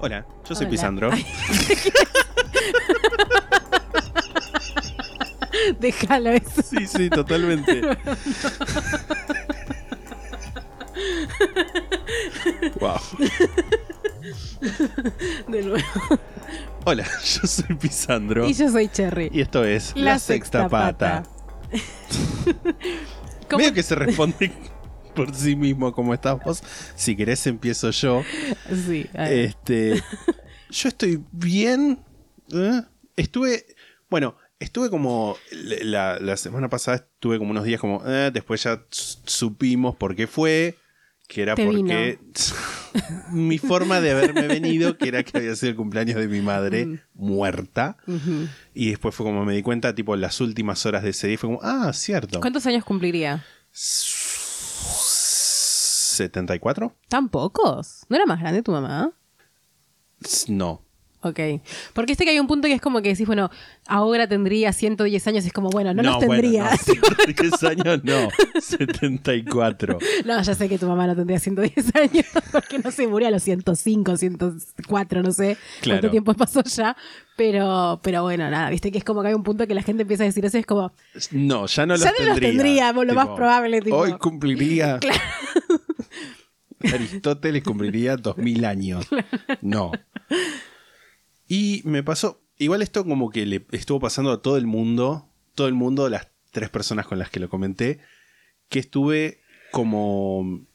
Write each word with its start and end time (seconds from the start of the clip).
Hola, 0.00 0.24
yo 0.48 0.54
soy 0.54 0.64
Hola. 0.66 0.70
Pisandro. 0.70 1.10
Ay. 1.12 1.26
Déjalo 5.80 6.30
eso. 6.30 6.62
Sí, 6.62 6.86
sí, 6.86 7.10
totalmente. 7.10 7.80
wow. 12.80 12.98
De 15.48 15.62
nuevo. 15.62 15.84
Hola, 16.84 17.04
yo 17.04 17.46
soy 17.46 17.74
Pisandro. 17.76 18.46
Y 18.48 18.54
yo 18.54 18.70
soy 18.70 18.88
Cherry. 18.88 19.30
Y 19.32 19.40
esto 19.40 19.64
es 19.64 19.92
La, 19.96 20.18
Sexta, 20.18 20.68
Pata. 20.68 21.24
¿Cómo- 23.48 23.58
Medio 23.58 23.74
que 23.74 23.82
se 23.82 23.94
responde 23.94 24.52
por 25.26 25.34
sí 25.34 25.56
mismo 25.56 25.92
como 25.92 26.14
estás 26.14 26.38
vos. 26.44 26.62
Si 26.96 27.16
querés 27.16 27.46
empiezo 27.46 27.90
yo. 27.90 28.22
Sí. 28.86 29.06
Este, 29.14 30.02
yo 30.70 30.88
estoy 30.88 31.22
bien. 31.32 31.98
¿eh? 32.52 32.82
Estuve, 33.16 33.66
bueno, 34.08 34.36
estuve 34.60 34.90
como 34.90 35.36
la, 35.82 36.18
la 36.20 36.36
semana 36.36 36.68
pasada 36.68 36.96
estuve 36.98 37.38
como 37.38 37.50
unos 37.50 37.64
días 37.64 37.80
como, 37.80 38.02
eh, 38.06 38.30
después 38.32 38.62
ya 38.62 38.84
s- 38.90 39.18
supimos 39.24 39.96
por 39.96 40.14
qué 40.16 40.26
fue, 40.26 40.76
que 41.26 41.42
era 41.42 41.54
Te 41.54 41.64
porque 41.64 42.18
mi 43.32 43.58
forma 43.58 44.00
de 44.00 44.12
haberme 44.12 44.46
venido, 44.48 44.96
que 44.96 45.08
era 45.08 45.22
que 45.22 45.36
había 45.38 45.54
sido 45.56 45.70
el 45.70 45.76
cumpleaños 45.76 46.16
de 46.16 46.28
mi 46.28 46.40
madre 46.40 47.00
muerta, 47.14 47.96
y 48.74 48.90
después 48.90 49.14
fue 49.14 49.26
como 49.26 49.44
me 49.44 49.54
di 49.54 49.62
cuenta, 49.62 49.94
tipo 49.94 50.16
las 50.16 50.40
últimas 50.40 50.86
horas 50.86 51.02
de 51.02 51.10
ese 51.10 51.28
día, 51.28 51.38
fue 51.38 51.48
como, 51.48 51.60
ah, 51.62 51.92
cierto. 51.92 52.40
¿Cuántos 52.40 52.64
años 52.66 52.84
cumpliría? 52.84 53.44
¿74? 56.18 56.92
¿Tan 57.08 57.28
pocos? 57.28 58.04
¿No 58.08 58.16
era 58.16 58.26
más 58.26 58.40
grande 58.40 58.62
tu 58.62 58.72
mamá? 58.72 59.12
No. 60.48 60.82
Ok. 61.20 61.40
Porque 61.94 62.12
este 62.12 62.24
que 62.24 62.30
hay 62.30 62.38
un 62.38 62.46
punto 62.46 62.68
que 62.68 62.74
es 62.74 62.80
como 62.80 63.02
que 63.02 63.08
decís, 63.08 63.26
bueno, 63.26 63.50
ahora 63.88 64.28
tendría 64.28 64.72
110 64.72 65.26
años, 65.26 65.44
es 65.44 65.52
como, 65.52 65.68
bueno, 65.70 65.92
no, 65.92 66.02
los 66.02 66.16
bueno, 66.16 66.30
tendría. 66.32 66.70
no, 66.70 66.76
110 66.76 67.64
años 67.64 68.00
no, 68.04 68.28
74. 68.60 69.98
No, 70.24 70.40
ya 70.42 70.54
sé 70.54 70.68
que 70.68 70.78
tu 70.78 70.86
mamá 70.86 71.06
no 71.08 71.16
tendría 71.16 71.40
110 71.40 71.72
años 71.96 72.26
porque 72.52 72.78
no 72.78 72.90
se 72.92 73.06
murió 73.08 73.28
a 73.28 73.30
los 73.32 73.42
105, 73.42 74.16
104, 74.16 75.22
no 75.22 75.32
sé 75.32 75.56
Claro. 75.80 76.00
cuánto 76.00 76.10
tiempo 76.12 76.34
pasó 76.34 76.62
ya. 76.62 76.96
Pero, 77.36 78.00
pero 78.02 78.22
bueno, 78.22 78.48
nada, 78.50 78.70
viste 78.70 78.90
que 78.92 78.98
es 78.98 79.04
como 79.04 79.22
que 79.22 79.28
hay 79.28 79.34
un 79.34 79.42
punto 79.44 79.66
que 79.66 79.74
la 79.74 79.82
gente 79.82 80.02
empieza 80.02 80.22
a 80.24 80.26
decir 80.26 80.44
eso 80.44 80.58
es 80.58 80.66
como, 80.66 80.92
No, 81.32 81.66
ya 81.66 81.86
no 81.86 81.94
los 81.94 82.02
Ya 82.04 82.12
no 82.18 82.26
los 82.26 82.40
tendría. 82.40 82.92
lo 82.92 83.14
más 83.14 83.28
probable, 83.28 83.80
tipo. 83.80 83.96
Hoy 83.96 84.12
cumpliría. 84.18 84.98
Aristóteles 86.92 87.62
cumpliría 87.64 88.16
2000 88.16 88.64
años. 88.64 89.06
No. 89.62 89.90
Y 91.48 91.80
me 91.84 92.02
pasó. 92.02 92.40
Igual 92.58 92.82
esto 92.82 93.04
como 93.04 93.30
que 93.30 93.46
le 93.46 93.64
estuvo 93.72 94.00
pasando 94.00 94.30
a 94.32 94.42
todo 94.42 94.56
el 94.56 94.66
mundo. 94.66 95.28
Todo 95.54 95.66
el 95.68 95.74
mundo, 95.74 96.08
las 96.08 96.28
tres 96.50 96.70
personas 96.70 97.06
con 97.06 97.18
las 97.18 97.30
que 97.30 97.40
lo 97.40 97.48
comenté. 97.48 97.98
Que 98.68 98.78
estuve 98.78 99.40
como 99.72 100.66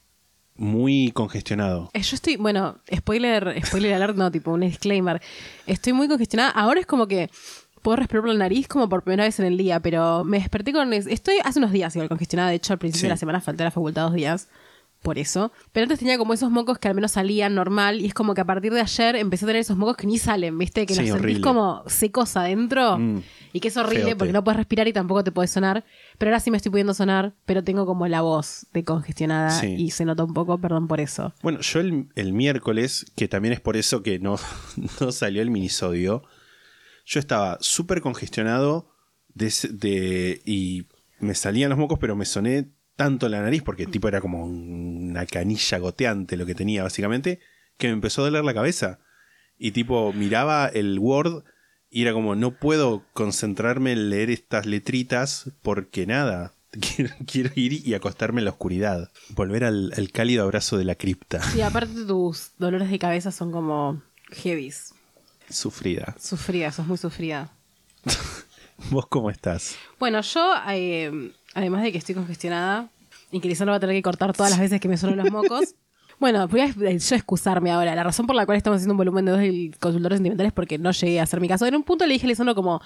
muy 0.55 1.11
congestionado. 1.13 1.89
Eh, 1.93 2.01
Yo 2.01 2.15
estoy, 2.15 2.35
bueno, 2.37 2.79
spoiler, 2.95 3.59
spoiler 3.65 3.93
alert, 3.93 4.15
no, 4.15 4.31
tipo 4.31 4.51
un 4.51 4.61
disclaimer. 4.61 5.21
Estoy 5.67 5.93
muy 5.93 6.07
congestionada. 6.07 6.51
Ahora 6.51 6.79
es 6.79 6.85
como 6.85 7.07
que 7.07 7.29
puedo 7.81 7.95
respirar 7.97 8.21
por 8.23 8.29
la 8.31 8.39
nariz 8.39 8.67
como 8.67 8.87
por 8.87 9.03
primera 9.03 9.23
vez 9.25 9.39
en 9.39 9.45
el 9.45 9.57
día, 9.57 9.79
pero 9.79 10.23
me 10.23 10.39
desperté 10.39 10.71
con... 10.71 10.93
es- 10.93 11.07
Estoy 11.07 11.35
hace 11.43 11.59
unos 11.59 11.71
días 11.71 11.95
igual 11.95 12.07
congestionada. 12.09 12.49
De 12.49 12.55
hecho, 12.55 12.71
al 12.73 12.79
principio 12.79 13.01
Sí. 13.01 13.05
de 13.07 13.09
la 13.13 13.17
semana 13.17 13.41
falté 13.41 13.63
a 13.63 13.65
la 13.65 13.71
facultad 13.71 14.03
dos 14.03 14.13
días 14.13 14.47
por 15.03 15.19
eso. 15.19 15.51
Pero 15.71 15.83
antes 15.83 15.99
tenía 15.99 16.17
como 16.17 16.33
esos 16.33 16.49
mocos 16.49 16.79
que 16.79 16.87
al 16.87 16.95
menos 16.95 17.11
salían 17.11 17.53
normal 17.53 18.01
y 18.01 18.07
es 18.07 18.13
como 18.15 18.33
que 18.33 18.41
a 18.41 18.45
partir 18.45 18.73
de 18.73 18.81
ayer 18.81 19.15
empecé 19.17 19.45
a 19.45 19.47
tener 19.47 19.59
esos 19.61 19.77
mocos 19.77 19.97
que 19.97 20.07
ni 20.07 20.17
salen, 20.17 20.57
¿viste? 20.57 20.87
Que 20.87 20.95
Sí, 20.95 21.01
los 21.05 21.19
sentís 21.19 21.39
como 21.39 21.83
secos 21.87 22.35
adentro 22.37 22.97
Mm. 22.97 23.21
y 23.53 23.59
que 23.59 23.67
es 23.67 23.77
horrible 23.77 24.05
Feote. 24.05 24.15
porque 24.15 24.33
no 24.33 24.43
puedes 24.43 24.57
respirar 24.57 24.87
y 24.87 24.93
tampoco 24.93 25.23
te 25.23 25.31
puedes 25.31 25.51
sonar. 25.51 25.85
Pero 26.17 26.29
ahora 26.31 26.39
sí 26.39 26.49
me 26.49 26.57
estoy 26.57 26.71
pudiendo 26.71 26.93
sonar, 26.95 27.35
pero 27.45 27.63
tengo 27.63 27.85
como 27.85 28.07
la 28.07 28.21
voz 28.21 28.65
de 28.73 28.83
congestionada 28.83 29.51
Sí. 29.51 29.75
y 29.77 29.91
se 29.91 30.05
nota 30.05 30.23
un 30.23 30.33
poco, 30.33 30.57
perdón 30.59 30.87
por 30.87 30.99
eso. 30.99 31.33
Bueno, 31.43 31.59
yo 31.61 31.79
el, 31.81 32.07
el 32.15 32.33
miércoles, 32.33 33.05
que 33.15 33.27
también 33.27 33.53
es 33.53 33.59
por 33.59 33.77
eso 33.77 34.01
que 34.01 34.17
no, 34.19 34.37
no 35.01 35.11
salió 35.11 35.41
el 35.41 35.51
minisodio, 35.51 36.23
yo 37.05 37.19
estaba 37.19 37.57
súper 37.59 37.99
congestionado 38.01 38.89
de- 39.35 40.41
y 40.45 40.87
me 41.19 41.35
salían 41.35 41.69
los 41.69 41.79
mocos, 41.79 41.99
pero 41.99 42.15
me 42.15 42.25
soné 42.25 42.69
tanto 42.95 43.29
la 43.29 43.41
nariz, 43.41 43.63
porque 43.63 43.85
tipo 43.85 44.07
era 44.07 44.21
como 44.21 44.45
una 44.45 45.25
canilla 45.25 45.77
goteante 45.77 46.37
lo 46.37 46.45
que 46.45 46.55
tenía 46.55 46.83
básicamente, 46.83 47.39
que 47.77 47.87
me 47.87 47.93
empezó 47.93 48.21
a 48.21 48.25
doler 48.25 48.43
la 48.43 48.53
cabeza. 48.53 48.99
Y 49.57 49.71
tipo 49.71 50.13
miraba 50.13 50.67
el 50.67 50.99
Word 50.99 51.43
y 51.89 52.01
era 52.01 52.13
como, 52.13 52.35
no 52.35 52.57
puedo 52.57 53.05
concentrarme 53.13 53.91
en 53.91 54.09
leer 54.09 54.29
estas 54.29 54.65
letritas 54.65 55.51
porque 55.61 56.07
nada. 56.07 56.53
Quiero, 56.73 57.13
quiero 57.31 57.51
ir 57.53 57.87
y 57.87 57.93
acostarme 57.93 58.41
en 58.41 58.45
la 58.45 58.51
oscuridad. 58.51 59.11
Volver 59.29 59.63
al, 59.63 59.93
al 59.95 60.11
cálido 60.11 60.43
abrazo 60.43 60.75
de 60.75 60.85
la 60.85 60.95
cripta. 60.95 61.39
Y 61.55 61.61
aparte 61.61 62.03
tus 62.07 62.53
dolores 62.57 62.89
de 62.89 62.97
cabeza 62.97 63.31
son 63.31 63.51
como 63.51 64.01
heavies. 64.31 64.95
Sufrida. 65.51 66.15
Sufrida, 66.19 66.71
sos 66.71 66.87
muy 66.87 66.97
sufrida. 66.97 67.51
¿Vos 68.89 69.05
cómo 69.07 69.29
estás? 69.29 69.75
Bueno, 69.99 70.21
yo, 70.21 70.51
eh, 70.69 71.31
además 71.53 71.83
de 71.83 71.91
que 71.91 71.97
estoy 71.97 72.15
congestionada 72.15 72.89
y 73.31 73.39
que 73.39 73.47
Lisandro 73.47 73.71
va 73.71 73.77
a 73.77 73.79
tener 73.79 73.95
que 73.95 74.01
cortar 74.03 74.33
todas 74.33 74.51
las 74.51 74.59
veces 74.59 74.79
que 74.79 74.87
me 74.87 74.97
suenan 74.97 75.17
los 75.19 75.31
mocos. 75.31 75.75
Bueno, 76.19 76.47
voy 76.47 76.61
a 76.61 76.65
eh, 76.67 76.99
yo 76.99 77.15
excusarme 77.15 77.71
ahora. 77.71 77.95
La 77.95 78.03
razón 78.03 78.27
por 78.27 78.35
la 78.35 78.45
cual 78.45 78.55
estamos 78.55 78.77
haciendo 78.77 78.93
un 78.93 78.97
volumen 78.99 79.25
de 79.25 79.31
dos 79.31 79.41
del 79.41 79.75
consultorio 79.79 80.15
sentimental 80.15 80.45
es 80.45 80.53
porque 80.53 80.77
no 80.77 80.91
llegué 80.91 81.19
a 81.19 81.23
hacer 81.23 81.41
mi 81.41 81.47
caso. 81.49 81.65
En 81.65 81.75
un 81.75 81.83
punto 81.83 82.05
le 82.05 82.13
dije 82.13 82.27
a 82.27 82.29
Lisandro 82.29 82.53
como, 82.55 82.81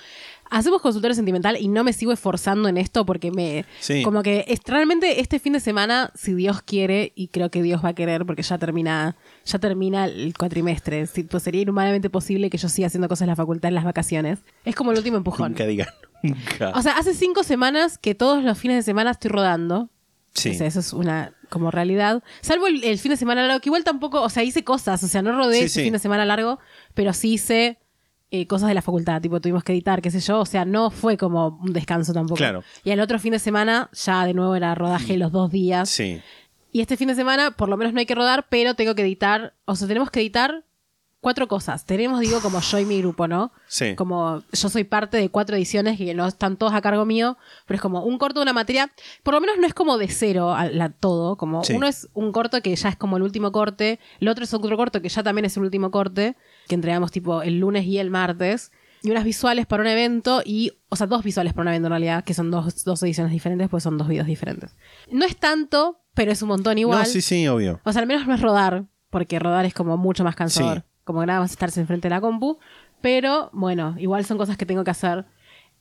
hacemos 0.50 0.82
consultorio 0.82 1.14
sentimental 1.14 1.58
y 1.60 1.68
no 1.68 1.84
me 1.84 1.92
sigo 1.94 2.14
esforzando 2.14 2.68
en 2.70 2.78
esto 2.78 3.06
porque 3.06 3.30
me... 3.30 3.66
Sí. 3.80 4.02
Como 4.02 4.24
que 4.24 4.46
es- 4.48 4.62
realmente 4.66 5.20
este 5.20 5.40
fin 5.40 5.54
de 5.54 5.60
semana, 5.60 6.10
si 6.16 6.34
Dios 6.34 6.62
quiere, 6.64 7.12
y 7.16 7.28
creo 7.28 7.52
que 7.52 7.62
Dios 7.62 7.84
va 7.84 7.90
a 7.90 7.94
querer 7.94 8.26
porque 8.26 8.42
ya 8.44 8.58
termina, 8.58 9.18
ya 9.46 9.60
termina 9.60 10.06
el 10.06 10.34
cuatrimestre. 10.36 11.06
Si- 11.06 11.24
pues 11.24 11.44
sería 11.44 11.62
inhumanamente 11.62 12.10
posible 12.10 12.50
que 12.50 12.58
yo 12.58 12.70
siga 12.70 12.88
haciendo 12.88 13.10
cosas 13.10 13.24
en 13.24 13.28
la 13.28 13.36
facultad 13.36 13.68
en 13.68 13.76
las 13.76 13.84
vacaciones. 13.84 14.40
Es 14.64 14.74
como 14.74 14.94
el 14.94 14.98
último 14.98 15.18
empujón. 15.18 15.52
Nunca 15.52 15.66
digan. 15.68 15.90
O 16.74 16.82
sea, 16.82 16.98
hace 16.98 17.14
cinco 17.14 17.44
semanas 17.44 17.98
que 17.98 18.16
todos 18.16 18.44
los 18.44 18.58
fines 18.58 18.78
de 18.78 18.84
semana 18.84 19.12
estoy 19.12 19.30
rodando. 19.32 19.90
Sí. 20.34 20.52
O 20.52 20.54
sea, 20.54 20.68
eso 20.68 20.80
es 20.80 20.94
una 20.94 21.34
como 21.50 21.72
realidad. 21.72 22.24
Salvo 22.42 22.68
el, 22.68 22.84
el 22.84 23.00
fin 23.00 23.12
de 23.12 23.18
semana 23.18 23.46
largo, 23.48 23.62
que 23.62 23.70
igual 23.70 23.84
tampoco, 23.84 24.22
o 24.22 24.30
sea, 24.30 24.44
hice 24.44 24.64
cosas. 24.64 25.02
O 25.04 25.08
sea, 25.08 25.22
no 25.22 25.32
rodé 25.32 25.60
Sí, 25.60 25.64
ese 25.66 25.74
sí. 25.80 25.84
fin 25.84 25.94
de 25.94 26.00
semana 26.00 26.26
largo, 26.26 26.60
pero 26.94 27.14
sí 27.14 27.34
hice 27.34 27.80
eh, 28.30 28.46
cosas 28.46 28.68
de 28.68 28.74
la 28.76 28.82
facultad. 28.82 29.22
Tipo, 29.22 29.40
tuvimos 29.42 29.64
que 29.64 29.72
editar, 29.74 30.02
qué 30.02 30.12
sé 30.12 30.20
yo. 30.20 30.40
O 30.40 30.46
sea, 30.46 30.66
no 30.66 30.92
fue 30.92 31.18
como 31.18 31.60
un 31.64 31.74
descanso 31.74 32.14
tampoco. 32.14 32.38
Claro. 32.38 32.64
Y 32.84 32.92
el 32.92 33.00
otro 33.00 33.18
fin 33.20 33.32
de 33.32 33.40
semana, 33.40 33.90
ya 33.94 34.26
de 34.26 34.34
nuevo 34.34 34.56
era 34.56 34.76
rodaje 34.76 35.18
los 35.18 35.32
dos 35.32 35.50
días. 35.52 35.90
Sí. 35.90 36.22
Y 36.72 36.82
este 36.82 36.98
fin 36.98 37.08
de 37.08 37.16
semana, 37.16 37.52
por 37.52 37.70
lo 37.70 37.78
menos 37.78 37.94
no 37.94 38.00
hay 38.00 38.06
que 38.06 38.14
rodar, 38.14 38.46
pero 38.50 38.76
tengo 38.76 38.94
que 38.94 39.02
editar. 39.02 39.56
O 39.66 39.76
sea, 39.76 39.88
tenemos 39.88 40.12
que 40.12 40.20
editar 40.20 40.66
cuatro 41.28 41.50
cosas. 41.50 41.84
Tenemos, 41.84 42.22
digo, 42.22 42.40
como 42.40 42.62
yo 42.62 42.80
y 42.80 42.86
mi 42.86 43.00
grupo, 43.00 43.28
¿no? 43.28 43.52
Sí. 43.68 43.96
Como 43.96 44.42
yo 44.54 44.70
soy 44.70 44.86
parte 44.86 45.18
de 45.18 45.28
cuatro 45.28 45.58
ediciones 45.58 45.98
que 45.98 46.14
no 46.14 46.26
están 46.26 46.56
todos 46.56 46.72
a 46.74 46.80
cargo 46.80 47.04
mío, 47.06 47.38
pero 47.66 47.76
es 47.76 47.82
como 47.82 48.02
un 48.06 48.18
corto 48.18 48.40
de 48.40 48.44
una 48.44 48.54
materia. 48.54 48.90
Por 49.24 49.34
lo 49.34 49.42
menos 49.42 49.58
no 49.60 49.68
es 49.68 49.74
como 49.74 49.98
de 49.98 50.08
cero 50.08 50.54
a 50.56 50.70
la, 50.70 50.88
todo. 50.88 51.36
Como 51.36 51.66
Sí. 51.66 51.74
uno 51.74 51.86
es 51.86 52.08
un 52.14 52.32
corto 52.32 52.62
que 52.62 52.74
ya 52.74 52.88
es 52.88 52.96
como 52.96 53.18
el 53.18 53.24
último 53.24 53.52
corte, 53.52 54.00
el 54.22 54.30
otro 54.30 54.46
es 54.46 54.54
otro 54.54 54.78
corto 54.78 55.02
que 55.02 55.10
ya 55.10 55.22
también 55.22 55.44
es 55.44 55.58
el 55.58 55.64
último 55.64 55.92
corte, 55.92 56.38
que 56.70 56.76
entregamos 56.76 57.12
tipo 57.12 57.42
el 57.42 57.60
lunes 57.60 57.84
y 57.86 57.98
el 57.98 58.10
martes. 58.10 58.72
Y 59.04 59.12
unas 59.12 59.26
visuales 59.26 59.66
para 59.66 59.82
un 59.82 59.88
evento 59.88 60.42
y, 60.46 60.72
o 60.88 60.96
sea, 60.96 61.08
dos 61.08 61.24
visuales 61.24 61.52
para 61.54 61.64
un 61.64 61.68
evento 61.68 61.88
en 61.88 61.92
realidad, 61.92 62.24
que 62.24 62.34
son 62.34 62.52
dos, 62.52 62.86
dos 62.86 63.04
ediciones 63.04 63.34
diferentes, 63.34 63.68
pues 63.70 63.84
son 63.84 63.98
dos 63.98 64.08
videos 64.08 64.28
diferentes. 64.28 64.72
No 65.12 65.26
es 65.26 65.36
tanto, 65.38 66.00
pero 66.14 66.32
es 66.32 66.42
un 66.42 66.48
montón 66.48 66.78
igual. 66.78 67.00
No, 67.00 67.06
sí, 67.06 67.22
sí, 67.22 67.48
obvio. 67.50 67.82
O 67.84 67.92
sea, 67.92 68.02
al 68.02 68.08
menos 68.08 68.26
no 68.28 68.34
es 68.34 68.42
rodar, 68.42 68.86
porque 69.10 69.38
rodar 69.40 69.66
es 69.66 69.74
como 69.74 69.98
mucho 69.98 70.24
más 70.24 70.36
cansador. 70.36 70.80
Sí. 70.80 70.84
Como 71.08 71.22
que 71.22 71.26
nada 71.26 71.40
más 71.40 71.50
estarse 71.50 71.80
enfrente 71.82 72.08
de 72.10 72.14
la 72.14 72.22
compu. 72.22 72.60
Pero 73.02 73.50
bueno, 73.54 73.96
igual 73.98 74.24
son 74.26 74.38
cosas 74.38 74.58
que 74.58 74.66
tengo 74.68 74.84
que 74.84 74.92
hacer. 74.92 75.26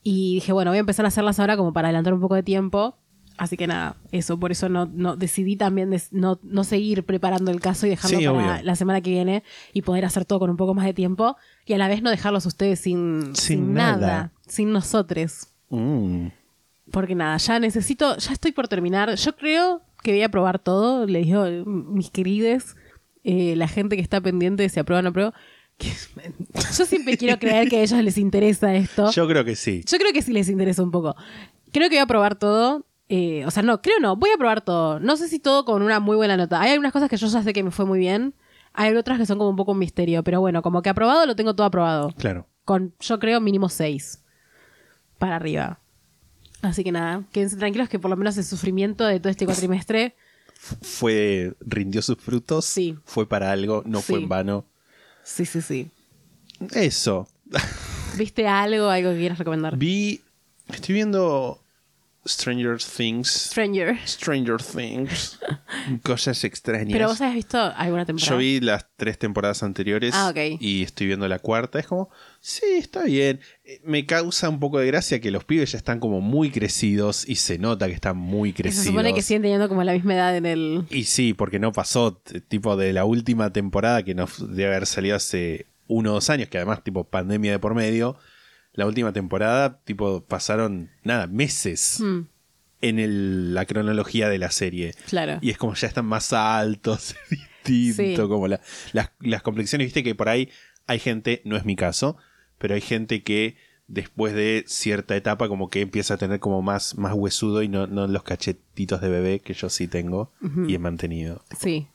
Y 0.02 0.36
dije, 0.36 0.52
bueno, 0.52 0.70
voy 0.70 0.78
a 0.78 0.80
empezar 0.80 1.04
a 1.04 1.08
hacerlas 1.08 1.38
ahora 1.40 1.56
como 1.58 1.72
para 1.74 1.88
adelantar 1.88 2.14
un 2.14 2.20
poco 2.20 2.36
de 2.36 2.42
tiempo. 2.42 2.96
Así 3.38 3.58
que 3.58 3.66
nada, 3.66 3.96
eso, 4.12 4.38
por 4.40 4.50
eso 4.50 4.70
no, 4.70 4.86
no 4.86 5.14
decidí 5.16 5.56
también 5.56 5.94
no, 6.10 6.38
no 6.42 6.64
seguir 6.64 7.04
preparando 7.04 7.50
el 7.50 7.60
caso 7.60 7.86
y 7.86 7.90
dejarlo 7.90 8.18
Sí, 8.18 8.24
para 8.24 8.38
obvio. 8.54 8.62
la 8.64 8.76
semana 8.76 9.02
que 9.02 9.10
viene 9.10 9.42
y 9.74 9.82
poder 9.82 10.06
hacer 10.06 10.24
todo 10.24 10.38
con 10.38 10.48
un 10.48 10.56
poco 10.56 10.72
más 10.72 10.86
de 10.86 10.94
tiempo 10.94 11.36
y 11.66 11.74
a 11.74 11.78
la 11.78 11.86
vez 11.88 12.00
no 12.00 12.08
dejarlos 12.08 12.46
ustedes 12.46 12.80
sin, 12.80 13.36
Sin 13.36 13.74
nada. 13.74 14.32
sin 14.46 14.72
nosotros. 14.72 15.48
Mm. 15.68 16.28
Porque 16.90 17.14
nada, 17.14 17.36
ya 17.36 17.58
necesito, 17.58 18.16
ya 18.16 18.32
estoy 18.32 18.52
por 18.52 18.68
terminar. 18.68 19.14
Yo 19.16 19.36
creo 19.36 19.82
que 20.02 20.12
voy 20.12 20.22
a 20.22 20.30
probar 20.30 20.58
todo. 20.58 21.04
Le 21.04 21.18
digo, 21.18 21.44
mis 21.66 22.08
querides, 22.10 22.74
eh, 23.28 23.56
la 23.56 23.66
gente 23.66 23.96
que 23.96 24.02
está 24.02 24.20
pendiente 24.20 24.62
de 24.62 24.68
si 24.68 24.78
aprueba 24.78 25.00
o 25.00 25.02
no 25.02 25.08
aprueba. 25.08 25.34
yo 25.80 26.86
siempre 26.86 27.18
quiero 27.18 27.36
creer 27.40 27.68
que 27.68 27.78
a 27.78 27.82
ellos 27.82 28.00
les 28.00 28.18
interesa 28.18 28.72
esto. 28.72 29.10
Yo 29.10 29.26
creo 29.26 29.44
que 29.44 29.56
sí. 29.56 29.82
Yo 29.84 29.98
creo 29.98 30.12
que 30.12 30.22
sí 30.22 30.32
les 30.32 30.48
interesa 30.48 30.80
un 30.80 30.92
poco. 30.92 31.16
Creo 31.72 31.90
que 31.90 31.96
voy 31.96 32.02
a 32.02 32.06
probar 32.06 32.36
todo. 32.38 32.86
eh, 33.08 33.44
o 33.44 33.50
sea, 33.50 33.64
no, 33.64 33.82
creo 33.82 33.98
no. 33.98 34.14
Voy 34.14 34.30
a 34.32 34.38
probar 34.38 34.60
todo. 34.60 35.00
No 35.00 35.16
sé 35.16 35.26
si 35.26 35.40
todo 35.40 35.64
con 35.64 35.82
una 35.82 35.98
muy 35.98 36.14
buena 36.14 36.36
nota. 36.36 36.60
Hay 36.60 36.70
algunas 36.70 36.92
cosas 36.92 37.10
que 37.10 37.16
yo 37.16 37.26
ya 37.26 37.42
sé 37.42 37.52
que 37.52 37.64
me 37.64 37.72
fue 37.72 37.84
muy 37.84 37.98
bien. 37.98 38.32
Hay 38.72 38.94
otras 38.94 39.18
que 39.18 39.26
son 39.26 39.38
como 39.38 39.50
un 39.50 39.56
poco 39.56 39.72
un 39.72 39.80
misterio. 39.80 40.22
Pero 40.22 40.40
bueno, 40.40 40.62
como 40.62 40.80
que 40.80 40.90
aprobado 40.90 41.26
lo 41.26 41.34
tengo 41.34 41.56
todo 41.56 41.66
aprobado. 41.66 42.12
Claro. 42.16 42.46
Con, 42.64 42.94
yo 43.00 43.18
creo, 43.18 43.40
mínimo 43.40 43.68
6 43.68 44.22
para 45.18 45.34
arriba. 45.34 45.80
Así 46.62 46.84
que 46.84 46.92
nada, 46.92 47.24
quédense 47.32 47.56
tranquilos 47.56 47.88
que 47.88 47.98
por 47.98 48.08
lo 48.08 48.16
menos 48.16 48.38
el 48.38 48.44
sufrimiento 48.44 49.04
de 49.04 49.18
todo 49.18 49.30
este 49.30 49.46
cuatrimestre 49.46 50.14
Fue, 50.58 51.54
rindió 51.60 52.02
sus 52.02 52.18
frutos. 52.18 52.64
Sí. 52.64 52.96
Fue 53.04 53.28
para 53.28 53.52
algo, 53.52 53.82
no 53.86 54.00
fue 54.00 54.18
en 54.18 54.28
vano. 54.28 54.64
Sí, 55.22 55.44
sí, 55.44 55.60
sí. 55.60 55.90
Eso. 56.72 57.28
¿Viste 58.16 58.48
algo, 58.48 58.88
algo 58.88 59.10
que 59.10 59.18
quieras 59.18 59.38
recomendar? 59.38 59.76
Vi. 59.76 60.22
Estoy 60.68 60.94
viendo 60.94 61.60
Stranger 62.26 62.78
Things. 62.78 63.28
Stranger. 63.30 63.96
Stranger 64.06 64.56
Things. 64.62 65.38
Cosas 66.02 66.42
extrañas. 66.44 66.92
Pero 66.92 67.08
vos 67.08 67.20
habías 67.20 67.34
visto 67.36 67.58
alguna 67.58 68.04
temporada. 68.04 68.30
Yo 68.32 68.38
vi 68.38 68.60
las 68.60 68.86
tres 68.96 69.18
temporadas 69.18 69.62
anteriores 69.62 70.12
Ah, 70.14 70.30
ok. 70.30 70.60
y 70.60 70.82
estoy 70.82 71.06
viendo 71.06 71.26
la 71.28 71.38
cuarta. 71.38 71.78
Es 71.78 71.86
como, 71.86 72.10
sí, 72.40 72.64
está 72.78 73.04
bien. 73.04 73.40
Eh, 73.64 73.80
Me 73.84 74.06
causa 74.06 74.48
un 74.48 74.58
poco 74.60 74.78
de 74.78 74.86
gracia 74.86 75.20
que 75.20 75.30
los 75.30 75.44
pibes 75.44 75.72
ya 75.72 75.78
están 75.78 76.00
como 76.00 76.20
muy 76.20 76.50
crecidos 76.50 77.28
y 77.28 77.36
se 77.36 77.58
nota 77.58 77.86
que 77.86 77.94
están 77.94 78.16
muy 78.16 78.52
crecidos. 78.52 78.84
se 78.84 78.90
supone 78.90 79.14
que 79.14 79.22
siguen 79.22 79.42
teniendo 79.42 79.68
como 79.68 79.82
la 79.84 79.92
misma 79.92 80.14
edad 80.14 80.36
en 80.36 80.46
el. 80.46 80.84
Y 80.90 81.04
sí, 81.04 81.34
porque 81.34 81.58
no 81.58 81.72
pasó 81.72 82.20
tipo 82.48 82.76
de 82.76 82.92
la 82.92 83.04
última 83.04 83.52
temporada 83.52 84.02
que 84.02 84.14
nos 84.14 84.38
debe 84.54 84.74
haber 84.74 84.86
salido 84.86 85.16
hace 85.16 85.66
uno 85.88 86.10
o 86.10 86.14
dos 86.14 86.30
años, 86.30 86.48
que 86.48 86.58
además 86.58 86.82
tipo 86.82 87.04
pandemia 87.04 87.52
de 87.52 87.58
por 87.58 87.74
medio. 87.74 88.16
La 88.76 88.86
última 88.86 89.12
temporada, 89.12 89.80
tipo, 89.84 90.22
pasaron, 90.24 90.90
nada, 91.02 91.26
meses 91.26 91.98
Mm, 92.00 92.20
en 92.82 92.98
el- 93.00 93.54
la 93.54 93.64
cronología 93.66 94.28
de 94.28 94.38
la 94.38 94.50
serie. 94.50 94.94
claro. 95.08 95.38
Y 95.42 95.50
es 95.50 95.58
como 95.58 95.74
ya 95.74 95.88
están 95.88 96.06
más 96.06 96.32
altos, 96.32 97.16
distinto, 97.64 98.22
Sí. 98.22 98.28
como 98.28 98.46
la- 98.48 98.60
las, 98.92 99.10
las 99.20 99.42
complexiones, 99.42 99.86
viste 99.86 100.04
que 100.04 100.14
por 100.14 100.28
ahí 100.28 100.50
hay 100.86 100.98
gente, 101.00 101.42
no 101.44 101.56
es 101.56 101.64
mi 101.64 101.74
caso, 101.74 102.16
pero 102.58 102.74
hay 102.74 102.80
gente 102.80 103.22
que 103.24 103.56
después 103.88 104.34
de 104.34 104.64
cierta 104.66 105.16
etapa 105.16 105.48
como 105.48 105.68
que 105.70 105.80
empieza 105.80 106.14
a 106.14 106.16
tener 106.16 106.38
como 106.40 106.60
más, 106.62 106.96
más 106.96 107.12
huesudo 107.14 107.62
y 107.62 107.68
no, 107.68 107.86
no 107.86 108.06
los 108.06 108.22
cachetitos 108.24 109.00
de 109.00 109.08
bebé 109.08 109.40
que 109.40 109.54
yo 109.54 109.68
sí 109.70 109.88
tengo 109.88 110.32
y 110.68 110.74
he 110.74 110.78
mantenido. 110.78 111.44
Sí. 111.58 111.88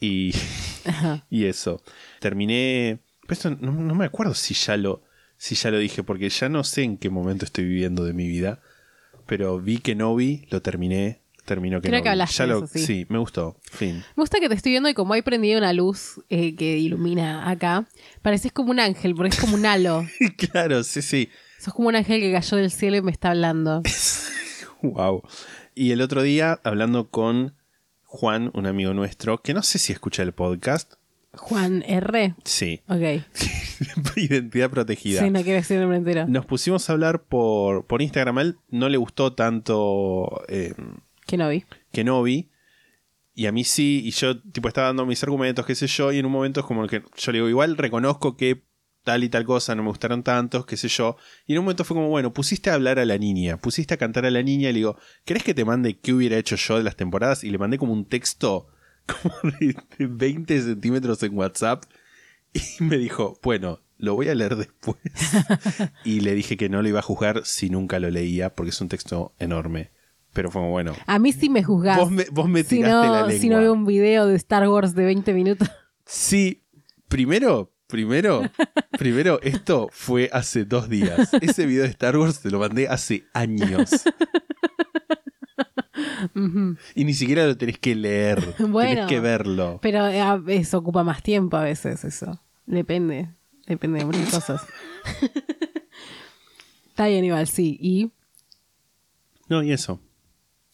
Y, 0.00 0.32
y 1.30 1.44
eso. 1.44 1.82
Terminé. 2.20 3.00
esto 3.28 3.50
no, 3.50 3.72
no 3.72 3.94
me 3.94 4.04
acuerdo 4.04 4.34
si 4.34 4.54
ya 4.54 4.76
lo. 4.76 5.02
Si 5.38 5.54
ya 5.54 5.70
lo 5.70 5.78
dije, 5.78 6.02
porque 6.02 6.28
ya 6.28 6.48
no 6.48 6.64
sé 6.64 6.82
en 6.82 6.98
qué 6.98 7.08
momento 7.10 7.44
estoy 7.44 7.64
viviendo 7.64 8.04
de 8.04 8.12
mi 8.12 8.28
vida. 8.28 8.60
Pero 9.26 9.58
vi 9.60 9.78
que 9.78 9.94
no 9.94 10.14
vi, 10.14 10.46
lo 10.50 10.60
terminé. 10.60 11.22
Terminó 11.44 11.80
que 11.80 11.88
Creo 11.88 12.00
no 12.00 12.02
que 12.02 12.08
hablaste 12.10 12.36
ya 12.36 12.44
de 12.44 12.50
lo, 12.52 12.64
eso, 12.64 12.78
sí. 12.78 13.06
me 13.08 13.16
gustó. 13.18 13.56
Fin. 13.62 14.04
Me 14.16 14.22
gusta 14.22 14.38
que 14.38 14.50
te 14.50 14.54
estoy 14.54 14.72
viendo 14.72 14.90
y 14.90 14.94
como 14.94 15.14
hay 15.14 15.22
prendido 15.22 15.56
una 15.56 15.72
luz 15.72 16.20
eh, 16.28 16.54
que 16.54 16.76
ilumina 16.76 17.48
acá, 17.48 17.88
pareces 18.20 18.52
como 18.52 18.70
un 18.70 18.80
ángel, 18.80 19.14
porque 19.14 19.30
es 19.34 19.40
como 19.40 19.54
un 19.54 19.64
halo. 19.64 20.04
claro, 20.52 20.84
sí, 20.84 21.00
sí. 21.00 21.30
Sos 21.58 21.72
como 21.72 21.88
un 21.88 21.96
ángel 21.96 22.20
que 22.20 22.30
cayó 22.32 22.58
del 22.58 22.70
cielo 22.70 22.98
y 22.98 23.02
me 23.02 23.12
está 23.12 23.30
hablando. 23.30 23.82
Wow. 24.82 25.22
Y 25.74 25.90
el 25.90 26.00
otro 26.00 26.22
día, 26.22 26.60
hablando 26.62 27.08
con 27.08 27.56
Juan, 28.04 28.50
un 28.54 28.66
amigo 28.66 28.94
nuestro, 28.94 29.42
que 29.42 29.54
no 29.54 29.62
sé 29.62 29.78
si 29.78 29.92
escucha 29.92 30.22
el 30.22 30.32
podcast. 30.32 30.94
Juan 31.34 31.84
R. 31.86 32.34
Sí. 32.44 32.80
Ok. 32.88 33.22
Identidad 34.16 34.70
protegida. 34.70 35.22
Sí, 35.22 35.30
no 35.30 35.42
quiero 35.42 35.58
decir 35.58 35.76
el 35.76 35.82
nombre 35.82 35.98
entero. 35.98 36.26
Nos 36.26 36.46
pusimos 36.46 36.88
a 36.88 36.92
hablar 36.92 37.24
por, 37.24 37.86
por 37.86 38.02
Instagram. 38.02 38.38
A 38.38 38.42
él 38.42 38.56
no 38.68 38.88
le 38.88 38.96
gustó 38.96 39.34
tanto 39.34 40.42
eh, 40.48 40.74
Que 41.26 41.36
no 41.36 41.48
vi. 41.48 41.64
Kenobi. 41.92 42.50
Y 43.34 43.46
a 43.46 43.52
mí 43.52 43.64
sí. 43.64 44.02
Y 44.04 44.10
yo, 44.10 44.40
tipo, 44.40 44.68
estaba 44.68 44.88
dando 44.88 45.06
mis 45.06 45.22
argumentos, 45.22 45.64
qué 45.64 45.74
sé 45.74 45.86
yo. 45.86 46.12
Y 46.12 46.18
en 46.18 46.26
un 46.26 46.32
momento 46.32 46.60
es 46.60 46.66
como 46.66 46.86
que 46.86 47.02
yo 47.16 47.32
le 47.32 47.38
digo, 47.38 47.48
igual 47.48 47.76
reconozco 47.76 48.36
que 48.36 48.64
tal 49.04 49.24
y 49.24 49.28
tal 49.28 49.44
cosa 49.44 49.74
no 49.74 49.82
me 49.82 49.88
gustaron 49.90 50.22
tantos, 50.22 50.66
qué 50.66 50.76
sé 50.76 50.88
yo. 50.88 51.16
Y 51.46 51.52
en 51.52 51.60
un 51.60 51.64
momento 51.66 51.84
fue 51.84 51.94
como, 51.96 52.08
bueno, 52.08 52.32
pusiste 52.32 52.70
a 52.70 52.74
hablar 52.74 52.98
a 52.98 53.04
la 53.04 53.16
niña, 53.16 53.56
pusiste 53.58 53.94
a 53.94 53.96
cantar 53.96 54.26
a 54.26 54.30
la 54.30 54.42
niña. 54.42 54.70
Y 54.70 54.72
le 54.72 54.78
digo, 54.78 54.98
¿querés 55.24 55.44
que 55.44 55.54
te 55.54 55.64
mande 55.64 55.98
qué 55.98 56.12
hubiera 56.12 56.36
hecho 56.36 56.56
yo 56.56 56.78
de 56.78 56.82
las 56.82 56.96
temporadas? 56.96 57.44
Y 57.44 57.50
le 57.50 57.58
mandé 57.58 57.78
como 57.78 57.92
un 57.92 58.06
texto 58.06 58.68
como 59.08 59.34
de, 59.58 59.76
de 59.98 60.06
20 60.06 60.60
centímetros 60.62 61.22
en 61.22 61.36
WhatsApp. 61.36 61.84
Y 62.52 62.82
me 62.84 62.96
dijo, 62.96 63.38
bueno, 63.42 63.80
lo 63.98 64.14
voy 64.14 64.28
a 64.28 64.34
leer 64.34 64.56
después. 64.56 64.96
y 66.04 66.20
le 66.20 66.34
dije 66.34 66.56
que 66.56 66.68
no 66.68 66.82
lo 66.82 66.88
iba 66.88 67.00
a 67.00 67.02
juzgar 67.02 67.42
si 67.44 67.68
nunca 67.68 67.98
lo 67.98 68.10
leía, 68.10 68.54
porque 68.54 68.70
es 68.70 68.80
un 68.80 68.88
texto 68.88 69.34
enorme. 69.38 69.90
Pero 70.32 70.50
fue 70.50 70.62
bueno, 70.62 70.94
A 71.06 71.18
mí 71.18 71.32
sí 71.32 71.48
me 71.48 71.64
juzgás. 71.64 71.98
vos 71.98 72.10
me, 72.10 72.24
vos 72.30 72.48
me 72.48 72.62
si, 72.62 72.80
no, 72.80 72.88
la 73.02 73.22
lengua. 73.26 73.40
si 73.40 73.48
no 73.48 73.58
veo 73.58 73.72
un 73.72 73.86
video 73.86 74.26
de 74.26 74.36
Star 74.36 74.68
Wars 74.68 74.94
de 74.94 75.04
20 75.04 75.32
minutos. 75.34 75.68
Sí, 76.04 76.62
primero, 77.08 77.72
primero, 77.86 78.42
primero, 78.98 79.40
esto 79.42 79.88
fue 79.92 80.30
hace 80.32 80.64
dos 80.64 80.88
días. 80.88 81.32
Ese 81.40 81.66
video 81.66 81.82
de 81.82 81.88
Star 81.90 82.16
Wars 82.16 82.40
te 82.40 82.50
lo 82.50 82.60
mandé 82.60 82.88
hace 82.88 83.24
años. 83.32 83.90
Y 86.94 87.04
ni 87.04 87.14
siquiera 87.14 87.46
lo 87.46 87.56
tenés 87.56 87.78
que 87.78 87.94
leer. 87.94 88.54
Bueno. 88.58 88.90
tenés 88.90 89.06
que 89.06 89.20
verlo. 89.20 89.78
Pero 89.82 90.06
eh, 90.08 90.20
a- 90.20 90.42
eso 90.48 90.78
ocupa 90.78 91.02
más 91.04 91.22
tiempo 91.22 91.56
a 91.56 91.62
veces, 91.62 92.04
eso. 92.04 92.40
Depende. 92.66 93.28
Depende 93.66 93.98
de 94.00 94.04
muchas 94.06 94.30
cosas. 94.30 94.62
Está 96.90 97.06
bien, 97.06 97.24
igual, 97.24 97.46
sí. 97.46 97.78
Y 97.80 98.10
No, 99.48 99.62
y 99.62 99.72
eso. 99.72 100.00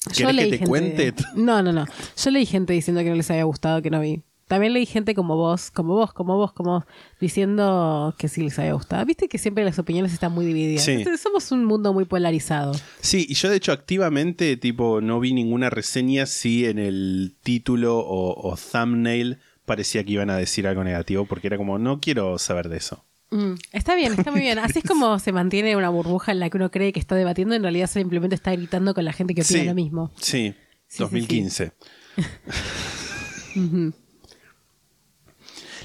yo 0.06 0.12
¿Querés 0.12 0.26
que 0.29 0.32
leí 0.32 0.50
te 0.50 0.56
gente- 0.58 0.69
cuente? 0.69 1.14
No, 1.36 1.63
no, 1.63 1.72
no. 1.72 1.86
Yo 2.17 2.31
leí 2.31 2.46
gente 2.46 2.72
diciendo 2.72 3.03
que 3.03 3.10
no 3.10 3.17
les 3.17 3.31
había 3.31 3.44
gustado, 3.44 3.82
que 3.82 3.91
no 3.91 4.01
vi. 4.01 4.22
También 4.46 4.74
leí 4.74 4.84
gente 4.86 5.15
como 5.15 5.36
vos, 5.36 5.70
como 5.70 5.94
vos, 5.94 6.13
como 6.13 6.36
vos, 6.36 6.53
como 6.53 6.70
vos, 6.72 6.84
diciendo 7.20 8.15
que 8.19 8.29
sí 8.29 8.43
les 8.43 8.58
había 8.58 8.74
gustado. 8.74 9.05
Viste 9.06 9.27
que 9.29 9.39
siempre 9.39 9.65
las 9.65 9.79
opiniones 9.79 10.13
están 10.13 10.32
muy 10.32 10.44
divididas. 10.44 10.84
Sí. 10.84 10.93
Entonces, 10.93 11.20
Somos 11.22 11.51
un 11.51 11.65
mundo 11.65 11.93
muy 11.94 12.05
polarizado. 12.05 12.72
Sí, 13.01 13.24
y 13.29 13.34
yo 13.34 13.48
de 13.48 13.56
hecho 13.56 13.72
activamente, 13.72 14.56
tipo, 14.58 15.01
no 15.01 15.19
vi 15.20 15.32
ninguna 15.32 15.70
reseña 15.70 16.27
si 16.27 16.67
en 16.67 16.79
el 16.79 17.34
título 17.43 17.98
o, 17.98 18.48
o 18.51 18.56
thumbnail 18.56 19.39
parecía 19.65 20.05
que 20.05 20.13
iban 20.13 20.29
a 20.29 20.36
decir 20.36 20.67
algo 20.67 20.84
negativo, 20.84 21.24
porque 21.24 21.46
era 21.46 21.56
como, 21.56 21.79
no 21.79 21.98
quiero 22.01 22.39
saber 22.39 22.69
de 22.69 22.77
eso. 22.77 23.03
Mm, 23.31 23.55
está 23.72 23.94
bien, 23.94 24.13
está 24.13 24.31
muy 24.31 24.43
bien. 24.43 24.58
Así 24.58 24.81
es 24.81 24.84
como 24.84 25.19
se 25.19 25.32
mantiene 25.32 25.74
una 25.77 25.89
burbuja 25.89 26.32
en 26.32 26.39
la 26.41 26.51
que 26.51 26.58
uno 26.58 26.70
cree 26.70 26.93
que 26.93 27.01
está 27.01 27.15
debatiendo, 27.17 27.55
en 27.55 27.63
realidad 27.63 27.89
simplemente 27.89 28.34
está 28.36 28.53
gritando 28.53 28.93
con 28.93 29.06
la 29.06 29.13
gente 29.15 29.34
que 29.34 29.41
opina 29.41 29.60
Sí. 29.60 29.67
lo 29.67 29.74
mismo. 29.74 30.13
Sí, 30.20 30.55
Sí, 30.86 30.98
sí, 30.98 31.03
2015. 31.03 31.72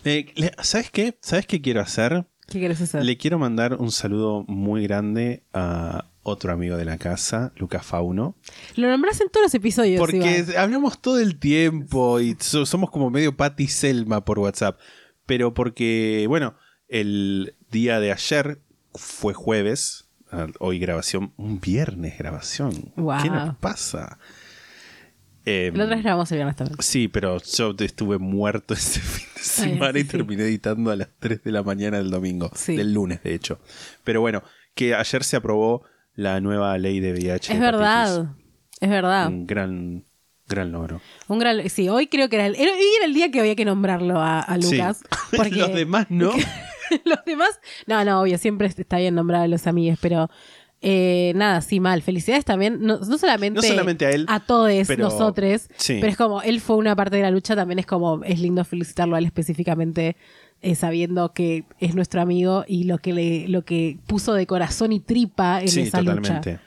Le- 0.03 0.32
le- 0.36 0.51
¿Sabes 0.62 0.89
qué? 0.91 1.18
¿Sabes 1.22 1.46
qué 1.48 1.62
quiero 1.62 1.82
hacer? 1.82 2.25
¿Qué 2.48 2.60
quieres 2.60 2.82
hacer? 2.82 3.03
Le 3.03 3.18
quiero 3.18 3.38
mandar 3.38 3.75
un 3.75 3.91
saludo 3.91 4.44
muy 4.48 4.84
grande 4.84 5.44
a 5.53 6.06
otro 6.24 6.51
amigo 6.51 6.77
de 6.77 6.86
la 6.86 6.98
casa, 6.98 7.51
Lucas 7.58 7.86
Fauno. 7.86 8.36
Lo 8.75 8.89
nombras 8.89 9.22
en 9.22 9.29
todos 9.29 9.46
los 9.46 9.53
episodios. 9.53 10.00
Porque 10.00 10.46
hablamos 10.58 11.00
todo 11.01 11.20
el 11.20 11.38
tiempo 11.39 12.20
y 12.20 12.36
so- 12.39 12.65
somos 12.65 12.89
como 12.89 13.10
medio 13.10 13.36
Patty 13.38 13.68
Selma 13.68 14.25
por 14.25 14.39
WhatsApp. 14.39 14.79
Pero 15.25 15.53
porque, 15.53 16.25
bueno, 16.27 16.56
el 16.88 17.56
día 17.72 18.00
de 18.00 18.12
ayer 18.12 18.60
fue 18.96 19.34
jueves. 19.34 20.06
Hoy 20.60 20.77
grabación, 20.77 21.34
un 21.38 21.60
viernes 21.60 22.18
grabación. 22.20 22.94
¿Qué 23.24 23.29
nos 23.32 23.56
pasa? 23.58 24.20
Eh, 25.50 25.72
La 25.74 25.84
otra 25.86 25.96
vez 25.96 26.03
grabamos 26.03 26.32
el 26.32 26.38
viernes 26.38 26.56
también. 26.56 26.77
Sí, 26.82 27.08
pero 27.08 27.38
yo 27.41 27.74
estuve 27.79 28.18
muerto 28.18 28.74
ese 28.75 29.00
fin 29.00 29.27
de 29.36 29.41
semana 29.41 29.94
sí, 29.94 30.00
y 30.00 30.03
sí. 30.03 30.08
terminé 30.10 30.44
editando 30.44 30.91
a 30.91 30.96
las 30.96 31.10
3 31.20 31.44
de 31.44 31.51
la 31.51 31.63
mañana 31.63 31.98
del 31.98 32.10
domingo. 32.12 32.51
Sí. 32.56 32.75
Del 32.75 32.94
lunes, 32.94 33.24
de 33.24 33.34
hecho. 33.34 33.60
Pero 34.03 34.22
bueno, 34.22 34.44
que 34.75 34.94
ayer 34.96 35.24
se 35.24 35.38
aprobó 35.38 35.84
la 36.15 36.39
nueva 36.41 36.77
ley 36.77 37.00
de 37.00 37.13
VIH. 37.13 37.53
Es 37.53 37.60
verdad. 37.60 38.27
Es 38.79 38.89
verdad. 38.89 39.27
Un 39.27 39.48
gran, 39.48 40.03
gran 40.48 40.72
logro. 40.72 41.01
Un 41.27 41.39
gran, 41.39 41.68
sí, 41.70 41.89
hoy 41.89 42.08
creo 42.08 42.29
que 42.29 42.36
era 42.38 42.46
el, 42.46 42.56
era- 42.56 42.72
el 43.06 43.13
día 43.13 43.32
que 43.32 43.39
había 43.39 43.56
que 43.56 43.65
nombrarlo 43.65 44.20
a, 44.20 44.39
a. 44.41 44.58
Lucas. 44.58 45.01
Porque 45.36 45.56
Los 45.56 45.74
demás 45.74 46.08
no. 46.10 46.32
los 47.06 47.20
demás, 47.25 47.60
no, 47.88 48.03
no, 48.03 48.22
obvio, 48.22 48.38
siempre 48.38 48.68
está 48.68 48.98
bien 48.98 49.15
nombrar 49.15 49.41
a 49.44 49.48
los 49.48 49.68
amigos, 49.68 50.00
pero 50.01 50.29
Eh, 50.81 51.33
nada, 51.36 51.62
sí, 51.62 51.79
mal. 51.79 52.01
Felicidades 52.01 52.45
también, 52.45 52.79
no, 52.81 53.00
no 53.00 53.17
solamente, 53.17 53.57
No 53.57 53.62
solamente 53.62 54.05
a 54.05 54.12
él, 54.12 54.25
a 54.29 54.39
todos 54.39 54.71
nosotros, 54.98 55.67
sí. 55.75 55.98
pero 56.00 56.07
es 56.12 56.17
como, 56.17 56.41
él 56.41 56.62
fue 56.62 56.77
una 56.77 56.95
parte 56.95 57.17
de 57.17 57.24
la 57.24 57.31
lucha, 57.31 57.55
también 57.55 57.79
es 57.79 57.86
como, 57.86 58.24
es 58.24 58.39
lindo 58.39 58.63
felicitarlo 58.63 59.15
a 59.15 59.19
él 59.19 59.25
específicamente, 59.25 60.15
eh, 60.62 60.75
sabiendo 60.75 61.33
que 61.33 61.65
es 61.79 61.95
nuestro 61.95 62.21
amigo 62.21 62.63
y 62.67 62.86
lo 62.86 62.98
que 63.00 63.13
le, 63.13 63.48
lo 63.50 63.65
que 63.65 64.00
puso 64.07 64.33
de 64.33 64.48
corazón 64.48 64.93
y 64.93 65.00
tripa 65.01 65.62
en 65.62 65.67
Sí, 65.67 65.81
esa 65.81 66.00
totalmente. 66.00 66.51
lucha. 66.51 66.62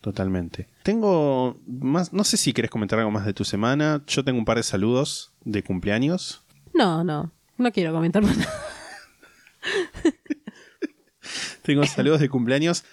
Totalmente. 0.00 0.66
Tengo 0.82 1.60
más, 1.66 2.14
no 2.14 2.24
sé 2.24 2.38
si 2.38 2.54
quieres 2.54 2.70
comentar 2.70 2.98
algo 2.98 3.10
más 3.10 3.26
de 3.26 3.34
tu 3.34 3.44
semana. 3.44 4.02
Yo 4.06 4.24
tengo 4.24 4.38
un 4.38 4.46
par 4.46 4.56
de 4.56 4.62
saludos 4.62 5.32
de 5.44 5.62
cumpleaños. 5.62 6.42
No, 6.72 7.04
no, 7.04 7.30
no 7.58 7.72
quiero 7.72 7.92
comentar 7.92 8.22
más 8.22 8.38
nada. 8.38 8.50
Tengo 11.62 11.84
saludos 11.86 12.20
de 12.20 12.28
cumpleaños. 12.28 12.84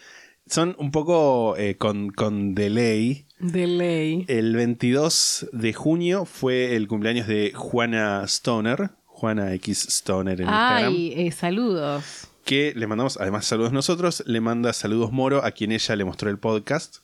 Son 0.50 0.76
un 0.80 0.92
poco 0.92 1.56
eh, 1.58 1.76
con, 1.78 2.10
con 2.12 2.56
delay. 2.56 3.26
De 3.40 3.68
ley. 3.68 4.26
El 4.28 4.56
22 4.56 5.50
de 5.52 5.74
junio 5.74 6.26
fue 6.26 6.76
el 6.76 6.88
cumpleaños 6.88 7.28
de 7.28 7.52
Juana 7.54 8.24
Stoner. 8.26 8.92
Juana 9.06 9.54
X 9.56 9.88
Stoner 9.90 10.40
en 10.42 10.48
Instagram. 10.48 10.94
Ay, 10.94 11.14
eh, 11.16 11.32
saludos. 11.32 12.28
Que 12.46 12.74
le 12.76 12.88
mandamos, 12.88 13.18
además 13.18 13.46
saludos 13.46 13.74
nosotros, 13.74 14.24
le 14.26 14.40
manda 14.42 14.72
saludos 14.74 15.12
Moro 15.12 15.44
a 15.44 15.52
quien 15.52 15.72
ella 15.72 15.96
le 15.96 16.06
mostró 16.06 16.30
el 16.30 16.38
podcast. 16.40 16.98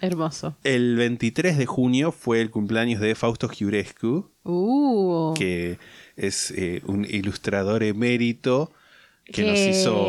Hermoso. 0.00 0.56
El 0.64 0.96
23 0.96 1.56
de 1.56 1.66
junio 1.66 2.12
fue 2.12 2.40
el 2.40 2.50
cumpleaños 2.50 3.00
de 3.00 3.14
Fausto 3.14 3.48
Giurescu, 3.48 4.30
Uh. 4.42 5.32
que 5.34 5.78
es 6.16 6.50
eh, 6.50 6.82
un 6.84 7.06
ilustrador 7.06 7.82
emérito 7.82 8.72
que, 9.24 9.46
nos 9.46 9.58
hizo... 9.58 10.06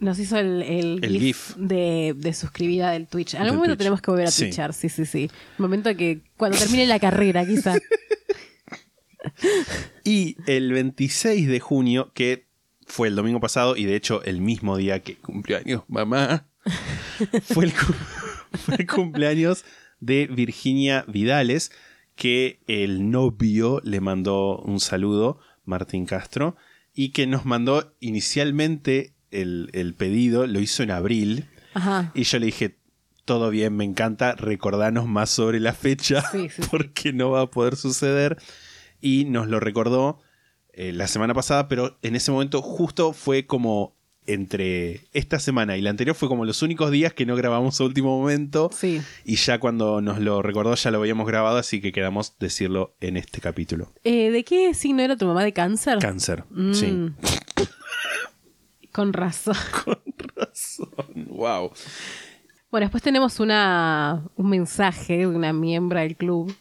Nos 0.00 0.18
hizo 0.20 0.38
el, 0.38 0.62
el, 0.62 1.00
El 1.04 1.10
GIF, 1.18 1.20
GIF. 1.20 1.56
De, 1.56 2.14
de 2.16 2.32
suscribida 2.32 2.92
del 2.92 3.08
Twitch. 3.08 3.34
En 3.34 3.42
algún 3.42 3.56
momento 3.56 3.72
Twitch. 3.74 3.78
tenemos 3.78 4.00
que 4.00 4.10
volver 4.10 4.26
a 4.28 4.30
Sí. 4.30 4.42
twitchar, 4.44 4.72
sí, 4.72 4.88
sí, 4.88 5.04
sí. 5.06 5.30
Momento 5.58 5.96
que 5.96 6.20
cuando 6.36 6.56
termine 6.56 6.86
la 6.86 7.00
carrera, 7.00 7.44
quizá. 7.46 7.74
Y 10.04 10.36
el 10.46 10.72
26 10.72 11.48
de 11.48 11.60
junio, 11.60 12.12
que 12.14 12.46
fue 12.86 13.08
el 13.08 13.16
domingo 13.16 13.40
pasado 13.40 13.76
y 13.76 13.84
de 13.84 13.96
hecho 13.96 14.22
el 14.24 14.40
mismo 14.40 14.76
día 14.76 15.02
que 15.02 15.16
cumpleaños 15.16 15.82
mamá, 15.88 16.46
fue 17.42 17.66
el, 17.66 17.72
cu- 17.72 17.94
fue 18.56 18.76
el 18.78 18.86
cumpleaños 18.86 19.64
de 20.00 20.26
Virginia 20.28 21.04
Vidales, 21.08 21.72
que 22.14 22.60
el 22.66 23.10
novio 23.10 23.80
le 23.84 24.00
mandó 24.00 24.58
un 24.60 24.80
saludo, 24.80 25.40
Martín 25.64 26.06
Castro, 26.06 26.56
y 26.94 27.10
que 27.10 27.26
nos 27.26 27.44
mandó 27.44 27.94
inicialmente 28.00 29.12
el, 29.30 29.70
el 29.72 29.94
pedido, 29.94 30.46
lo 30.46 30.60
hizo 30.60 30.82
en 30.82 30.90
abril, 30.90 31.46
Ajá. 31.74 32.12
y 32.14 32.22
yo 32.24 32.38
le 32.38 32.46
dije, 32.46 32.76
todo 33.24 33.50
bien, 33.50 33.76
me 33.76 33.84
encanta, 33.84 34.34
recordanos 34.34 35.06
más 35.06 35.30
sobre 35.30 35.60
la 35.60 35.74
fecha, 35.74 36.22
Sí, 36.32 36.48
sí, 36.48 36.62
sí. 36.62 36.68
porque 36.70 37.12
no 37.12 37.30
va 37.30 37.42
a 37.42 37.50
poder 37.50 37.76
suceder. 37.76 38.38
Y 39.00 39.26
nos 39.26 39.46
lo 39.48 39.60
recordó 39.60 40.18
eh, 40.72 40.92
la 40.92 41.06
semana 41.06 41.34
pasada, 41.34 41.68
pero 41.68 41.98
en 42.02 42.16
ese 42.16 42.32
momento 42.32 42.62
justo 42.62 43.12
fue 43.12 43.46
como 43.46 43.96
entre 44.26 45.08
esta 45.14 45.38
semana 45.38 45.78
y 45.78 45.80
la 45.80 45.88
anterior 45.88 46.14
fue 46.14 46.28
como 46.28 46.44
los 46.44 46.60
únicos 46.60 46.90
días 46.90 47.14
que 47.14 47.24
no 47.24 47.34
grabamos 47.34 47.80
a 47.80 47.84
último 47.84 48.18
momento. 48.18 48.68
Sí. 48.76 49.00
Y 49.24 49.36
ya 49.36 49.58
cuando 49.58 50.00
nos 50.02 50.18
lo 50.20 50.42
recordó 50.42 50.74
ya 50.74 50.90
lo 50.90 50.98
habíamos 50.98 51.26
grabado, 51.26 51.56
así 51.56 51.80
que 51.80 51.92
quedamos 51.92 52.38
decirlo 52.38 52.94
en 53.00 53.16
este 53.16 53.40
capítulo. 53.40 53.92
Eh, 54.04 54.30
¿De 54.30 54.44
qué 54.44 54.74
signo 54.74 55.02
era 55.02 55.16
tu 55.16 55.24
mamá 55.26 55.44
de 55.44 55.52
cáncer? 55.54 55.98
Cáncer. 55.98 56.44
Mm. 56.50 56.72
Sí. 56.74 57.10
Con 58.92 59.12
razón. 59.12 60.88
Wow. 61.14 61.72
Bueno, 62.70 62.84
después 62.84 63.02
tenemos 63.02 63.40
una, 63.40 64.24
un 64.36 64.50
mensaje 64.50 65.18
de 65.18 65.26
una 65.26 65.52
miembro 65.52 65.98
del 65.98 66.16
club 66.16 66.54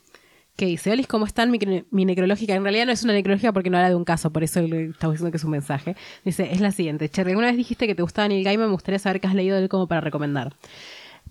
que 0.55 0.65
dice, 0.65 0.91
Olis, 0.91 1.05
¿cómo 1.05 1.25
están? 1.25 1.51
Mi, 1.51 1.59
mi 1.91 2.05
necrológica, 2.05 2.55
en 2.55 2.63
realidad 2.63 2.87
no 2.87 2.91
es 2.91 3.03
una 3.03 3.13
necrológica 3.13 3.53
porque 3.53 3.69
no 3.69 3.77
habla 3.77 3.89
de 3.89 3.95
un 3.95 4.05
caso, 4.05 4.31
por 4.31 4.43
eso 4.43 4.59
le 4.61 4.85
estamos 4.85 5.13
diciendo 5.13 5.31
que 5.31 5.37
es 5.37 5.43
un 5.43 5.51
mensaje. 5.51 5.95
Dice, 6.25 6.49
es 6.51 6.61
la 6.61 6.71
siguiente, 6.71 7.09
Cherry, 7.09 7.31
alguna 7.31 7.47
vez 7.47 7.57
dijiste 7.57 7.85
que 7.85 7.93
te 7.93 8.01
gustaba 8.01 8.27
Neil 8.27 8.43
Gaiman, 8.43 8.67
me 8.67 8.73
gustaría 8.73 8.97
saber 8.97 9.21
qué 9.21 9.27
has 9.27 9.35
leído 9.35 9.55
de 9.55 9.63
él 9.63 9.69
como 9.69 9.87
para 9.87 10.01
recomendar. 10.01 10.55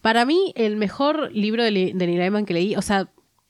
Para 0.01 0.25
mí, 0.25 0.53
el 0.57 0.77
mejor 0.77 1.33
libro 1.33 1.65
de, 1.65 1.71
de 1.73 2.07
Neil 2.07 2.19
Gaiman 2.19 2.47
que 2.47 2.55
leí, 2.55 2.77
o 2.77 2.83
sea, 2.83 3.09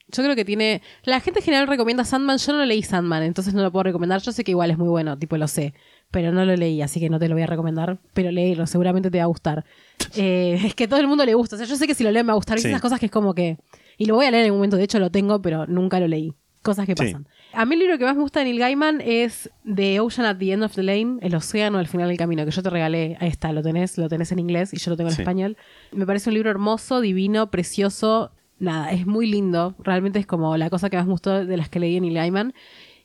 yo 0.09 0.23
creo 0.23 0.37
que 0.37 0.45
tiene... 0.45 0.83
La 1.05 1.21
gente 1.21 1.41
en 1.41 1.45
general 1.45 1.67
recomienda 1.67 2.05
Sandman, 2.05 2.39
yo 2.39 2.53
no 2.53 2.65
leí 2.65 2.83
Sandman, 2.83 3.23
entonces 3.25 3.53
no 3.53 3.63
lo 3.63 3.73
puedo 3.73 3.83
recomendar, 3.83 4.23
yo 4.23 4.33
sé 4.33 4.45
que 4.45 4.53
igual 4.53 4.71
es 4.71 4.79
muy 4.79 4.89
bueno, 4.89 5.19
tipo 5.19 5.37
lo 5.37 5.49
sé, 5.49 5.75
pero 6.17 6.33
no 6.33 6.47
lo 6.47 6.57
leí, 6.57 6.81
así 6.81 6.99
que 6.99 7.11
no 7.11 7.19
te 7.19 7.29
lo 7.29 7.35
voy 7.35 7.43
a 7.43 7.47
recomendar, 7.47 7.99
pero 8.15 8.31
léelo, 8.31 8.67
seguramente 8.67 9.11
te 9.11 9.19
va 9.19 9.25
a 9.25 9.27
gustar. 9.27 9.67
Eh, 10.17 10.59
es 10.65 10.75
que 10.75 10.85
a 10.85 10.89
todo 10.89 10.99
el 10.99 11.07
mundo 11.09 11.27
le 11.27 11.35
gusta, 11.35 11.57
o 11.57 11.59
sea, 11.59 11.67
yo 11.67 11.77
sé 11.77 11.87
que 11.87 11.95
si 11.95 12.03
lo 12.05 12.11
leo 12.11 12.25
me 12.25 12.29
va 12.29 12.33
a 12.33 12.37
gustar, 12.37 12.59
Sí. 12.59 12.69
esas 12.69 12.81
cosas 12.81 12.99
que 12.99 13.05
es 13.07 13.13
como 13.13 13.35
que... 13.35 13.59
Y 13.99 14.07
lo 14.07 14.15
voy 14.15 14.25
a 14.25 14.31
leer 14.31 14.47
en 14.47 14.53
un 14.53 14.57
momento, 14.57 14.79
de 14.79 14.85
hecho 14.85 14.99
lo 14.99 15.11
tengo, 15.11 15.43
pero 15.43 15.67
nunca 15.67 16.01
lo 16.01 16.09
leí. 16.09 16.33
Cosas 16.63 16.87
que 16.87 16.95
Sí. 16.97 17.05
pasan. 17.05 17.29
A 17.53 17.67
mí 17.67 17.75
el 17.75 17.81
libro 17.81 17.99
que 17.99 18.07
más 18.07 18.17
me 18.17 18.23
gusta 18.23 18.39
de 18.41 18.47
Neil 18.47 18.59
Gaiman 18.59 19.03
es 19.05 19.51
The 19.75 20.01
Ocean 20.01 20.27
at 20.27 20.39
the 20.39 20.53
End 20.53 20.63
of 20.65 20.75
the 20.75 20.83
Lane, 20.83 21.19
El 21.21 21.35
océano 21.35 21.77
al 21.77 21.87
final 21.87 22.09
del 22.09 22.17
camino, 22.17 22.47
que 22.47 22.51
yo 22.51 22.63
te 22.63 22.71
regalé. 22.71 23.19
Ahí 23.21 23.29
está, 23.29 23.53
lo 23.53 23.63
tenés, 23.63 23.99
lo 23.99 24.09
tenés 24.09 24.33
en 24.33 24.39
inglés 24.39 24.73
y 24.73 24.79
yo 24.79 24.91
lo 24.91 24.97
tengo 24.97 25.11
en 25.11 25.17
Sí. 25.17 25.21
español. 25.21 25.59
Me 25.93 26.07
parece 26.07 26.31
un 26.31 26.35
libro 26.35 26.49
hermoso, 26.51 27.03
divino, 27.03 27.51
precioso. 27.51 28.33
Nada, 28.59 28.91
es 28.93 29.07
muy 29.07 29.27
lindo. 29.27 29.75
Realmente 29.81 30.19
es 30.19 30.27
como 30.27 30.57
la 30.57 30.71
cosa 30.71 30.89
que 30.89 30.97
más 30.97 31.05
me 31.05 31.13
gustó 31.13 31.45
de 31.45 31.57
las 31.59 31.69
que 31.69 31.79
leí 31.79 31.93
de 31.95 32.01
Neil 32.01 32.15
Gaiman. 32.15 32.55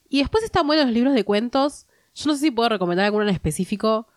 Y 0.07 0.19
después 0.19 0.45
están 0.45 0.65
buenos 0.65 0.85
los 0.85 0.93
libros 0.93 1.13
de 1.13 1.25
cuentos. 1.25 1.87
Yo 2.13 2.27
no 2.27 2.33
sé 2.33 2.39
si 2.41 2.51
puedo 2.51 2.69
recomendar 2.69 3.05
alguno 3.05 3.23
en 3.23 3.29
específico. 3.29 4.07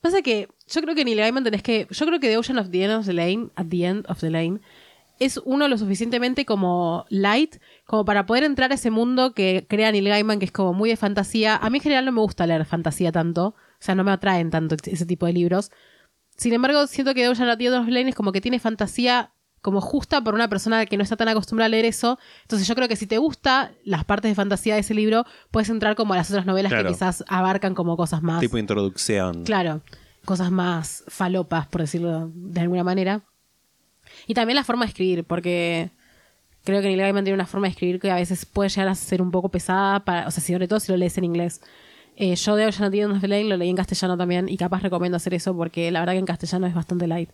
Pasa 0.00 0.22
que 0.22 0.48
yo 0.66 0.80
creo 0.82 0.94
que 0.94 1.04
Neil 1.04 1.18
Gaiman 1.18 1.44
tenés 1.44 1.62
que... 1.62 1.86
Yo 1.90 2.06
creo 2.06 2.20
que 2.20 2.28
The 2.28 2.38
Ocean 2.38 2.58
of 2.58 2.70
the 2.70 2.84
End 2.84 2.94
of 2.94 3.06
the 3.06 3.12
Lane, 3.12 3.50
at 3.56 3.66
the 3.66 3.84
end 3.84 4.06
of 4.08 4.20
the 4.20 4.30
lane, 4.30 4.60
es 5.18 5.40
uno 5.44 5.66
lo 5.66 5.76
suficientemente 5.76 6.44
como 6.44 7.04
light 7.08 7.56
como 7.84 8.04
para 8.04 8.26
poder 8.26 8.44
entrar 8.44 8.70
a 8.70 8.74
ese 8.74 8.90
mundo 8.90 9.34
que 9.34 9.66
crea 9.68 9.90
Neil 9.90 10.08
Gaiman, 10.08 10.38
que 10.38 10.44
es 10.44 10.52
como 10.52 10.72
muy 10.72 10.90
de 10.90 10.96
fantasía. 10.96 11.56
A 11.56 11.70
mí 11.70 11.78
en 11.78 11.82
general 11.82 12.04
no 12.04 12.12
me 12.12 12.20
gusta 12.20 12.46
leer 12.46 12.64
fantasía 12.64 13.10
tanto, 13.10 13.48
o 13.48 13.54
sea, 13.80 13.94
no 13.94 14.04
me 14.04 14.12
atraen 14.12 14.50
tanto 14.50 14.76
ese 14.84 15.06
tipo 15.06 15.26
de 15.26 15.32
libros. 15.32 15.70
Sin 16.36 16.52
embargo, 16.52 16.86
siento 16.86 17.14
que 17.14 17.28
Ocean 17.28 17.48
at 17.48 17.58
the 17.58 17.66
End 17.66 17.74
of 17.74 17.86
the 17.86 17.92
Lane 17.92 18.10
es 18.10 18.14
como 18.14 18.30
que 18.30 18.40
tiene 18.40 18.60
fantasía 18.60 19.32
como 19.60 19.80
justa 19.80 20.22
por 20.22 20.34
una 20.34 20.48
persona 20.48 20.86
que 20.86 20.96
no 20.96 21.02
está 21.02 21.16
tan 21.16 21.28
acostumbrada 21.28 21.66
a 21.66 21.68
leer 21.70 21.84
eso. 21.84 22.18
Entonces 22.42 22.66
yo 22.66 22.74
creo 22.74 22.88
que 22.88 22.96
si 22.96 23.06
te 23.06 23.18
gusta 23.18 23.72
las 23.84 24.04
partes 24.04 24.30
de 24.30 24.34
fantasía 24.34 24.74
de 24.74 24.80
ese 24.80 24.94
libro, 24.94 25.24
puedes 25.50 25.68
entrar 25.68 25.96
como 25.96 26.14
a 26.14 26.16
las 26.16 26.30
otras 26.30 26.46
novelas 26.46 26.70
Claro. 26.70 26.88
que 26.88 26.94
quizás 26.94 27.24
abarcan 27.28 27.74
como 27.74 27.96
cosas 27.96 28.22
más... 28.22 28.40
Tipo 28.40 28.58
introducción. 28.58 29.44
Claro, 29.44 29.82
cosas 30.24 30.50
más 30.50 31.04
falopas, 31.08 31.66
por 31.66 31.80
decirlo 31.80 32.30
de 32.34 32.60
alguna 32.60 32.84
manera. 32.84 33.22
Y 34.26 34.34
también 34.34 34.56
la 34.56 34.64
forma 34.64 34.84
de 34.84 34.90
escribir, 34.90 35.24
porque 35.24 35.90
creo 36.64 36.80
que 36.80 36.88
Neil 36.88 37.00
Gaiman 37.00 37.24
tiene 37.24 37.34
una 37.34 37.46
forma 37.46 37.66
de 37.66 37.72
escribir 37.72 37.98
que 38.00 38.10
a 38.10 38.16
veces 38.16 38.46
puede 38.46 38.68
llegar 38.70 38.88
a 38.88 38.94
ser 38.94 39.20
un 39.22 39.30
poco 39.30 39.48
pesada, 39.50 40.04
para, 40.04 40.26
o 40.26 40.30
sea, 40.30 40.42
sobre 40.42 40.68
todo 40.68 40.80
si 40.80 40.92
lo 40.92 40.98
lees 40.98 41.16
en 41.18 41.24
inglés. 41.24 41.60
Eh, 42.20 42.34
yo 42.34 42.56
de 42.56 42.64
End 42.64 43.12
of 43.12 43.20
the 43.20 43.28
Lane 43.28 43.44
lo 43.44 43.56
leí 43.56 43.70
en 43.70 43.76
castellano 43.76 44.16
también 44.16 44.48
y 44.48 44.56
capaz 44.56 44.82
recomiendo 44.82 45.16
hacer 45.16 45.34
eso 45.34 45.56
porque 45.56 45.90
la 45.92 46.00
verdad 46.00 46.14
que 46.14 46.18
en 46.18 46.26
castellano 46.26 46.66
es 46.66 46.74
bastante 46.74 47.06
light. 47.06 47.30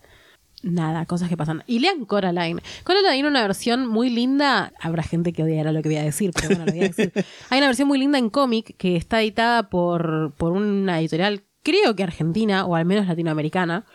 Nada, 0.63 1.05
cosas 1.05 1.29
que 1.29 1.37
pasan. 1.37 1.63
Y 1.67 1.79
lean 1.79 2.05
Coraline. 2.05 2.61
Coraline 2.83 3.11
tiene 3.11 3.27
una 3.27 3.41
versión 3.41 3.87
muy 3.87 4.09
linda. 4.09 4.73
Habrá 4.79 5.03
gente 5.03 5.31
que 5.33 5.43
odiará 5.43 5.71
lo 5.71 5.81
que 5.81 5.89
voy 5.89 5.97
a 5.97 6.03
decir, 6.03 6.31
pero 6.33 6.47
bueno, 6.47 6.65
lo 6.65 6.71
voy 6.71 6.81
a 6.81 6.87
decir. 6.87 7.11
Hay 7.49 7.59
una 7.59 7.67
versión 7.67 7.87
muy 7.87 7.99
linda 7.99 8.17
en 8.17 8.29
cómic 8.29 8.75
que 8.77 8.95
está 8.95 9.21
editada 9.21 9.69
por, 9.69 10.33
por 10.37 10.53
una 10.53 10.99
editorial, 10.99 11.43
creo 11.61 11.95
que 11.95 12.03
argentina, 12.03 12.65
o 12.65 12.75
al 12.75 12.85
menos 12.85 13.07
latinoamericana. 13.07 13.85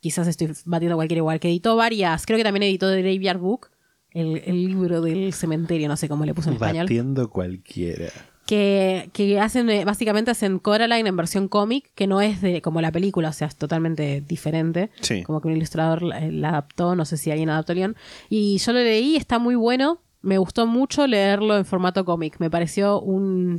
Quizás 0.00 0.26
estoy 0.26 0.52
batiendo 0.64 0.96
cualquier 0.96 1.18
igual, 1.18 1.40
que 1.40 1.48
editó 1.48 1.76
varias. 1.76 2.26
Creo 2.26 2.36
que 2.36 2.44
también 2.44 2.64
editó 2.64 2.90
The 2.90 3.02
Graveyard 3.02 3.38
Book, 3.38 3.70
el, 4.10 4.42
el 4.44 4.66
libro 4.66 5.00
del 5.00 5.32
cementerio, 5.32 5.88
no 5.88 5.96
sé 5.96 6.08
cómo 6.08 6.24
le 6.24 6.34
puso 6.34 6.50
en 6.50 6.54
español 6.54 6.84
Batiendo 6.86 7.30
cualquiera. 7.30 8.10
Que, 8.52 9.08
que 9.14 9.40
hacen, 9.40 9.70
eh, 9.70 9.86
básicamente 9.86 10.30
hacen 10.30 10.58
Coraline 10.58 11.08
en 11.08 11.16
versión 11.16 11.48
cómic, 11.48 11.90
que 11.94 12.06
no 12.06 12.20
es 12.20 12.42
de 12.42 12.60
como 12.60 12.82
la 12.82 12.92
película, 12.92 13.30
o 13.30 13.32
sea, 13.32 13.48
es 13.48 13.56
totalmente 13.56 14.20
diferente. 14.20 14.90
Sí. 15.00 15.22
Como 15.22 15.40
que 15.40 15.48
un 15.48 15.56
ilustrador 15.56 16.02
la, 16.02 16.20
la 16.20 16.50
adaptó, 16.50 16.94
no 16.94 17.06
sé 17.06 17.16
si 17.16 17.30
alguien 17.30 17.48
adaptó 17.48 17.72
guion. 17.72 17.96
Y 18.28 18.58
yo 18.58 18.74
lo 18.74 18.80
leí, 18.80 19.16
está 19.16 19.38
muy 19.38 19.54
bueno. 19.54 20.02
Me 20.20 20.36
gustó 20.36 20.66
mucho 20.66 21.06
leerlo 21.06 21.56
en 21.56 21.64
formato 21.64 22.04
cómic. 22.04 22.36
Me 22.40 22.50
pareció 22.50 23.00
un... 23.00 23.58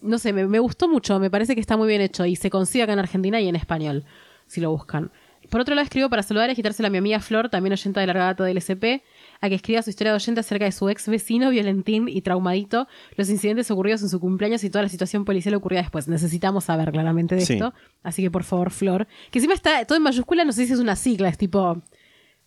No 0.00 0.18
sé, 0.18 0.32
me, 0.32 0.46
me 0.46 0.60
gustó 0.60 0.88
mucho, 0.88 1.18
me 1.18 1.28
parece 1.28 1.56
que 1.56 1.60
está 1.60 1.76
muy 1.76 1.88
bien 1.88 2.00
hecho 2.00 2.24
y 2.24 2.36
se 2.36 2.50
consigue 2.50 2.84
acá 2.84 2.92
en 2.92 3.00
Argentina 3.00 3.40
y 3.40 3.48
en 3.48 3.56
español, 3.56 4.04
si 4.46 4.60
lo 4.60 4.70
buscan. 4.70 5.10
Por 5.50 5.60
otro 5.60 5.74
lado, 5.74 5.84
escribo 5.84 6.08
para 6.08 6.22
saludar 6.22 6.50
y 6.50 6.52
agitársela 6.52 6.86
a 6.86 6.90
mi 6.92 6.98
amiga 6.98 7.18
Flor, 7.18 7.48
también 7.48 7.72
oyenta 7.72 8.00
de 8.00 8.06
Larga 8.06 8.26
Data 8.26 8.44
del 8.44 8.58
SP, 8.62 9.02
a 9.44 9.48
que 9.48 9.54
escriba 9.56 9.82
su 9.82 9.90
historia 9.90 10.12
de 10.12 10.16
oyente 10.16 10.40
acerca 10.40 10.64
de 10.64 10.72
su 10.72 10.88
ex 10.88 11.06
vecino, 11.08 11.50
violentín 11.50 12.08
y 12.08 12.22
traumadito, 12.22 12.88
los 13.16 13.28
incidentes 13.28 13.70
ocurridos 13.70 14.02
en 14.02 14.08
su 14.08 14.18
cumpleaños 14.20 14.64
y 14.64 14.70
toda 14.70 14.82
la 14.82 14.88
situación 14.88 15.24
policial 15.24 15.54
ocurrida 15.54 15.82
después. 15.82 16.08
Necesitamos 16.08 16.64
saber 16.64 16.90
claramente 16.92 17.34
de 17.34 17.42
Sí. 17.44 17.54
esto. 17.54 17.74
Así 18.02 18.22
que, 18.22 18.30
por 18.30 18.44
favor, 18.44 18.70
Flor, 18.70 19.06
que 19.30 19.38
encima 19.38 19.54
está 19.54 19.84
todo 19.84 19.96
en 19.96 20.02
mayúscula, 20.02 20.44
no 20.44 20.52
sé 20.52 20.66
si 20.66 20.72
es 20.72 20.78
una 20.78 20.96
sigla, 20.96 21.28
es 21.28 21.38
tipo. 21.38 21.82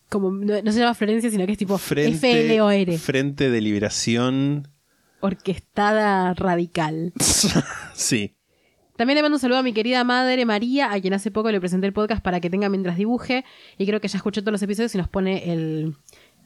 Como, 0.09 0.31
no, 0.31 0.61
no 0.61 0.71
se 0.71 0.79
llama 0.79 0.93
Florencia, 0.93 1.29
sino 1.29 1.45
que 1.45 1.51
es 1.51 1.57
tipo 1.57 1.77
FLOR, 1.77 2.13
Frente 2.97 3.49
de 3.49 3.61
Liberación. 3.61 4.69
orquestada 5.19 6.33
radical. 6.33 7.13
sí. 7.93 8.33
También 8.95 9.15
le 9.17 9.21
mando 9.21 9.35
un 9.35 9.39
saludo 9.39 9.59
a 9.59 9.63
mi 9.63 9.73
querida 9.73 10.03
madre 10.03 10.43
María, 10.45 10.91
a 10.91 10.99
quien 10.99 11.13
hace 11.13 11.29
poco 11.29 11.51
le 11.51 11.59
presenté 11.59 11.85
el 11.85 11.93
podcast 11.93 12.23
para 12.23 12.39
que 12.39 12.49
tenga 12.49 12.67
mientras 12.67 12.97
dibuje. 12.97 13.45
Y 13.77 13.85
creo 13.85 14.01
que 14.01 14.07
ya 14.07 14.17
escuchó 14.17 14.41
todos 14.41 14.53
los 14.53 14.61
episodios 14.63 14.95
y 14.95 14.97
nos 14.97 15.07
pone 15.07 15.51
el 15.53 15.95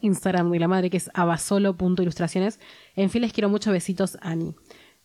Instagram 0.02 0.52
de 0.52 0.60
la 0.60 0.68
madre, 0.68 0.90
que 0.90 0.98
es 0.98 1.10
abasolo.ilustraciones. 1.14 2.60
En 2.96 3.10
fin, 3.10 3.22
les 3.22 3.34
quiero 3.34 3.50
mucho. 3.50 3.72
Besitos, 3.72 4.18
Ani. 4.22 4.54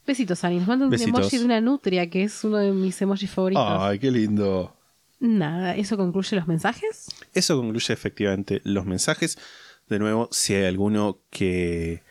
Besitos, 0.07 0.45
Ani. 0.45 0.59
Nos 0.59 0.69
manda 0.69 0.85
un 0.87 0.91
Besitos. 0.91 1.19
emoji 1.21 1.39
de 1.39 1.45
una 1.45 1.61
nutria, 1.61 2.09
que 2.11 2.23
es 2.25 2.45
uno 2.45 2.59
de 2.59 2.73
mis 2.73 3.01
emojis 3.03 3.31
favoritos. 3.31 3.65
Ay, 3.67 3.99
qué 3.99 4.11
lindo. 4.11 4.75
Nada, 5.19 5.75
¿eso 5.77 5.97
concluye 5.97 6.37
los 6.37 6.47
mensajes? 6.47 7.07
Eso 7.33 7.57
concluye 7.57 7.93
efectivamente 7.93 8.61
los 8.65 8.85
mensajes. 8.85 9.39
De 9.89 9.99
nuevo, 9.99 10.29
si 10.33 10.53
hay 10.55 10.65
alguno 10.65 11.21
que, 11.31 12.03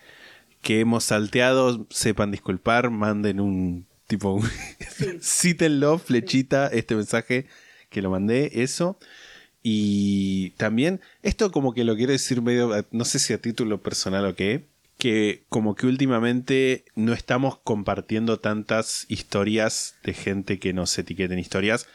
que 0.62 0.80
hemos 0.80 1.04
salteado, 1.04 1.86
sepan 1.90 2.32
disculpar, 2.32 2.90
manden 2.90 3.40
un 3.40 3.86
tipo, 4.08 4.32
un- 4.34 4.50
cítenlo, 5.22 5.98
flechita, 6.00 6.68
este 6.68 6.96
mensaje 6.96 7.46
que 7.90 8.02
lo 8.02 8.10
mandé, 8.10 8.64
eso. 8.64 8.98
Y 9.68 10.52
también, 10.52 11.02
esto 11.24 11.52
como 11.52 11.74
que 11.74 11.84
lo 11.84 11.96
quiero 11.96 12.12
decir 12.12 12.40
medio, 12.44 12.78
eh, 12.78 12.86
no 12.92 13.04
sé 13.04 13.18
si 13.18 13.34
a 13.34 13.42
título 13.42 13.82
personal 13.82 14.24
o 14.28 14.36
qué, 14.36 14.68
que 15.00 15.42
como 15.50 15.74
que 15.74 15.88
últimamente 15.88 16.86
no 16.94 17.14
estamos 17.14 17.58
compartiendo 17.64 18.38
tantas 18.40 19.08
historias 19.10 19.96
de 20.04 20.14
gente 20.14 20.60
que 20.60 20.72
nos 20.72 20.96
etiqueten 21.00 21.40
historias, 21.40 21.88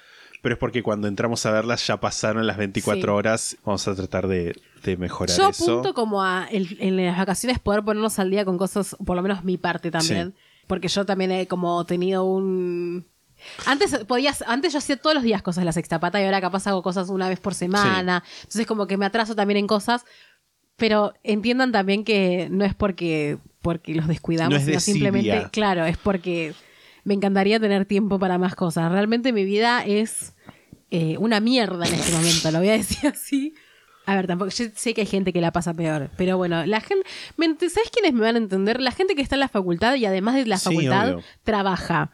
pero 0.43 0.55
es 0.55 0.59
porque 0.59 0.83
cuando 0.83 1.07
entramos 1.07 1.47
a 1.47 1.53
verlas 1.53 1.87
ya 1.87 2.01
pasaron 2.01 2.45
las 2.49 2.57
24 2.57 3.01
Sí. 3.03 3.09
horas, 3.17 3.57
vamos 3.65 3.87
a 3.87 3.95
tratar 3.95 4.27
de, 4.27 4.57
de 4.83 4.97
mejorar 4.97 5.37
Yo 5.39 5.49
eso. 5.49 5.65
apunto 5.75 5.95
como 5.95 6.25
a 6.25 6.49
el- 6.51 6.77
en 6.81 6.97
las 6.97 7.19
vacaciones 7.19 7.61
poder 7.61 7.85
ponernos 7.85 8.19
al 8.19 8.33
día 8.33 8.45
con 8.45 8.59
cosas, 8.59 8.97
por 9.07 9.15
lo 9.15 9.23
menos 9.23 9.45
mi 9.45 9.59
parte 9.59 9.93
también. 9.93 10.35
Porque 10.67 10.89
yo 10.89 11.05
también 11.07 11.31
he 11.33 11.47
como 11.47 11.85
tenido 11.87 12.25
un... 12.25 13.05
Antes 13.67 13.97
podías, 14.07 14.43
antes 14.47 14.73
yo 14.73 14.79
hacía 14.79 14.97
todos 14.97 15.15
los 15.15 15.23
días 15.23 15.43
cosas 15.43 15.65
la 15.65 15.73
sexta 15.73 15.99
pata 16.01 16.21
y 16.21 16.25
ahora 16.25 16.41
capaz 16.41 16.67
hago 16.67 16.83
cosas 16.83 17.09
una 17.09 17.29
vez 17.29 17.41
por 17.41 17.55
semana. 17.55 18.23
Entonces 18.39 18.67
como 18.67 18.87
que 18.87 18.97
me 18.97 19.07
atraso 19.07 19.35
también 19.35 19.59
en 19.59 19.67
cosas. 19.67 20.05
Pero 20.77 21.13
entiendan 21.23 21.73
también 21.73 22.05
que 22.05 22.49
no 22.51 22.65
es 22.65 22.75
porque, 22.75 23.37
porque 23.61 23.95
los 23.95 24.09
descuidamos, 24.09 24.53
No 24.53 24.57
es 24.59 24.65
sino 24.65 24.81
simplemente, 24.81 25.49
claro, 25.53 25.85
es 25.85 25.99
porque 25.99 26.55
me 27.05 27.13
encantaría 27.15 27.61
tener 27.61 27.85
tiempo 27.85 28.19
para 28.19 28.39
más 28.39 28.55
cosas. 28.55 28.91
Realmente 28.91 29.33
mi 29.35 29.45
vida 29.45 29.85
es 29.85 30.33
eh, 30.91 31.17
una 31.19 31.39
mierda 31.41 31.87
en 31.87 31.95
este 31.95 32.13
momento, 32.13 32.51
lo 32.51 32.59
voy 32.61 32.71
a 32.71 32.73
decir 32.73 33.09
así. 33.15 33.55
A 34.07 34.17
ver, 34.17 34.27
tampoco, 34.27 34.51
yo 34.51 34.65
sé 34.75 34.95
que 34.95 35.03
hay 35.03 35.07
gente 35.07 35.33
que 35.35 35.43
la 35.43 35.53
pasa 35.53 35.75
peor, 35.75 36.11
pero 36.17 36.37
bueno, 36.39 36.65
la 36.65 36.81
gente, 36.81 37.07
¿sabes 37.69 37.91
quiénes 37.93 38.15
me 38.15 38.23
van 38.23 38.35
a 38.37 38.39
entender? 38.39 38.81
La 38.81 38.91
gente 38.91 39.15
que 39.15 39.21
está 39.23 39.37
en 39.37 39.41
la 39.41 39.49
facultad 39.49 39.95
y 39.97 40.07
además 40.07 40.35
de 40.35 40.47
la 40.47 40.57
Sí, 40.57 40.65
facultad 40.65 41.13
obvio. 41.15 41.25
trabaja. 41.45 42.11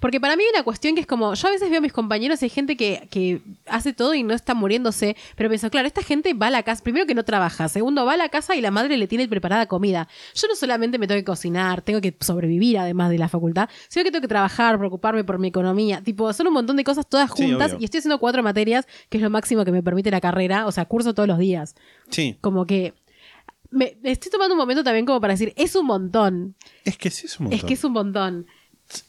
Porque 0.00 0.20
para 0.20 0.36
mí 0.36 0.42
hay 0.42 0.50
una 0.54 0.62
cuestión 0.62 0.94
que 0.94 1.00
es 1.00 1.06
como, 1.06 1.34
yo 1.34 1.48
a 1.48 1.50
veces 1.50 1.68
veo 1.70 1.78
a 1.78 1.80
mis 1.82 1.92
compañeros, 1.92 2.42
hay 2.42 2.48
gente 2.48 2.76
que, 2.76 3.08
que 3.10 3.40
hace 3.66 3.92
todo 3.92 4.14
y 4.14 4.22
no 4.22 4.34
está 4.34 4.54
muriéndose, 4.54 5.16
pero 5.36 5.48
pienso, 5.48 5.70
claro, 5.70 5.86
esta 5.86 6.02
gente 6.02 6.34
va 6.34 6.48
a 6.48 6.50
la 6.50 6.62
casa, 6.62 6.82
primero 6.82 7.06
que 7.06 7.14
no 7.14 7.24
trabaja, 7.24 7.68
segundo 7.68 8.04
va 8.04 8.14
a 8.14 8.16
la 8.16 8.28
casa 8.28 8.54
y 8.56 8.60
la 8.60 8.70
madre 8.70 8.96
le 8.96 9.06
tiene 9.06 9.26
preparada 9.28 9.66
comida. 9.66 10.08
Yo 10.34 10.48
no 10.48 10.54
solamente 10.56 10.98
me 10.98 11.06
tengo 11.06 11.20
que 11.20 11.24
cocinar, 11.24 11.82
tengo 11.82 12.00
que 12.00 12.16
sobrevivir 12.20 12.78
además 12.78 13.10
de 13.10 13.18
la 13.18 13.28
facultad, 13.28 13.68
sino 13.88 14.04
que 14.04 14.10
tengo 14.10 14.22
que 14.22 14.28
trabajar, 14.28 14.78
preocuparme 14.78 15.24
por 15.24 15.38
mi 15.38 15.48
economía, 15.48 16.02
tipo, 16.02 16.32
son 16.32 16.46
un 16.48 16.54
montón 16.54 16.76
de 16.76 16.84
cosas 16.84 17.08
todas 17.08 17.30
Sí, 17.36 17.44
juntas 17.48 17.72
obvio. 17.72 17.80
y 17.80 17.84
estoy 17.84 17.98
haciendo 17.98 18.18
cuatro 18.18 18.42
materias, 18.42 18.86
que 19.08 19.18
es 19.18 19.22
lo 19.22 19.30
máximo 19.30 19.64
que 19.64 19.72
me 19.72 19.82
permite 19.82 20.10
la 20.10 20.20
carrera, 20.20 20.66
o 20.66 20.72
sea, 20.72 20.84
curso 20.86 21.14
todos 21.14 21.28
los 21.28 21.38
días. 21.38 21.74
Sí, 22.10 22.36
Como 22.40 22.66
que 22.66 22.94
me 23.70 23.98
estoy 24.02 24.30
tomando 24.32 24.54
un 24.54 24.58
momento 24.58 24.82
también 24.82 25.04
como 25.04 25.20
para 25.20 25.34
decir, 25.34 25.52
es 25.56 25.76
un 25.76 25.84
montón, 25.86 26.54
es 26.84 26.96
que 26.96 27.10
sí 27.10 27.26
es 27.26 27.38
un 27.38 27.44
montón. 27.44 27.58
es 27.58 27.64
que 27.64 27.74
es 27.74 27.84
un 27.84 27.92
montón. 27.92 28.46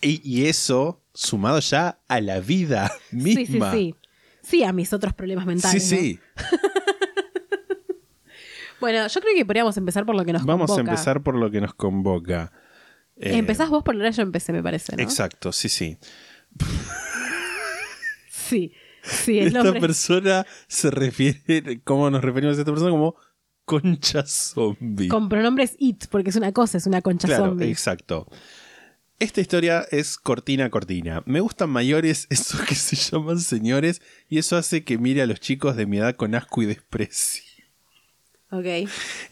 Y, 0.01 0.21
y 0.29 0.45
eso 0.47 1.01
sumado 1.13 1.59
ya 1.59 1.99
a 2.07 2.21
la 2.21 2.39
vida 2.39 2.91
misma. 3.11 3.41
Sí, 3.45 3.45
sí, 3.45 3.59
sí. 3.71 3.95
Sí, 4.41 4.63
a 4.63 4.73
mis 4.73 4.91
otros 4.93 5.13
problemas 5.13 5.43
Sí, 5.43 5.47
mentales. 5.49 5.91
¿no? 5.91 5.97
sí. 5.97 6.19
Bueno, 8.79 9.07
yo 9.07 9.19
creo 9.19 9.35
que 9.35 9.45
podríamos 9.45 9.75
empezar 9.75 10.05
por 10.05 10.15
lo 10.15 10.23
que 10.23 10.31
nos 10.31 10.45
Vamos 10.45 10.71
a 10.71 10.75
convoca. 10.75 10.91
empezar 10.91 11.21
por 11.21 11.35
lo 11.35 11.51
que 11.51 11.59
nos 11.59 11.73
convoca. 11.73 12.53
Eh, 13.17 13.35
Empezás 13.37 13.69
vos 13.69 13.83
por 13.83 13.93
ahora 13.95 14.09
yo 14.11 14.21
empecé, 14.21 14.53
me 14.53 14.63
parece, 14.63 14.95
¿no? 14.95 15.03
Exacto, 15.03 15.51
sí, 15.51 15.67
sí. 15.67 15.97
Sí, 18.29 18.71
sí, 19.03 19.39
el 19.39 19.47
Esta 19.47 19.63
nombre. 19.63 19.81
persona 19.81 20.45
se 20.67 20.89
refiere, 20.91 21.81
¿cómo 21.83 22.09
nos 22.09 22.23
referimos 22.23 22.57
a 22.57 22.61
esta 22.61 22.71
persona? 22.71 22.91
Como 22.91 23.15
concha 23.65 24.23
zombie. 24.25 25.09
Con 25.09 25.27
pronombres 25.29 25.75
it, 25.77 26.05
porque 26.09 26.29
es 26.29 26.37
una 26.37 26.53
cosa, 26.53 26.77
es 26.77 26.85
una 26.87 27.01
concha 27.01 27.27
claro, 27.27 27.47
zombie. 27.47 27.69
exacto. 27.69 28.27
Esta 29.19 29.41
historia 29.41 29.85
es 29.91 30.17
cortina 30.17 30.65
a 30.65 30.69
cortina. 30.69 31.23
Me 31.25 31.41
gustan 31.41 31.69
mayores 31.69 32.27
esos 32.31 32.61
que 32.61 32.75
se 32.75 32.95
llaman 32.95 33.39
señores 33.39 34.01
y 34.29 34.37
eso 34.37 34.55
hace 34.57 34.83
que 34.83 34.97
mire 34.97 35.21
a 35.21 35.25
los 35.27 35.39
chicos 35.39 35.75
de 35.75 35.85
mi 35.85 35.97
edad 35.97 36.15
con 36.15 36.35
asco 36.35 36.61
y 36.61 36.65
desprecio. 36.67 37.43
Ok. 38.51 38.65
En 38.65 38.87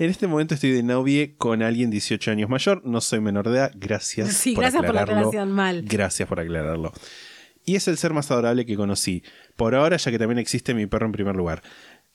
este 0.09 0.27
momento 0.27 0.53
estoy 0.53 0.71
de 0.71 0.83
novie 0.83 1.35
con 1.37 1.63
alguien 1.63 1.89
18 1.89 2.29
años 2.31 2.49
mayor, 2.49 2.83
no 2.85 3.01
soy 3.01 3.19
menor 3.19 3.49
de 3.49 3.57
edad, 3.57 3.71
gracias 3.75 4.33
Sí, 4.33 4.53
por 4.53 4.61
gracias 4.63 4.83
por 4.85 4.93
la 4.93 5.01
aclararlo. 5.01 5.29
aclaración, 5.29 5.55
mal. 5.55 5.81
Gracias 5.83 6.29
por 6.29 6.39
aclararlo. 6.39 6.91
Y 7.65 7.75
es 7.75 7.87
el 7.87 7.97
ser 7.97 8.13
más 8.13 8.29
adorable 8.29 8.65
que 8.67 8.75
conocí, 8.75 9.23
por 9.55 9.73
ahora 9.73 9.97
ya 9.97 10.11
que 10.11 10.19
también 10.19 10.37
existe 10.37 10.75
mi 10.75 10.85
perro 10.85 11.07
en 11.07 11.13
primer 11.13 11.35
lugar. 11.35 11.63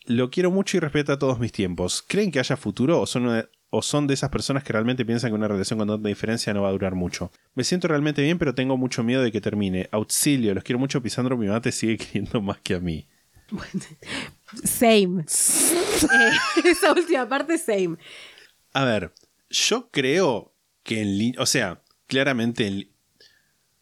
Lo 0.07 0.31
quiero 0.31 0.51
mucho 0.53 0.77
y 0.77 0.81
respeta 0.81 1.19
todos 1.19 1.41
mis 1.41 1.51
tiempos. 1.53 2.05
¿Creen 2.07 2.31
que 2.31 2.39
haya 2.39 2.57
futuro 2.57 3.01
o 3.01 3.07
son, 3.07 3.27
una- 3.27 3.49
o 3.75 3.81
son 3.81 4.07
de 4.07 4.13
esas 4.15 4.29
personas 4.29 4.63
que 4.65 4.73
realmente 4.73 5.05
piensan 5.07 5.31
que 5.31 5.35
una 5.35 5.49
relación 5.49 5.79
con 5.79 5.89
tanta 5.89 6.07
diferencia 6.09 6.53
no 6.53 6.63
va 6.63 6.69
a 6.69 6.73
durar 6.73 6.95
mucho? 6.95 7.33
Me 7.55 7.65
siento 7.65 7.89
realmente 7.89 8.21
bien, 8.23 8.39
pero 8.39 8.55
tengo 8.55 8.77
mucho 8.77 9.03
miedo 9.03 9.23
de 9.23 9.33
que 9.33 9.41
termine. 9.41 9.89
Auxilio, 9.93 10.53
los 10.55 10.63
quiero 10.63 10.79
mucho, 10.79 11.03
Pisandro, 11.03 11.37
mi 11.39 11.47
mamá 11.47 11.63
te 11.63 11.73
sigue 11.73 11.97
queriendo 12.05 12.41
más 12.43 12.59
que 12.61 12.75
a 12.75 12.81
mí. 12.81 13.09
Same. 14.65 15.23
Eh, 15.23 16.33
esa 16.65 16.93
última 16.93 17.27
parte, 17.29 17.57
same. 17.59 17.97
A 18.75 18.85
ver, 18.85 19.13
yo 19.51 19.89
creo 19.91 20.53
que 20.83 21.01
en 21.01 21.17
línea, 21.19 21.41
o 21.41 21.47
sea, 21.47 21.83
claramente 22.07 22.67
en, 22.67 22.89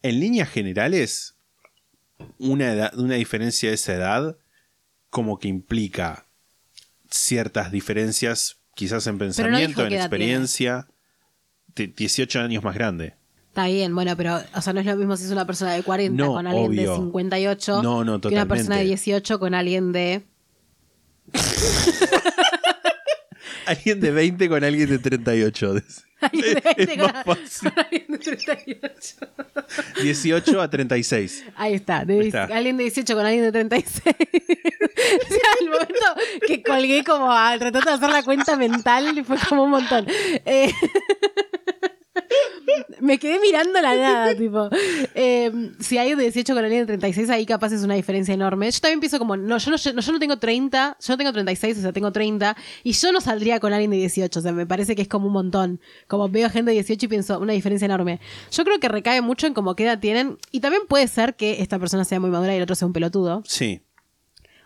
en 0.03 0.21
líneas 0.21 0.49
generales, 0.49 1.35
una, 2.39 2.73
edad- 2.73 2.97
una 2.99 3.15
diferencia 3.17 3.69
de 3.71 3.75
esa 3.75 3.95
edad 3.95 4.37
como 5.11 5.39
que 5.41 5.49
implica 5.49 6.27
ciertas 7.11 7.73
diferencias, 7.73 8.60
quizás 8.81 9.07
en 9.07 9.19
pensamiento, 9.19 9.85
en 9.85 9.93
experiencia. 9.93 10.89
De 11.77 11.87
18 11.87 12.41
años 12.41 12.65
más 12.65 12.75
grande. 12.75 13.15
Está 13.49 13.67
bien, 13.67 13.95
bueno, 13.95 14.17
pero 14.17 14.41
o 14.55 14.63
sea, 14.63 14.73
no 14.73 14.81
es 14.81 14.87
lo 14.87 14.97
mismo 14.97 15.17
si 15.19 15.25
es 15.25 15.31
una 15.31 15.47
persona 15.47 15.75
de 15.75 15.83
40 15.83 16.17
No, 16.25 16.33
con 16.33 16.47
alguien 16.47 16.71
obvio. 16.71 16.91
de 16.93 16.97
58 16.97 17.83
No, 17.83 18.05
no, 18.05 18.21
que 18.21 18.29
una 18.29 18.47
persona 18.47 18.77
de 18.77 18.85
totalmente. 18.85 18.87
18 18.87 19.39
con 19.39 19.55
alguien 19.55 19.93
de... 19.93 20.25
Alguien 23.67 24.01
de 24.01 24.11
20 24.11 24.49
con 24.49 24.65
alguien 24.65 24.89
de 24.89 24.99
38. 24.99 25.75
Es 26.33 26.63
20 26.77 26.99
con, 26.99 27.13
más 27.13 27.25
fácil. 27.25 27.73
con 27.73 27.85
alguien 27.85 28.07
de 28.09 28.19
38. 28.19 29.17
18 30.03 30.61
a 30.61 30.71
36. 30.71 31.45
Ahí 31.57 31.75
está, 31.75 32.05
de- 32.05 32.27
está. 32.27 32.45
alguien 32.45 32.77
de 32.77 32.85
18 32.85 33.15
con 33.15 33.25
alguien 33.27 33.45
de 33.45 33.53
36. 33.53 34.03
o 34.07 35.29
sea, 35.29 35.51
el 35.61 35.71
momento 35.71 36.07
que 36.47 36.63
colgué 36.63 37.05
como 37.05 37.33
al 37.33 37.59
tratar 37.59 37.85
de 37.85 37.91
hacer 37.93 38.11
la 38.11 38.23
cuenta 38.23 38.57
mental 38.57 39.25
fue 39.25 39.37
como 39.49 39.65
un 39.65 39.71
montón. 39.71 40.07
Eh, 40.45 40.73
me 43.01 43.19
quedé 43.19 43.39
mirando 43.41 43.81
la 43.81 43.95
nada, 43.95 44.35
tipo. 44.35 44.69
Eh, 45.15 45.73
si 45.81 45.99
hay 45.99 46.15
de 46.15 46.23
18 46.23 46.55
con 46.55 46.65
alguien 46.65 46.83
de 46.83 46.87
36, 46.87 47.31
ahí 47.31 47.47
capaz 47.47 47.73
es 47.73 47.83
una 47.83 47.95
diferencia 47.95 48.35
enorme. 48.35 48.71
Yo 48.71 48.81
también 48.81 49.01
pienso 49.01 49.19
como, 49.19 49.37
no, 49.37 49.59
yo 49.59 49.71
no, 49.71 49.77
yo 49.77 50.13
no 50.13 50.19
tengo 50.19 50.39
30, 50.39 50.97
yo 51.01 51.13
no 51.13 51.19
tengo 51.19 51.33
36, 51.33 51.79
o 51.79 51.81
sea, 51.81 51.93
tengo 51.93 52.13
30, 52.13 52.57
y 52.85 52.93
yo 52.93 53.13
no 53.13 53.21
saldría 53.21 53.61
con 53.61 53.73
alguien 53.73 53.91
de 53.91 53.99
18, 53.99 54.39
o 54.39 54.43
sea, 54.43 54.53
me 54.53 54.67
parece 54.67 54.95
que 54.95 55.03
es 55.03 55.09
como 55.09 55.27
un 55.27 55.33
montón. 55.33 55.81
Como 56.07 56.29
veo 56.29 56.49
gente 56.51 56.71
de 56.71 56.75
18 56.77 57.07
y 57.07 57.09
pienso, 57.09 57.39
una 57.39 57.53
diferencia 57.53 57.87
enorme. 57.87 58.21
Yo 58.51 58.65
creo 58.65 58.79
que 58.79 58.89
recae 58.89 59.21
mucho 59.21 59.47
en 59.47 59.55
como 59.55 59.75
qué 59.75 59.85
edad 59.85 59.99
tienen, 59.99 60.39
y 60.51 60.61
también 60.61 60.83
puede 60.89 61.09
ser 61.09 61.37
que 61.37 61.63
esta 61.63 61.79
persona 61.79 62.05
sea 62.05 62.21
muy 62.21 62.31
madura 62.31 62.53
y 62.55 62.57
el 62.57 62.63
otro 62.63 62.75
sea 62.75 62.87
un 62.87 62.93
pelotudo. 62.93 63.43
Sí. 63.47 63.83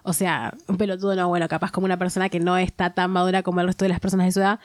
O 0.06 0.12
sea, 0.12 0.54
un 0.68 0.76
pelotudo 0.76 1.16
no, 1.16 1.28
bueno, 1.28 1.48
capaz 1.48 1.70
como 1.72 1.86
una 1.86 1.98
persona 1.98 2.28
que 2.28 2.38
no 2.38 2.58
está 2.58 2.90
tan 2.92 3.10
madura 3.10 3.42
como 3.42 3.60
el 3.62 3.66
resto 3.66 3.86
de 3.86 3.88
las 3.88 4.00
personas 4.00 4.26
de 4.26 4.32
su 4.32 4.40
edad. 4.40 4.60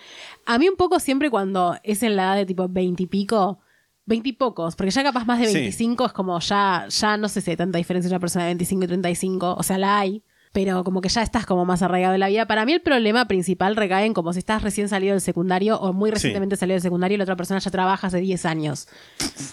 A 0.45 0.57
mí 0.59 0.67
un 0.67 0.75
poco 0.75 0.99
siempre 0.99 1.29
cuando 1.29 1.77
es 1.83 2.03
en 2.03 2.17
la 2.17 2.23
edad 2.23 2.35
de 2.35 2.45
tipo 2.45 2.67
20 2.67 3.03
y 3.03 3.07
pico, 3.07 3.59
20 4.05 4.27
y 4.27 4.33
pocos, 4.33 4.75
porque 4.75 4.91
ya 4.91 5.01
capaz 5.01 5.25
más 5.25 5.39
de 5.39 5.47
Sí. 5.47 5.53
25 5.53 6.07
es 6.07 6.11
como 6.11 6.37
ya, 6.41 6.87
ya 6.89 7.15
no 7.15 7.29
sé 7.29 7.39
si 7.39 7.51
hay 7.51 7.57
tanta 7.57 7.77
diferencia 7.77 8.07
entre 8.07 8.15
una 8.15 8.19
persona 8.19 8.45
de 8.45 8.49
25 8.49 8.83
y 8.83 8.87
35, 8.87 9.55
o 9.57 9.63
sea, 9.63 9.77
la 9.77 9.99
hay, 9.99 10.23
pero 10.51 10.83
como 10.83 10.99
que 10.99 11.07
ya 11.07 11.21
estás 11.21 11.45
como 11.45 11.63
más 11.63 11.83
arraigado 11.83 12.11
de 12.11 12.17
la 12.17 12.27
vida. 12.27 12.45
Para 12.45 12.65
mí 12.65 12.73
el 12.73 12.81
problema 12.81 13.25
principal 13.29 13.77
recae 13.77 14.05
en 14.07 14.13
como 14.13 14.33
si 14.33 14.39
estás 14.39 14.61
recién 14.61 14.89
salido 14.89 15.13
del 15.13 15.21
secundario 15.21 15.79
o 15.79 15.93
muy 15.93 16.09
recientemente 16.11 16.57
salido 16.57 16.73
del 16.75 16.81
secundario 16.81 17.15
y 17.15 17.17
la 17.19 17.23
otra 17.23 17.35
persona 17.37 17.59
ya 17.59 17.71
trabaja 17.71 18.07
hace 18.07 18.19
10 18.19 18.45
años. 18.45 18.87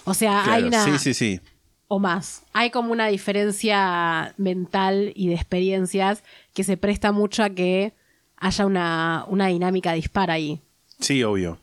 O 0.04 0.14
sea, 0.14 0.50
hay 0.50 0.64
una 0.64 0.82
sí, 0.82 0.98
sí, 0.98 1.14
sí. 1.14 1.40
O 1.88 1.98
más. 1.98 2.42
Hay 2.52 2.70
como 2.70 2.92
una 2.92 3.06
diferencia 3.08 4.34
mental 4.38 5.12
y 5.14 5.28
de 5.28 5.34
experiencias 5.34 6.22
que 6.54 6.64
se 6.64 6.76
presta 6.76 7.12
mucho 7.12 7.42
a 7.42 7.50
que 7.50 7.94
haya 8.36 8.66
una, 8.66 9.24
una 9.28 9.46
dinámica 9.48 9.92
dispara 9.92 10.34
ahí. 10.34 10.60
Sí, 10.98 11.22
obvio. 11.22 11.58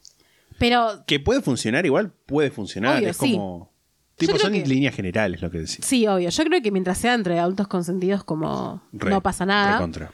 Pero 0.60 1.04
Que 1.08 1.20
puede 1.20 1.42
funcionar 1.42 1.86
igual, 1.86 2.12
puede 2.26 2.52
funcionar. 2.52 2.98
Obvio, 3.00 3.10
es 3.10 3.18
sí. 3.18 3.32
como. 3.34 3.72
Tipo, 4.16 4.38
son 4.38 4.54
que- 4.54 4.66
líneas 4.66 4.96
generales 4.96 5.42
lo 5.42 5.50
que 5.50 5.58
decís. 5.60 5.80
Sí, 5.82 6.06
obvio. 6.08 6.30
Yo 6.30 6.44
creo 6.46 6.62
que 6.62 6.72
mientras 6.72 7.00
sea 7.00 7.16
entre 7.16 7.40
adultos 7.40 7.68
consentidos, 7.68 8.24
como 8.24 8.82
Re, 8.94 9.10
no 9.10 9.22
pasa 9.22 9.46
nada. 9.46 9.74
recontra. 9.78 10.12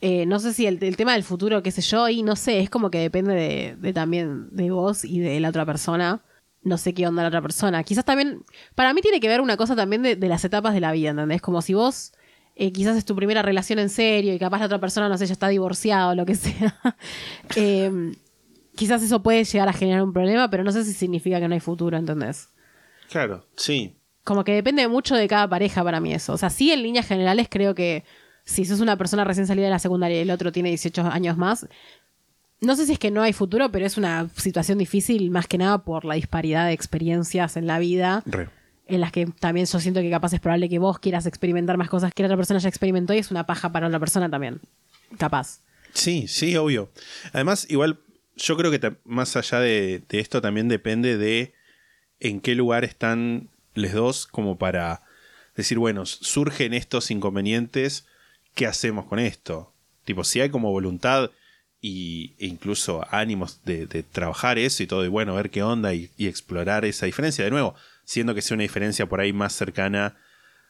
Eh, 0.00 0.26
no 0.26 0.38
sé 0.38 0.52
si 0.52 0.66
el, 0.66 0.78
el 0.84 0.96
tema 0.96 1.14
del 1.14 1.24
futuro, 1.24 1.62
qué 1.62 1.70
sé 1.72 1.80
yo, 1.82 2.08
y 2.08 2.22
no 2.22 2.36
sé, 2.36 2.60
es 2.60 2.70
como 2.70 2.90
que 2.90 2.98
depende 2.98 3.34
de, 3.34 3.74
de 3.76 3.92
también 3.92 4.48
de 4.54 4.70
vos 4.70 5.04
y 5.04 5.18
de 5.18 5.40
la 5.40 5.48
otra 5.48 5.64
persona. 5.66 6.20
No 6.62 6.76
sé 6.78 6.92
qué 6.94 7.06
onda 7.06 7.22
la 7.22 7.28
otra 7.28 7.42
persona. 7.42 7.82
Quizás 7.84 8.04
también, 8.04 8.44
para 8.74 8.92
mí 8.92 9.00
tiene 9.00 9.20
que 9.20 9.28
ver 9.28 9.40
una 9.40 9.56
cosa 9.56 9.76
también 9.76 10.02
de, 10.02 10.16
de 10.16 10.28
las 10.28 10.44
etapas 10.44 10.74
de 10.74 10.80
la 10.80 10.92
vida, 10.92 11.10
¿entendés? 11.10 11.40
Como 11.40 11.62
si 11.62 11.74
vos 11.74 12.12
eh, 12.60 12.72
quizás 12.72 12.96
es 12.96 13.04
tu 13.04 13.14
primera 13.14 13.40
relación 13.40 13.78
en 13.78 13.88
serio 13.88 14.34
y 14.34 14.38
capaz 14.38 14.58
la 14.58 14.66
otra 14.66 14.80
persona, 14.80 15.08
no 15.08 15.16
sé, 15.16 15.26
ya 15.26 15.32
está 15.32 15.46
divorciada 15.46 16.08
o 16.08 16.14
lo 16.16 16.26
que 16.26 16.34
sea. 16.34 16.76
Eh, 17.56 17.90
quizás 18.74 19.02
eso 19.02 19.22
puede 19.22 19.44
llegar 19.44 19.68
a 19.68 19.72
generar 19.72 20.02
un 20.02 20.12
problema, 20.12 20.50
pero 20.50 20.64
no 20.64 20.72
sé 20.72 20.84
si 20.84 20.92
significa 20.92 21.40
que 21.40 21.46
no 21.46 21.54
hay 21.54 21.60
futuro, 21.60 21.96
¿entendés? 21.96 22.48
Claro, 23.08 23.46
sí. 23.56 23.96
Como 24.24 24.42
que 24.44 24.52
depende 24.52 24.86
mucho 24.88 25.14
de 25.14 25.28
cada 25.28 25.48
pareja 25.48 25.84
para 25.84 26.00
mí 26.00 26.12
eso. 26.12 26.32
O 26.32 26.36
sea, 26.36 26.50
sí 26.50 26.72
en 26.72 26.82
líneas 26.82 27.06
generales 27.06 27.46
creo 27.48 27.74
que 27.74 28.04
si 28.44 28.64
sos 28.64 28.80
una 28.80 28.96
persona 28.96 29.24
recién 29.24 29.46
salida 29.46 29.66
de 29.66 29.72
la 29.72 29.78
secundaria 29.78 30.18
y 30.18 30.22
el 30.22 30.30
otro 30.30 30.50
tiene 30.50 30.70
18 30.70 31.02
años 31.02 31.36
más, 31.36 31.68
no 32.60 32.76
sé 32.76 32.86
si 32.86 32.92
es 32.92 32.98
que 32.98 33.10
no 33.10 33.22
hay 33.22 33.32
futuro, 33.32 33.70
pero 33.70 33.86
es 33.86 33.96
una 33.96 34.28
situación 34.36 34.78
difícil 34.78 35.30
más 35.30 35.46
que 35.46 35.58
nada 35.58 35.84
por 35.84 36.04
la 36.04 36.14
disparidad 36.14 36.66
de 36.66 36.72
experiencias 36.72 37.56
en 37.56 37.66
la 37.66 37.78
vida, 37.78 38.22
Re. 38.26 38.48
en 38.86 39.00
las 39.00 39.12
que 39.12 39.26
también 39.26 39.66
yo 39.66 39.78
siento 39.80 40.00
que 40.00 40.10
capaz 40.10 40.32
es 40.32 40.40
probable 40.40 40.68
que 40.68 40.78
vos 40.78 40.98
quieras 40.98 41.26
experimentar 41.26 41.76
más 41.76 41.88
cosas 41.88 42.12
que 42.12 42.22
la 42.22 42.28
otra 42.28 42.36
persona 42.36 42.58
ya 42.58 42.68
experimentó 42.68 43.14
y 43.14 43.18
es 43.18 43.30
una 43.30 43.46
paja 43.46 43.70
para 43.70 43.86
otra 43.86 44.00
persona 44.00 44.28
también. 44.28 44.60
Capaz. 45.18 45.60
Sí, 45.92 46.26
sí, 46.28 46.56
obvio. 46.56 46.90
Además, 47.32 47.66
igual, 47.70 48.00
yo 48.36 48.56
creo 48.56 48.70
que 48.70 48.96
más 49.04 49.36
allá 49.36 49.60
de, 49.60 50.02
de 50.08 50.20
esto 50.20 50.40
también 50.40 50.68
depende 50.68 51.16
de 51.16 51.54
en 52.20 52.40
qué 52.40 52.54
lugar 52.54 52.84
están 52.84 53.48
los 53.74 53.92
dos 53.92 54.26
como 54.26 54.58
para 54.58 55.02
decir, 55.54 55.78
bueno, 55.78 56.06
surgen 56.06 56.74
estos 56.74 57.10
inconvenientes, 57.10 58.06
¿qué 58.54 58.66
hacemos 58.66 59.06
con 59.06 59.18
esto? 59.18 59.72
Tipo, 60.04 60.24
si 60.24 60.40
hay 60.40 60.50
como 60.50 60.70
voluntad 60.70 61.30
y, 61.80 62.34
e 62.38 62.46
incluso 62.46 63.06
ánimos 63.10 63.64
de, 63.64 63.86
de 63.86 64.02
trabajar 64.02 64.58
eso 64.58 64.82
y 64.82 64.86
todo, 64.86 65.04
y 65.04 65.08
bueno, 65.08 65.34
ver 65.34 65.50
qué 65.50 65.62
onda 65.62 65.94
y, 65.94 66.10
y 66.16 66.26
explorar 66.26 66.84
esa 66.84 67.06
diferencia. 67.06 67.44
De 67.44 67.50
nuevo, 67.50 67.74
siendo 68.04 68.34
que 68.34 68.42
sea 68.42 68.54
una 68.56 68.62
diferencia 68.62 69.06
por 69.06 69.20
ahí 69.20 69.32
más 69.32 69.52
cercana 69.52 70.16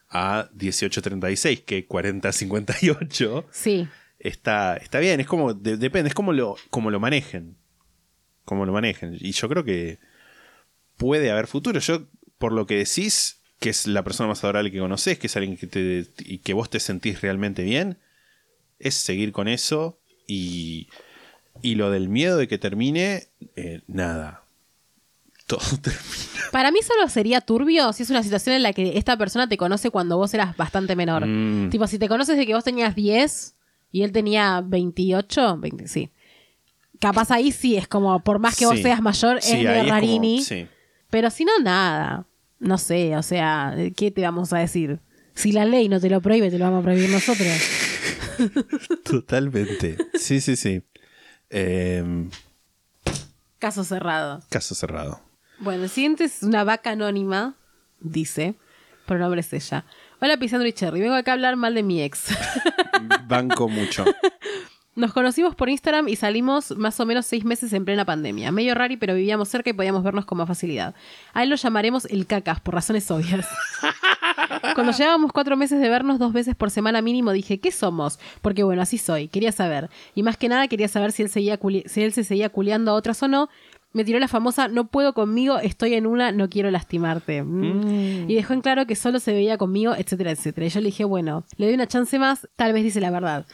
a 0.09 0.49
1836 0.53 1.61
que 1.61 1.85
4058 1.85 3.45
Sí. 3.51 3.87
está, 4.19 4.77
está 4.77 4.99
bien, 4.99 5.19
es 5.19 5.27
como, 5.27 5.53
de- 5.53 5.77
depende, 5.77 6.09
es 6.09 6.15
como 6.15 6.33
lo, 6.33 6.55
como 6.69 6.91
lo 6.91 6.99
manejen. 6.99 7.55
Como 8.45 8.65
lo 8.65 8.73
manejen. 8.73 9.15
Y 9.19 9.31
yo 9.31 9.47
creo 9.49 9.63
que 9.63 9.99
puede 10.97 11.31
haber 11.31 11.47
futuro. 11.47 11.79
Yo, 11.79 12.03
por 12.37 12.51
lo 12.51 12.65
que 12.65 12.75
decís, 12.77 13.41
que 13.59 13.69
es 13.69 13.87
la 13.87 14.03
persona 14.03 14.27
más 14.29 14.43
adorable 14.43 14.71
que 14.71 14.79
conoces, 14.79 15.19
que 15.19 15.27
es 15.27 15.35
alguien 15.37 15.57
que 15.57 15.67
te, 15.67 16.05
y 16.19 16.39
que 16.39 16.53
vos 16.53 16.69
te 16.69 16.79
sentís 16.79 17.21
realmente 17.21 17.63
bien, 17.63 17.97
es 18.79 18.95
seguir 18.95 19.31
con 19.31 19.47
eso 19.47 19.99
y, 20.29 20.87
y 21.61 21.75
lo 21.75 21.89
del 21.91 22.07
miedo 22.09 22.37
de 22.37 22.47
que 22.47 22.57
termine, 22.57 23.27
eh, 23.55 23.81
nada. 23.87 24.43
Todo 25.47 25.59
termina. 25.81 26.03
Para 26.51 26.71
mí 26.71 26.79
solo 26.83 27.09
sería 27.09 27.41
turbio 27.41 27.91
si 27.93 28.03
es 28.03 28.09
una 28.11 28.21
situación 28.23 28.55
en 28.55 28.63
la 28.63 28.71
que 28.73 28.97
esta 28.97 29.17
persona 29.17 29.49
te 29.49 29.57
conoce 29.57 29.89
cuando 29.89 30.17
vos 30.17 30.33
eras 30.33 30.55
bastante 30.55 30.95
menor. 30.95 31.25
Mm. 31.25 31.69
Tipo, 31.71 31.87
si 31.87 31.97
te 31.97 32.07
conoces 32.07 32.37
de 32.37 32.45
que 32.45 32.53
vos 32.53 32.63
tenías 32.63 32.95
10 32.95 33.55
y 33.91 34.03
él 34.03 34.11
tenía 34.11 34.61
28, 34.63 35.57
20, 35.57 35.87
sí. 35.87 36.09
Capaz 36.99 37.31
ahí 37.31 37.51
sí 37.51 37.75
es 37.77 37.87
como, 37.87 38.19
por 38.23 38.39
más 38.39 38.55
que 38.57 38.65
vos 38.65 38.79
seas 38.79 39.01
mayor, 39.01 39.41
Sí, 39.41 39.53
es 39.53 39.59
de 39.67 39.77
como- 39.79 39.89
rarini. 39.89 40.43
sí. 40.43 40.67
Pero 41.09 41.29
si 41.31 41.45
no, 41.45 41.51
nada. 41.63 42.25
No 42.59 42.77
sé, 42.77 43.15
o 43.17 43.23
sea, 43.23 43.73
¿qué 43.95 44.11
te 44.11 44.21
vamos 44.21 44.51
a 44.53 44.59
decir? 44.59 44.99
Si 45.33 45.51
la 45.53 45.65
ley 45.65 45.87
no 45.89 45.99
te 45.99 46.09
lo 46.09 46.19
prohíbe, 46.21 46.51
te 46.51 46.59
lo 46.59 46.65
vamos 46.65 46.81
a 46.81 46.83
prohibir 46.83 47.09
nosotros. 47.09 47.47
Totalmente. 49.03 49.97
Sí, 50.15 50.41
sí, 50.41 50.55
sí. 50.55 50.81
Em, 51.49 52.29
Caso 53.59 53.83
cerrado. 53.83 54.41
caso 54.49 54.75
cerrado. 54.75 55.21
Bueno, 55.59 55.83
el 55.83 55.89
siguiente 55.89 56.23
es 56.23 56.43
una 56.43 56.63
vaca 56.63 56.91
anónima, 56.91 57.55
dice. 57.99 58.55
Pronombre 59.05 59.41
es 59.41 59.51
ella. 59.51 59.85
Hola, 60.21 60.37
Pisandro 60.37 60.67
y 60.67 60.73
Cherry. 60.73 61.01
Vengo 61.01 61.15
acá 61.15 61.31
a 61.31 61.33
hablar 61.33 61.55
mal 61.55 61.73
de 61.73 61.83
mi 61.83 62.01
ex. 62.01 62.25
Banco 63.27 63.67
mucho. 63.67 64.05
Nos 64.95 65.13
conocimos 65.13 65.55
por 65.55 65.69
Instagram 65.69 66.07
y 66.09 66.15
salimos 66.15 66.71
más 66.77 66.99
o 66.99 67.05
menos 67.05 67.25
seis 67.25 67.43
meses 67.45 67.73
en 67.73 67.85
plena 67.85 68.05
pandemia. 68.05 68.51
Medio 68.51 68.75
rari, 68.75 68.97
pero 68.97 69.15
vivíamos 69.15 69.49
cerca 69.49 69.69
y 69.69 69.73
podíamos 69.73 70.03
vernos 70.03 70.25
con 70.25 70.37
más 70.37 70.47
facilidad. 70.47 70.93
A 71.33 71.43
él 71.43 71.49
lo 71.49 71.55
llamaremos 71.55 72.05
el 72.05 72.27
cacas, 72.27 72.59
por 72.59 72.75
razones 72.75 73.09
obvias. 73.09 73.47
Cuando 74.75 74.91
llevábamos 74.93 75.31
cuatro 75.31 75.57
meses 75.57 75.79
de 75.79 75.89
vernos 75.89 76.19
dos 76.19 76.33
veces 76.33 76.55
por 76.55 76.71
semana 76.71 77.01
mínimo, 77.01 77.31
dije, 77.31 77.59
¿qué 77.59 77.71
somos? 77.71 78.19
Porque 78.41 78.63
bueno, 78.63 78.81
así 78.81 78.97
soy. 78.97 79.27
Quería 79.27 79.51
saber. 79.51 79.89
Y 80.15 80.23
más 80.23 80.37
que 80.37 80.49
nada 80.49 80.67
quería 80.67 80.87
saber 80.87 81.11
si 81.11 81.23
él, 81.23 81.29
seguía 81.29 81.59
si 81.85 82.01
él 82.01 82.13
se 82.13 82.23
seguía 82.23 82.49
culeando 82.49 82.91
a 82.91 82.93
otras 82.95 83.21
o 83.23 83.27
no. 83.27 83.49
Me 83.91 84.05
tiró 84.05 84.19
la 84.19 84.27
famosa, 84.27 84.67
no 84.67 84.85
puedo 84.85 85.13
conmigo, 85.15 85.57
estoy 85.57 85.95
en 85.95 86.05
una, 86.05 86.31
no 86.31 86.47
quiero 86.47 86.69
lastimarte. 86.69 87.41
Mm. 87.41 88.29
Y 88.29 88.35
dejó 88.35 88.53
en 88.53 88.61
claro 88.61 88.85
que 88.85 88.95
solo 88.95 89.19
se 89.19 89.33
veía 89.33 89.57
conmigo, 89.57 89.95
etcétera, 89.95 90.29
etcétera. 90.29 90.67
Y 90.67 90.69
yo 90.69 90.79
le 90.79 90.85
dije, 90.85 91.05
bueno, 91.05 91.43
le 91.57 91.65
doy 91.65 91.73
una 91.73 91.87
chance 91.87 92.19
más, 92.19 92.47
tal 92.55 92.71
vez 92.71 92.83
dice 92.83 93.01
la 93.01 93.09
verdad. 93.09 93.47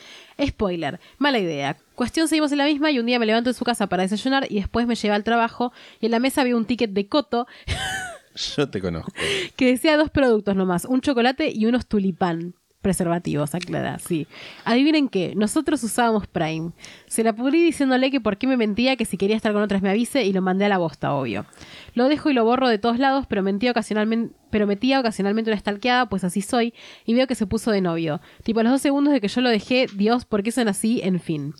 Spoiler, 0.45 0.99
mala 1.19 1.39
idea. 1.39 1.77
Cuestión, 1.95 2.27
seguimos 2.27 2.51
en 2.51 2.57
la 2.57 2.65
misma 2.65 2.91
y 2.91 2.99
un 2.99 3.05
día 3.05 3.17
me 3.17 3.25
levanto 3.25 3.49
en 3.49 3.53
su 3.53 3.63
casa 3.63 3.87
para 3.87 4.03
desayunar 4.03 4.45
y 4.49 4.55
después 4.55 4.87
me 4.87 4.95
lleva 4.95 5.15
al 5.15 5.23
trabajo 5.23 5.71
y 6.01 6.07
en 6.07 6.11
la 6.11 6.19
mesa 6.19 6.41
había 6.41 6.57
un 6.57 6.65
ticket 6.65 6.91
de 6.91 7.07
Coto 7.07 7.47
Yo 8.35 8.69
te 8.69 8.81
conozco. 8.81 9.11
que 9.55 9.67
decía 9.67 9.97
dos 9.97 10.09
productos 10.09 10.55
nomás, 10.55 10.85
un 10.85 11.01
chocolate 11.01 11.51
y 11.53 11.65
unos 11.65 11.87
tulipán. 11.87 12.55
Preservativos, 12.85 13.55
aclara, 13.55 13.97
sí. 13.97 14.27
Adivinen 14.63 15.09
qué, 15.09 15.33
nosotros 15.35 15.81
usábamos 15.81 16.27
Prime. 16.27 16.69
Se 17.07 17.23
la 17.23 17.33
pudrí 17.33 17.63
diciéndole 17.63 18.11
que 18.11 18.21
por 18.21 18.37
qué 18.37 18.45
me 18.45 18.57
mentía, 18.57 18.95
que 18.95 19.05
si 19.05 19.17
quería 19.17 19.35
estar 19.35 19.53
con 19.53 19.63
otras 19.63 19.81
me 19.81 19.89
avise 19.89 20.23
y 20.23 20.31
lo 20.33 20.43
mandé 20.43 20.65
a 20.65 20.69
la 20.69 20.77
bosta, 20.77 21.11
obvio. 21.15 21.47
Lo 21.95 22.07
dejo 22.09 22.29
y 22.29 22.35
lo 22.35 22.45
borro 22.45 22.67
de 22.67 22.77
todos 22.77 22.99
lados, 22.99 23.25
pero 23.27 23.41
mentía 23.41 23.71
ocasionalmente, 23.71 24.35
pero 24.51 24.67
metía 24.67 24.99
ocasionalmente 24.99 25.49
una 25.49 25.59
stalkeada, 25.59 26.07
pues 26.09 26.23
así 26.23 26.43
soy, 26.43 26.75
y 27.07 27.15
veo 27.15 27.25
que 27.25 27.33
se 27.33 27.47
puso 27.47 27.71
de 27.71 27.81
novio. 27.81 28.21
Tipo, 28.43 28.59
a 28.59 28.63
los 28.63 28.73
dos 28.73 28.81
segundos 28.81 29.15
de 29.15 29.19
que 29.19 29.29
yo 29.29 29.41
lo 29.41 29.49
dejé, 29.49 29.87
Dios, 29.95 30.25
¿por 30.25 30.43
qué 30.43 30.51
son 30.51 30.67
así? 30.67 31.01
En 31.03 31.19
fin. 31.19 31.55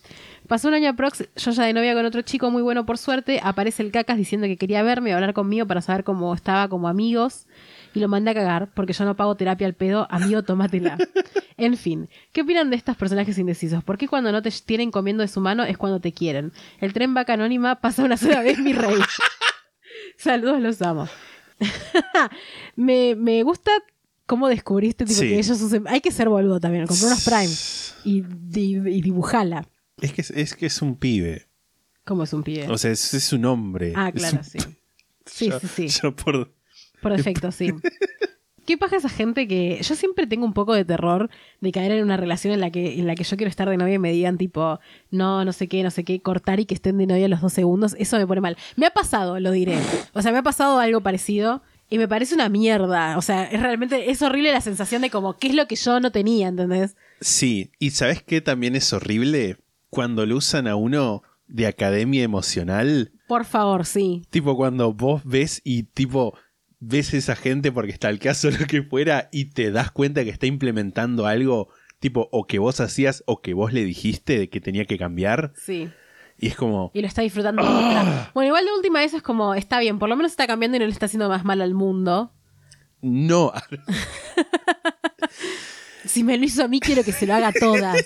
Pasó 0.47 0.67
un 0.67 0.75
año 0.75 0.91
aprox, 0.91 1.27
yo 1.37 1.51
ya 1.51 1.63
de 1.63 1.73
novia 1.73 1.95
con 1.95 2.05
otro 2.05 2.21
chico 2.21 2.51
muy 2.51 2.61
bueno 2.61 2.85
por 2.85 2.99
suerte, 2.99 3.39
aparece 3.41 3.81
el 3.81 3.91
cacas 3.91 4.17
diciendo 4.17 4.45
que 4.45 4.57
quería 4.57 4.83
verme 4.83 5.09
y 5.09 5.13
hablar 5.13 5.33
conmigo 5.33 5.65
para 5.65 5.81
saber 5.81 6.03
cómo 6.03 6.35
estaba 6.35 6.67
como 6.67 6.87
amigos 6.87 7.47
y 7.95 7.99
lo 7.99 8.07
mandé 8.07 8.31
a 8.31 8.33
cagar 8.35 8.71
porque 8.75 8.93
yo 8.93 9.05
no 9.05 9.15
pago 9.15 9.35
terapia 9.35 9.65
al 9.65 9.73
pedo, 9.73 10.05
amigo, 10.11 10.43
tómatela. 10.43 10.97
En 11.57 11.77
fin, 11.77 12.09
¿qué 12.33 12.41
opinan 12.41 12.69
de 12.69 12.75
estos 12.75 12.97
personajes 12.97 13.37
indecisos? 13.37 13.81
¿Por 13.81 13.97
qué 13.97 14.09
cuando 14.09 14.29
no 14.33 14.41
te 14.41 14.51
tienen 14.51 14.91
comiendo 14.91 15.21
de 15.21 15.29
su 15.29 15.39
mano 15.39 15.63
es 15.63 15.77
cuando 15.77 16.01
te 16.01 16.11
quieren? 16.11 16.51
El 16.81 16.91
tren 16.91 17.13
vaca 17.13 17.31
anónima 17.35 17.79
pasa 17.79 18.03
una 18.03 18.17
sola 18.17 18.41
vez, 18.41 18.59
mi 18.59 18.73
rey. 18.73 18.97
Saludos, 20.17 20.59
los 20.61 20.81
amo. 20.81 21.07
me, 22.75 23.15
me 23.15 23.41
gusta 23.43 23.71
cómo 24.25 24.47
descubriste 24.49 25.05
tipo, 25.05 25.19
Sí. 25.19 25.29
que 25.29 25.39
ellos 25.39 25.61
usen... 25.61 25.87
Hay 25.87 26.01
que 26.01 26.11
ser 26.11 26.29
boludo 26.29 26.59
también, 26.59 26.87
comprar 26.87 27.07
unos 27.07 27.23
Prime 27.23 27.53
y, 28.03 28.23
y 28.89 29.01
dibujala. 29.01 29.67
Es 30.01 30.11
que 30.13 30.21
es, 30.21 30.31
es 30.31 30.55
que 30.55 30.65
es 30.65 30.81
un 30.81 30.95
pibe. 30.97 31.47
¿Cómo 32.03 32.23
es 32.23 32.33
un 32.33 32.43
pibe? 32.43 32.67
O 32.69 32.77
sea, 32.77 32.91
es, 32.91 33.13
es 33.13 33.31
un 33.33 33.45
hombre. 33.45 33.93
ah, 33.95 34.11
claro, 34.11 34.37
un- 34.39 34.43
sí. 34.43 34.57
Sí, 35.25 35.49
yo- 35.49 35.59
sí, 35.59 35.67
sí. 35.89 35.99
yo 36.03 36.15
por- 36.15 36.53
Por 37.05 37.15
defecto, 37.15 37.51
sí. 37.51 37.71
¿Qué 38.65 38.79
pasa 38.79 38.95
esa 38.95 39.09
gente 39.09 39.47
que 39.47 39.79
yo 39.79 39.93
siempre 39.93 40.25
tengo 40.25 40.43
un 40.43 40.53
poco 40.53 40.73
de 40.73 40.83
terror 40.83 41.29
de 41.61 41.71
caer 41.71 41.91
en 41.91 42.03
una 42.03 42.17
relación 42.17 42.51
en 42.51 42.61
la 42.61 42.71
que 42.71 42.97
en 42.97 43.05
la 43.05 43.13
que 43.13 43.23
yo 43.23 43.37
quiero 43.37 43.51
estar 43.51 43.69
de 43.69 43.77
novia 43.77 43.93
y 43.93 43.99
me 43.99 44.11
digan 44.11 44.39
tipo, 44.39 44.79
no, 45.11 45.45
no 45.45 45.53
sé 45.53 45.67
qué, 45.67 45.83
no 45.83 45.91
sé 45.91 46.03
qué, 46.03 46.19
cortar 46.19 46.59
y 46.59 46.65
que 46.65 46.73
estén 46.73 46.97
de 46.97 47.05
novia 47.05 47.27
los 47.27 47.41
dos 47.41 47.53
segundos, 47.53 47.95
eso 47.99 48.17
me 48.17 48.25
pone 48.25 48.41
mal. 48.41 48.57
Me 48.75 48.87
ha 48.87 48.89
pasado, 48.89 49.39
lo 49.39 49.51
diré. 49.51 49.77
O 50.13 50.23
sea, 50.23 50.31
me 50.31 50.39
ha 50.39 50.41
pasado 50.41 50.79
algo 50.79 51.01
parecido 51.01 51.61
y 51.91 51.99
me 51.99 52.07
parece 52.07 52.33
una 52.33 52.49
mierda. 52.49 53.19
O 53.19 53.21
sea, 53.21 53.43
es 53.43 53.61
realmente, 53.61 54.09
es 54.09 54.23
horrible 54.23 54.51
la 54.51 54.61
sensación 54.61 55.03
de 55.03 55.11
como, 55.11 55.37
¿qué 55.37 55.49
es 55.49 55.53
lo 55.53 55.67
que 55.67 55.75
yo 55.75 55.99
no 55.99 56.11
tenía, 56.11 56.47
¿entendés? 56.47 56.95
Sí, 57.21 57.69
y 57.77 57.91
¿sabes 57.91 58.23
qué 58.23 58.41
también 58.41 58.75
es 58.75 58.91
horrible? 58.93 59.57
Cuando 59.91 60.25
lo 60.25 60.37
usan 60.37 60.67
a 60.67 60.75
uno 60.75 61.21
de 61.47 61.67
academia 61.67 62.23
emocional. 62.23 63.11
Por 63.27 63.45
favor, 63.45 63.85
sí. 63.85 64.23
Tipo 64.31 64.55
cuando 64.55 64.91
vos 64.91 65.21
ves 65.23 65.61
y 65.63 65.83
tipo 65.83 66.35
ves 66.87 67.13
esa 67.13 67.35
gente 67.35 67.71
porque 67.71 67.91
está 67.91 68.09
el 68.09 68.19
caso 68.19 68.49
lo 68.59 68.65
que 68.67 68.83
fuera 68.83 69.29
y 69.31 69.45
te 69.45 69.71
das 69.71 69.91
cuenta 69.91 70.23
que 70.23 70.29
está 70.29 70.45
implementando 70.45 71.25
algo 71.25 71.69
tipo 71.99 72.29
o 72.31 72.45
que 72.45 72.59
vos 72.59 72.79
hacías 72.79 73.23
o 73.25 73.41
que 73.41 73.53
vos 73.53 73.73
le 73.73 73.83
dijiste 73.83 74.37
de 74.37 74.49
que 74.49 74.61
tenía 74.61 74.85
que 74.85 74.97
cambiar 74.97 75.53
Sí. 75.55 75.89
y 76.37 76.47
es 76.47 76.55
como 76.55 76.91
Y 76.93 77.01
lo 77.01 77.07
está 77.07 77.21
disfrutando. 77.23 77.61
otra. 77.63 78.29
Bueno, 78.33 78.47
igual 78.49 78.65
de 78.65 78.71
última 78.73 78.99
vez 78.99 79.13
es 79.13 79.21
como, 79.23 79.55
está 79.55 79.79
bien, 79.79 79.97
por 79.99 80.09
lo 80.09 80.15
menos 80.15 80.31
está 80.31 80.45
cambiando 80.47 80.77
y 80.77 80.79
no 80.81 80.85
le 80.85 80.91
está 80.91 81.07
haciendo 81.07 81.27
más 81.29 81.43
mal 81.45 81.61
al 81.61 81.73
mundo. 81.73 82.31
no 83.01 83.51
Si 86.05 86.23
me 86.23 86.37
lo 86.37 86.45
hizo 86.45 86.63
a 86.63 86.67
mí, 86.67 86.79
quiero 86.79 87.03
que 87.03 87.11
se 87.11 87.25
lo 87.25 87.33
haga 87.33 87.47
a 87.47 87.51
todas. 87.53 87.97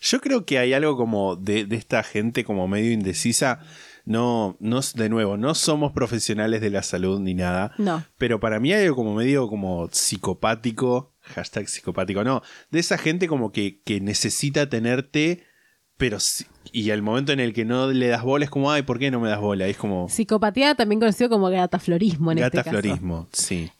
Yo 0.00 0.20
creo 0.20 0.44
que 0.44 0.58
hay 0.58 0.72
algo 0.74 0.96
como 0.96 1.34
de, 1.36 1.64
de 1.64 1.76
esta 1.76 2.02
gente 2.02 2.44
como 2.44 2.68
medio 2.68 2.92
indecisa 2.92 3.60
No, 4.06 4.56
no, 4.60 4.80
de 4.94 5.08
nuevo, 5.08 5.36
no 5.36 5.54
somos 5.54 5.92
profesionales 5.92 6.60
de 6.60 6.70
la 6.70 6.82
salud 6.84 7.18
ni 7.20 7.34
nada. 7.34 7.72
No. 7.76 8.04
Pero 8.16 8.38
para 8.40 8.60
mí 8.60 8.72
hay 8.72 8.84
algo 8.84 8.96
como 8.96 9.14
medio 9.14 9.48
como 9.48 9.88
psicopático, 9.90 11.12
hashtag 11.22 11.68
psicopático, 11.68 12.22
no, 12.24 12.40
de 12.70 12.78
esa 12.78 12.98
gente 12.98 13.26
como 13.28 13.50
que, 13.52 13.82
que 13.84 14.00
necesita 14.00 14.68
tenerte, 14.68 15.42
pero 15.96 16.18
y 16.72 16.90
al 16.90 17.02
momento 17.02 17.32
en 17.32 17.40
el 17.40 17.52
que 17.52 17.64
no 17.64 17.88
le 17.88 18.06
das 18.08 18.22
bola 18.22 18.44
es 18.44 18.50
como, 18.50 18.70
ay, 18.70 18.82
¿por 18.82 18.98
qué 18.98 19.10
no 19.10 19.18
me 19.20 19.28
das 19.28 19.40
bola? 19.40 19.66
Es 19.66 19.76
como 19.76 20.08
Psicopatía 20.08 20.74
también 20.74 21.00
conocido 21.00 21.28
como 21.28 21.48
gataflorismo 21.50 22.32
en 22.32 22.38
este 22.38 22.58
caso. 22.58 22.70
gataflorismo, 22.70 23.28
sí. 23.32 23.70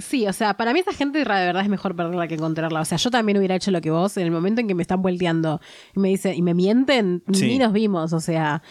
Sí, 0.00 0.28
o 0.28 0.32
sea, 0.32 0.56
para 0.56 0.72
mí 0.72 0.78
esta 0.78 0.92
gente 0.92 1.18
de 1.18 1.24
verdad 1.24 1.60
es 1.60 1.68
mejor 1.68 1.96
perderla 1.96 2.28
que 2.28 2.34
encontrarla. 2.36 2.80
O 2.80 2.84
sea, 2.84 2.98
yo 2.98 3.10
también 3.10 3.36
hubiera 3.36 3.56
hecho 3.56 3.72
lo 3.72 3.80
que 3.80 3.90
vos 3.90 4.16
en 4.16 4.22
el 4.24 4.30
momento 4.30 4.60
en 4.60 4.68
que 4.68 4.74
me 4.76 4.82
están 4.82 5.02
volteando 5.02 5.60
y 5.96 5.98
me 5.98 6.08
dicen 6.08 6.34
y 6.36 6.42
me 6.42 6.54
mienten, 6.54 7.24
Sí. 7.32 7.46
ni 7.48 7.58
nos 7.58 7.72
vimos, 7.72 8.12
o 8.12 8.20
sea. 8.20 8.62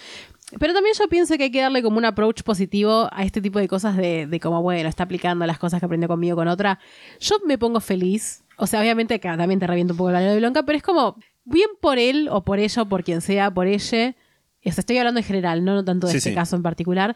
Pero 0.59 0.73
también 0.73 0.95
yo 0.97 1.07
pienso 1.09 1.35
que 1.37 1.43
hay 1.43 1.51
que 1.51 1.61
darle 1.61 1.83
como 1.83 1.97
un 1.97 2.05
approach 2.05 2.41
positivo 2.43 3.09
a 3.11 3.23
este 3.23 3.41
tipo 3.41 3.59
de 3.59 3.67
cosas 3.67 3.97
de, 3.97 4.27
de 4.27 4.39
como, 4.39 4.61
bueno, 4.61 4.87
está 4.87 5.03
aplicando 5.03 5.45
las 5.45 5.59
cosas 5.59 5.79
que 5.81 5.85
aprendió 5.85 6.07
conmigo 6.07 6.37
con 6.37 6.47
otra. 6.47 6.79
Yo 7.19 7.35
me 7.45 7.57
pongo 7.57 7.81
feliz. 7.81 8.43
O 8.57 8.65
sea, 8.65 8.79
obviamente 8.79 9.15
acá 9.15 9.35
también 9.37 9.59
te 9.59 9.67
reviento 9.67 9.93
un 9.93 9.97
poco 9.97 10.11
la 10.11 10.21
de 10.21 10.37
blanca, 10.37 10.63
pero 10.63 10.77
es 10.77 10.83
como, 10.83 11.17
bien 11.43 11.69
por 11.81 11.97
él 11.99 12.29
o 12.31 12.43
por 12.43 12.59
ella 12.59 12.81
o 12.81 12.85
por 12.87 13.03
quien 13.03 13.21
sea, 13.21 13.53
por 13.53 13.67
ella. 13.67 14.15
Estoy 14.61 14.97
hablando 14.97 15.19
en 15.19 15.25
general, 15.25 15.63
no 15.65 15.83
tanto 15.83 16.07
de 16.07 16.11
Sí, 16.13 16.17
este 16.17 16.29
sí. 16.29 16.35
caso 16.35 16.55
en 16.55 16.63
particular, 16.63 17.15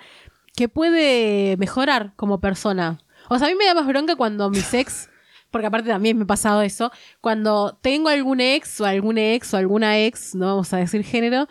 que 0.55 0.67
puede 0.67 1.55
mejorar 1.57 2.13
como 2.17 2.39
persona. 2.41 2.99
O 3.29 3.37
sea, 3.37 3.47
a 3.47 3.49
mí 3.49 3.55
me 3.55 3.65
da 3.65 3.73
más 3.73 3.87
bronca 3.87 4.15
cuando 4.17 4.49
mis 4.49 4.73
ex, 4.73 5.09
porque 5.51 5.67
aparte 5.67 5.89
también 5.89 6.17
me 6.17 6.23
ha 6.23 6.27
pasado 6.27 6.61
eso, 6.61 6.91
cuando 7.21 7.77
tengo 7.81 8.09
algún 8.09 8.41
ex 8.41 8.79
o 8.81 8.85
algún 8.85 9.17
ex 9.17 9.53
o 9.53 9.57
alguna 9.57 9.99
ex, 9.99 10.35
no 10.35 10.47
vamos 10.47 10.71
a 10.73 10.77
decir 10.77 11.03
género, 11.03 11.47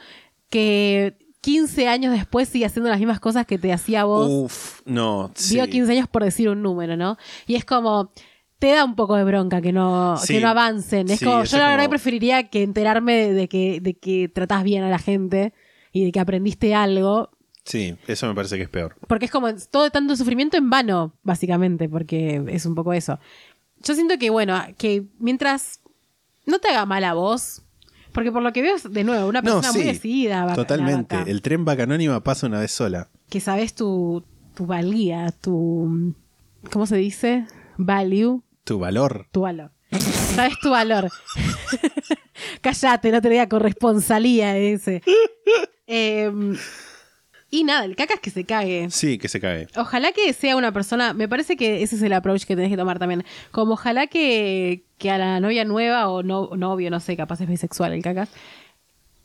que 0.51 1.17
15 1.43 1.89
años 1.89 2.13
después 2.13 2.49
sigue 2.49 2.67
haciendo 2.67 2.91
las 2.91 2.99
mismas 2.99 3.21
cosas 3.21 3.47
que 3.47 3.59
te 3.59 3.73
hacía 3.73 4.05
vos. 4.05 4.29
Uf, 4.31 4.81
no, 4.85 5.31
sí. 5.35 5.55
Digo 5.55 5.67
15 5.67 5.93
años 5.93 6.09
por 6.09 6.23
decir 6.25 6.49
un 6.49 6.63
número, 6.63 6.97
¿no? 6.97 7.17
Y 7.47 7.55
es 7.55 7.65
como, 7.65 8.13
te 8.59 8.73
da 8.73 8.85
un 8.85 8.95
poco 8.95 9.17
de 9.17 9.25
bronca 9.25 9.61
que 9.63 9.73
no, 9.73 10.17
Sí. 10.19 10.35
que 10.35 10.41
no 10.41 10.49
avancen. 10.49 11.09
Es 11.11 11.19
Sí, 11.21 11.25
como, 11.25 11.45
yo 11.45 11.59
la 11.59 11.69
verdad 11.71 11.89
preferiría 11.89 12.49
que 12.51 12.63
enterarme 12.63 13.15
de, 13.17 13.33
de 13.35 13.49
que, 13.49 13.81
de 13.81 13.95
que 13.95 14.29
tratás 14.29 14.65
bien 14.65 14.83
a 14.85 14.91
la 14.91 14.99
gente 14.99 15.55
y 15.93 16.05
de 16.05 16.13
que 16.13 16.21
aprendiste 16.21 16.75
algo. 16.75 17.31
Sí, 17.65 17.97
eso 18.07 18.27
me 18.27 18.35
parece 18.35 18.57
que 18.57 18.63
es 18.65 18.69
peor. 18.69 18.97
Porque 19.07 19.25
es 19.27 19.31
como 19.31 19.49
todo 19.55 19.91
tanto 19.91 20.17
sufrimiento 20.17 20.57
en 20.57 20.69
vano, 20.71 21.15
básicamente, 21.23 21.89
porque 21.89 22.43
es 22.49 22.67
un 22.67 22.75
poco 22.75 22.93
eso. 22.93 23.19
Yo 23.83 23.95
siento 23.95 24.19
que, 24.19 24.29
bueno, 24.31 24.61
que 24.77 25.05
mientras 25.19 25.81
no 26.47 26.59
te 26.59 26.69
haga 26.69 26.85
mal 26.85 27.05
a 27.05 27.15
vos, 27.15 27.63
porque 28.13 28.33
por 28.33 28.43
lo 28.43 28.53
que 28.53 28.63
veo 28.63 28.77
es, 28.77 28.93
de 28.93 29.05
nuevo, 29.05 29.29
una 29.29 29.41
No, 29.43 29.53
persona 29.55 29.73
muy 29.73 29.83
sí, 29.83 29.89
decidida. 29.89 30.41
vaca- 30.45 30.49
la 30.51 30.55
totalmente. 30.57 31.17
El 31.27 31.43
tren 31.43 31.65
vaca 31.65 31.85
anónima 31.85 32.23
pasa 32.23 32.47
una 32.47 32.61
vez 32.61 32.71
sola. 32.73 33.09
Que 33.29 33.41
sabes 33.41 33.75
tu, 33.75 34.25
tu 34.55 34.67
valía, 34.67 35.33
tu... 35.41 36.15
¿Cómo 36.73 36.87
se 36.87 36.97
dice? 36.97 37.47
Value, 37.79 38.43
Tu 38.65 38.79
valor. 38.79 39.27
tu 39.33 39.41
valor. 39.43 39.71
Sabes 40.35 40.55
tu 40.63 40.71
valor. 40.71 41.09
Cállate, 42.61 43.11
no 43.11 43.21
te 43.21 43.29
diga 43.31 43.49
corresponsalía 43.49 44.57
ese. 44.57 45.03
Em, 45.93 46.57
y 47.51 47.65
nada, 47.65 47.85
el 47.85 47.97
caca 47.97 48.15
es 48.15 48.21
que 48.21 48.31
se 48.31 48.45
cague. 48.45 48.89
Sí, 48.91 49.19
que 49.19 49.29
se 49.29 49.41
cae. 49.41 49.67
Ojalá 49.77 50.13
que 50.13 50.33
sea 50.33 50.57
una 50.57 50.73
persona, 50.73 51.13
me 51.15 51.29
parece 51.29 51.57
que 51.57 51.83
ese 51.83 51.97
es 51.97 52.03
el 52.03 52.13
approach 52.13 52.45
que 52.45 52.55
tenés 52.57 52.71
que 52.71 52.77
tomar 52.77 52.99
también. 52.99 53.25
Como 53.51 53.73
ojalá 53.75 54.07
que, 54.07 54.85
que 54.99 55.11
a 55.11 55.19
la 55.19 55.41
novia 55.41 55.65
nueva 55.65 56.09
o 56.09 56.23
no, 56.23 56.51
novio, 56.57 56.91
no 56.91 57.01
sé, 57.01 57.17
capaz 57.17 57.41
es 57.41 57.49
bisexual 57.49 57.93
el 57.93 58.03
cacas, 58.03 58.29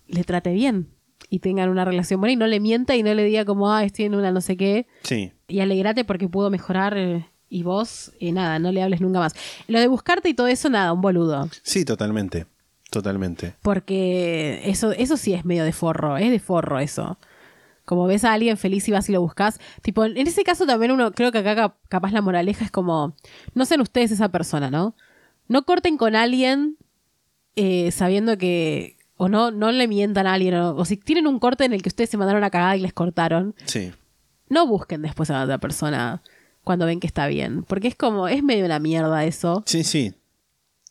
le 0.07 0.23
trate 0.23 0.53
bien 0.53 0.87
y 1.29 1.39
tengan 1.39 1.69
una 1.69 1.85
relación 1.85 2.19
buena 2.19 2.33
y 2.33 2.35
no 2.35 2.47
le 2.47 2.59
mienta 2.59 2.95
y 2.95 3.03
no 3.03 3.13
le 3.13 3.23
diga 3.23 3.45
como, 3.45 3.71
ah, 3.73 3.83
estoy 3.83 4.05
en 4.05 4.15
una 4.15 4.31
no 4.31 4.41
sé 4.41 4.57
qué 4.57 4.85
Sí. 5.03 5.31
y 5.47 5.59
alegrate 5.59 6.03
porque 6.05 6.27
puedo 6.27 6.49
mejorar 6.49 6.97
eh, 6.97 7.25
y 7.49 7.63
vos, 7.63 8.11
eh, 8.19 8.31
nada, 8.31 8.59
no 8.59 8.71
le 8.71 8.81
hables 8.83 9.01
nunca 9.01 9.19
más. 9.19 9.33
Lo 9.67 9.79
de 9.79 9.87
buscarte 9.87 10.29
y 10.29 10.33
todo 10.33 10.47
eso, 10.47 10.69
nada, 10.69 10.93
un 10.93 11.01
boludo. 11.01 11.47
Sí, 11.63 11.85
totalmente. 11.85 12.45
Totalmente. 12.91 13.55
Porque 13.61 14.61
eso, 14.65 14.91
eso 14.93 15.17
sí 15.17 15.33
es 15.33 15.43
medio 15.43 15.63
de 15.63 15.73
forro, 15.73 16.17
es 16.17 16.29
de 16.31 16.39
forro 16.39 16.79
eso. 16.79 17.17
Como 17.85 18.07
ves 18.07 18.23
a 18.25 18.33
alguien 18.33 18.57
feliz 18.57 18.87
y 18.87 18.91
vas 18.91 19.07
y 19.09 19.11
lo 19.13 19.21
buscas. 19.21 19.59
Tipo, 19.81 20.05
en 20.05 20.17
ese 20.27 20.43
caso 20.43 20.65
también 20.65 20.91
uno, 20.91 21.11
creo 21.11 21.31
que 21.31 21.37
acá 21.37 21.55
cap- 21.55 21.77
capaz 21.87 22.11
la 22.11 22.21
moraleja 22.21 22.65
es 22.65 22.71
como, 22.71 23.15
no 23.53 23.65
sean 23.65 23.81
ustedes 23.81 24.11
esa 24.11 24.29
persona, 24.29 24.69
¿no? 24.71 24.95
No 25.47 25.63
corten 25.65 25.95
con 25.97 26.15
alguien 26.15 26.77
eh, 27.55 27.91
sabiendo 27.91 28.37
que, 28.37 28.97
o 29.17 29.29
no, 29.29 29.51
no 29.51 29.71
le 29.71 29.87
mientan 29.87 30.27
a 30.27 30.33
alguien, 30.33 30.55
o, 30.55 30.75
o 30.75 30.83
si 30.85 30.97
tienen 30.97 31.27
un 31.27 31.39
corte 31.39 31.63
en 31.65 31.73
el 31.73 31.81
que 31.81 31.89
ustedes 31.89 32.09
se 32.09 32.17
mandaron 32.17 32.43
a 32.43 32.49
cagada 32.49 32.75
y 32.75 32.81
les 32.81 32.91
cortaron, 32.93 33.55
Sí. 33.65 33.91
no 34.49 34.67
busquen 34.67 35.01
después 35.03 35.29
a 35.29 35.33
la 35.33 35.43
otra 35.43 35.57
persona 35.59 36.21
cuando 36.63 36.85
ven 36.87 36.99
que 36.99 37.07
está 37.07 37.27
bien. 37.27 37.63
Porque 37.63 37.87
es 37.87 37.95
como, 37.95 38.27
es 38.27 38.41
medio 38.43 38.65
una 38.65 38.79
mierda 38.79 39.23
eso. 39.23 39.63
Sí, 39.67 39.83
sí. 39.83 40.15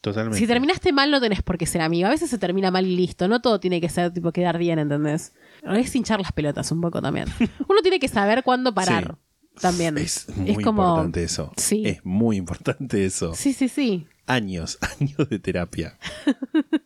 Totalmente. 0.00 0.38
Si 0.38 0.46
terminaste 0.46 0.92
mal, 0.92 1.10
no 1.10 1.20
tenés 1.20 1.42
por 1.42 1.56
qué 1.58 1.66
ser 1.66 1.80
amigo. 1.80 2.06
A 2.06 2.10
veces 2.10 2.28
se 2.30 2.38
termina 2.38 2.70
mal 2.70 2.86
y 2.86 2.94
listo. 2.94 3.26
No 3.26 3.40
todo 3.40 3.58
tiene 3.58 3.80
que 3.80 3.88
ser, 3.88 4.12
tipo, 4.12 4.32
quedar 4.32 4.58
bien, 4.58 4.78
¿entendés? 4.78 5.32
Es 5.64 5.94
hinchar 5.94 6.20
las 6.20 6.32
pelotas 6.32 6.70
un 6.72 6.80
poco 6.80 7.00
también. 7.00 7.26
Uno 7.68 7.80
tiene 7.82 7.98
que 7.98 8.08
saber 8.08 8.42
cuándo 8.42 8.74
parar. 8.74 9.16
También. 9.60 9.98
Es 9.98 10.28
muy 10.36 10.64
importante 10.64 11.22
eso. 11.22 11.52
Sí. 11.56 11.82
Es 11.86 12.04
muy 12.04 12.36
importante 12.36 13.04
eso. 13.04 13.34
Sí, 13.34 13.52
sí, 13.52 13.68
sí. 13.68 14.06
Años, 14.26 14.78
años 15.00 15.28
de 15.28 15.38
terapia. 15.38 15.98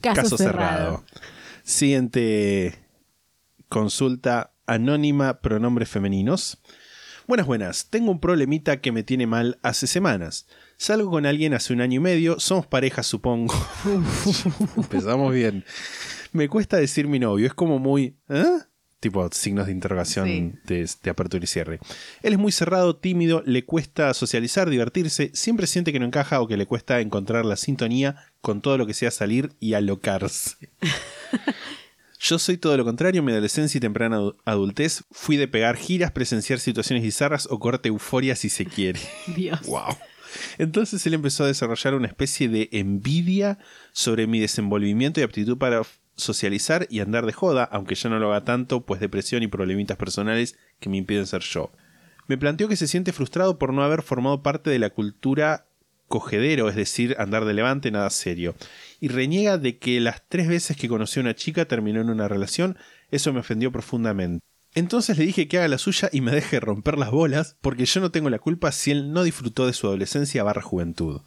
Caso, 0.00 0.36
cerrado. 0.36 1.04
Siguiente 1.62 2.78
consulta 3.68 4.52
anónima, 4.66 5.40
pronombres 5.40 5.88
femeninos. 5.88 6.58
Buenas, 7.26 7.46
buenas. 7.46 7.86
Tengo 7.88 8.10
un 8.10 8.20
problemita 8.20 8.82
que 8.82 8.92
me 8.92 9.02
tiene 9.02 9.26
mal 9.26 9.58
hace 9.62 9.86
semanas. 9.86 10.46
Salgo 10.76 11.10
con 11.10 11.24
alguien 11.24 11.54
hace 11.54 11.72
un 11.72 11.80
año 11.80 11.96
y 11.96 12.02
medio, 12.02 12.38
somos 12.38 12.66
pareja, 12.66 13.02
supongo. 13.02 13.54
Empezamos 14.76 15.32
bien. 15.32 15.64
Me 16.34 16.48
cuesta 16.48 16.76
decir 16.76 17.06
mi 17.08 17.18
novio, 17.20 17.46
es 17.46 17.54
como 17.54 17.78
muy... 17.78 18.16
¿eh? 18.28 18.44
Tipo 18.98 19.28
signos 19.32 19.66
de 19.66 19.72
interrogación 19.72 20.26
Sí. 20.26 20.52
de, 20.64 20.90
de 21.02 21.10
apertura 21.10 21.44
y 21.44 21.46
cierre. 21.46 21.78
Él 22.22 22.32
es 22.32 22.38
muy 22.38 22.50
cerrado, 22.52 22.96
tímido, 22.96 23.42
le 23.46 23.64
cuesta 23.64 24.12
socializar, 24.14 24.68
divertirse, 24.68 25.30
siempre 25.34 25.66
siente 25.66 25.92
que 25.92 26.00
no 26.00 26.06
encaja 26.06 26.40
o 26.40 26.48
que 26.48 26.56
le 26.56 26.66
cuesta 26.66 27.00
encontrar 27.00 27.44
la 27.44 27.56
sintonía 27.56 28.16
con 28.40 28.62
todo 28.62 28.78
lo 28.78 28.86
que 28.86 28.94
sea 28.94 29.10
salir 29.10 29.52
y 29.60 29.74
alocarse. 29.74 30.70
Yo 32.18 32.38
soy 32.38 32.56
todo 32.56 32.76
lo 32.78 32.84
contrario, 32.84 33.18
en 33.18 33.26
mi 33.26 33.32
adolescencia 33.32 33.76
y 33.78 33.80
temprana 33.82 34.18
adu- 34.18 34.36
adultez 34.46 35.04
fui 35.10 35.36
de 35.36 35.46
pegar 35.46 35.76
giras, 35.76 36.10
presenciar 36.10 36.58
situaciones 36.58 37.04
bizarras 37.04 37.46
o 37.50 37.58
corte 37.60 37.90
euforia 37.90 38.34
si 38.34 38.48
se 38.48 38.64
quiere. 38.64 38.98
Dios. 39.36 39.60
Wow. 39.66 39.96
Entonces 40.58 41.04
él 41.06 41.14
empezó 41.14 41.44
a 41.44 41.48
desarrollar 41.48 41.94
una 41.94 42.06
especie 42.08 42.48
de 42.48 42.70
envidia 42.72 43.58
sobre 43.92 44.26
mi 44.26 44.40
desenvolvimiento 44.40 45.20
y 45.20 45.22
aptitud 45.22 45.58
para 45.58 45.82
socializar 46.16 46.86
y 46.90 47.00
andar 47.00 47.26
de 47.26 47.32
joda, 47.32 47.64
aunque 47.64 47.94
yo 47.94 48.08
no 48.08 48.18
lo 48.18 48.30
haga 48.32 48.44
tanto, 48.44 48.84
pues 48.84 49.00
depresión 49.00 49.42
y 49.42 49.48
problemitas 49.48 49.96
personales 49.96 50.56
que 50.80 50.88
me 50.88 50.96
impiden 50.96 51.26
ser 51.26 51.42
yo. 51.42 51.72
Me 52.26 52.38
planteó 52.38 52.68
que 52.68 52.76
se 52.76 52.88
siente 52.88 53.12
frustrado 53.12 53.58
por 53.58 53.72
no 53.72 53.82
haber 53.82 54.02
formado 54.02 54.42
parte 54.42 54.70
de 54.70 54.78
la 54.78 54.90
cultura 54.90 55.66
cogedero, 56.08 56.68
es 56.68 56.76
decir, 56.76 57.16
andar 57.18 57.44
de 57.44 57.54
levante, 57.54 57.90
nada 57.90 58.08
serio. 58.10 58.54
Y 59.00 59.08
reniega 59.08 59.58
de 59.58 59.78
que 59.78 60.00
las 60.00 60.22
tres 60.28 60.48
veces 60.48 60.76
que 60.76 60.88
conoció 60.88 61.20
a 61.20 61.24
una 61.24 61.34
chica 61.34 61.66
terminó 61.66 62.00
en 62.00 62.10
una 62.10 62.28
relación, 62.28 62.78
eso 63.10 63.32
me 63.32 63.40
ofendió 63.40 63.72
profundamente. 63.72 64.44
Entonces 64.76 65.16
le 65.16 65.24
dije 65.24 65.46
que 65.46 65.58
haga 65.58 65.68
la 65.68 65.78
suya 65.78 66.08
y 66.12 66.20
me 66.20 66.32
deje 66.32 66.58
romper 66.58 66.98
las 66.98 67.12
bolas, 67.12 67.56
porque 67.60 67.84
yo 67.84 68.00
no 68.00 68.10
tengo 68.10 68.28
la 68.28 68.40
culpa 68.40 68.72
si 68.72 68.90
él 68.90 69.12
no 69.12 69.22
disfrutó 69.22 69.66
de 69.66 69.72
su 69.72 69.86
adolescencia 69.86 70.42
barra 70.42 70.62
juventud. 70.62 71.20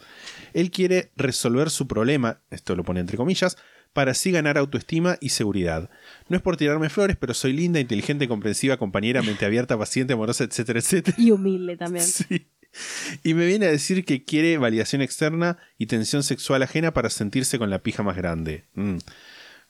Él 0.54 0.70
quiere 0.70 1.12
resolver 1.16 1.70
su 1.70 1.88
problema, 1.88 2.42
esto 2.50 2.76
lo 2.76 2.84
pone 2.84 3.00
entre 3.00 3.16
comillas, 3.16 3.58
para 3.98 4.12
así 4.12 4.30
ganar 4.30 4.60
autoestima 4.60 5.18
y 5.22 5.30
seguridad. 5.30 5.90
No 6.30 6.38
es 6.38 6.44
por 6.44 6.56
tirarme 6.56 6.88
flores, 6.88 7.18
pero 7.20 7.34
soy 7.34 7.52
linda, 7.52 7.80
inteligente, 7.80 8.28
comprensiva, 8.28 8.78
compañera, 8.78 9.24
mente 9.24 9.44
abierta, 9.44 9.76
paciente, 9.76 10.14
amorosa, 10.14 10.44
etcétera, 10.44 10.78
etcétera. 10.78 11.18
Y 11.20 11.32
humilde 11.32 11.78
también. 11.78 12.06
Sí. 12.16 12.46
Y 13.24 13.34
me 13.34 13.48
viene 13.48 13.66
a 13.66 13.72
decir 13.72 14.06
que 14.06 14.24
quiere 14.24 14.60
validación 14.60 15.02
externa 15.02 15.58
y 15.80 15.88
tensión 15.88 16.22
sexual 16.22 16.62
ajena 16.62 16.94
para 16.94 17.10
sentirse 17.10 17.58
con 17.58 17.72
la 17.72 17.82
pija 17.82 18.04
más 18.04 18.16
grande. 18.16 18.66
Mm. 18.76 18.98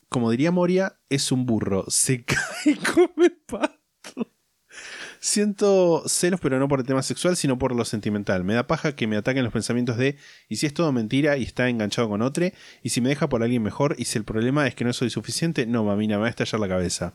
Como 0.09 0.29
diría 0.29 0.51
Moria, 0.51 0.97
es 1.09 1.31
un 1.31 1.45
burro. 1.45 1.85
Se 1.87 2.23
cae 2.25 2.37
y 2.65 2.75
come 2.75 3.29
pato. 3.29 3.76
Siento 5.29 6.03
celos, 6.07 6.39
pero 6.39 6.57
no 6.57 6.69
por 6.69 6.79
el 6.79 6.85
tema 6.85 7.03
sexual, 7.03 7.35
sino 7.35 7.59
por 7.59 7.75
lo 7.75 7.83
sentimental. 7.83 8.45
Me 8.45 8.53
da 8.53 8.65
paja 8.65 8.95
que 8.95 9.07
me 9.07 9.17
ataquen 9.17 9.43
los 9.43 9.51
pensamientos 9.51 9.97
de 9.97 10.15
¿y 10.47 10.55
si 10.55 10.67
es 10.67 10.73
todo 10.73 10.93
mentira 10.93 11.35
y 11.35 11.43
está 11.43 11.67
enganchado 11.67 12.07
con 12.07 12.21
otro? 12.21 12.45
¿Y 12.81 12.89
si 12.91 13.01
me 13.01 13.09
deja 13.09 13.27
por 13.27 13.43
alguien 13.43 13.61
mejor? 13.61 13.95
¿Y 13.97 14.05
si 14.05 14.17
el 14.17 14.23
problema 14.23 14.65
es 14.67 14.73
que 14.73 14.85
no 14.85 14.93
soy 14.93 15.09
suficiente? 15.09 15.65
No, 15.65 15.83
mamina, 15.83 16.15
me 16.15 16.21
va 16.21 16.27
a 16.27 16.29
estallar 16.29 16.61
la 16.61 16.69
cabeza. 16.69 17.13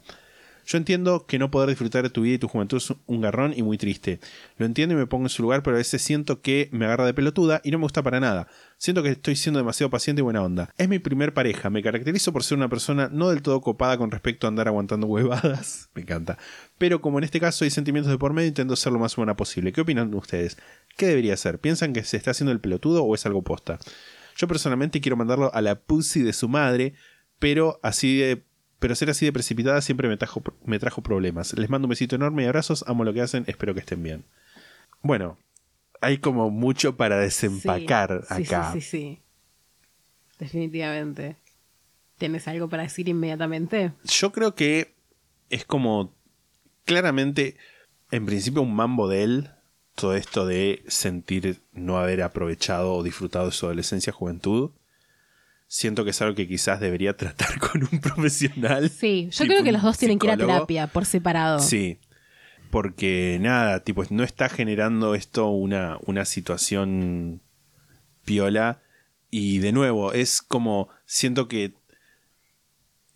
Yo 0.66 0.79
entiendo 0.79 1.27
que 1.27 1.38
no 1.38 1.51
poder 1.51 1.68
disfrutar 1.68 2.03
de 2.03 2.11
tu 2.11 2.22
vida 2.22 2.35
y 2.35 2.38
tu 2.38 2.48
juventud 2.48 2.79
es 2.79 2.92
un 3.07 3.20
garrón 3.20 3.53
y 3.57 3.62
muy 3.62 3.79
triste. 3.79 4.20
Lo 4.57 4.66
entiendo 4.66 4.94
y 4.94 4.98
me 4.98 5.07
pongo 5.07 5.25
en 5.25 5.31
su 5.31 5.42
lugar, 5.42 5.62
pero 5.62 5.77
a 5.77 5.79
veces 5.79 6.03
siento 6.03 6.40
que 6.40 6.68
me 6.72 6.85
agarra 6.85 7.07
de 7.07 7.14
pelotuda 7.14 7.61
y 7.64 7.70
no 7.70 7.79
me 7.79 7.85
gusta 7.85 8.03
para 8.03 8.20
nada. 8.20 8.48
Siento 8.79 9.03
que 9.03 9.11
estoy 9.11 9.37
siendo 9.37 9.59
demasiado 9.59 9.90
paciente 9.90 10.20
y 10.20 10.22
buena 10.22 10.42
onda. 10.42 10.72
Es 10.77 10.88
mi 10.88 10.98
primer 10.98 11.35
pareja, 11.35 11.70
me 11.70 11.83
caracterizo 11.83 12.33
por 12.33 12.44
ser 12.44 12.59
una 12.59 12.68
persona 12.68 13.09
no 13.12 13.31
del 13.31 13.42
todo 13.42 13.61
copada 13.61 13.98
con 13.98 14.11
respecto 14.11 14.46
a 14.46 14.48
andar 14.48 14.68
aguantando 14.68 15.07
huevadas. 15.07 15.88
Me 15.94 16.03
encanta. 16.03 16.38
Pero 16.79 17.01
como 17.01 17.18
en 17.18 17.25
este 17.25 17.40
caso 17.40 17.64
hay 17.64 17.70
sentimientos 17.70 18.11
de 18.11 18.18
por 18.18 18.33
medio, 18.33 18.48
intento 18.48 18.77
ser 18.77 18.92
lo 18.92 18.98
más 18.98 19.14
buena 19.16 19.37
posible. 19.37 19.72
¿Qué 19.72 19.81
opinan 19.81 20.12
ustedes? 20.14 20.59
¿Qué 20.96 21.07
debería 21.07 21.37
ser? 21.37 21.59
¿Piensan 21.59 21.92
que 21.92 22.05
se 22.05 22.16
está 22.16 22.33
haciendo 22.33 22.53
el 22.53 22.61
pelotudo 22.61 23.05
o 23.05 23.14
es 23.14 23.27
algo 23.27 23.42
posta? 23.42 23.79
Yo 24.37 24.48
personalmente 24.48 25.01
quiero 25.01 25.16
mandarlo 25.16 25.53
a 25.55 25.61
la 25.61 25.81
pussy 25.81 26.22
de 26.22 26.33
su 26.33 26.48
madre, 26.48 26.94
pero 27.38 27.79
así 27.83 28.16
de 28.18 28.44
pero 28.82 28.96
ser 28.96 29.10
así 29.10 29.24
de 29.24 29.32
precipitada 29.32 29.80
siempre 29.80 30.08
me 30.08 30.16
trajo, 30.16 30.42
me 30.64 30.80
trajo 30.80 31.02
problemas. 31.02 31.56
Les 31.56 31.70
mando 31.70 31.86
un 31.86 31.90
besito 31.90 32.16
enorme 32.16 32.42
y 32.42 32.46
abrazos, 32.46 32.84
amo 32.88 33.04
lo 33.04 33.14
que 33.14 33.20
hacen, 33.20 33.44
espero 33.46 33.74
que 33.74 33.80
estén 33.80 34.02
bien. 34.02 34.24
Bueno, 35.02 35.38
hay 36.00 36.18
como 36.18 36.50
mucho 36.50 36.96
para 36.96 37.16
desempacar 37.16 38.24
sí, 38.26 38.42
acá. 38.42 38.72
Sí, 38.72 38.80
sí, 38.80 38.90
sí. 38.90 39.22
Definitivamente. 40.40 41.36
¿Tienes 42.18 42.48
algo 42.48 42.68
para 42.68 42.82
decir 42.82 43.08
inmediatamente? 43.08 43.92
Yo 44.02 44.32
creo 44.32 44.56
que 44.56 44.96
es 45.48 45.64
como 45.64 46.12
claramente, 46.84 47.56
en 48.10 48.26
principio, 48.26 48.62
un 48.62 48.74
mambo 48.74 49.06
de 49.08 49.22
él. 49.22 49.50
Todo 49.94 50.16
esto 50.16 50.44
de 50.44 50.82
sentir 50.88 51.62
no 51.70 51.98
haber 51.98 52.22
aprovechado 52.22 52.94
o 52.94 53.04
disfrutado 53.04 53.46
de 53.46 53.52
su 53.52 53.66
adolescencia, 53.66 54.12
juventud. 54.12 54.72
Siento 55.74 56.04
que 56.04 56.11
es 56.11 56.20
algo 56.20 56.35
que 56.35 56.46
quizás 56.46 56.80
debería 56.80 57.16
tratar 57.16 57.58
con 57.72 57.88
un 57.90 57.98
profesional. 57.98 58.90
Sí, 58.90 59.30
yo 59.32 59.46
creo 59.46 59.64
que 59.64 59.72
los 59.72 59.80
dos 59.80 59.96
tienen 59.96 60.18
que 60.18 60.26
ir 60.26 60.32
a 60.35 60.37
terapia 60.37 60.87
por 60.87 61.06
separado. 61.06 61.61
Sí. 61.61 61.98
Porque 62.70 63.38
nada, 63.40 63.82
tipo, 63.82 64.04
no 64.11 64.22
está 64.22 64.50
generando 64.50 65.14
esto 65.14 65.48
una, 65.48 65.96
una 66.04 66.26
situación 66.26 67.40
piola. 68.26 68.82
Y 69.30 69.61
de 69.61 69.72
nuevo, 69.72 70.12
es 70.12 70.42
como. 70.42 70.90
Siento 71.06 71.48
que. 71.48 71.72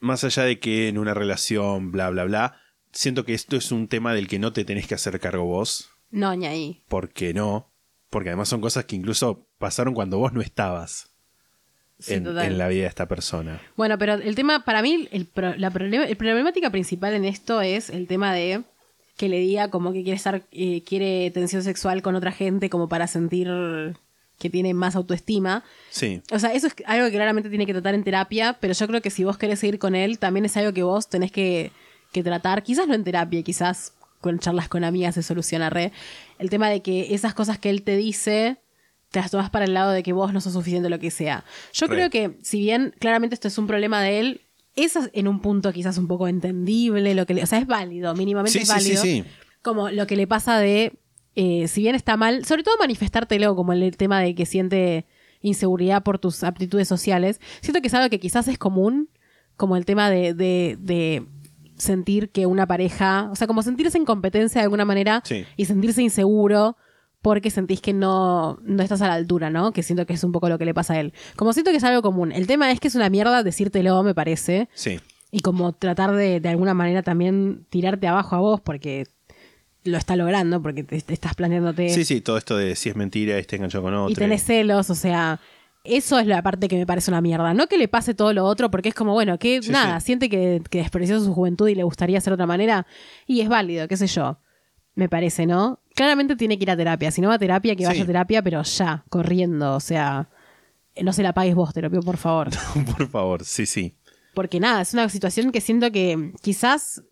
Más 0.01 0.25
allá 0.25 0.45
de 0.45 0.59
que 0.59 0.89
en 0.89 0.97
una 0.97 1.13
relación, 1.13 1.93
bla, 1.93 2.09
bla, 2.09 2.25
bla. 2.25 2.57
Siento 2.91 3.27
que 3.27 3.35
esto 3.35 3.57
es 3.57 3.71
un 3.71 3.87
tema 3.87 4.15
del 4.15 4.29
que 4.29 4.39
no 4.39 4.55
te 4.55 4.65
tenés 4.65 4.87
que 4.87 4.95
hacer 4.95 5.21
cargo 5.21 5.45
vos. 5.45 5.91
No, 6.11 6.33
ñaí. 6.33 6.83
Porque 6.89 7.35
no. 7.35 7.71
Porque 8.09 8.31
además 8.31 8.49
son 8.49 8.63
cosas 8.63 8.87
que 8.87 8.97
incluso 8.97 9.47
pasaron 9.59 9.93
cuando 9.93 10.17
vos 10.17 10.33
no 10.33 10.41
estabas 10.41 11.16
Sí, 11.99 12.15
en, 12.15 12.59
la 12.59 12.69
vida 12.69 12.83
de 12.83 12.89
esta 12.89 13.07
persona. 13.07 13.61
Bueno, 13.77 13.97
pero 13.97 14.15
el 14.15 14.35
tema, 14.35 14.65
para 14.65 14.83
mí, 14.83 15.09
el, 15.13 15.29
la 15.57 15.71
problemática 15.71 16.71
principal 16.71 17.15
en 17.15 17.25
esto 17.25 17.63
es 17.63 17.89
el 17.89 18.07
tema 18.07 18.35
de 18.35 18.65
que 19.17 19.31
le 19.31 19.39
diga 19.39 19.71
como 19.71 19.93
que 19.93 20.03
quiere 20.03 20.17
estar, 20.17 20.43
eh, 20.53 20.83
quiere 20.83 21.31
tensión 21.31 21.63
sexual 21.63 22.03
con 22.03 22.15
otra 22.15 22.33
gente 22.33 22.69
como 22.69 22.89
para 22.89 23.07
sentir 23.07 23.49
que 24.39 24.51
tiene 24.51 24.75
más 24.75 24.97
autoestima. 24.97 25.65
Sí. 25.91 26.21
O 26.31 26.39
sea, 26.39 26.53
eso 26.53 26.67
es 26.67 26.75
algo 26.85 27.07
que 27.07 27.13
claramente 27.13 27.49
tiene 27.49 27.67
que 27.67 27.73
tratar 27.73 27.95
en 27.95 28.05
terapia, 28.05 28.59
pero 28.61 28.75
yo 28.75 28.87
creo 28.87 29.01
que 29.01 29.11
si 29.11 29.25
vos 29.25 29.39
querés 29.39 29.61
seguir 29.61 29.79
con 29.79 29.95
él, 29.95 30.19
también 30.19 30.45
es 30.45 30.57
algo 30.57 30.73
que 30.73 30.83
vos 30.83 31.09
tenés 31.09 31.33
que, 31.33 31.73
que 32.13 32.23
tratar, 32.23 32.63
quizás 32.63 32.87
no 32.87 32.95
en 32.95 33.05
terapia, 33.05 33.43
quizás 33.43 33.95
con 34.21 34.39
charlas 34.39 34.69
con 34.69 34.85
amigas 34.85 35.15
se 35.15 35.23
soluciona 35.23 35.71
re. 35.71 35.93
El 36.39 36.51
tema 36.51 36.69
de 36.69 36.83
que 36.83 37.15
esas 37.15 37.33
cosas 37.33 37.59
que 37.59 37.71
él 37.71 37.83
te 37.83 37.97
dice, 37.97 38.59
te 39.11 39.21
las 39.21 39.31
tomas 39.31 39.51
para 39.51 39.65
el 39.65 39.75
lado 39.75 39.93
de 39.93 40.03
que 40.03 40.13
vos 40.13 40.33
no 40.33 40.41
sos 40.41 40.53
suficiente 40.53 40.89
lo 40.91 40.99
que 40.99 41.11
sea. 41.11 41.45
Yo 41.73 41.87
Re. 41.87 41.95
creo 41.95 42.11
que, 42.11 42.39
si 42.43 42.61
bien 42.61 42.95
claramente 42.99 43.35
esto 43.35 43.49
es 43.49 43.57
un 43.59 43.67
problema 43.67 44.03
de 44.03 44.19
él, 44.21 44.41
es 44.75 44.99
en 45.15 45.27
un 45.29 45.41
punto 45.41 45.73
quizás 45.73 45.97
un 45.97 46.07
poco 46.07 46.29
entendible, 46.29 47.15
lo 47.15 47.25
que 47.25 47.35
le- 47.35 47.43
o 47.43 47.47
sea, 47.47 47.59
es 47.59 47.67
válido, 47.67 48.15
mínimamente 48.15 48.53
Sí, 48.59 48.59
es 48.65 48.69
sí, 48.69 48.81
sí, 48.81 48.95
válido. 48.97 49.03
sí. 49.03 49.25
Como 49.63 49.89
lo 49.91 50.07
que 50.07 50.17
le 50.17 50.27
pasa 50.27 50.59
de, 50.59 50.99
eh, 51.35 51.67
si 51.69 51.81
bien 51.83 51.95
está 51.95 52.17
mal, 52.17 52.45
sobre 52.45 52.63
todo 52.63 52.77
manifestártelo, 52.79 53.57
como 53.57 53.73
el, 53.73 53.83
el 53.83 53.97
tema 53.97 54.21
de 54.21 54.35
que 54.35 54.45
siente 54.45 55.07
inseguridad 55.41 56.03
por 56.03 56.19
tus 56.19 56.43
aptitudes 56.45 56.89
sociales, 56.89 57.41
siento 57.63 57.81
que 57.81 57.89
es 57.89 57.95
algo 57.95 58.11
que 58.11 58.21
quizás 58.21 58.49
es 58.49 58.59
común, 58.59 59.09
como 59.57 59.77
el 59.77 59.85
tema 59.87 60.11
de, 60.11 60.35
de- 60.35 60.77
de 60.79 61.25
sentir 61.79 62.31
que 62.31 62.47
una 62.47 62.67
pareja, 62.67 63.29
o 63.31 63.37
sea, 63.37 63.47
como 63.47 63.63
sentirse 63.63 63.97
en 63.99 64.05
competencia 64.05 64.61
de 64.61 64.65
alguna 64.65 64.85
manera 64.85 65.23
y 65.57 65.65
sentirse 65.67 66.03
inseguro 66.03 66.77
porque 67.27 67.51
sentís 67.51 67.81
que 67.81 67.93
no, 67.93 68.57
no 68.63 68.85
estás 68.85 69.03
a 69.03 69.09
la 69.09 69.15
altura, 69.15 69.51
¿no? 69.51 69.73
Que 69.73 69.83
siento 69.83 70.07
que 70.07 70.13
es 70.13 70.23
un 70.23 70.31
poco 70.31 70.49
lo 70.49 70.59
que 70.59 70.65
le 70.65 70.73
pasa 70.75 70.95
a 70.95 71.01
él. 71.01 71.13
Como 71.35 71.53
siento 71.53 71.73
que 71.73 71.79
es 71.79 71.83
algo 71.83 72.01
común. 72.01 72.31
El 72.31 72.47
tema 72.47 72.71
es 72.71 72.79
que 72.79 72.87
es 72.87 72.95
una 72.95 73.11
mierda 73.11 73.43
decírtelo, 73.43 74.01
me 74.05 74.15
parece 74.15 74.69
Sí. 74.75 75.01
y 75.33 75.41
como 75.41 75.73
tratar 75.73 76.15
de, 76.15 76.39
de 76.39 76.49
alguna 76.49 76.73
manera 76.73 77.03
también 77.03 77.67
tirarte 77.69 78.07
abajo 78.07 78.37
a 78.37 78.39
vos 78.39 78.61
porque 78.61 79.07
lo 79.83 79.99
está 79.99 80.15
logrando, 80.15 80.63
porque 80.63 80.85
te, 80.85 81.01
te 81.01 81.13
estás 81.15 81.35
planteándote 81.35 81.89
Sí, 81.89 82.05
sí, 82.05 82.21
todo 82.21 82.37
esto 82.39 82.57
de 82.57 82.77
si 82.77 82.91
es 82.91 82.95
mentira, 82.97 83.37
este 83.39 83.57
enganchado 83.57 83.83
con 83.83 83.95
otro. 83.95 84.13
y 84.13 84.15
tenés 84.15 84.45
celos, 84.45 84.89
o 84.91 84.95
sea, 84.95 85.41
eso 85.83 86.21
es 86.21 86.29
la 86.29 86.43
parte 86.43 86.69
que 86.69 86.77
me 86.77 86.87
parece 86.87 87.11
una 87.11 87.21
mierda. 87.21 87.55
No 87.55 87.67
que 87.67 87.77
le 87.77 87.89
pase 87.89 88.15
todo 88.15 88.33
lo 88.35 88.45
otro, 88.45 88.71
porque 88.71 88.89
es 88.91 88.95
como, 88.95 89.15
bueno, 89.15 89.37
que 89.39 89.63
Sí, 89.63 89.71
nada, 89.73 89.99
sí. 89.99 90.07
siente 90.07 90.29
que, 90.29 90.63
que 90.71 90.79
despreció 90.79 91.19
su 91.19 91.35
juventud 91.35 91.67
y 91.67 91.75
le 91.75 91.83
gustaría 91.83 92.19
hacer 92.19 92.31
de 92.31 92.35
otra 92.35 92.47
manera, 92.47 92.87
y 93.27 93.41
es 93.41 93.49
válido, 93.49 93.89
qué 93.89 93.97
sé 93.97 94.07
yo. 94.07 94.39
Me 94.95 95.09
parece, 95.09 95.45
¿no? 95.47 95.81
Claramente 95.97 96.37
tiene 96.37 96.57
que 96.59 96.63
ir 96.65 96.71
a 96.71 96.77
terapia. 96.77 97.11
Si 97.11 97.21
no 97.21 97.29
va 97.29 97.35
a 97.35 97.39
terapia, 97.39 97.75
que 97.75 97.85
vaya 97.85 97.97
Sí. 97.97 98.03
a 98.03 98.07
terapia, 98.07 98.43
pero 98.43 98.63
ya, 98.63 99.05
corriendo. 99.09 99.75
O 99.75 99.81
sea, 99.81 100.29
no 101.03 101.13
se 101.13 101.23
la 101.25 101.33
pagues 101.33 101.55
vos, 101.57 101.75
te 101.75 101.83
lo 101.83 101.91
pido 101.91 102.03
por 102.03 102.17
favor. 102.19 102.51
Por 102.97 103.09
favor, 103.09 103.45
sí, 103.45 103.67
sí. 103.67 103.95
Porque 104.35 104.61
nada, 104.61 104.83
es 104.83 104.93
una 104.95 105.09
situación 105.09 105.51
que 105.51 105.61
siento 105.61 105.91
que 105.91 106.33
quizás 106.43 107.03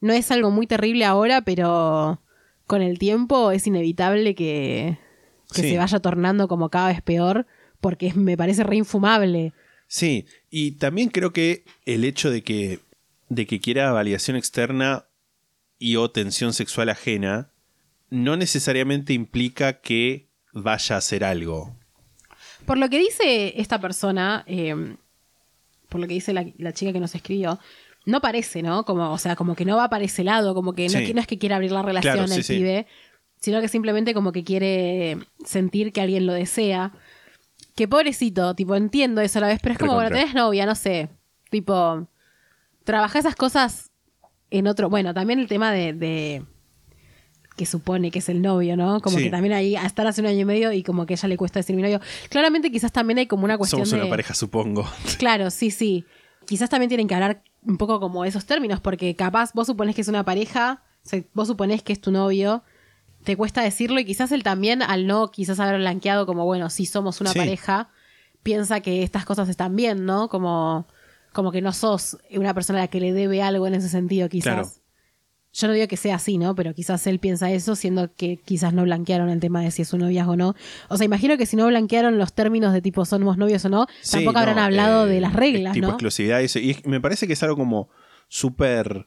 no 0.00 0.12
es 0.12 0.30
algo 0.30 0.50
muy 0.50 0.66
terrible 0.66 1.04
ahora, 1.04 1.40
pero 1.42 2.20
con 2.66 2.82
el 2.82 2.98
tiempo 2.98 3.52
es 3.52 3.66
inevitable 3.66 4.34
que, 4.34 4.98
que 5.54 5.62
Sí. 5.62 5.70
se 5.70 5.78
vaya 5.78 6.00
tornando 6.00 6.48
como 6.48 6.68
cada 6.68 6.88
vez 6.88 7.00
peor, 7.02 7.46
porque 7.80 8.12
me 8.14 8.36
parece 8.36 8.64
re 8.64 8.76
infumable. 8.76 9.52
Sí, 9.86 10.26
y 10.50 10.72
también 10.72 11.10
creo 11.10 11.32
que 11.32 11.64
el 11.84 12.04
hecho 12.04 12.30
de 12.30 12.42
que, 12.42 12.80
de 13.28 13.46
que 13.46 13.60
quiera 13.60 13.92
validación 13.92 14.36
externa 14.36 15.04
y 15.78 15.94
o 15.94 16.10
tensión 16.10 16.52
sexual 16.52 16.88
ajena 16.88 17.50
no 18.10 18.36
necesariamente 18.36 19.12
implica 19.12 19.74
que 19.80 20.28
vaya 20.52 20.94
a 20.94 20.98
hacer 20.98 21.24
algo. 21.24 21.76
Por 22.64 22.78
lo 22.78 22.88
que 22.88 22.98
dice 22.98 23.60
esta 23.60 23.80
persona, 23.80 24.44
eh, 24.46 24.96
por 25.88 26.00
lo 26.00 26.06
que 26.08 26.14
dice 26.14 26.32
la, 26.32 26.46
la 26.58 26.72
chica 26.72 26.92
que 26.92 27.00
nos 27.00 27.14
escribió, 27.14 27.58
no 28.04 28.20
parece, 28.20 28.62
¿no? 28.62 28.84
Como, 28.84 29.12
o 29.12 29.18
sea, 29.18 29.36
como 29.36 29.54
que 29.56 29.64
no 29.64 29.76
va 29.76 29.88
para 29.88 30.04
ese 30.04 30.24
lado, 30.24 30.54
como 30.54 30.72
que 30.74 30.84
no, 30.88 30.98
Sí. 30.98 31.12
no 31.14 31.20
es 31.20 31.26
que 31.26 31.38
quiera 31.38 31.56
abrir 31.56 31.72
la 31.72 31.82
relación 31.82 32.14
Claro, 32.14 32.32
el 32.32 32.44
sí. 32.44 32.56
pibe, 32.56 32.86
sino 33.40 33.60
que 33.60 33.68
simplemente 33.68 34.14
como 34.14 34.32
que 34.32 34.44
quiere 34.44 35.18
sentir 35.44 35.92
que 35.92 36.00
alguien 36.00 36.26
lo 36.26 36.32
desea. 36.32 36.92
Que 37.74 37.86
pobrecito, 37.88 38.54
tipo, 38.54 38.74
entiendo 38.76 39.20
eso 39.20 39.38
a 39.38 39.42
la 39.42 39.48
vez, 39.48 39.58
pero 39.62 39.72
es 39.74 39.78
como, 39.78 39.94
bueno, 39.94 40.08
tenés 40.10 40.34
novia, 40.34 40.64
no 40.66 40.74
sé. 40.74 41.08
Tipo, 41.50 42.08
trabaja 42.84 43.18
esas 43.18 43.36
cosas 43.36 43.90
en 44.50 44.66
otro. 44.66 44.88
Bueno, 44.88 45.12
también 45.12 45.38
el 45.40 45.46
tema 45.48 45.72
de. 45.72 45.92
de- 45.92 46.44
que 47.56 47.66
supone 47.66 48.10
que 48.10 48.18
es 48.20 48.28
el 48.28 48.42
novio, 48.42 48.76
¿no? 48.76 49.00
Como 49.00 49.16
Sí. 49.18 49.24
que 49.24 49.30
también 49.30 49.54
ahí 49.54 49.76
a 49.76 49.86
estar 49.86 50.06
hace 50.06 50.20
un 50.20 50.26
año 50.26 50.40
y 50.40 50.44
medio 50.44 50.72
y 50.72 50.82
como 50.82 51.06
que 51.06 51.14
ella 51.14 51.28
le 51.28 51.36
cuesta 51.36 51.58
decir 51.58 51.74
mi 51.74 51.82
novio. 51.82 52.00
Claramente 52.28 52.70
quizás 52.70 52.92
también 52.92 53.18
hay 53.18 53.26
como 53.26 53.44
una 53.44 53.56
cuestión 53.58 53.80
Somos 53.86 53.90
de... 53.92 54.00
una 54.02 54.10
pareja, 54.10 54.34
supongo. 54.34 54.86
Claro, 55.18 55.50
sí, 55.50 55.70
sí. 55.70 56.04
Quizás 56.46 56.68
también 56.70 56.88
tienen 56.88 57.08
que 57.08 57.14
hablar 57.14 57.42
un 57.62 57.78
poco 57.78 57.98
como 57.98 58.24
esos 58.24 58.44
términos, 58.46 58.80
porque 58.80 59.16
capaz 59.16 59.52
vos 59.54 59.66
suponés 59.66 59.94
que 59.96 60.02
es 60.02 60.08
una 60.08 60.24
pareja, 60.24 60.82
o 61.04 61.08
sea, 61.08 61.22
vos 61.34 61.48
suponés 61.48 61.82
que 61.82 61.92
es 61.92 62.00
tu 62.00 62.12
novio, 62.12 62.62
te 63.24 63.36
cuesta 63.36 63.62
decirlo 63.62 63.98
y 63.98 64.04
quizás 64.04 64.30
él 64.30 64.42
también, 64.44 64.82
al 64.82 65.06
no 65.08 65.30
quizás 65.32 65.58
haber 65.58 65.80
blanqueado 65.80 66.26
como, 66.26 66.44
bueno, 66.44 66.70
si 66.70 66.86
somos 66.86 67.20
una 67.20 67.30
Sí. 67.32 67.38
pareja, 67.38 67.88
piensa 68.44 68.80
que 68.80 69.02
estas 69.02 69.24
cosas 69.24 69.48
están 69.48 69.74
bien, 69.74 70.04
¿no? 70.04 70.28
Como, 70.28 70.86
como 71.32 71.50
que 71.50 71.60
no 71.62 71.72
sos 71.72 72.18
una 72.30 72.54
persona 72.54 72.78
a 72.78 72.82
la 72.82 72.88
que 72.88 73.00
le 73.00 73.12
debe 73.12 73.42
algo 73.42 73.66
en 73.66 73.74
ese 73.74 73.88
sentido, 73.88 74.28
quizás. 74.28 74.52
Claro. 74.54 74.68
Yo 75.56 75.68
no 75.68 75.72
digo 75.72 75.88
que 75.88 75.96
sea 75.96 76.16
así, 76.16 76.36
¿no? 76.36 76.54
Pero 76.54 76.74
quizás 76.74 77.06
él 77.06 77.18
piensa 77.18 77.50
eso, 77.50 77.76
siendo 77.76 78.12
que 78.14 78.36
quizás 78.36 78.74
no 78.74 78.82
blanquearon 78.82 79.30
el 79.30 79.40
tema 79.40 79.62
de 79.62 79.70
si 79.70 79.80
es 79.80 79.92
un 79.94 80.00
noviazgo 80.00 80.32
o 80.32 80.36
no. 80.36 80.54
O 80.90 80.98
sea, 80.98 81.06
imagino 81.06 81.38
que 81.38 81.46
si 81.46 81.56
no 81.56 81.66
blanquearon 81.66 82.18
los 82.18 82.34
términos 82.34 82.74
de 82.74 82.82
tipo 82.82 83.06
somos 83.06 83.38
novios 83.38 83.64
o 83.64 83.70
no, 83.70 83.86
Sí, 84.02 84.16
tampoco 84.18 84.38
habrán 84.38 84.58
hablado 84.58 85.06
eh, 85.06 85.14
de 85.14 85.20
las 85.22 85.32
reglas, 85.32 85.72
Tipo 85.72 85.86
¿no? 85.86 85.92
exclusividad 85.94 86.40
y 86.40 86.44
eso. 86.44 86.58
Y 86.58 86.76
me 86.84 87.00
parece 87.00 87.26
que 87.26 87.32
es 87.32 87.42
algo 87.42 87.56
como 87.56 87.88
súper 88.28 89.06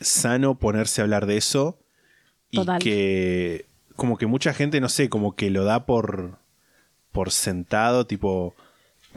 sano 0.00 0.56
ponerse 0.56 1.00
a 1.00 1.04
hablar 1.04 1.26
de 1.26 1.36
eso. 1.36 1.80
Y 2.52 2.58
Total. 2.58 2.80
que 2.80 3.66
como 3.96 4.16
que 4.18 4.26
mucha 4.26 4.54
gente, 4.54 4.80
no 4.80 4.88
sé, 4.88 5.08
como 5.08 5.34
que 5.34 5.50
lo 5.50 5.64
da 5.64 5.84
por, 5.84 6.38
por 7.10 7.32
sentado, 7.32 8.06
tipo, 8.06 8.54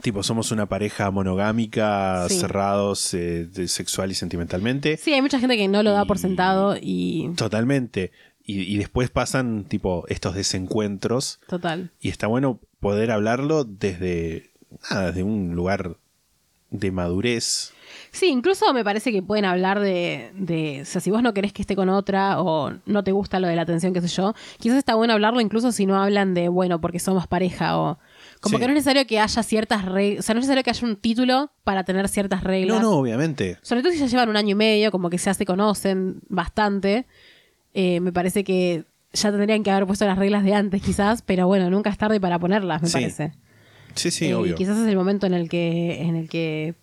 tipo 0.02 0.22
somos 0.22 0.50
una 0.52 0.66
pareja 0.66 1.10
monogámica, 1.10 2.26
Sí. 2.28 2.38
cerrados 2.40 3.14
eh, 3.14 3.46
de- 3.46 3.68
sexual 3.68 4.10
y 4.10 4.14
sentimentalmente. 4.14 4.96
Sí, 4.96 5.12
hay 5.14 5.22
mucha 5.22 5.38
gente 5.38 5.56
que 5.56 5.68
no 5.68 5.82
lo 5.82 5.92
da 5.92 6.04
por 6.04 6.18
sentado 6.18 6.76
y. 6.80 7.30
Totalmente. 7.36 8.12
Y, 8.44 8.62
y 8.62 8.76
después 8.78 9.08
pasan 9.10 9.64
tipo 9.64 10.04
estos 10.08 10.34
desencuentros. 10.34 11.40
Total. 11.48 11.90
Y 12.00 12.08
está 12.08 12.26
bueno 12.26 12.58
poder 12.80 13.10
hablarlo 13.12 13.64
desde, 13.64 14.50
nada, 14.90 15.06
desde 15.06 15.22
un 15.22 15.54
lugar 15.54 15.96
de 16.70 16.90
madurez. 16.90 17.72
Sí, 18.10 18.26
incluso 18.28 18.72
me 18.72 18.82
parece 18.84 19.12
que 19.12 19.22
pueden 19.22 19.44
hablar 19.44 19.78
de, 19.80 20.32
de, 20.34 20.80
o 20.82 20.84
sea, 20.86 21.00
si 21.00 21.10
vos 21.10 21.22
no 21.22 21.34
querés 21.34 21.52
que 21.52 21.62
esté 21.62 21.76
con 21.76 21.88
otra 21.90 22.40
o 22.40 22.72
no 22.86 23.04
te 23.04 23.12
gusta 23.12 23.38
lo 23.40 23.46
de 23.48 23.54
la 23.56 23.62
atención, 23.62 23.92
qué 23.92 24.00
sé 24.00 24.08
yo, 24.08 24.34
quizás 24.58 24.78
está 24.78 24.94
bueno 24.94 25.12
hablarlo 25.12 25.40
incluso 25.40 25.70
si 25.72 25.84
no 25.86 26.00
hablan 26.02 26.32
de, 26.34 26.48
bueno, 26.48 26.80
porque 26.80 26.98
somos 26.98 27.26
pareja 27.26 27.78
o... 27.78 27.98
Como 28.42 28.56
Sí. 28.56 28.60
que 28.60 28.66
no 28.66 28.72
es 28.72 28.74
necesario 28.74 29.06
que 29.06 29.20
haya 29.20 29.42
ciertas 29.44 29.84
reglas, 29.84 30.18
o 30.18 30.22
sea, 30.26 30.34
no 30.34 30.40
es 30.40 30.46
necesario 30.46 30.64
que 30.64 30.70
haya 30.70 30.86
un 30.86 30.96
título 30.96 31.52
para 31.62 31.84
tener 31.84 32.08
ciertas 32.08 32.42
reglas. 32.42 32.76
No, 32.76 32.82
no, 32.82 32.96
obviamente. 32.98 33.56
Sobre 33.62 33.82
todo 33.82 33.92
si 33.92 33.98
ya 33.98 34.06
llevan 34.06 34.28
un 34.28 34.36
año 34.36 34.50
y 34.50 34.54
medio, 34.56 34.90
como 34.90 35.08
que 35.10 35.16
ya 35.16 35.32
se 35.32 35.46
conocen 35.46 36.20
bastante. 36.28 37.06
Eh, 37.72 38.00
me 38.00 38.12
parece 38.12 38.42
que 38.42 38.84
ya 39.12 39.30
tendrían 39.30 39.62
que 39.62 39.70
haber 39.70 39.86
puesto 39.86 40.04
las 40.06 40.18
reglas 40.18 40.42
de 40.42 40.54
antes, 40.54 40.82
quizás, 40.82 41.22
pero 41.22 41.46
bueno, 41.46 41.70
nunca 41.70 41.88
es 41.90 41.96
tarde 41.98 42.20
para 42.20 42.38
ponerlas, 42.40 42.82
me 42.82 42.88
Sí. 42.88 42.94
parece. 42.94 43.32
Sí, 43.94 44.10
sí, 44.10 44.26
Eh, 44.26 44.34
obvio. 44.34 44.56
Quizás 44.56 44.76
es 44.76 44.88
el 44.88 44.96
momento 44.96 45.26
en 45.26 45.34
el 45.34 45.48
que, 45.48 46.02
en 46.02 46.16
el 46.16 46.28
que 46.28 46.74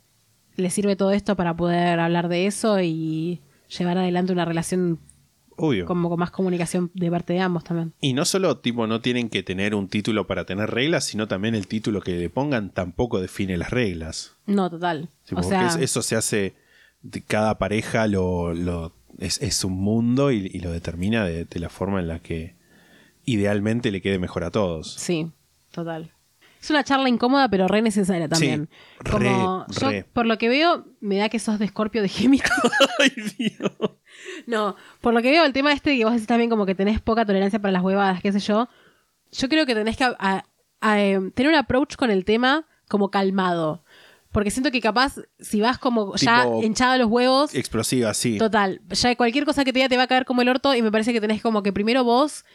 le 0.56 0.70
sirve 0.70 0.96
todo 0.96 1.12
esto 1.12 1.36
para 1.36 1.56
poder 1.58 2.00
hablar 2.00 2.30
de 2.30 2.46
eso 2.46 2.80
y 2.80 3.42
llevar 3.78 3.98
adelante 3.98 4.32
una 4.32 4.46
relación 4.46 5.00
Obvio. 5.60 5.86
como 5.86 6.10
con 6.10 6.20
más 6.20 6.32
comunicación 6.32 6.90
de 6.94 7.12
parte 7.12 7.34
de 7.34 7.40
ambos 7.40 7.64
también. 7.64 7.94
Y 8.02 8.14
no 8.14 8.26
solo, 8.26 8.58
tipo, 8.58 8.88
no 8.88 9.02
tienen 9.02 9.30
que 9.30 9.44
tener 9.44 9.76
un 9.76 9.88
título 9.88 10.26
para 10.28 10.46
tener 10.46 10.72
reglas, 10.72 11.04
sino 11.06 11.28
también 11.28 11.56
el 11.56 11.68
título 11.68 12.02
que 12.02 12.14
le 12.18 12.30
pongan 12.30 12.70
tampoco 12.72 13.20
define 13.22 13.58
las 13.58 13.70
reglas. 13.72 14.36
No, 14.46 14.70
total. 14.70 15.10
Sí, 15.24 15.36
o 15.38 15.44
sea, 15.44 15.68
es- 15.68 15.76
eso 15.76 16.02
se 16.02 16.16
hace, 16.16 16.56
cada 17.28 17.58
pareja 17.58 18.08
lo, 18.08 18.54
lo- 18.54 18.94
es, 19.18 19.42
es 19.42 19.64
un 19.64 19.74
mundo 19.74 20.32
y, 20.32 20.50
y 20.54 20.60
lo 20.60 20.72
determina 20.72 21.26
de, 21.26 21.46
de 21.46 21.60
la 21.60 21.70
forma 21.70 22.00
en 22.00 22.08
la 22.08 22.20
que 22.20 22.56
idealmente 23.26 23.92
le 23.92 24.02
quede 24.02 24.20
mejor 24.20 24.44
a 24.44 24.52
todos. 24.52 24.94
sí, 24.96 25.32
total. 25.72 26.12
Es 26.62 26.70
una 26.70 26.84
charla 26.84 27.08
incómoda, 27.08 27.48
pero 27.48 27.70
re 27.70 27.82
necesaria 27.82 28.28
también. 28.28 28.68
Sí, 29.06 29.10
Como 29.12 29.66
re, 29.70 29.74
yo, 29.80 29.90
re. 29.90 30.04
por 30.12 30.26
lo 30.26 30.38
que 30.38 30.50
veo, 30.50 30.86
me 31.00 31.16
da 31.16 31.30
que 31.30 31.40
sos 31.40 31.58
de 31.58 31.64
Escorpio 31.64 32.02
de 32.02 32.10
Géminis. 32.10 32.44
Ay, 33.00 33.12
Dios. 33.38 33.72
No, 34.50 34.76
por 35.02 35.14
lo 35.14 35.22
que 35.22 35.30
veo, 35.32 35.46
el 35.46 35.54
tema 35.54 35.72
este 35.74 35.96
que 35.98 36.04
vos 36.04 36.14
decís 36.14 36.28
también 36.28 36.50
como 36.50 36.66
que 36.66 36.74
tenés 36.76 37.00
poca 37.00 37.26
tolerancia 37.26 37.60
para 37.60 37.72
las 37.72 37.84
huevadas, 37.84 38.22
qué 38.22 38.32
sé 38.32 38.40
yo. 38.40 38.68
Yo 39.32 39.48
creo 39.48 39.66
que 39.66 39.76
tenés 39.76 39.96
que 39.96 40.04
a- 40.06 40.44
a- 40.82 41.00
em, 41.02 41.32
tener 41.32 41.52
un 41.52 41.58
approach 41.58 41.96
con 41.96 42.10
el 42.10 42.26
tema 42.26 42.66
como 42.88 43.12
calmado. 43.12 43.84
Porque 44.32 44.52
siento 44.52 44.70
que 44.72 44.80
capaz, 44.82 45.16
si 45.40 45.60
vas 45.62 45.78
como 45.80 46.16
ya 46.16 46.44
Tipo- 46.44 46.64
hinchado 46.64 46.92
a 46.94 46.98
los 46.98 47.08
huevos, 47.10 47.54
Explosiva, 47.56 48.14
sí. 48.14 48.38
total, 48.38 48.80
ya 48.90 49.16
cualquier 49.16 49.44
cosa 49.46 49.64
que 49.66 49.74
te 49.74 49.80
diga 49.80 49.90
te 49.90 49.98
va 49.98 50.04
a 50.04 50.08
caer 50.08 50.26
como 50.26 50.42
el 50.44 50.50
orto 50.50 50.74
y 50.76 50.82
me 50.82 50.92
parece 50.92 51.14
que 51.14 51.22
tenés 51.22 51.42
como 51.42 51.64
que 51.64 51.74
primero 51.74 52.04
vos 52.04 52.46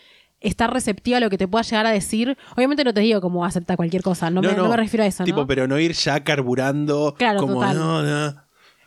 estar 0.40 0.72
receptiva 0.72 1.16
a 1.16 1.20
lo 1.20 1.30
que 1.30 1.38
te 1.38 1.49
pueda 1.49 1.62
llegar 1.62 1.86
a 1.86 1.90
decir. 1.90 2.36
Obviamente 2.57 2.84
no 2.84 2.92
te 2.95 3.01
digo 3.01 3.20
como 3.20 3.45
acepta 3.45 3.76
cualquier 3.76 4.03
cosa, 4.03 4.30
no, 4.30 4.40
me, 4.42 4.53
no 4.53 4.68
me 4.68 4.76
refiero 4.76 5.03
a 5.05 5.07
eso, 5.07 5.24
Tipo, 5.24 5.40
¿no? 5.40 5.47
pero 5.47 5.66
no 5.66 5.78
ir 5.78 5.92
ya 5.95 6.22
carburando 6.22 7.14
Claro, 7.18 7.40
como 7.40 7.55
total. 7.55 7.76
no, 7.78 8.03
no. 8.03 8.43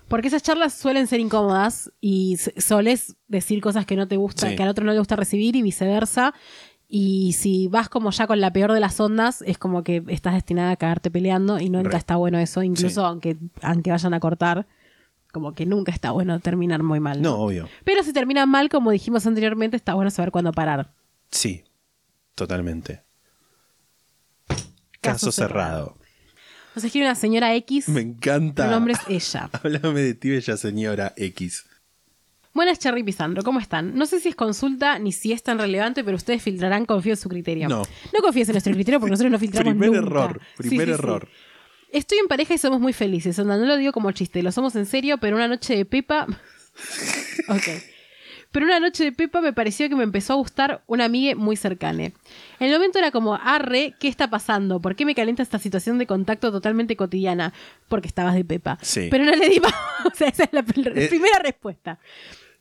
Porque 0.07 0.27
esas 0.29 0.41
charlas 0.43 0.73
suelen 0.73 1.07
ser 1.07 1.19
incómodas 1.19 1.91
y 1.99 2.35
s- 2.35 2.53
solés 2.61 3.15
decir 3.27 3.61
cosas 3.61 3.85
que 3.85 3.95
no 3.95 4.07
te 4.07 4.15
gusta, 4.17 4.49
Sí. 4.49 4.55
que 4.55 4.63
al 4.63 4.69
otro 4.69 4.85
no 4.85 4.93
le 4.93 4.99
gusta 4.99 5.15
recibir 5.15 5.55
y 5.55 5.61
viceversa. 5.61 6.33
Y 6.87 7.33
si 7.33 7.67
vas 7.67 7.89
como 7.89 8.11
ya 8.11 8.27
con 8.27 8.39
la 8.39 8.53
peor 8.53 8.71
de 8.71 8.79
las 8.79 8.97
ondas, 9.01 9.41
es 9.45 9.57
como 9.57 9.83
que 9.83 10.03
estás 10.07 10.33
destinada 10.35 10.71
a 10.71 10.75
cagarte 10.77 11.11
peleando 11.11 11.59
y 11.59 11.69
nunca 11.69 11.89
Re. 11.89 11.97
está 11.97 12.15
bueno 12.15 12.39
eso, 12.39 12.63
incluso 12.63 13.01
Sí. 13.01 13.05
aunque, 13.05 13.37
aunque 13.61 13.91
vayan 13.91 14.13
a 14.13 14.21
cortar, 14.21 14.65
como 15.33 15.51
que 15.53 15.65
nunca 15.65 15.91
está 15.91 16.11
bueno 16.11 16.39
terminar 16.39 16.83
muy 16.83 17.01
mal. 17.01 17.21
No, 17.21 17.35
obvio. 17.35 17.67
Pero 17.83 18.01
si 18.03 18.13
termina 18.13 18.45
mal, 18.45 18.69
como 18.69 18.91
dijimos 18.91 19.27
anteriormente, 19.27 19.75
está 19.75 19.93
bueno 19.95 20.09
saber 20.09 20.31
cuándo 20.31 20.53
parar. 20.53 20.93
Sí, 21.29 21.65
totalmente. 22.35 23.03
Caso 25.01 25.27
Caso, 25.27 25.31
cerrado. 25.33 25.67
cerrado. 25.85 25.96
Nos 26.77 26.83
escribe 26.83 27.07
una 27.07 27.15
señora 27.15 27.55
X, 27.55 27.89
Me 27.89 28.01
encanta. 28.01 28.65
el 28.65 28.69
nombre 28.69 28.93
es 28.93 28.99
ella. 29.09 29.49
Háblame 29.63 29.99
de 29.99 30.13
ti, 30.13 30.29
bella 30.29 30.57
señora 30.57 31.11
X. 31.17 31.65
Buenas, 32.53 32.77
Cherry 32.77 33.01
Pisandro, 33.01 33.41
¿cómo 33.41 33.59
están? 33.59 33.95
No 33.95 34.05
sé 34.05 34.19
si 34.19 34.29
es 34.29 34.35
consulta 34.35 34.99
ni 34.99 35.11
si 35.11 35.31
es 35.31 35.41
tan 35.41 35.57
relevante, 35.57 36.03
pero 36.03 36.17
ustedes 36.17 36.43
filtrarán, 36.43 36.85
confío 36.85 37.13
en 37.13 37.17
su 37.17 37.29
criterio. 37.29 37.67
No. 37.67 37.81
No 38.13 38.19
confíes 38.21 38.47
en 38.49 38.53
nuestro 38.53 38.73
criterio 38.75 38.99
porque 38.99 39.09
nosotros 39.09 39.31
no 39.31 39.39
filtramos 39.39 39.73
Primer 39.73 39.89
nunca. 39.89 40.05
error, 40.05 40.41
primer 40.55 40.87
sí, 40.87 40.93
sí. 40.93 40.99
error. 40.99 41.27
Estoy 41.91 42.19
en 42.19 42.27
pareja 42.27 42.53
y 42.53 42.59
somos 42.59 42.79
muy 42.79 42.93
felices. 42.93 43.39
Onda, 43.39 43.57
no 43.57 43.65
lo 43.65 43.75
digo 43.77 43.91
como 43.91 44.11
chiste, 44.11 44.43
lo 44.43 44.51
somos 44.51 44.75
en 44.75 44.85
serio, 44.85 45.17
pero 45.17 45.35
una 45.35 45.47
noche 45.47 45.75
de 45.75 45.83
Pepa. 45.83 46.27
ok. 47.47 47.67
Pero 48.51 48.65
una 48.65 48.79
noche 48.79 49.03
de 49.03 49.11
Pepa 49.11 49.41
me 49.41 49.53
pareció 49.53 49.89
que 49.89 49.95
me 49.95 50.03
empezó 50.03 50.33
a 50.33 50.35
gustar 50.37 50.81
una 50.87 51.05
amiga 51.05 51.35
muy 51.35 51.55
cercana. 51.55 52.03
En 52.05 52.13
el 52.59 52.71
momento 52.71 52.97
era 52.99 53.11
como, 53.11 53.35
arre, 53.35 53.93
¿qué 53.99 54.07
está 54.07 54.29
pasando? 54.29 54.79
¿Por 54.79 54.95
qué 54.95 55.05
me 55.05 55.15
calienta 55.15 55.43
esta 55.43 55.59
situación 55.59 55.97
de 55.97 56.07
contacto 56.07 56.51
totalmente 56.51 56.95
cotidiana? 56.95 57.53
Porque 57.87 58.07
estabas 58.07 58.35
de 58.35 58.45
Pepa. 58.45 58.77
Sí. 58.81 59.07
Pero 59.11 59.25
no 59.25 59.31
le 59.35 59.49
di 59.49 59.59
más. 59.59 59.73
o 60.05 60.15
sea, 60.15 60.29
esa 60.29 60.43
es 60.45 60.49
la, 60.53 60.61
la 60.75 61.01
Eh. 61.01 61.07
primera 61.07 61.39
respuesta. 61.39 61.99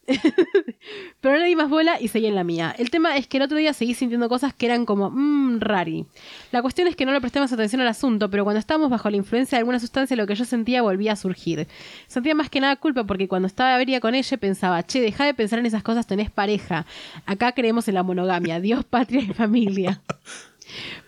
Pero 1.21 1.35
no 1.35 1.41
le 1.41 1.47
di 1.47 1.57
más 1.57 1.69
bola 1.69 2.01
y 2.01 2.09
seguí 2.09 2.27
en 2.27 2.35
la 2.35 2.45
mía. 2.45 2.75
El 2.79 2.91
tema 2.91 3.17
es 3.17 3.27
que 3.27 3.39
el 3.39 3.43
otro 3.43 3.57
día 3.57 3.73
seguí 3.73 3.95
sintiendo 3.95 4.29
cosas 4.29 4.55
que 4.55 4.67
eran 4.67 4.87
como, 4.87 5.11
mmm, 5.11 5.61
rari. 5.61 6.07
La 6.53 6.63
cuestión 6.63 6.89
es 6.89 6.97
que 6.97 7.05
no 7.05 7.13
le 7.13 7.21
presté 7.21 7.41
más 7.41 7.53
atención 7.53 7.81
al 7.81 7.89
asunto, 7.89 8.31
pero 8.31 8.45
cuando 8.45 8.61
estábamos 8.61 8.91
bajo 8.91 9.11
la 9.11 9.17
influencia 9.17 9.57
de 9.57 9.61
alguna 9.61 9.81
sustancia, 9.81 10.17
lo 10.17 10.27
que 10.27 10.35
yo 10.35 10.45
sentía 10.45 10.83
volvía 10.83 11.13
a 11.13 11.17
surgir. 11.17 11.67
Sentía 12.07 12.35
más 12.35 12.51
que 12.51 12.61
nada 12.61 12.77
culpa 12.77 13.05
porque 13.05 13.29
cuando 13.29 13.47
estaba 13.47 13.75
avería 13.75 14.01
con 14.01 14.15
ella 14.15 14.37
pensaba, 14.37 14.83
che, 14.85 15.01
deja 15.01 15.25
de 15.25 15.35
pensar 15.35 15.59
en 15.59 15.67
esas 15.67 15.83
cosas, 15.83 16.07
tenés 16.07 16.31
pareja. 16.31 16.87
Acá 17.27 17.53
creemos 17.53 17.89
en 17.89 17.95
la 17.95 18.03
monogamia, 18.03 18.61
Dios, 18.61 18.85
patria 18.91 19.21
y 19.21 19.33
familia. 19.33 20.01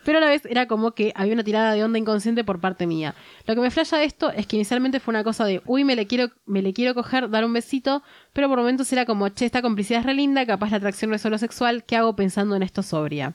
Pero 0.05 0.19
a 0.19 0.21
la 0.21 0.29
vez 0.29 0.45
era 0.47 0.67
como 0.67 0.93
que 0.93 1.13
había 1.15 1.35
una 1.35 1.45
tirada 1.45 1.73
de 1.73 1.85
onda 1.85 1.99
inconsciente 1.99 2.45
por 2.45 2.61
parte 2.61 2.87
mía. 2.87 3.15
Lo 3.47 3.55
que 3.55 3.61
me 3.61 3.71
flasha 3.71 3.99
de 3.99 4.05
esto 4.05 4.31
es 4.31 4.47
que 4.47 4.57
inicialmente 4.57 5.01
fue 5.01 5.13
una 5.13 5.25
cosa 5.25 5.45
de, 5.45 5.63
uy, 5.67 5.85
me 5.85 5.97
le 5.97 6.07
quiero, 6.07 6.31
me 6.47 6.63
le 6.63 6.73
quiero 6.73 6.95
coger, 6.95 7.31
dar 7.31 7.45
un 7.45 7.53
besito, 7.53 8.03
pero 8.33 8.49
por 8.49 8.59
momentos 8.59 8.93
era 8.93 9.05
como, 9.05 9.29
che, 9.29 9.47
esta 9.47 9.63
complicidad 9.63 10.01
es 10.01 10.07
re 10.07 10.15
linda, 10.15 10.47
capaz 10.47 10.71
la 10.71 10.79
atracción 10.79 11.11
no 11.11 11.17
es 11.17 11.23
solo 11.23 11.39
sexual, 11.39 11.85
¿qué 11.85 11.97
hago 11.97 12.17
pensando 12.17 12.57
en 12.57 12.63
esto 12.63 12.83
sobria? 12.83 13.35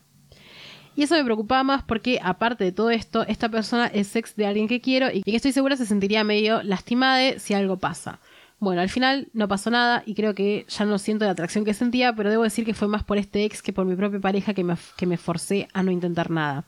Y 0.95 1.03
eso 1.03 1.15
me 1.15 1.24
preocupaba 1.24 1.63
más 1.63 1.84
porque, 1.84 2.19
aparte 2.21 2.63
de 2.63 2.71
todo 2.71 2.91
esto, 2.91 3.26
esta 3.28 3.49
persona 3.49 3.88
es 3.88 4.15
ex 4.15 4.36
de 4.36 4.45
alguien 4.45 4.67
que 4.67 4.80
quiero 4.80 5.07
y 5.11 5.24
que 5.24 5.36
estoy 5.36 5.51
segura 5.51 5.76
se 5.76 5.88
sentiría 5.88 6.24
medio 6.24 6.61
lastimada 6.61 7.39
si 7.39 7.55
algo 7.55 7.78
pasa. 7.78 8.19
Bueno, 8.64 8.82
al 8.82 8.89
final 8.89 9.28
no 9.34 9.47
pasó 9.47 9.70
nada 9.70 10.03
y 10.05 10.16
creo 10.16 10.34
que 10.34 10.66
ya 10.70 10.86
no 10.86 10.97
siento 10.97 11.26
la 11.26 11.32
atracción 11.32 11.66
que 11.66 11.74
sentía, 11.74 12.16
pero 12.16 12.30
debo 12.30 12.43
decir 12.43 12.66
que 12.66 12.74
fue 12.74 12.88
más 12.88 13.03
por 13.03 13.18
este 13.18 13.43
ex 13.43 13.61
que 13.61 13.74
por 13.74 13.86
mi 13.86 13.95
propia 13.95 14.20
pareja 14.20 14.53
que 14.53 14.64
me, 14.64 14.76
que 14.95 15.05
me 15.05 15.18
forcé 15.18 15.68
a 15.74 15.84
no 15.84 15.91
intentar 15.91 16.32
nada. 16.32 16.64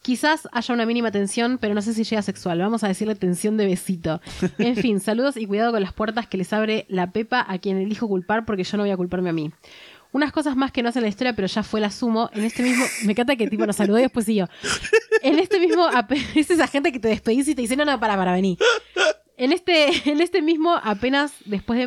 Quizás 0.00 0.48
haya 0.50 0.74
una 0.74 0.84
mínima 0.86 1.12
tensión, 1.12 1.58
pero 1.58 1.74
no 1.74 1.82
sé 1.82 1.94
si 1.94 2.02
llega 2.02 2.22
sexual. 2.22 2.58
Vamos 2.58 2.82
a 2.82 2.88
decirle 2.88 3.14
tensión 3.14 3.56
de 3.56 3.66
besito. 3.66 4.20
En 4.58 4.74
fin, 4.74 5.00
saludos 5.00 5.36
y 5.36 5.46
cuidado 5.46 5.70
con 5.70 5.82
las 5.82 5.92
puertas 5.92 6.26
que 6.26 6.38
les 6.38 6.52
abre 6.52 6.86
la 6.88 7.12
Pepa 7.12 7.44
a 7.46 7.58
quien 7.58 7.76
elijo 7.76 8.08
culpar 8.08 8.44
porque 8.44 8.64
yo 8.64 8.76
no 8.78 8.82
voy 8.82 8.90
a 8.90 8.96
culparme 8.96 9.30
a 9.30 9.32
mí. 9.32 9.52
Unas 10.12 10.32
cosas 10.32 10.56
más 10.56 10.72
que 10.72 10.82
no 10.82 10.88
hacen 10.88 11.02
la 11.02 11.08
historia, 11.08 11.34
pero 11.34 11.46
ya 11.46 11.62
fue 11.62 11.80
la 11.80 11.90
sumo. 11.90 12.30
En 12.34 12.44
este 12.44 12.62
mismo. 12.62 12.84
Me 13.04 13.12
encanta 13.12 13.36
que 13.36 13.48
tipo 13.48 13.64
nos 13.64 13.76
saludó 13.76 13.98
y 13.98 14.02
después 14.02 14.26
siguió. 14.26 14.48
En 15.22 15.38
este 15.38 15.60
mismo. 15.60 15.86
Es 16.34 16.50
esa 16.50 16.66
gente 16.66 16.90
que 16.92 16.98
te 16.98 17.08
despedís 17.08 17.48
y 17.48 17.54
te 17.54 17.62
dice, 17.62 17.76
no, 17.76 17.84
no, 17.84 17.98
para, 18.00 18.16
para, 18.16 18.32
vení. 18.32 18.58
En 19.42 19.52
este, 19.52 19.88
en 20.10 20.20
este 20.20 20.40
mismo 20.40 20.76
apenas 20.82 21.34
después 21.46 21.76
de. 21.76 21.84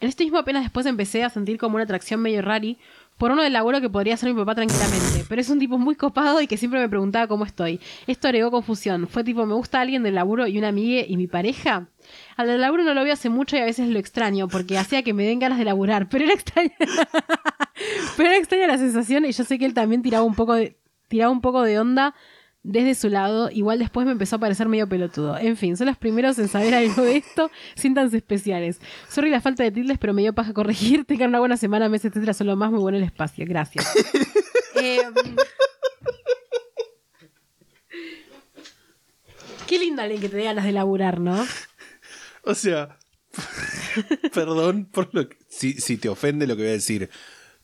En 0.00 0.08
este 0.08 0.24
mismo 0.24 0.38
apenas 0.38 0.62
después 0.62 0.86
empecé 0.86 1.22
a 1.22 1.30
sentir 1.30 1.58
como 1.58 1.76
una 1.76 1.84
atracción 1.84 2.20
medio 2.20 2.42
rari 2.42 2.78
por 3.18 3.30
uno 3.30 3.42
del 3.42 3.52
laburo 3.52 3.80
que 3.80 3.88
podría 3.88 4.16
ser 4.16 4.30
mi 4.30 4.40
papá 4.40 4.54
tranquilamente. 4.54 5.24
Pero 5.28 5.40
es 5.40 5.48
un 5.50 5.58
tipo 5.58 5.78
muy 5.78 5.96
copado 5.96 6.40
y 6.40 6.46
que 6.46 6.56
siempre 6.56 6.80
me 6.80 6.88
preguntaba 6.88 7.26
cómo 7.26 7.44
estoy. 7.44 7.78
Esto 8.06 8.28
agregó 8.28 8.50
confusión. 8.50 9.06
Fue 9.06 9.22
tipo, 9.22 9.46
me 9.46 9.54
gusta 9.54 9.80
alguien 9.80 10.02
del 10.02 10.14
laburo 10.14 10.46
y 10.46 10.58
una 10.58 10.68
amiga 10.68 11.04
y 11.06 11.16
mi 11.16 11.26
pareja. 11.26 11.88
Al 12.36 12.48
del 12.48 12.60
laburo 12.60 12.84
no 12.84 12.92
lo 12.92 13.04
veo 13.04 13.12
hace 13.12 13.28
mucho 13.28 13.56
y 13.56 13.60
a 13.60 13.64
veces 13.64 13.88
lo 13.88 13.98
extraño 13.98 14.48
porque 14.48 14.78
hacía 14.78 15.02
que 15.02 15.12
me 15.12 15.24
den 15.24 15.38
ganas 15.38 15.58
de 15.58 15.64
laburar. 15.64 16.08
Pero 16.10 16.24
era 16.24 16.34
extraña. 16.34 16.72
pero 18.16 18.30
extraña 18.32 18.66
la 18.66 18.78
sensación 18.78 19.26
y 19.26 19.32
yo 19.32 19.44
sé 19.44 19.58
que 19.58 19.66
él 19.66 19.74
también 19.74 20.02
tiraba 20.02 20.24
un 20.24 20.34
poco 20.34 20.56
tiraba 21.08 21.30
un 21.30 21.40
poco 21.40 21.62
de 21.62 21.78
onda 21.78 22.14
desde 22.64 22.94
su 22.94 23.10
lado, 23.10 23.50
igual 23.50 23.78
después 23.78 24.06
me 24.06 24.12
empezó 24.12 24.36
a 24.36 24.38
parecer 24.40 24.68
medio 24.68 24.88
pelotudo. 24.88 25.36
En 25.36 25.56
fin, 25.56 25.76
son 25.76 25.86
los 25.86 25.98
primeros 25.98 26.38
en 26.38 26.48
saber 26.48 26.74
algo 26.74 27.02
de 27.02 27.18
esto, 27.18 27.50
siéntanse 27.76 28.16
especiales. 28.16 28.80
Sorry 29.08 29.30
la 29.30 29.42
falta 29.42 29.62
de 29.62 29.70
tildes, 29.70 29.98
pero 29.98 30.14
me 30.14 30.22
dio 30.22 30.32
paja 30.32 30.54
corregir. 30.54 31.04
Tengan 31.04 31.28
una 31.28 31.40
buena 31.40 31.58
semana, 31.58 31.90
meses, 31.90 32.06
etcétera, 32.06 32.32
son 32.32 32.46
lo 32.48 32.56
más 32.56 32.70
muy 32.70 32.80
bueno 32.80 32.98
el 32.98 33.04
espacio. 33.04 33.44
Gracias. 33.46 33.86
Em, 34.76 35.14
Qué 39.68 39.78
lindo 39.78 40.02
alguien 40.02 40.20
que 40.20 40.28
te 40.28 40.36
dé 40.36 40.44
ganas 40.44 40.64
de 40.64 40.72
laburar, 40.72 41.20
¿no? 41.20 41.46
O 42.42 42.54
sea, 42.54 42.98
perdón 44.34 44.86
por 44.86 45.14
lo 45.14 45.28
que, 45.28 45.36
si, 45.48 45.74
si 45.74 45.96
te 45.96 46.08
ofende 46.08 46.46
lo 46.46 46.56
que 46.56 46.62
voy 46.62 46.70
a 46.70 46.74
decir, 46.74 47.08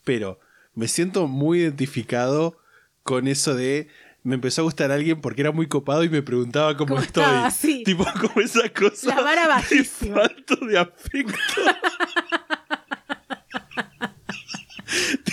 pero 0.05 0.39
me 0.75 0.89
siento 0.89 1.27
muy 1.27 1.61
identificado 1.61 2.59
con 3.03 3.29
eso 3.29 3.55
de 3.55 3.89
me 4.23 4.35
empezó 4.35 4.63
a 4.63 4.65
gustar 4.65 4.91
alguien 4.93 5.21
porque 5.21 5.41
era 5.43 5.53
muy 5.53 5.67
copado 5.67 6.05
y 6.05 6.09
me 6.09 6.23
preguntaba 6.23 6.77
cómo, 6.77 6.89
¿Cómo 6.95 7.01
estoy. 7.01 7.25
estaba? 7.25 7.51
Sí. 7.51 7.83
Tipo, 7.85 8.05
como 8.21 8.41
esa 8.41 8.69
cosa. 8.71 9.15
La 9.15 9.23
vara 9.23 9.43
de 9.43 9.49
bajísima. 9.49 10.15
falto 10.17 10.57
de 10.67 10.79
afecto. 10.79 11.35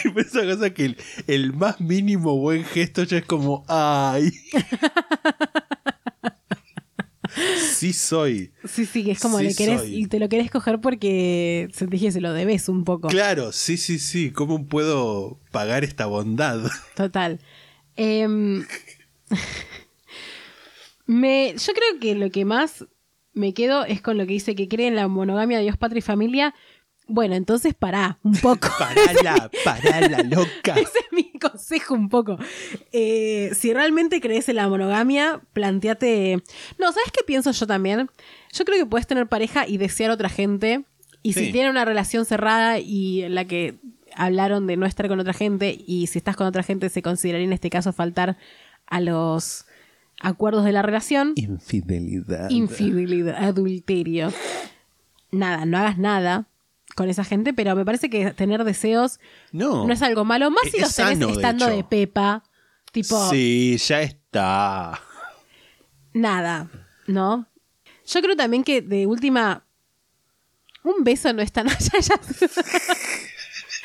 tipo, 0.04 0.20
esa 0.20 0.44
cosa 0.46 0.70
que 0.74 0.86
el, 0.86 0.98
el 1.28 1.54
más 1.54 1.80
mínimo 1.82 2.38
buen 2.38 2.64
gesto 2.64 3.04
ya 3.04 3.18
es 3.18 3.26
como, 3.26 3.66
ay. 3.68 4.32
Sí 7.72 7.94
soy. 7.94 8.52
Sí, 8.68 8.86
sí, 8.86 9.12
es 9.12 9.20
como 9.20 9.38
Sí 9.38 9.44
le 9.46 9.56
querés 9.56 9.82
soy. 9.82 9.96
y 9.96 10.08
te 10.08 10.20
lo 10.20 10.28
querés 10.30 10.50
coger 10.50 10.80
porque 10.82 11.68
sentís 11.74 12.02
que 12.02 12.12
se 12.12 12.22
lo 12.22 12.34
debes 12.34 12.70
un 12.70 12.84
poco. 12.84 13.08
Claro, 13.10 13.52
sí, 13.52 13.78
sí, 13.78 14.00
sí. 14.00 14.32
¿Cómo 14.32 14.66
puedo 14.66 15.40
pagar 15.52 15.84
esta 15.84 16.08
bondad? 16.08 16.62
Total. 16.96 17.40
Em, 17.98 18.66
me, 21.06 21.54
yo 21.58 21.74
creo 21.74 22.00
que 22.00 22.16
lo 22.16 22.30
que 22.32 22.46
más 22.46 22.86
me 23.34 23.54
quedo 23.54 23.86
es 23.86 24.02
con 24.02 24.18
lo 24.18 24.26
que 24.26 24.34
dice 24.34 24.56
que 24.56 24.68
cree 24.68 24.88
en 24.88 24.96
la 24.96 25.08
monogamia 25.08 25.58
de 25.58 25.64
Dios, 25.64 25.78
patria 25.78 26.00
y 26.00 26.02
familia. 26.02 26.56
Bueno, 27.10 27.36
entonces 27.36 27.74
pará 27.74 28.20
un 28.24 28.34
poco. 28.42 28.68
Parala, 28.78 29.50
parala, 29.64 30.24
loca. 30.24 30.74
Ese 30.76 31.00
es 31.00 31.12
mi 31.12 31.32
consejo 31.40 31.94
un 31.94 32.10
poco. 32.10 32.38
Eh, 32.92 33.52
si 33.54 33.74
realmente 33.74 34.20
crees 34.20 34.50
en 34.50 34.58
la 34.58 34.68
monogamia, 34.68 35.42
planteate... 35.54 36.42
No, 36.78 36.92
¿sabes 36.92 37.12
qué 37.14 37.24
pienso 37.26 37.52
yo 37.52 37.66
también? 37.68 38.10
Yo 38.52 38.66
creo 38.66 38.78
que 38.78 38.86
puedes 38.86 39.08
tener 39.08 39.28
pareja 39.28 39.66
y 39.68 39.78
desear 39.78 40.12
otra 40.12 40.30
gente. 40.30 40.84
Y 41.24 41.34
Sí. 41.34 41.46
si 41.46 41.52
tienen 41.52 41.72
una 41.72 41.86
relación 41.86 42.26
cerrada 42.26 42.80
y 42.80 43.24
en 43.24 43.36
la 43.36 43.46
que 43.46 43.76
hablaron 44.18 44.68
de 44.68 44.76
no 44.78 44.86
estar 44.86 45.08
con 45.08 45.20
otra 45.20 45.34
gente 45.34 45.78
y 45.88 46.08
si 46.08 46.18
estás 46.18 46.36
con 46.36 46.48
otra 46.48 46.64
gente 46.64 46.90
se 46.90 47.02
consideraría 47.02 47.46
en 47.48 47.54
este 47.54 47.70
caso 47.70 47.94
faltar 47.94 48.38
a 48.88 49.00
los 49.00 49.66
acuerdos 50.20 50.66
de 50.66 50.72
la 50.72 50.82
relación, 50.82 51.34
Infidelidad. 51.36 52.50
infidelidad, 52.50 53.36
adulterio. 53.44 54.34
Nada, 55.32 55.66
no 55.66 55.78
hagas 55.78 55.98
nada 55.98 56.48
con 56.96 57.10
esa 57.10 57.24
gente, 57.24 57.54
pero 57.54 57.76
me 57.76 57.86
parece 57.86 58.10
que 58.10 58.32
tener 58.32 58.64
deseos 58.64 59.20
no. 59.52 59.86
no 59.86 59.94
es 59.94 60.02
algo 60.02 60.26
malo, 60.26 60.50
más 60.50 60.64
si 60.72 60.78
Es 60.78 60.82
los 60.84 60.96
tenés 60.96 61.20
sano, 61.20 61.30
estando 61.30 61.68
de, 61.68 61.84
pepa, 61.84 62.44
tipo, 62.92 63.30
Sí, 63.30 63.78
ya 63.78 64.02
está. 64.02 65.00
nada, 66.14 66.70
¿no? 67.06 67.46
Yo 68.08 68.22
creo 68.22 68.36
también 68.36 68.64
que 68.64 68.82
de 68.82 69.06
última, 69.06 69.64
un 70.84 71.04
beso 71.04 71.32
no 71.34 71.42
es 71.44 71.52
tan... 71.52 71.68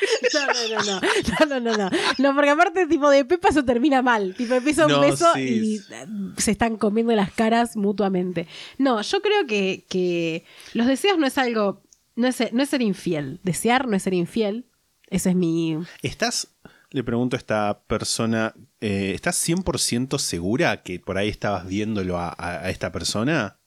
No, 0.33 0.47
no, 0.47 1.59
no, 1.59 1.59
no, 1.59 1.59
no, 1.59 1.77
no, 1.77 1.89
no, 2.17 2.35
porque 2.35 2.49
aparte 2.49 2.87
tipo 2.87 3.09
de 3.09 3.25
Pepa 3.25 3.49
eso 3.49 3.63
termina 3.63 4.01
mal, 4.01 4.33
tipo 4.35 4.53
empieza 4.53 4.87
un 4.87 5.01
beso 5.01 5.37
y 5.37 5.77
eh, 5.77 6.05
se 6.37 6.51
están 6.51 6.77
comiendo 6.77 7.13
las 7.13 7.31
caras 7.31 7.75
mutuamente. 7.75 8.47
No, 8.77 9.01
yo 9.01 9.21
creo 9.21 9.45
que, 9.47 9.85
que 9.89 10.45
los 10.73 10.87
deseos 10.87 11.17
no 11.17 11.27
es 11.27 11.37
algo, 11.37 11.81
no 12.15 12.27
es, 12.27 12.53
no 12.53 12.63
es 12.63 12.69
ser 12.69 12.81
infiel, 12.81 13.39
desear 13.43 13.87
no 13.87 13.95
es 13.95 14.03
ser 14.03 14.13
infiel, 14.13 14.65
ese 15.09 15.29
es 15.29 15.35
mi... 15.35 15.77
¿Estás, 16.01 16.55
le 16.89 17.03
pregunto 17.03 17.35
a 17.35 17.39
esta 17.39 17.83
persona, 17.87 18.53
eh, 18.81 19.11
¿estás 19.13 19.47
100% 19.47 20.17
segura 20.17 20.83
que 20.83 20.99
por 20.99 21.17
ahí 21.17 21.29
estabas 21.29 21.67
viéndolo 21.67 22.17
a 22.19 22.69
esta 22.69 22.91
persona? 22.91 23.57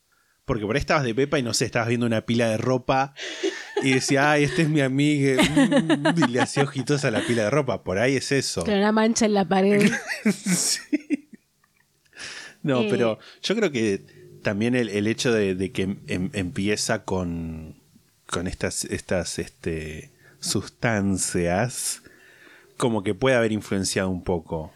Porque 0.47 0.65
por 0.65 0.75
ahí 0.77 0.81
estabas 0.81 1.05
de 1.05 1.15
pepa 1.15 1.39
y 1.39 1.43
no 1.43 1.53
sé, 1.53 1.67
estabas 1.67 1.89
viendo 1.89 2.07
una 2.07 2.23
pila 2.23 2.49
de 2.49 2.57
ropa 2.57 3.13
y 3.83 3.93
decía, 3.93 4.31
ay, 4.31 4.45
este 4.45 4.63
es 4.63 4.69
mi 4.71 4.81
amiga. 4.81 5.43
mm, 5.43 6.19
y 6.25 6.33
le 6.33 6.41
hacía 6.41 6.63
ojitos 6.63 7.05
a 7.05 7.11
la 7.11 7.21
pila 7.21 7.43
de 7.45 7.51
ropa. 7.51 7.83
Por 7.85 7.99
ahí 7.99 8.17
es 8.17 8.33
eso. 8.33 8.65
Claro, 8.65 8.79
una 8.81 8.93
mancha 8.93 9.27
en 9.27 9.35
la 9.35 9.45
pared. 9.45 9.91
Sí. 10.33 10.81
No, 12.63 12.83
Eh. 12.83 12.87
pero 12.91 13.19
yo 13.43 13.55
creo 13.57 13.71
que 13.71 14.39
también 14.43 14.75
el, 14.75 14.89
el 14.89 15.07
hecho 15.07 15.33
de, 15.33 15.55
de 15.55 15.71
que 15.73 15.83
em- 16.07 16.31
empieza 16.33 17.05
con, 17.05 17.77
con 18.27 18.47
estas, 18.47 18.85
estas 18.87 19.39
este, 19.39 20.11
sustancias, 20.41 22.03
como 22.77 23.03
que 23.03 23.15
puede 23.15 23.37
haber 23.37 23.53
influenciado 23.53 24.11
un 24.11 24.23
poco. 24.25 24.73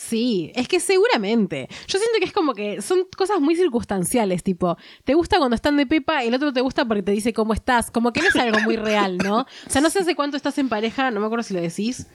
Sí, 0.00 0.50
es 0.54 0.66
que 0.66 0.80
seguramente. 0.80 1.68
Yo 1.86 1.98
siento 1.98 2.18
que 2.18 2.24
es 2.24 2.32
como 2.32 2.54
que 2.54 2.80
son 2.80 3.00
cosas 3.18 3.38
muy 3.40 3.54
circunstanciales, 3.54 4.42
tipo, 4.42 4.78
te 5.04 5.12
gusta 5.12 5.36
cuando 5.36 5.54
están 5.54 5.76
de 5.76 5.84
pepa, 5.86 6.24
el 6.24 6.32
otro 6.34 6.54
te 6.54 6.62
gusta 6.62 6.86
porque 6.86 7.02
te 7.02 7.12
dice 7.12 7.34
cómo 7.34 7.52
estás, 7.52 7.90
como 7.90 8.10
que 8.12 8.22
no 8.22 8.28
es 8.28 8.36
algo 8.36 8.60
muy 8.60 8.76
real, 8.76 9.18
¿no? 9.18 9.40
O 9.40 9.46
sea, 9.70 9.82
no 9.82 9.90
sé 9.90 9.98
hace 9.98 10.16
cuánto 10.16 10.38
estás 10.38 10.56
en 10.56 10.70
pareja, 10.70 11.10
no 11.10 11.20
me 11.20 11.26
acuerdo 11.26 11.42
si 11.42 11.52
lo 11.52 11.60
decís. 11.60 12.06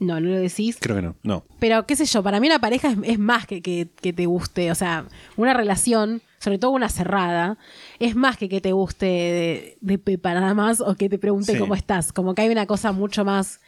No, 0.00 0.20
no 0.20 0.30
lo 0.30 0.36
decís. 0.40 0.78
Creo 0.80 0.96
que 0.96 1.02
no, 1.02 1.14
no. 1.22 1.44
Pero 1.60 1.86
qué 1.86 1.94
sé 1.96 2.06
yo, 2.06 2.22
para 2.24 2.40
mí 2.40 2.48
una 2.48 2.58
pareja 2.60 2.88
es, 2.90 2.98
es 3.04 3.18
más 3.20 3.46
que, 3.46 3.62
que, 3.62 3.88
que 4.00 4.12
te 4.12 4.26
guste, 4.26 4.70
o 4.72 4.74
sea, 4.74 5.06
una 5.36 5.54
relación, 5.54 6.22
sobre 6.40 6.58
todo 6.58 6.72
una 6.72 6.88
cerrada, 6.88 7.56
es 8.00 8.16
más 8.16 8.36
que 8.36 8.48
que 8.48 8.60
te 8.60 8.72
guste 8.72 9.06
de, 9.06 9.78
de 9.80 9.98
pepa 9.98 10.34
nada 10.34 10.54
más 10.54 10.80
o 10.80 10.96
que 10.96 11.08
te 11.08 11.18
pregunte 11.18 11.52
Sí. 11.52 11.58
cómo 11.58 11.74
estás, 11.76 12.12
como 12.12 12.34
que 12.34 12.42
hay 12.42 12.48
una 12.48 12.66
cosa 12.66 12.90
mucho 12.92 13.24
más 13.24 13.60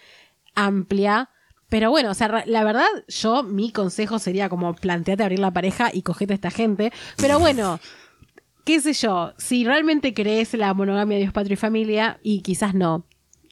amplia. 0.56 1.30
Pero 1.70 1.88
bueno, 1.90 2.10
o 2.10 2.14
sea, 2.14 2.44
la 2.46 2.64
verdad, 2.64 2.84
yo, 3.08 3.42
mi 3.42 3.72
consejo 3.72 4.18
sería 4.18 4.48
como 4.50 4.74
planteate 4.74 5.22
abrir 5.22 5.38
la 5.38 5.52
pareja 5.52 5.90
y 5.92 6.02
cogete 6.02 6.34
a 6.34 6.36
esta 6.36 6.50
gente. 6.50 6.92
Pero 7.16 7.38
bueno, 7.38 7.80
qué 8.64 8.80
sé 8.80 8.92
yo, 8.92 9.32
si 9.38 9.64
realmente 9.64 10.12
crees 10.12 10.52
en 10.52 10.60
la 10.60 10.74
monogamia 10.74 11.16
de 11.16 11.22
Dios, 11.22 11.32
patria 11.32 11.54
y 11.54 11.56
familia, 11.56 12.18
y 12.22 12.42
quizás 12.42 12.74
no 12.74 13.06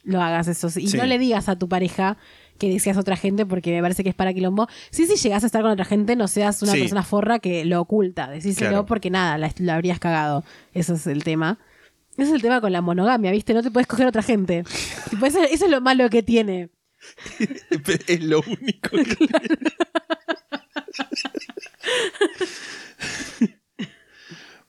lo 0.05 0.21
hagas 0.21 0.49
eso. 0.49 0.67
Y 0.79 0.89
Sí. 0.89 0.97
no 0.97 1.07
le 1.07 1.19
digas 1.19 1.49
a 1.49 1.57
tu 1.59 1.69
pareja 1.69 2.17
que 2.59 2.69
deseas 2.69 2.97
otra 2.97 3.15
gente 3.17 3.47
porque 3.47 3.71
me 3.77 3.81
parece 3.83 4.03
que 4.03 4.09
es 4.11 4.15
para 4.17 4.35
quilombo. 4.35 4.67
Sí, 4.91 5.07
si 5.07 5.15
llegas 5.17 5.45
a 5.45 5.47
estar 5.47 5.63
con 5.63 5.71
otra 5.71 5.85
gente, 5.85 6.17
no 6.17 6.27
seas 6.27 6.61
una 6.63 6.73
Sí. 6.73 6.81
persona 6.81 7.05
forra 7.05 7.39
que 7.39 7.65
lo 7.65 7.81
oculta. 7.81 8.29
Decíselo 8.29 8.71
Claro. 8.71 8.87
porque 8.87 9.11
nada, 9.11 9.39
la, 9.39 9.53
la 9.59 9.75
habrías 9.77 10.01
cagado. 10.01 10.45
Eso 10.75 10.95
es 10.95 11.07
el 11.07 11.23
tema. 11.25 11.59
Ese 12.17 12.31
es 12.31 12.33
el 12.35 12.43
tema 12.43 12.61
con 12.61 12.73
la 12.73 12.81
monogamia, 12.81 13.31
¿viste? 13.31 13.55
No 13.55 13.63
te 13.63 13.71
puedes 13.71 13.87
coger 13.87 14.07
a 14.07 14.09
otra 14.09 14.23
gente. 14.23 14.65
Eso 15.23 15.39
es 15.65 15.71
lo 15.71 15.81
malo 15.81 16.11
que 16.11 16.25
tiene. 16.25 16.69
es 18.07 18.23
lo 18.23 18.41
único 18.41 18.91
que... 18.91 19.17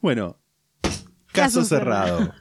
bueno, 0.02 0.38
caso 0.82 1.60
Caso 1.62 1.64
cerrado. 1.66 2.34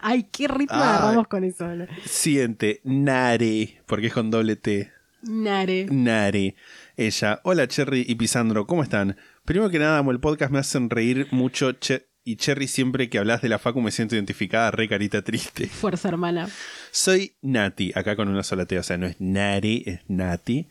Ay, 0.00 0.24
qué 0.30 0.48
ritmo 0.48 0.76
agarramos 0.76 1.28
con 1.28 1.44
eso. 1.44 1.66
¿no? 1.66 1.86
Siguiente, 2.04 2.80
Nare, 2.84 3.82
porque 3.86 4.08
es 4.08 4.12
con 4.12 4.30
doble 4.30 4.56
T. 4.56 4.92
Nare. 5.22 5.86
Nare. 5.90 6.54
Ella, 6.96 7.40
hola 7.44 7.66
Cherry 7.66 8.04
y 8.06 8.14
Pisandro, 8.14 8.66
¿cómo 8.66 8.82
están? 8.82 9.16
Primero 9.44 9.70
que 9.70 9.78
nada, 9.78 9.98
amo 9.98 10.10
el 10.10 10.20
podcast, 10.20 10.52
me 10.52 10.58
hacen 10.58 10.90
reír 10.90 11.28
mucho. 11.30 11.72
Che- 11.72 12.06
y 12.24 12.36
Cherry, 12.36 12.68
siempre 12.68 13.08
que 13.10 13.18
hablas 13.18 13.42
de 13.42 13.48
la 13.48 13.58
Facu 13.58 13.80
me 13.80 13.90
siento 13.90 14.14
identificada, 14.14 14.70
re 14.70 14.88
carita 14.88 15.22
triste. 15.22 15.66
Fuerza, 15.68 16.08
hermana. 16.08 16.48
Soy 16.90 17.34
Nati, 17.42 17.92
acá 17.94 18.16
con 18.16 18.28
una 18.28 18.42
sola 18.42 18.66
T, 18.66 18.78
o 18.78 18.82
sea, 18.82 18.96
no 18.96 19.06
es 19.06 19.16
Nari, 19.20 19.82
es 19.86 20.00
Nati. 20.08 20.68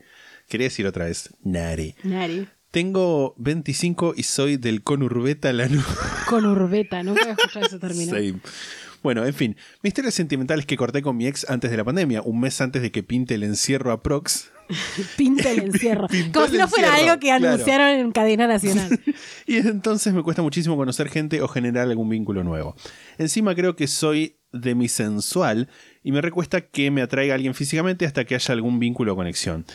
Quería 0.48 0.66
decir 0.66 0.86
otra 0.86 1.06
vez, 1.06 1.32
Nari. 1.42 1.94
Nare. 2.02 2.48
Tengo 2.70 3.36
25 3.38 4.14
y 4.16 4.24
soy 4.24 4.56
del 4.56 4.82
conurbeta 4.82 5.52
Lanús. 5.52 5.84
Con 6.26 6.44
urbeta, 6.44 7.04
nunca 7.04 7.22
había 7.22 7.34
escuchado 7.34 7.66
ese 7.66 7.78
término. 7.78 8.10
Same. 8.16 8.40
Bueno, 9.04 9.26
en 9.26 9.34
fin, 9.34 9.54
mi 9.82 9.88
historia 9.88 10.10
sentimental 10.10 10.60
es 10.60 10.64
que 10.64 10.78
corté 10.78 11.02
con 11.02 11.14
mi 11.14 11.26
ex 11.26 11.44
antes 11.50 11.70
de 11.70 11.76
la 11.76 11.84
pandemia, 11.84 12.22
un 12.22 12.40
mes 12.40 12.58
antes 12.62 12.80
de 12.80 12.90
que 12.90 13.02
pinte 13.02 13.34
el 13.34 13.42
encierro 13.42 13.92
a 13.92 14.02
Prox. 14.02 14.50
Pinta 15.18 15.50
el 15.50 15.64
encierro. 15.64 16.08
Como 16.32 16.46
el 16.46 16.52
si 16.52 16.56
no 16.56 16.68
fuera 16.68 16.88
encierro, 16.88 17.10
algo 17.10 17.20
que 17.20 17.26
claro. 17.26 17.48
anunciaron 17.48 17.88
en 17.88 18.12
cadena 18.12 18.46
nacional. 18.46 18.98
Y 19.46 19.56
desde 19.56 19.68
entonces 19.68 20.14
me 20.14 20.22
cuesta 20.22 20.40
muchísimo 20.40 20.78
conocer 20.78 21.10
gente 21.10 21.42
o 21.42 21.48
generar 21.48 21.86
algún 21.86 22.08
vínculo 22.08 22.44
nuevo. 22.44 22.76
Encima 23.18 23.54
creo 23.54 23.76
que 23.76 23.88
soy 23.88 24.38
demisensual 24.52 25.68
y 26.02 26.10
me 26.10 26.22
recuesta 26.22 26.62
que 26.62 26.90
me 26.90 27.02
atraiga 27.02 27.34
alguien 27.34 27.52
físicamente 27.52 28.06
hasta 28.06 28.24
que 28.24 28.36
haya 28.36 28.54
algún 28.54 28.78
vínculo 28.78 29.12
o 29.12 29.16
conexión. 29.16 29.66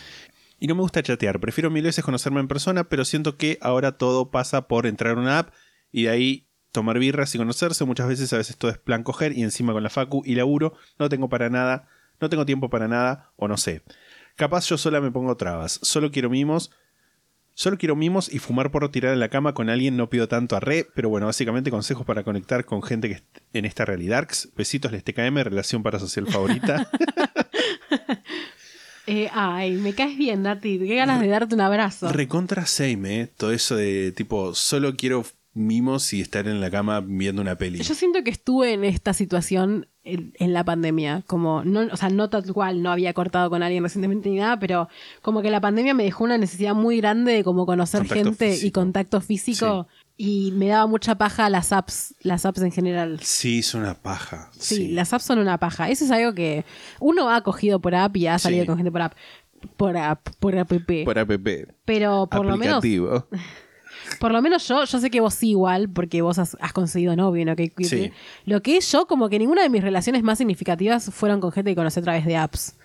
Y 0.60 0.66
no 0.66 0.74
me 0.74 0.82
gusta 0.82 1.04
chatear, 1.04 1.40
prefiero 1.40 1.70
mil 1.70 1.84
veces 1.84 2.04
conocerme 2.04 2.40
en 2.40 2.48
persona, 2.48 2.86
pero 2.86 3.06
siento 3.06 3.38
que 3.38 3.60
ahora 3.62 3.92
todo 3.92 4.32
pasa 4.32 4.68
por 4.68 4.88
entrar 4.88 5.18
a 5.18 5.22
una 5.22 5.38
app 5.38 5.54
y 5.92 6.04
de 6.04 6.10
ahí 6.10 6.49
tomar 6.72 7.00
birras 7.00 7.34
y 7.36 7.38
conocerse. 7.38 7.86
Muchas 7.86 8.08
veces, 8.08 8.32
a 8.34 8.38
veces 8.38 8.58
todo 8.58 8.72
es 8.72 8.78
plan 8.78 9.04
coger 9.04 9.38
y 9.38 9.44
encima 9.44 9.74
con 9.74 9.84
la 9.84 9.90
facu 9.90 10.22
y 10.26 10.36
laburo 10.36 10.74
no 10.98 11.10
tengo 11.10 11.30
para 11.30 11.50
nada, 11.50 11.88
no 12.20 12.30
tengo 12.30 12.46
tiempo 12.46 12.70
para 12.70 12.88
nada 12.88 13.32
o 13.36 13.48
no 13.48 13.58
sé. 13.58 13.82
Capaz 14.36 14.68
yo 14.70 14.78
sola 14.78 15.02
me 15.02 15.12
pongo 15.12 15.36
trabas, 15.38 15.80
solo 15.84 16.12
quiero 16.12 16.30
mimos, 16.30 16.72
Solo 17.56 17.78
quiero 17.78 17.98
mimos 17.98 18.32
y 18.32 18.40
fumar 18.40 18.72
por 18.72 18.90
tirar 18.90 19.12
en 19.12 19.20
la 19.20 19.28
cama 19.28 19.54
con 19.54 19.70
alguien, 19.70 19.98
no 19.98 20.10
pido 20.10 20.30
tanto 20.30 20.56
a 20.56 20.62
re, 20.62 20.88
pero 20.96 21.10
bueno, 21.10 21.26
básicamente 21.26 21.70
consejos 21.70 22.06
para 22.06 22.24
conectar 22.24 22.64
con 22.64 22.82
gente 22.82 23.10
que 23.10 23.16
est- 23.16 23.38
en 23.52 23.66
esta 23.66 23.84
realidad. 23.84 24.30
Besitos, 24.56 24.94
les 24.94 25.04
TKM, 25.04 25.44
relación 25.44 25.84
parasocial 25.84 26.26
favorita. 26.28 26.90
Eh, 29.08 29.28
ay, 29.34 29.72
me 29.72 29.94
caes 29.96 30.16
bien, 30.18 30.44
Nati. 30.44 30.78
Qué 30.78 30.96
ganas 30.96 31.20
de 31.20 31.28
darte 31.28 31.56
un 31.56 31.62
abrazo. 31.62 32.12
Recontra 32.12 32.68
same, 32.68 33.22
¿eh? 33.22 33.28
Todo 33.28 33.52
eso 33.52 33.76
de 33.76 34.12
tipo, 34.12 34.54
solo 34.54 34.96
quiero 34.96 35.26
mimos 35.54 36.14
y 36.14 36.22
estar 36.22 36.48
en 36.48 36.62
la 36.62 36.70
cama 36.70 37.02
viendo 37.02 37.42
una 37.42 37.56
peli. 37.56 37.80
Yo 37.82 37.96
siento 37.96 38.24
que 38.24 38.30
estuve 38.30 38.74
en 38.74 38.84
esta 38.84 39.14
situación 39.14 39.88
en, 40.04 40.34
en 40.40 40.54
la 40.54 40.64
pandemia, 40.64 41.24
como, 41.28 41.64
no, 41.64 41.82
o 41.92 41.98
sea, 41.98 42.10
no 42.10 42.30
tal 42.30 42.52
cual, 42.54 42.82
no 42.82 42.92
había 42.92 43.14
cortado 43.14 43.50
con 43.50 43.64
alguien 43.64 43.84
recientemente 43.84 44.30
ni 44.30 44.38
nada, 44.38 44.60
pero 44.60 44.88
como 45.22 45.42
que 45.42 45.50
la 45.50 45.60
pandemia 45.60 45.94
me 45.94 46.04
dejó 46.04 46.24
una 46.24 46.38
necesidad 46.38 46.74
muy 46.76 46.98
grande 46.98 47.34
de 47.34 47.44
como 47.44 47.66
conocer 47.66 48.02
Contacto 48.02 48.24
gente 48.24 48.58
y 48.66 48.72
contacto 48.72 49.22
físico 49.22 49.88
y 50.18 50.52
me 50.56 50.68
daba 50.68 50.86
mucha 50.86 51.16
paja 51.18 51.50
las 51.50 51.72
apps, 51.72 52.14
las 52.22 52.46
apps 52.46 52.62
en 52.62 52.72
general. 52.72 53.20
Sí, 53.22 53.60
es 53.60 53.74
una 53.74 53.96
paja. 53.96 54.50
Sí, 54.54 54.76
Sí, 54.76 54.88
las 54.90 55.14
apps 55.14 55.26
son 55.26 55.40
una 55.40 55.58
paja. 55.58 55.90
Eso 55.90 56.06
es 56.06 56.12
algo 56.12 56.34
que 56.34 56.66
uno 57.00 57.30
ha 57.30 57.42
cogido 57.42 57.80
por 57.80 57.96
app 57.96 58.16
y 58.18 58.28
ha 58.28 58.38
salido 58.38 58.64
Sí. 58.64 58.68
con 58.68 58.78
gente 58.78 58.92
por 58.92 59.02
app. 59.02 59.14
Por 59.78 59.98
app, 59.98 60.28
por 60.40 60.58
app. 60.58 60.72
Por 61.06 61.20
app. 61.20 61.30
Pero 61.86 62.28
por 62.30 62.46
lo 62.46 62.58
menos. 62.58 62.84
Por 64.20 64.32
lo 64.32 64.42
menos 64.42 64.68
yo, 64.68 64.84
yo 64.86 65.00
sé 65.00 65.10
que 65.10 65.22
vos 65.22 65.34
sí 65.34 65.52
igual, 65.52 65.90
porque 65.90 66.22
vos 66.22 66.40
has, 66.40 66.58
has 66.60 66.74
conseguido 66.74 67.16
novio, 67.16 67.46
¿no? 67.46 67.56
Que, 67.56 67.70
que- 67.70 67.84
Sí. 67.86 68.12
Lo 68.46 68.62
que 68.62 68.78
es 68.78 68.92
yo, 68.92 69.06
como 69.08 69.30
que 69.30 69.40
ninguna 69.40 69.62
de 69.64 69.70
mis 69.70 69.82
relaciones 69.84 70.24
más 70.24 70.38
significativas 70.38 71.10
fueron 71.14 71.40
con 71.40 71.52
gente 71.52 71.72
que 71.72 71.76
conocí 71.76 72.00
a 72.00 72.04
través 72.04 72.26
de 72.26 72.36
apps. 72.36 72.76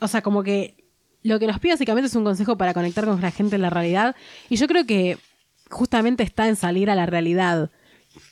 O 0.00 0.08
sea, 0.08 0.22
como 0.22 0.42
que 0.42 0.76
lo 1.22 1.38
que 1.38 1.46
nos 1.46 1.58
pide 1.60 1.72
básicamente 1.72 2.08
es 2.08 2.14
un 2.16 2.24
consejo 2.24 2.56
para 2.58 2.74
conectar 2.74 3.04
con 3.06 3.20
la 3.20 3.30
gente 3.30 3.56
en 3.56 3.62
la 3.62 3.70
realidad. 3.70 4.14
Y 4.50 4.56
yo 4.56 4.66
creo 4.66 4.84
que 4.84 5.16
justamente 5.70 6.22
está 6.22 6.48
en 6.48 6.56
salir 6.56 6.90
a 6.90 6.94
la 6.94 7.06
realidad. 7.06 7.70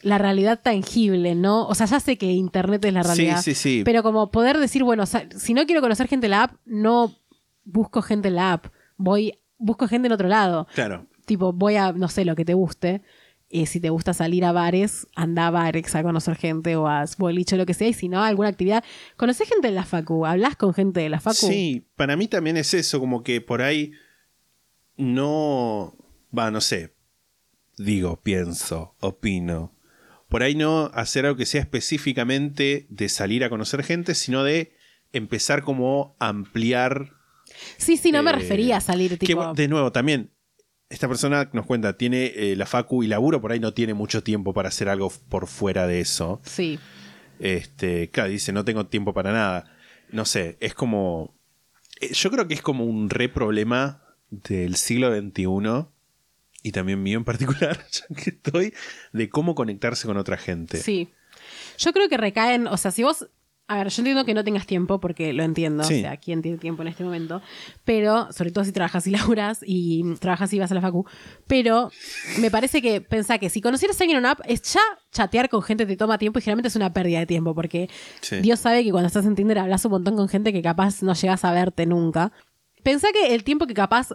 La 0.02 0.18
realidad 0.18 0.60
tangible, 0.62 1.34
¿no? 1.34 1.66
O 1.66 1.74
sea, 1.74 1.86
ya 1.86 1.98
sé 2.00 2.16
que 2.18 2.26
Internet 2.26 2.84
es 2.84 2.92
la 2.92 3.02
Sí, 3.02 3.08
realidad. 3.08 3.42
sí, 3.42 3.54
sí. 3.54 3.82
Pero 3.84 4.02
como 4.02 4.30
poder 4.30 4.58
decir, 4.58 4.84
bueno, 4.84 5.02
o 5.04 5.06
sea, 5.06 5.26
si 5.36 5.54
no 5.54 5.64
quiero 5.66 5.80
conocer 5.80 6.06
gente 6.06 6.26
en 6.26 6.32
la 6.32 6.42
app, 6.44 6.52
no 6.66 7.14
busco 7.64 8.02
gente 8.02 8.28
en 8.28 8.34
la 8.36 8.52
app. 8.52 8.66
Voy, 8.96 9.38
busco 9.58 9.88
gente 9.88 10.06
en 10.06 10.12
otro 10.12 10.28
lado. 10.28 10.68
Claro. 10.74 11.06
Tipo, 11.26 11.52
voy 11.52 11.76
a, 11.76 11.92
no 11.92 12.08
sé, 12.08 12.24
lo 12.24 12.34
que 12.34 12.44
te 12.44 12.54
guste. 12.54 13.02
Eh, 13.54 13.66
si 13.66 13.80
te 13.80 13.90
gusta 13.90 14.14
salir 14.14 14.46
a 14.46 14.52
bares, 14.52 15.06
anda 15.14 15.48
a 15.48 15.50
bares 15.50 15.94
a 15.94 16.02
conocer 16.02 16.36
gente 16.36 16.74
o 16.74 16.88
a 16.88 17.04
boliche 17.18 17.54
o 17.56 17.58
lo 17.58 17.66
que 17.66 17.74
sea. 17.74 17.88
Y 17.88 17.92
si 17.92 18.08
no, 18.08 18.22
alguna 18.22 18.48
actividad. 18.48 18.82
¿Conoces 19.16 19.46
gente 19.48 19.68
de 19.68 19.74
la 19.74 19.84
Facu? 19.84 20.24
¿Hablas 20.24 20.56
con 20.56 20.72
gente 20.72 21.00
de 21.00 21.10
la 21.10 21.20
Facu? 21.20 21.46
Sí, 21.46 21.86
para 21.94 22.16
mí 22.16 22.28
también 22.28 22.56
es 22.56 22.72
eso, 22.72 22.98
como 22.98 23.22
que 23.22 23.42
por 23.42 23.60
ahí 23.60 23.92
no. 24.96 25.96
Va, 26.36 26.50
no 26.50 26.62
sé. 26.62 26.94
Digo, 27.76 28.22
pienso, 28.22 28.96
opino. 29.00 29.74
Por 30.28 30.42
ahí 30.42 30.54
no 30.54 30.90
hacer 30.94 31.26
algo 31.26 31.36
que 31.36 31.44
sea 31.44 31.60
específicamente 31.60 32.86
de 32.88 33.08
salir 33.10 33.44
a 33.44 33.50
conocer 33.50 33.84
gente, 33.84 34.14
sino 34.14 34.44
de 34.44 34.74
empezar 35.12 35.62
como 35.62 36.16
a 36.18 36.28
ampliar. 36.28 37.12
Sí, 37.76 37.98
sí, 37.98 38.12
no 38.12 38.22
me 38.22 38.30
eh, 38.30 38.36
refería 38.36 38.78
a 38.78 38.80
salir, 38.80 39.18
que, 39.18 39.26
tipo. 39.26 39.52
de 39.52 39.68
nuevo, 39.68 39.92
también. 39.92 40.30
Esta 40.92 41.08
persona 41.08 41.48
nos 41.54 41.64
cuenta, 41.64 41.96
tiene 41.96 42.26
eh, 42.36 42.54
la 42.54 42.66
facu 42.66 43.02
y 43.02 43.06
laburo, 43.06 43.40
por 43.40 43.50
ahí 43.50 43.58
no 43.60 43.72
tiene 43.72 43.94
mucho 43.94 44.22
tiempo 44.22 44.52
para 44.52 44.68
hacer 44.68 44.90
algo 44.90 45.10
por 45.30 45.46
fuera 45.46 45.86
de 45.86 46.00
eso. 46.00 46.40
Sí. 46.44 46.78
Este, 47.40 48.10
claro, 48.10 48.28
dice, 48.28 48.52
no 48.52 48.64
tengo 48.64 48.86
tiempo 48.86 49.14
para 49.14 49.32
nada. 49.32 49.64
No 50.10 50.24
sé, 50.26 50.58
es 50.60 50.74
como. 50.74 51.34
eh, 52.00 52.12
Yo 52.12 52.30
creo 52.30 52.46
que 52.46 52.54
es 52.54 52.60
como 52.62 52.84
un 52.84 53.08
re 53.08 53.30
problema 53.30 54.02
del 54.30 54.76
siglo 54.76 55.10
XXI 55.16 55.86
y 56.62 56.72
también 56.72 57.02
mío 57.02 57.18
en 57.18 57.24
particular, 57.24 57.78
ya 57.90 58.14
que 58.14 58.30
estoy, 58.30 58.74
de 59.12 59.30
cómo 59.30 59.54
conectarse 59.54 60.06
con 60.06 60.18
otra 60.18 60.36
gente. 60.36 60.76
Sí. 60.76 61.08
Yo 61.78 61.92
creo 61.94 62.08
que 62.10 62.18
recaen, 62.18 62.66
o 62.66 62.76
sea, 62.76 62.90
si 62.90 63.02
vos, 63.02 63.28
a 63.72 63.76
ver, 63.76 63.88
yo 63.88 64.00
entiendo 64.00 64.24
que 64.24 64.34
no 64.34 64.44
tengas 64.44 64.66
tiempo, 64.66 65.00
porque 65.00 65.32
lo 65.32 65.42
entiendo, 65.42 65.84
Sí. 65.84 65.98
o 65.98 66.00
sea, 66.00 66.16
¿quién 66.16 66.42
tiene 66.42 66.58
tiempo 66.58 66.82
en 66.82 66.88
este 66.88 67.04
momento? 67.04 67.42
Pero, 67.84 68.32
sobre 68.32 68.50
todo 68.50 68.64
si 68.64 68.72
trabajas 68.72 69.06
y 69.06 69.10
laburas 69.10 69.60
y 69.66 70.14
trabajas 70.20 70.52
y 70.52 70.58
vas 70.58 70.70
a 70.70 70.74
la 70.74 70.80
facu, 70.80 71.04
pero 71.46 71.90
me 72.40 72.50
parece 72.50 72.80
que 72.82 73.00
pensá 73.00 73.38
que 73.38 73.50
si 73.50 73.60
conocieras 73.60 74.00
a 74.00 74.04
alguien 74.04 74.16
en 74.18 74.22
una 74.22 74.30
app, 74.32 74.40
es 74.46 74.62
ya 74.62 74.80
chatear 75.10 75.48
con 75.48 75.62
gente 75.62 75.86
te 75.86 75.96
toma 75.96 76.18
tiempo 76.18 76.38
y 76.38 76.42
generalmente 76.42 76.68
es 76.68 76.76
una 76.76 76.92
pérdida 76.92 77.18
de 77.18 77.26
tiempo, 77.26 77.54
porque 77.54 77.88
Sí. 78.20 78.40
Dios 78.40 78.60
sabe 78.60 78.84
que 78.84 78.90
cuando 78.90 79.06
estás 79.08 79.26
en 79.26 79.34
Tinder 79.34 79.58
hablas 79.58 79.84
un 79.84 79.90
montón 79.92 80.16
con 80.16 80.28
gente 80.28 80.52
que 80.52 80.62
capaz 80.62 81.02
no 81.02 81.14
llegas 81.14 81.44
a 81.44 81.52
verte 81.52 81.86
nunca. 81.86 82.32
Pensá 82.82 83.08
que 83.12 83.34
el 83.34 83.44
tiempo 83.44 83.66
que 83.66 83.74
capaz 83.74 84.08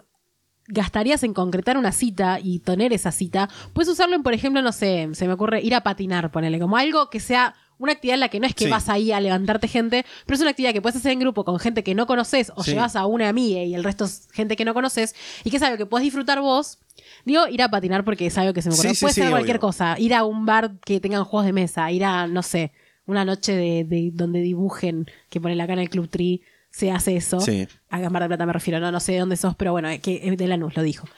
gastarías 0.66 1.22
en 1.22 1.32
concretar 1.32 1.78
una 1.78 1.92
cita 1.92 2.38
y 2.42 2.58
tener 2.58 2.92
esa 2.92 3.10
cita, 3.10 3.48
puedes 3.72 3.88
usarlo 3.88 4.14
en, 4.16 4.22
por 4.22 4.34
ejemplo, 4.34 4.60
no 4.60 4.72
sé, 4.72 5.08
se 5.12 5.26
me 5.26 5.32
ocurre 5.32 5.62
ir 5.62 5.74
a 5.74 5.80
patinar, 5.82 6.30
ponele, 6.30 6.58
como 6.60 6.76
algo 6.76 7.08
que 7.08 7.20
sea 7.20 7.54
una 7.78 7.92
actividad 7.92 8.14
en 8.14 8.20
la 8.20 8.28
que 8.28 8.40
no 8.40 8.46
es 8.46 8.54
que 8.54 8.64
Sí. 8.64 8.70
vas 8.70 8.88
ahí 8.88 9.12
a 9.12 9.20
levantarte 9.20 9.68
gente, 9.68 10.04
pero 10.26 10.34
es 10.34 10.40
una 10.40 10.50
actividad 10.50 10.72
que 10.72 10.82
puedes 10.82 10.96
hacer 10.96 11.12
en 11.12 11.20
grupo 11.20 11.44
con 11.44 11.58
gente 11.58 11.82
que 11.84 11.94
no 11.94 12.06
conoces 12.06 12.52
o 12.56 12.64
Sí. 12.64 12.72
llevas 12.72 12.96
a 12.96 13.06
una 13.06 13.28
amiga 13.28 13.62
y 13.62 13.74
el 13.74 13.84
resto 13.84 14.04
es 14.04 14.28
gente 14.32 14.56
que 14.56 14.64
no 14.64 14.74
conoces 14.74 15.14
y 15.44 15.50
que 15.50 15.56
es 15.58 15.62
algo 15.62 15.76
que 15.78 15.86
puedes 15.86 16.04
disfrutar 16.04 16.40
vos. 16.40 16.78
Digo, 17.24 17.46
ir 17.48 17.62
a 17.62 17.68
patinar 17.70 18.04
porque 18.04 18.26
es 18.26 18.36
algo 18.38 18.52
que 18.52 18.62
se 18.62 18.68
me 18.68 18.74
ocurre. 18.74 18.94
Sí, 18.94 19.00
Puede 19.00 19.14
ser 19.14 19.30
cualquier 19.30 19.56
obvio. 19.56 19.60
cosa. 19.68 19.96
Ir 19.98 20.14
a 20.14 20.24
un 20.24 20.44
bar 20.46 20.72
que 20.84 21.00
tengan 21.00 21.24
juegos 21.24 21.46
de 21.46 21.52
mesa, 21.52 21.90
ir 21.92 22.04
a, 22.04 22.26
no 22.26 22.42
sé, 22.42 22.72
una 23.06 23.24
noche 23.24 23.52
de, 23.52 23.84
de- 23.84 24.10
donde 24.12 24.40
dibujen, 24.40 25.06
que 25.30 25.40
ponen 25.40 25.60
acá 25.60 25.72
en 25.72 25.78
el 25.78 25.88
Club 25.90 26.08
Tree, 26.10 26.42
se 26.78 26.92
hace 26.92 27.16
eso. 27.16 27.40
Sí. 27.40 27.66
A 27.90 27.98
Gamar 27.98 28.22
de 28.22 28.28
Plata 28.28 28.46
me 28.46 28.52
refiero, 28.52 28.78
no, 28.78 28.92
no 28.92 29.00
sé 29.00 29.12
de 29.12 29.18
dónde 29.18 29.36
sos, 29.36 29.56
pero 29.56 29.72
bueno, 29.72 29.88
que 30.00 30.20
es 30.22 30.36
de 30.36 30.46
Lanús 30.46 30.76
lo 30.76 30.82
dijo. 30.84 31.08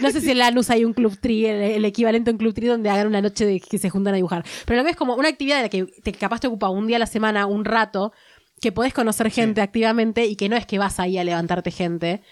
No 0.00 0.10
sé 0.10 0.20
si 0.20 0.32
en 0.32 0.38
Lanús 0.38 0.68
hay 0.68 0.84
un 0.84 0.92
Club 0.92 1.18
Tree, 1.18 1.46
el, 1.46 1.62
el 1.62 1.84
equivalente 1.86 2.30
a 2.30 2.32
un 2.32 2.38
Club 2.38 2.52
Tree 2.52 2.68
donde 2.68 2.90
hagan 2.90 3.06
una 3.06 3.22
noche 3.22 3.46
de 3.46 3.58
que 3.58 3.78
se 3.78 3.88
juntan 3.88 4.12
a 4.12 4.16
dibujar. 4.16 4.44
Pero 4.66 4.78
lo 4.78 4.84
que 4.84 4.90
es 4.90 4.96
como 4.96 5.14
una 5.14 5.30
actividad 5.30 5.56
de 5.56 5.62
la 5.62 5.68
que 5.70 5.86
te, 5.86 6.12
capaz 6.12 6.40
te 6.40 6.46
ocupa 6.46 6.68
un 6.68 6.86
día 6.86 6.96
a 6.96 6.98
la 6.98 7.06
semana, 7.06 7.46
un 7.46 7.64
rato, 7.64 8.12
que 8.60 8.70
podés 8.70 8.92
conocer 8.92 9.30
gente 9.30 9.62
activamente 9.62 10.26
y 10.26 10.36
que 10.36 10.50
no 10.50 10.56
es 10.56 10.66
que 10.66 10.78
vas 10.78 11.00
ahí 11.00 11.16
a 11.16 11.24
levantarte 11.24 11.70
gente. 11.70 12.22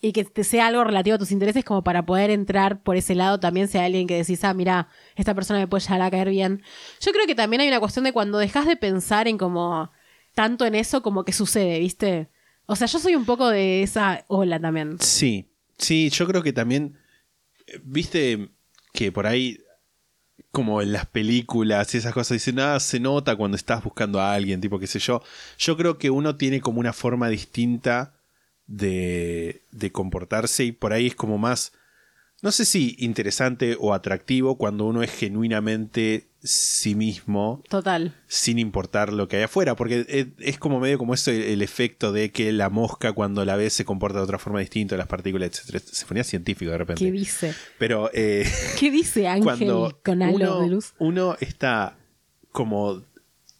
Y 0.00 0.12
que 0.12 0.24
te 0.24 0.42
sea 0.42 0.68
algo 0.68 0.82
relativo 0.84 1.16
a 1.16 1.18
tus 1.18 1.32
intereses 1.32 1.64
como 1.64 1.84
para 1.84 2.06
poder 2.06 2.30
entrar 2.30 2.82
por 2.82 2.96
ese 2.96 3.14
lado 3.14 3.38
también 3.40 3.68
sea 3.68 3.84
alguien 3.84 4.06
que 4.06 4.16
decís, 4.16 4.42
ah, 4.42 4.54
mira, 4.54 4.88
esta 5.16 5.34
persona 5.34 5.60
me 5.60 5.68
puede 5.68 5.82
llegar 5.82 6.00
a 6.00 6.10
caer 6.10 6.30
bien. 6.30 6.62
Yo 7.00 7.12
creo 7.12 7.26
que 7.26 7.34
también 7.34 7.60
hay 7.60 7.68
una 7.68 7.78
cuestión 7.78 8.04
de 8.04 8.12
cuando 8.12 8.38
dejas 8.38 8.66
de 8.66 8.76
pensar 8.76 9.28
en 9.28 9.36
como 9.36 9.92
tanto 10.34 10.64
en 10.66 10.74
eso 10.74 11.02
como 11.02 11.24
que 11.24 11.32
sucede, 11.32 11.78
¿viste? 11.78 12.28
O 12.66 12.76
sea, 12.76 12.86
yo 12.86 12.98
soy 12.98 13.14
un 13.14 13.24
poco 13.24 13.48
de 13.48 13.82
esa 13.82 14.24
ola 14.28 14.60
también. 14.60 14.98
Sí, 15.00 15.50
sí, 15.78 16.10
yo 16.10 16.26
creo 16.26 16.42
que 16.42 16.52
también, 16.52 16.98
eh, 17.66 17.80
viste 17.82 18.50
que 18.92 19.12
por 19.12 19.26
ahí, 19.26 19.58
como 20.50 20.82
en 20.82 20.92
las 20.92 21.06
películas 21.06 21.94
y 21.94 21.98
esas 21.98 22.14
cosas, 22.14 22.36
dicen, 22.36 22.60
ah, 22.60 22.78
se 22.80 23.00
nota 23.00 23.36
cuando 23.36 23.56
estás 23.56 23.82
buscando 23.82 24.20
a 24.20 24.34
alguien, 24.34 24.60
tipo, 24.60 24.78
qué 24.78 24.86
sé 24.86 24.98
yo. 24.98 25.22
Yo 25.58 25.76
creo 25.76 25.98
que 25.98 26.10
uno 26.10 26.36
tiene 26.36 26.60
como 26.60 26.80
una 26.80 26.92
forma 26.92 27.28
distinta 27.28 28.14
de, 28.66 29.62
de 29.70 29.92
comportarse 29.92 30.64
y 30.64 30.72
por 30.72 30.92
ahí 30.92 31.08
es 31.08 31.14
como 31.14 31.38
más, 31.38 31.72
no 32.42 32.52
sé 32.52 32.64
si 32.64 32.96
interesante 32.98 33.76
o 33.78 33.92
atractivo 33.92 34.56
cuando 34.56 34.84
uno 34.86 35.02
es 35.02 35.10
genuinamente 35.10 36.31
sí 36.42 36.94
mismo 36.94 37.62
Total. 37.68 38.14
sin 38.26 38.58
importar 38.58 39.12
lo 39.12 39.28
que 39.28 39.36
hay 39.36 39.42
afuera, 39.44 39.76
porque 39.76 40.04
es, 40.08 40.26
es 40.38 40.58
como 40.58 40.80
medio 40.80 40.98
como 40.98 41.14
eso 41.14 41.30
el 41.30 41.62
efecto 41.62 42.12
de 42.12 42.30
que 42.30 42.52
la 42.52 42.68
mosca 42.68 43.12
cuando 43.12 43.44
la 43.44 43.56
ves 43.56 43.72
se 43.72 43.84
comporta 43.84 44.18
de 44.18 44.24
otra 44.24 44.38
forma 44.38 44.60
distinta, 44.60 44.96
las 44.96 45.06
partículas, 45.06 45.50
etc. 45.50 45.82
Se 45.84 46.06
ponía 46.06 46.24
científico 46.24 46.70
de 46.72 46.78
repente. 46.78 47.04
¿Qué 47.04 47.12
dice? 47.12 47.54
Pero 47.78 48.10
eh, 48.12 48.50
¿Qué 48.80 48.90
dice 48.90 49.28
Ángel 49.28 49.44
cuando 49.44 50.00
con 50.04 50.22
uno, 50.22 50.60
de 50.60 50.68
luz? 50.68 50.94
uno 50.98 51.36
está 51.40 51.96
como 52.50 53.02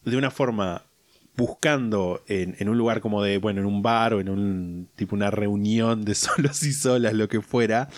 de 0.05 0.17
una 0.17 0.31
forma 0.31 0.85
buscando 1.37 2.23
en, 2.27 2.57
en 2.59 2.69
un 2.69 2.77
lugar 2.77 3.01
como 3.01 3.23
de, 3.23 3.39
bueno, 3.39 3.61
en 3.61 3.67
un 3.67 3.83
bar 3.83 4.15
o 4.15 4.21
en 4.21 4.29
un 4.29 4.89
tipo 4.97 5.15
una 5.15 5.31
reunión 5.31 6.05
de 6.05 6.15
solos 6.17 6.63
y 6.63 6.73
solas, 6.73 7.15
lo 7.15 7.29
que 7.29 7.41
fuera, 7.41 7.89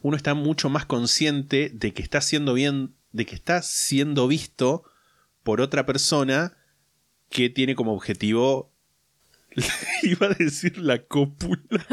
uno 0.00 0.16
está 0.16 0.34
mucho 0.34 0.68
más 0.68 0.86
consciente 0.86 1.70
de 1.72 1.92
que 1.92 2.02
está 2.02 2.20
siendo 2.20 2.54
bien, 2.54 2.94
de 3.12 3.26
que 3.26 3.34
está 3.34 3.62
siendo 3.62 4.26
visto 4.28 4.84
por 5.42 5.60
otra 5.60 5.86
persona 5.86 6.56
que 7.28 7.50
tiene 7.50 7.74
como 7.74 7.92
objetivo 7.94 8.72
iba 10.02 10.26
a 10.28 10.34
decir 10.34 10.78
la 10.78 11.04
cópula 11.04 11.86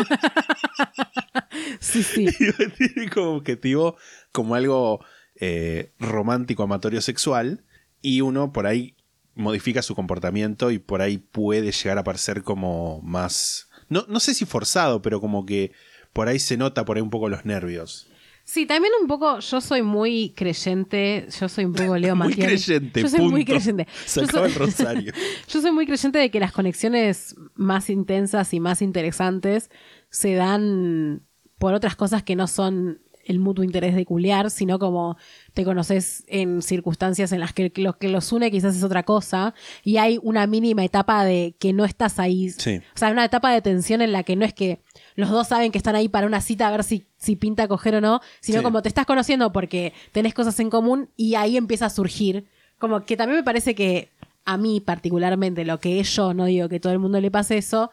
Sí, 1.79 2.03
sí. 2.03 2.27
tiene 2.77 3.09
como 3.09 3.31
objetivo 3.35 3.97
como 4.31 4.55
algo 4.55 5.03
eh, 5.35 5.93
romántico, 5.99 6.63
amatorio, 6.63 7.01
sexual, 7.01 7.63
y 8.01 8.21
uno 8.21 8.51
por 8.51 8.67
ahí 8.67 8.95
modifica 9.35 9.81
su 9.81 9.95
comportamiento 9.95 10.71
y 10.71 10.79
por 10.79 11.01
ahí 11.01 11.17
puede 11.17 11.71
llegar 11.71 11.97
a 11.97 12.03
parecer 12.03 12.43
como 12.43 13.01
más... 13.01 13.69
No, 13.87 14.05
no 14.07 14.19
sé 14.19 14.33
si 14.33 14.45
forzado, 14.45 15.01
pero 15.01 15.21
como 15.21 15.45
que 15.45 15.71
por 16.13 16.27
ahí 16.27 16.39
se 16.39 16.57
nota 16.57 16.85
por 16.85 16.97
ahí 16.97 17.01
un 17.01 17.09
poco 17.09 17.29
los 17.29 17.45
nervios. 17.45 18.08
Sí, 18.51 18.65
también 18.65 18.91
un 18.99 19.05
poco, 19.07 19.37
yo 19.41 19.61
soy 19.61 19.83
muy 19.83 20.33
creyente, 20.35 21.27
yo 21.39 21.47
soy 21.47 21.65
un 21.65 21.73
poco 21.73 21.95
Leo 21.95 22.15
Muy 22.15 22.33
creyente, 22.33 22.99
Yo 23.03 23.07
soy 23.07 23.29
muy 23.29 23.45
creyente. 23.45 23.87
Se 24.07 24.21
Yo 24.21 24.25
acaba 24.25 24.45
soy- 24.49 24.53
el 24.53 24.59
rosario. 24.59 25.13
yo 25.47 25.61
soy 25.61 25.71
muy 25.71 25.85
creyente 25.85 26.17
de 26.17 26.31
que 26.31 26.39
las 26.39 26.51
conexiones 26.51 27.35
más 27.53 27.91
intensas 27.91 28.51
y 28.55 28.59
más 28.59 28.81
interesantes 28.81 29.69
se 30.09 30.33
dan 30.33 31.21
por 31.59 31.75
otras 31.75 31.95
cosas 31.95 32.23
que 32.23 32.35
no 32.35 32.47
son 32.47 33.03
el 33.25 33.39
mutuo 33.39 33.63
interés 33.63 33.95
de 33.95 34.05
culiar, 34.05 34.49
sino 34.49 34.79
como 34.79 35.17
te 35.53 35.63
conoces 35.63 36.23
en 36.27 36.61
circunstancias 36.61 37.31
en 37.31 37.39
las 37.39 37.53
que 37.53 37.71
lo 37.75 37.97
que 37.97 38.09
los 38.09 38.31
une 38.31 38.49
quizás 38.51 38.75
es 38.75 38.83
otra 38.83 39.03
cosa 39.03 39.53
y 39.83 39.97
hay 39.97 40.19
una 40.23 40.47
mínima 40.47 40.83
etapa 40.83 41.23
de 41.25 41.55
que 41.59 41.73
no 41.73 41.85
estás 41.85 42.19
ahí. 42.19 42.49
Sí. 42.49 42.77
O 42.77 42.97
sea, 42.97 43.11
una 43.11 43.25
etapa 43.25 43.51
de 43.51 43.61
tensión 43.61 44.01
en 44.01 44.11
la 44.11 44.23
que 44.23 44.35
no 44.35 44.45
es 44.45 44.53
que 44.53 44.81
los 45.15 45.29
dos 45.29 45.47
saben 45.47 45.71
que 45.71 45.77
están 45.77 45.95
ahí 45.95 46.09
para 46.09 46.27
una 46.27 46.41
cita 46.41 46.67
a 46.67 46.71
ver 46.71 46.83
si, 46.83 47.05
si 47.17 47.35
pinta 47.35 47.67
coger 47.67 47.95
o 47.95 48.01
no, 48.01 48.21
sino 48.39 48.59
Sí. 48.59 48.63
como 48.63 48.81
te 48.81 48.89
estás 48.89 49.05
conociendo 49.05 49.51
porque 49.51 49.93
tenés 50.11 50.33
cosas 50.33 50.59
en 50.59 50.69
común 50.69 51.09
y 51.15 51.35
ahí 51.35 51.57
empieza 51.57 51.85
a 51.87 51.89
surgir. 51.89 52.45
Como 52.77 53.01
que 53.05 53.17
también 53.17 53.37
me 53.39 53.43
parece 53.43 53.75
que 53.75 54.09
a 54.45 54.57
mí 54.57 54.79
particularmente, 54.79 55.65
lo 55.65 55.79
que 55.79 55.99
es 55.99 56.15
yo, 56.15 56.33
no 56.33 56.45
digo 56.45 56.69
que 56.69 56.79
todo 56.79 56.93
el 56.93 56.99
mundo 56.99 57.19
le 57.21 57.29
pase 57.29 57.57
eso, 57.57 57.91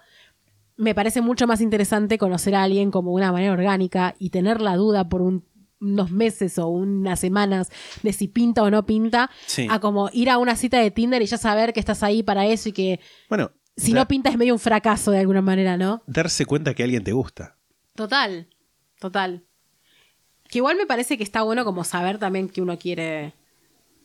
me 0.77 0.95
parece 0.95 1.21
mucho 1.23 1.47
más 1.47 1.61
interesante 1.61 2.19
conocer 2.19 2.55
a 2.55 2.63
alguien 2.63 2.91
como 2.91 3.11
de 3.11 3.17
una 3.17 3.33
manera 3.33 3.53
orgánica 3.53 4.15
y 4.19 4.31
tener 4.31 4.61
la 4.61 4.77
duda 4.77 5.09
por 5.09 5.23
un- 5.23 5.45
unos 5.81 6.11
meses 6.11 6.59
o 6.59 6.69
unas 6.69 7.21
semanas 7.21 7.71
de 8.03 8.13
si 8.13 8.29
pinta 8.29 8.63
o 8.63 8.71
no 8.71 8.87
pinta, 8.87 9.31
Sí. 9.47 9.67
a 9.71 9.79
como 9.79 10.09
ir 10.13 10.31
a 10.31 10.39
una 10.39 10.57
cita 10.57 10.79
de 10.81 10.91
Tinder 10.91 11.21
y 11.23 11.27
ya 11.27 11.37
saber 11.39 11.73
que 11.73 11.81
estás 11.81 12.03
ahí 12.03 12.23
para 12.23 12.47
eso 12.47 12.71
y 12.71 12.73
que 12.73 13.01
Bueno, 13.29 13.51
si 13.77 13.93
da- 13.93 14.01
no 14.01 14.09
pinta 14.09 14.31
es 14.31 14.39
medio 14.39 14.55
un 14.55 14.59
fracaso 14.61 15.11
de 15.11 15.19
alguna 15.21 15.43
manera, 15.43 15.77
¿no? 15.77 16.03
darse 16.07 16.47
cuenta 16.47 16.73
que 16.75 16.83
alguien 16.83 17.05
te 17.05 17.13
gusta. 17.13 17.57
Total, 17.95 18.49
total. 19.01 19.45
Que 20.49 20.59
igual 20.59 20.77
me 20.77 20.87
parece 20.87 21.17
que 21.19 21.25
está 21.25 21.43
bueno 21.43 21.65
como 21.65 21.85
saber 21.85 22.19
también 22.19 22.49
que 22.49 22.63
uno 22.63 22.79
quiere, 22.79 23.35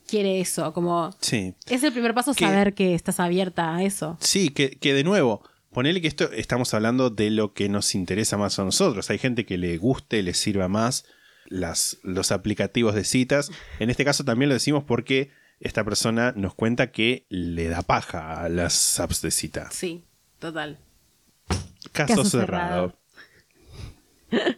quiere 0.08 0.42
eso. 0.42 0.74
Como 0.74 1.12
Sí. 1.20 1.54
es 1.70 1.84
el 1.84 1.94
primer 1.94 2.14
paso 2.14 2.34
Que- 2.34 2.46
saber 2.46 2.74
que 2.74 2.96
estás 2.96 3.20
abierta 3.20 3.76
a 3.76 3.84
eso. 3.84 4.18
Sí, 4.20 4.50
que, 4.50 4.72
que 4.72 4.94
de 4.94 5.04
nuevo, 5.04 5.42
ponele 5.74 6.02
que 6.02 6.08
esto 6.08 6.32
estamos 6.32 6.74
hablando 6.74 7.10
de 7.10 7.30
lo 7.32 7.54
que 7.54 7.70
nos 7.70 7.96
interesa 7.96 8.38
más 8.38 8.60
a 8.60 8.64
nosotros. 8.64 9.10
Hay 9.10 9.18
gente 9.18 9.46
que 9.46 9.58
le 9.58 9.78
guste, 9.78 10.22
le 10.24 10.34
sirva 10.34 10.68
más 10.68 11.06
las, 11.48 11.98
los 12.04 12.32
aplicativos 12.32 12.96
de 12.96 13.04
citas. 13.04 13.52
En 13.80 13.90
este 13.90 14.06
caso 14.06 14.24
también 14.24 14.50
lo 14.50 14.56
decimos 14.56 14.84
porque 14.84 15.30
esta 15.60 15.84
persona 15.84 16.34
nos 16.36 16.54
cuenta 16.56 16.92
que 16.92 17.24
le 17.30 17.68
da 17.68 17.82
paja 17.84 18.42
a 18.44 18.50
las 18.50 19.00
apps 19.00 19.22
de 19.22 19.32
cita. 19.32 19.70
Sí, 19.72 20.04
total. 20.40 20.78
Caso, 21.92 22.16
Caso 22.16 22.26
cerrado. 22.26 22.96
cerrado. 24.30 24.58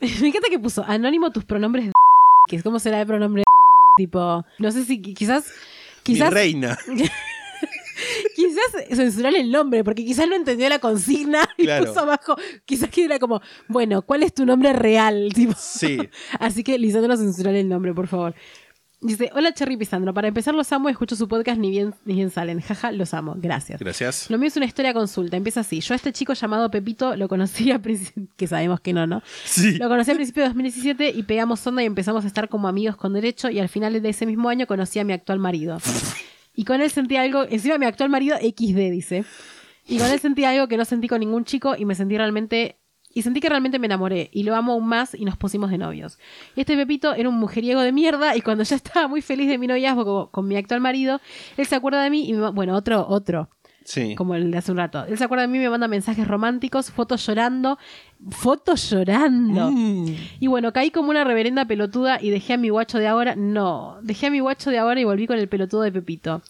Me 0.00 0.28
encanta 0.28 0.48
que 0.48 0.58
puso 0.58 0.84
anónimo 0.84 1.30
tus 1.32 1.44
pronombres 1.44 1.86
de 1.86 1.92
que 2.48 2.56
es 2.56 2.62
como 2.62 2.78
será 2.78 3.00
el 3.00 3.06
pronombre 3.06 3.40
de 3.40 3.44
tipo, 4.04 4.44
no 4.58 4.70
sé 4.70 4.84
si 4.84 5.00
qui- 5.00 5.14
quizás 5.14 5.46
Mi 6.06 6.14
quizás 6.14 6.32
reina. 6.32 6.78
Quizás 8.58 8.96
censurar 8.96 9.34
el 9.34 9.50
nombre 9.50 9.84
porque 9.84 10.04
quizás 10.04 10.28
no 10.28 10.34
entendió 10.36 10.68
la 10.68 10.78
consigna 10.78 11.48
y 11.56 11.64
Claro. 11.64 11.86
puso 11.86 12.00
abajo, 12.00 12.36
quizás 12.64 12.90
que 12.90 13.04
era 13.04 13.18
como, 13.18 13.40
bueno, 13.68 14.02
¿cuál 14.02 14.22
es 14.22 14.32
tu 14.34 14.44
nombre 14.46 14.72
real? 14.72 15.30
Tipo, 15.34 15.54
Sí. 15.56 15.98
Así 16.38 16.62
que 16.64 16.78
Lisandro 16.78 17.16
censurar 17.16 17.54
el 17.54 17.68
nombre, 17.68 17.94
por 17.94 18.06
favor. 18.08 18.34
Dice, 19.00 19.30
hola 19.32 19.54
Cherry 19.54 19.76
Pisandro, 19.76 20.12
para 20.12 20.26
empezar 20.26 20.56
los 20.56 20.72
amo, 20.72 20.88
escucho 20.88 21.14
su 21.14 21.28
podcast 21.28 21.60
ni 21.60 21.70
bien, 21.70 21.94
ni 22.04 22.14
bien 22.14 22.30
salen. 22.30 22.60
Jaja, 22.60 22.90
los 22.90 23.14
amo, 23.14 23.36
gracias. 23.38 23.78
Gracias. 23.78 24.28
Lo 24.28 24.38
mío 24.38 24.48
es 24.48 24.56
una 24.56 24.66
historia 24.66 24.92
consulta. 24.92 25.36
Empieza 25.36 25.60
así. 25.60 25.80
Yo 25.80 25.94
a 25.94 25.96
este 25.96 26.12
chico 26.12 26.32
llamado 26.32 26.68
Pepito 26.68 27.14
lo 27.14 27.28
conocí 27.28 27.70
a 27.70 27.78
principios... 27.80 28.26
Que 28.36 28.48
sabemos 28.48 28.80
que 28.80 28.92
no, 28.92 29.06
¿no? 29.06 29.22
Sí. 29.44 29.78
Lo 29.78 29.88
conocí 29.88 30.10
a 30.10 30.14
principios 30.16 30.44
de 30.44 30.48
2017 30.48 31.10
y 31.10 31.22
pegamos 31.22 31.64
onda 31.64 31.84
y 31.84 31.86
empezamos 31.86 32.24
a 32.24 32.26
estar 32.26 32.48
como 32.48 32.66
amigos 32.66 32.96
con 32.96 33.12
derecho 33.12 33.48
y 33.50 33.60
al 33.60 33.68
final 33.68 34.02
de 34.02 34.08
ese 34.08 34.26
mismo 34.26 34.48
año 34.48 34.66
conocí 34.66 34.98
a 34.98 35.04
mi 35.04 35.12
actual 35.12 35.38
marido. 35.38 35.78
Y 36.58 36.64
con 36.64 36.80
él 36.80 36.90
sentí 36.90 37.14
algo... 37.14 37.44
Encima 37.48 37.78
mi 37.78 37.86
actual 37.86 38.10
marido 38.10 38.36
XD, 38.36 38.90
dice. 38.90 39.24
Y 39.86 39.98
con 39.98 40.08
él 40.10 40.18
sentí 40.18 40.42
algo 40.42 40.66
que 40.66 40.76
no 40.76 40.84
sentí 40.84 41.06
con 41.06 41.20
ningún 41.20 41.44
chico 41.44 41.76
y 41.78 41.84
me 41.84 41.94
sentí 41.94 42.16
realmente... 42.16 42.80
Y 43.14 43.22
sentí 43.22 43.38
que 43.40 43.48
realmente 43.48 43.78
me 43.78 43.86
enamoré 43.86 44.28
y 44.32 44.42
lo 44.42 44.56
amo 44.56 44.72
aún 44.72 44.86
más 44.88 45.14
y 45.14 45.24
nos 45.24 45.36
pusimos 45.36 45.70
de 45.70 45.78
novios. 45.78 46.18
Este 46.56 46.76
Pepito 46.76 47.14
era 47.14 47.28
un 47.28 47.36
mujeriego 47.36 47.80
de 47.80 47.92
mierda 47.92 48.34
y 48.36 48.40
cuando 48.40 48.64
ya 48.64 48.74
estaba 48.76 49.06
muy 49.06 49.22
feliz 49.22 49.48
de 49.48 49.56
mi 49.56 49.68
noviazgo 49.68 50.04
con, 50.04 50.26
con 50.32 50.48
mi 50.48 50.56
actual 50.56 50.80
marido, 50.80 51.20
él 51.56 51.66
se 51.66 51.76
acuerda 51.76 52.02
de 52.02 52.10
mí 52.10 52.28
y 52.28 52.32
me- 52.32 52.50
bueno, 52.50 52.74
otro, 52.76 53.06
otro, 53.08 53.50
Sí. 53.88 54.14
como 54.16 54.34
el 54.34 54.50
de 54.50 54.58
hace 54.58 54.70
un 54.70 54.76
rato. 54.76 55.06
Él 55.06 55.16
se 55.16 55.24
acuerda 55.24 55.46
de 55.46 55.48
mí, 55.48 55.58
me 55.58 55.70
manda 55.70 55.88
mensajes 55.88 56.28
románticos, 56.28 56.90
fotos 56.90 57.26
llorando, 57.26 57.78
fotos 58.28 58.90
llorando. 58.90 59.70
Mm. 59.70 60.14
Y 60.40 60.46
bueno, 60.46 60.74
caí 60.74 60.90
como 60.90 61.08
una 61.08 61.24
reverenda 61.24 61.64
pelotuda 61.64 62.18
y 62.20 62.28
dejé 62.28 62.52
a 62.52 62.56
mi 62.58 62.68
guacho 62.68 62.98
de 62.98 63.06
ahora. 63.06 63.34
No, 63.34 63.96
dejé 64.02 64.26
a 64.26 64.30
mi 64.30 64.40
guacho 64.40 64.70
de 64.70 64.76
ahora 64.76 65.00
y 65.00 65.04
volví 65.04 65.26
con 65.26 65.38
el 65.38 65.48
pelotudo 65.48 65.80
de 65.80 65.90
Pepito. 65.90 66.42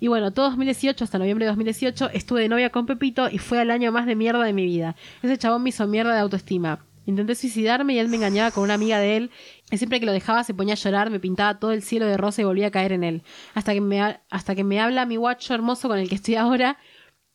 Y 0.00 0.08
bueno, 0.08 0.32
todo 0.32 0.46
2018, 0.46 1.04
hasta 1.04 1.18
noviembre 1.18 1.44
de 1.44 1.50
2018, 1.50 2.10
estuve 2.12 2.40
de 2.40 2.48
novia 2.48 2.70
con 2.70 2.86
Pepito 2.86 3.30
y 3.30 3.38
fue 3.38 3.62
el 3.62 3.70
año 3.70 3.92
más 3.92 4.06
de 4.06 4.16
mierda 4.16 4.42
de 4.42 4.52
mi 4.52 4.64
vida. 4.64 4.96
Ese 5.22 5.38
chabón 5.38 5.62
me 5.62 5.68
hizo 5.68 5.86
mierda 5.86 6.12
de 6.12 6.18
autoestima. 6.18 6.80
Intenté 7.06 7.34
suicidarme 7.34 7.94
y 7.94 7.98
él 7.98 8.08
me 8.08 8.16
engañaba 8.16 8.50
con 8.50 8.64
una 8.64 8.74
amiga 8.74 8.98
de 8.98 9.16
él. 9.16 9.30
Y 9.70 9.78
siempre 9.78 10.00
que 10.00 10.06
lo 10.06 10.12
dejaba 10.12 10.44
se 10.44 10.54
ponía 10.54 10.74
a 10.74 10.76
llorar, 10.76 11.10
me 11.10 11.20
pintaba 11.20 11.58
todo 11.58 11.72
el 11.72 11.82
cielo 11.82 12.06
de 12.06 12.16
rosa 12.16 12.42
y 12.42 12.44
volvía 12.44 12.68
a 12.68 12.70
caer 12.70 12.92
en 12.92 13.04
él. 13.04 13.22
Hasta 13.54 13.72
que 13.72 13.80
me, 13.80 14.00
ha- 14.00 14.22
hasta 14.30 14.54
que 14.54 14.64
me 14.64 14.80
habla 14.80 15.06
mi 15.06 15.16
guacho 15.16 15.54
hermoso 15.54 15.88
con 15.88 15.98
el 15.98 16.08
que 16.08 16.14
estoy 16.16 16.36
ahora. 16.36 16.78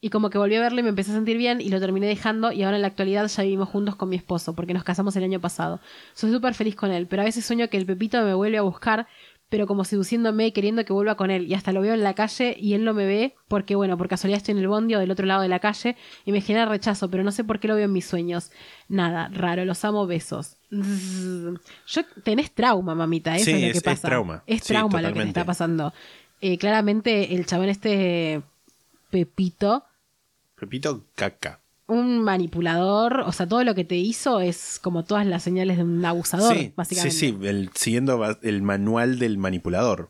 Y 0.02 0.10
como 0.12 0.30
que 0.30 0.38
volví 0.38 0.56
a 0.56 0.60
verlo 0.62 0.80
y 0.80 0.84
me 0.84 0.90
empecé 0.90 1.12
a 1.12 1.16
sentir 1.16 1.38
bien 1.38 1.62
y 1.62 1.70
lo 1.70 1.80
terminé 1.80 2.06
dejando 2.06 2.52
y 2.52 2.62
ahora 2.62 2.78
en 2.78 2.82
la 2.84 2.90
actualidad 2.90 3.28
ya 3.28 3.42
vivimos 3.44 3.70
juntos 3.70 3.96
con 3.96 4.08
mi 4.10 4.16
esposo 4.18 4.54
porque 4.54 4.74
nos 4.74 4.84
casamos 4.84 5.16
el 5.16 5.24
año 5.24 5.42
pasado. 5.42 5.80
Soy 6.14 6.32
súper 6.32 6.54
feliz 6.54 6.76
con 6.76 6.92
él, 6.92 7.08
pero 7.08 7.24
a 7.24 7.26
veces 7.26 7.44
sueño 7.46 7.70
que 7.70 7.78
el 7.78 7.88
Pepito 7.88 8.22
me 8.24 8.36
vuelve 8.36 8.58
a 8.60 8.62
buscar, 8.62 9.08
pero 9.56 9.68
como 9.68 9.86
seduciéndome 9.86 10.48
y 10.48 10.52
queriendo 10.52 10.84
que 10.84 10.92
vuelva 10.92 11.16
con 11.16 11.32
él. 11.32 11.48
Y 11.48 11.54
hasta 11.54 11.72
lo 11.72 11.80
veo 11.80 11.94
en 11.94 12.04
la 12.04 12.14
calle 12.14 12.58
y 12.60 12.74
él 12.74 12.84
no 12.84 12.94
me 12.94 13.06
ve 13.06 13.36
porque, 13.48 13.76
bueno, 13.76 13.98
por 13.98 14.10
casualidad 14.10 14.36
estoy 14.40 14.52
en 14.52 14.58
el 14.58 14.68
bondi 14.68 14.96
o 14.96 15.00
del 15.00 15.10
otro 15.12 15.26
lado 15.26 15.42
de 15.44 15.48
la 15.48 15.60
calle 15.60 15.96
y 16.26 16.34
me 16.34 16.42
genera 16.42 16.66
rechazo, 16.66 17.10
pero 17.10 17.24
no 17.24 17.32
sé 17.32 17.46
por 17.46 17.62
qué 17.62 17.70
lo 17.70 17.76
veo 17.76 17.86
en 17.86 17.94
mis 17.94 18.06
sueños. 18.06 18.52
Nada, 18.90 19.30
raro, 19.32 19.64
los 19.64 19.86
amo, 19.86 20.08
besos. 20.08 20.58
Yo 20.70 22.02
tenés 22.26 22.52
trauma, 22.52 22.96
mamita, 22.96 23.34
eso 23.38 23.46
Sí, 23.46 23.52
es 23.54 23.62
lo 23.62 23.66
es- 23.68 23.72
que 23.72 23.78
es 23.78 23.84
pasa. 23.84 24.08
trauma. 24.10 24.44
Es 24.46 24.62
Sí, 24.64 24.68
trauma 24.74 25.02
lo 25.02 25.14
que 25.14 25.22
te 25.22 25.28
está 25.30 25.46
pasando. 25.46 25.94
Eh, 26.42 26.58
claramente 26.58 27.34
el 27.34 27.46
chabón 27.46 27.70
este 27.70 28.42
Pepito 29.10 29.86
Repito, 30.58 31.06
caca. 31.16 31.62
Un 31.88 32.22
manipulador, 32.24 33.22
o 33.22 33.32
sea, 33.32 33.48
todo 33.48 33.64
lo 33.64 33.76
que 33.76 33.84
te 33.84 33.96
hizo 33.96 34.40
es 34.40 34.80
como 34.82 35.04
todas 35.04 35.26
las 35.28 35.44
señales 35.44 35.78
de 35.78 35.84
un 35.84 36.04
abusador, 36.04 36.56
Sí, 36.56 36.74
básicamente. 36.76 37.16
sí, 37.16 37.30
sí, 37.40 37.48
el- 37.48 37.70
siguiendo 37.76 38.20
el 38.42 38.62
manual 38.64 39.20
del 39.20 39.38
manipulador. 39.38 40.10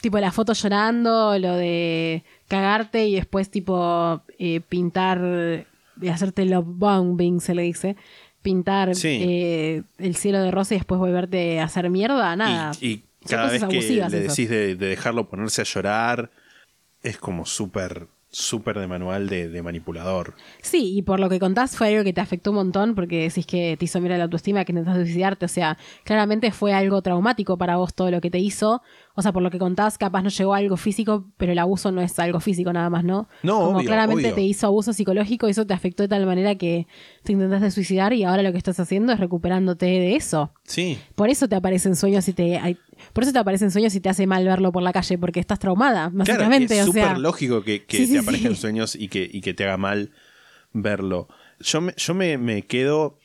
Tipo 0.00 0.18
la 0.18 0.32
foto 0.32 0.52
llorando, 0.54 1.38
lo 1.38 1.54
de 1.56 2.24
cagarte 2.48 3.06
y 3.06 3.14
después 3.14 3.50
tipo 3.50 4.22
eh, 4.38 4.60
pintar, 4.62 5.20
de 5.20 6.10
hacerte 6.10 6.44
love 6.46 6.64
bombing, 6.66 7.40
se 7.40 7.54
le 7.54 7.62
dice. 7.62 7.96
Pintar 8.42 8.94
Sí. 8.96 9.18
eh, 9.22 9.82
el 9.98 10.16
cielo 10.16 10.40
de 10.42 10.50
rosa 10.50 10.74
y 10.74 10.78
después 10.78 10.98
volverte 10.98 11.60
a 11.60 11.64
hacer 11.64 11.90
mierda, 11.90 12.34
nada. 12.34 12.72
Y, 12.80 12.88
y 12.92 13.04
cada 13.28 13.50
vez 13.50 13.62
que 13.62 13.80
le 14.08 14.20
decís 14.20 14.48
de, 14.48 14.74
de 14.76 14.86
dejarlo 14.86 15.28
ponerse 15.28 15.60
a 15.60 15.64
llorar, 15.64 16.30
es 17.02 17.18
como 17.18 17.44
súper, 17.44 18.08
súper 18.32 18.78
de 18.78 18.86
manual 18.86 19.28
de, 19.28 19.48
de 19.48 19.62
manipulador. 19.62 20.34
Sí, 20.62 20.96
y 20.96 21.02
por 21.02 21.18
lo 21.18 21.28
que 21.28 21.38
contás 21.40 21.76
fue 21.76 21.88
algo 21.88 22.04
que 22.04 22.12
te 22.12 22.20
afectó 22.20 22.50
un 22.50 22.56
montón 22.56 22.94
porque 22.94 23.22
decís 23.22 23.44
que 23.46 23.76
te 23.76 23.84
hizo 23.86 24.00
mirar 24.00 24.18
la 24.18 24.24
autoestima, 24.24 24.64
que 24.64 24.72
intentaste 24.72 25.04
suicidarte. 25.04 25.44
O 25.46 25.48
sea, 25.48 25.76
claramente 26.04 26.52
fue 26.52 26.72
algo 26.72 27.02
traumático 27.02 27.58
para 27.58 27.76
vos 27.76 27.92
todo 27.94 28.10
lo 28.10 28.20
que 28.20 28.30
te 28.30 28.38
hizo. 28.38 28.82
O 29.14 29.22
sea, 29.22 29.32
por 29.32 29.42
lo 29.42 29.50
que 29.50 29.58
contás, 29.58 29.98
capaz 29.98 30.22
no 30.22 30.28
llegó 30.30 30.54
a 30.54 30.58
algo 30.58 30.76
físico, 30.76 31.26
pero 31.36 31.52
el 31.52 31.58
abuso 31.58 31.90
no 31.90 32.00
es 32.00 32.18
algo 32.20 32.40
físico 32.40 32.72
nada 32.72 32.88
más, 32.88 33.04
¿no? 33.04 33.28
No, 33.42 33.58
Como 33.64 33.78
obvio, 33.78 33.88
claramente 33.88 34.26
obvio. 34.28 34.34
te 34.34 34.42
hizo 34.42 34.66
abuso 34.68 34.92
psicológico 34.92 35.48
y 35.48 35.50
eso 35.50 35.66
te 35.66 35.74
afectó 35.74 36.04
de 36.04 36.08
tal 36.08 36.24
manera 36.24 36.54
que 36.54 36.86
te 37.24 37.32
intentaste 37.32 37.70
suicidar 37.72 38.12
y 38.12 38.24
ahora 38.24 38.42
lo 38.42 38.52
que 38.52 38.58
estás 38.58 38.78
haciendo 38.80 39.12
es 39.12 39.20
recuperándote 39.20 39.86
de 39.86 40.14
eso. 40.16 40.52
Sí, 40.64 40.98
Por 41.16 41.28
eso 41.28 41.48
te 41.48 41.56
aparecen 41.56 41.96
sueños 41.96 42.28
y 42.28 42.32
te... 42.32 42.78
por 43.12 43.24
eso 43.24 43.32
te 43.32 43.38
aparecen 43.38 43.70
sueños 43.70 43.94
y 43.94 44.00
te 44.00 44.08
hace 44.08 44.26
mal 44.26 44.44
verlo 44.44 44.72
por 44.72 44.82
la 44.82 44.92
calle, 44.92 45.18
porque 45.18 45.40
estás 45.40 45.58
traumada, 45.58 46.10
claro, 46.10 46.18
básicamente. 46.18 46.78
es 46.78 46.88
o 46.88 46.92
sea, 46.92 47.04
súper 47.04 47.18
lógico 47.18 47.62
que, 47.62 47.84
que 47.84 47.96
Sí, 47.98 48.06
sí, 48.06 48.12
te 48.14 48.18
aparezcan 48.20 48.54
sí. 48.54 48.60
sueños 48.60 48.94
y 48.96 49.08
que, 49.08 49.28
y 49.30 49.40
que 49.40 49.54
te 49.54 49.64
haga 49.64 49.76
mal 49.76 50.10
verlo. 50.72 51.28
Yo, 51.60 51.80
me, 51.80 51.94
yo 51.96 52.14
me, 52.14 52.38
me 52.38 52.62
quedo 52.66 53.18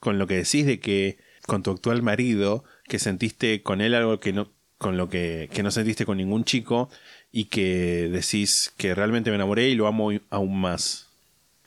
con 0.00 0.18
lo 0.18 0.26
que 0.26 0.36
decís 0.36 0.66
de 0.66 0.80
que 0.80 1.18
con 1.46 1.62
tu 1.62 1.70
actual 1.70 2.02
marido, 2.02 2.64
que 2.84 2.98
sentiste 2.98 3.62
con 3.62 3.80
él 3.80 3.94
algo 3.94 4.20
que 4.20 4.32
no, 4.32 4.50
con 4.76 4.96
lo 4.96 5.08
que, 5.08 5.48
que 5.52 5.62
no 5.62 5.70
sentiste 5.70 6.04
con 6.04 6.18
ningún 6.18 6.44
chico, 6.44 6.90
y 7.30 7.46
que 7.46 8.08
decís 8.10 8.72
que 8.76 8.94
realmente 8.94 9.30
me 9.30 9.36
enamoré 9.36 9.68
y 9.68 9.74
lo 9.74 9.86
amo 9.86 10.10
aún 10.30 10.60
más. 10.60 11.07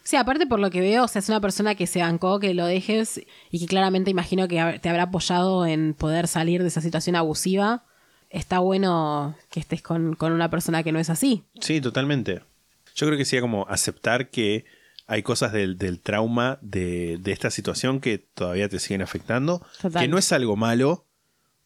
Sí, 0.04 0.16
aparte 0.16 0.48
por 0.48 0.60
lo 0.60 0.70
que 0.72 0.82
veo, 0.82 1.04
o 1.04 1.08
sea, 1.08 1.20
es 1.20 1.30
una 1.30 1.40
persona 1.40 1.76
que 1.76 1.88
se 1.88 2.02
bancó, 2.02 2.40
que 2.40 2.54
lo 2.54 2.66
dejes 2.66 3.22
y 3.50 3.60
que 3.60 3.68
claramente 3.68 4.12
imagino 4.12 4.48
que 4.48 4.80
te 4.82 4.90
habrá 4.90 5.04
apoyado 5.04 5.66
en 5.66 5.94
poder 5.94 6.28
salir 6.28 6.62
de 6.62 6.68
esa 6.68 6.82
situación 6.82 7.16
abusiva. 7.16 7.86
Está 8.30 8.60
bueno 8.60 9.36
que 9.50 9.60
estés 9.60 9.82
con, 9.82 10.16
con 10.16 10.32
una 10.32 10.50
persona 10.50 10.84
que 10.84 10.92
no 10.92 11.00
es 11.00 11.10
así. 11.10 11.44
Sí, 11.60 11.82
totalmente. 11.82 12.42
Yo 12.96 13.08
creo 13.08 13.18
que 13.18 13.26
sería 13.26 13.42
como 13.42 13.66
aceptar 13.68 14.30
que 14.30 14.66
hay 15.08 15.24
cosas 15.24 15.52
del, 15.52 15.78
del 15.78 16.00
trauma 16.00 16.58
de, 16.62 17.18
de 17.20 17.32
esta 17.32 17.52
situación 17.52 18.00
que 18.00 18.18
todavía 18.18 18.70
te 18.70 18.80
siguen 18.80 19.02
afectando. 19.02 19.66
Total. 19.82 20.02
Que 20.02 20.08
no 20.08 20.18
es 20.18 20.32
algo 20.32 20.56
malo, 20.56 21.06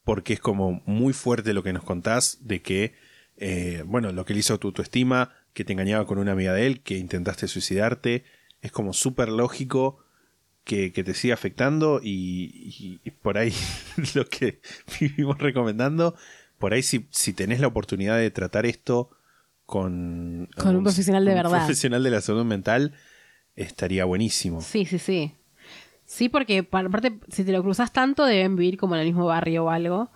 porque 0.03 0.33
es 0.33 0.39
como 0.39 0.81
muy 0.86 1.13
fuerte 1.13 1.53
lo 1.53 1.63
que 1.63 1.73
nos 1.73 1.83
contás 1.83 2.39
de 2.41 2.61
que, 2.61 2.95
eh, 3.38 3.83
bueno, 3.86 4.11
lo 4.11 4.25
que 4.25 4.33
le 4.33 4.39
hizo 4.39 4.57
tu 4.59 4.69
autoestima, 4.69 5.31
que 5.56 5.64
te 5.66 5.74
engañaba 5.74 6.06
con 6.06 6.20
una 6.20 6.34
amiga 6.34 6.53
de 6.53 6.68
él, 6.68 6.82
que 6.82 6.97
intentaste 6.99 7.47
suicidarte, 7.47 8.26
es 8.62 8.72
como 8.72 8.93
súper 8.93 9.30
lógico 9.30 10.03
que, 10.66 10.91
que 10.93 11.03
te 11.03 11.14
siga 11.16 11.34
afectando 11.34 11.99
y, 12.03 12.51
y- 12.80 12.99
y 13.03 13.12
por 13.12 13.38
ahí 13.39 13.53
lo 14.16 14.26
que 14.28 14.60
vivimos 14.99 15.39
recomendando, 15.39 16.16
por 16.60 16.74
ahí 16.74 16.84
si, 16.84 17.08
si 17.10 17.34
tenés 17.34 17.60
la 17.60 17.68
oportunidad 17.68 18.18
de 18.18 18.30
tratar 18.32 18.66
esto 18.68 19.10
con, 19.66 20.47
Con 20.58 20.76
un 20.76 20.84
profesional 20.84 21.26
de 21.26 21.32
un 21.32 21.38
verdad. 21.38 21.51
profesional 21.51 22.03
de 22.03 22.12
la 22.12 22.22
salud 22.22 22.45
mental, 22.45 22.93
estaría 23.56 24.06
buenísimo. 24.06 24.62
Sí, 24.62 24.86
sí, 24.86 24.99
sí. 24.99 25.34
Sí, 26.06 26.30
porque 26.30 26.64
pa- 26.64 26.82
aparte, 26.82 27.20
si 27.30 27.43
te 27.43 27.51
lo 27.51 27.64
cruzas 27.64 27.91
tanto, 27.93 28.26
deben 28.26 28.56
vivir 28.56 28.78
como 28.78 28.95
en 28.95 29.01
el 29.01 29.08
mismo 29.08 29.26
barrio 29.26 29.66
o 29.66 29.70
algo. 29.70 30.12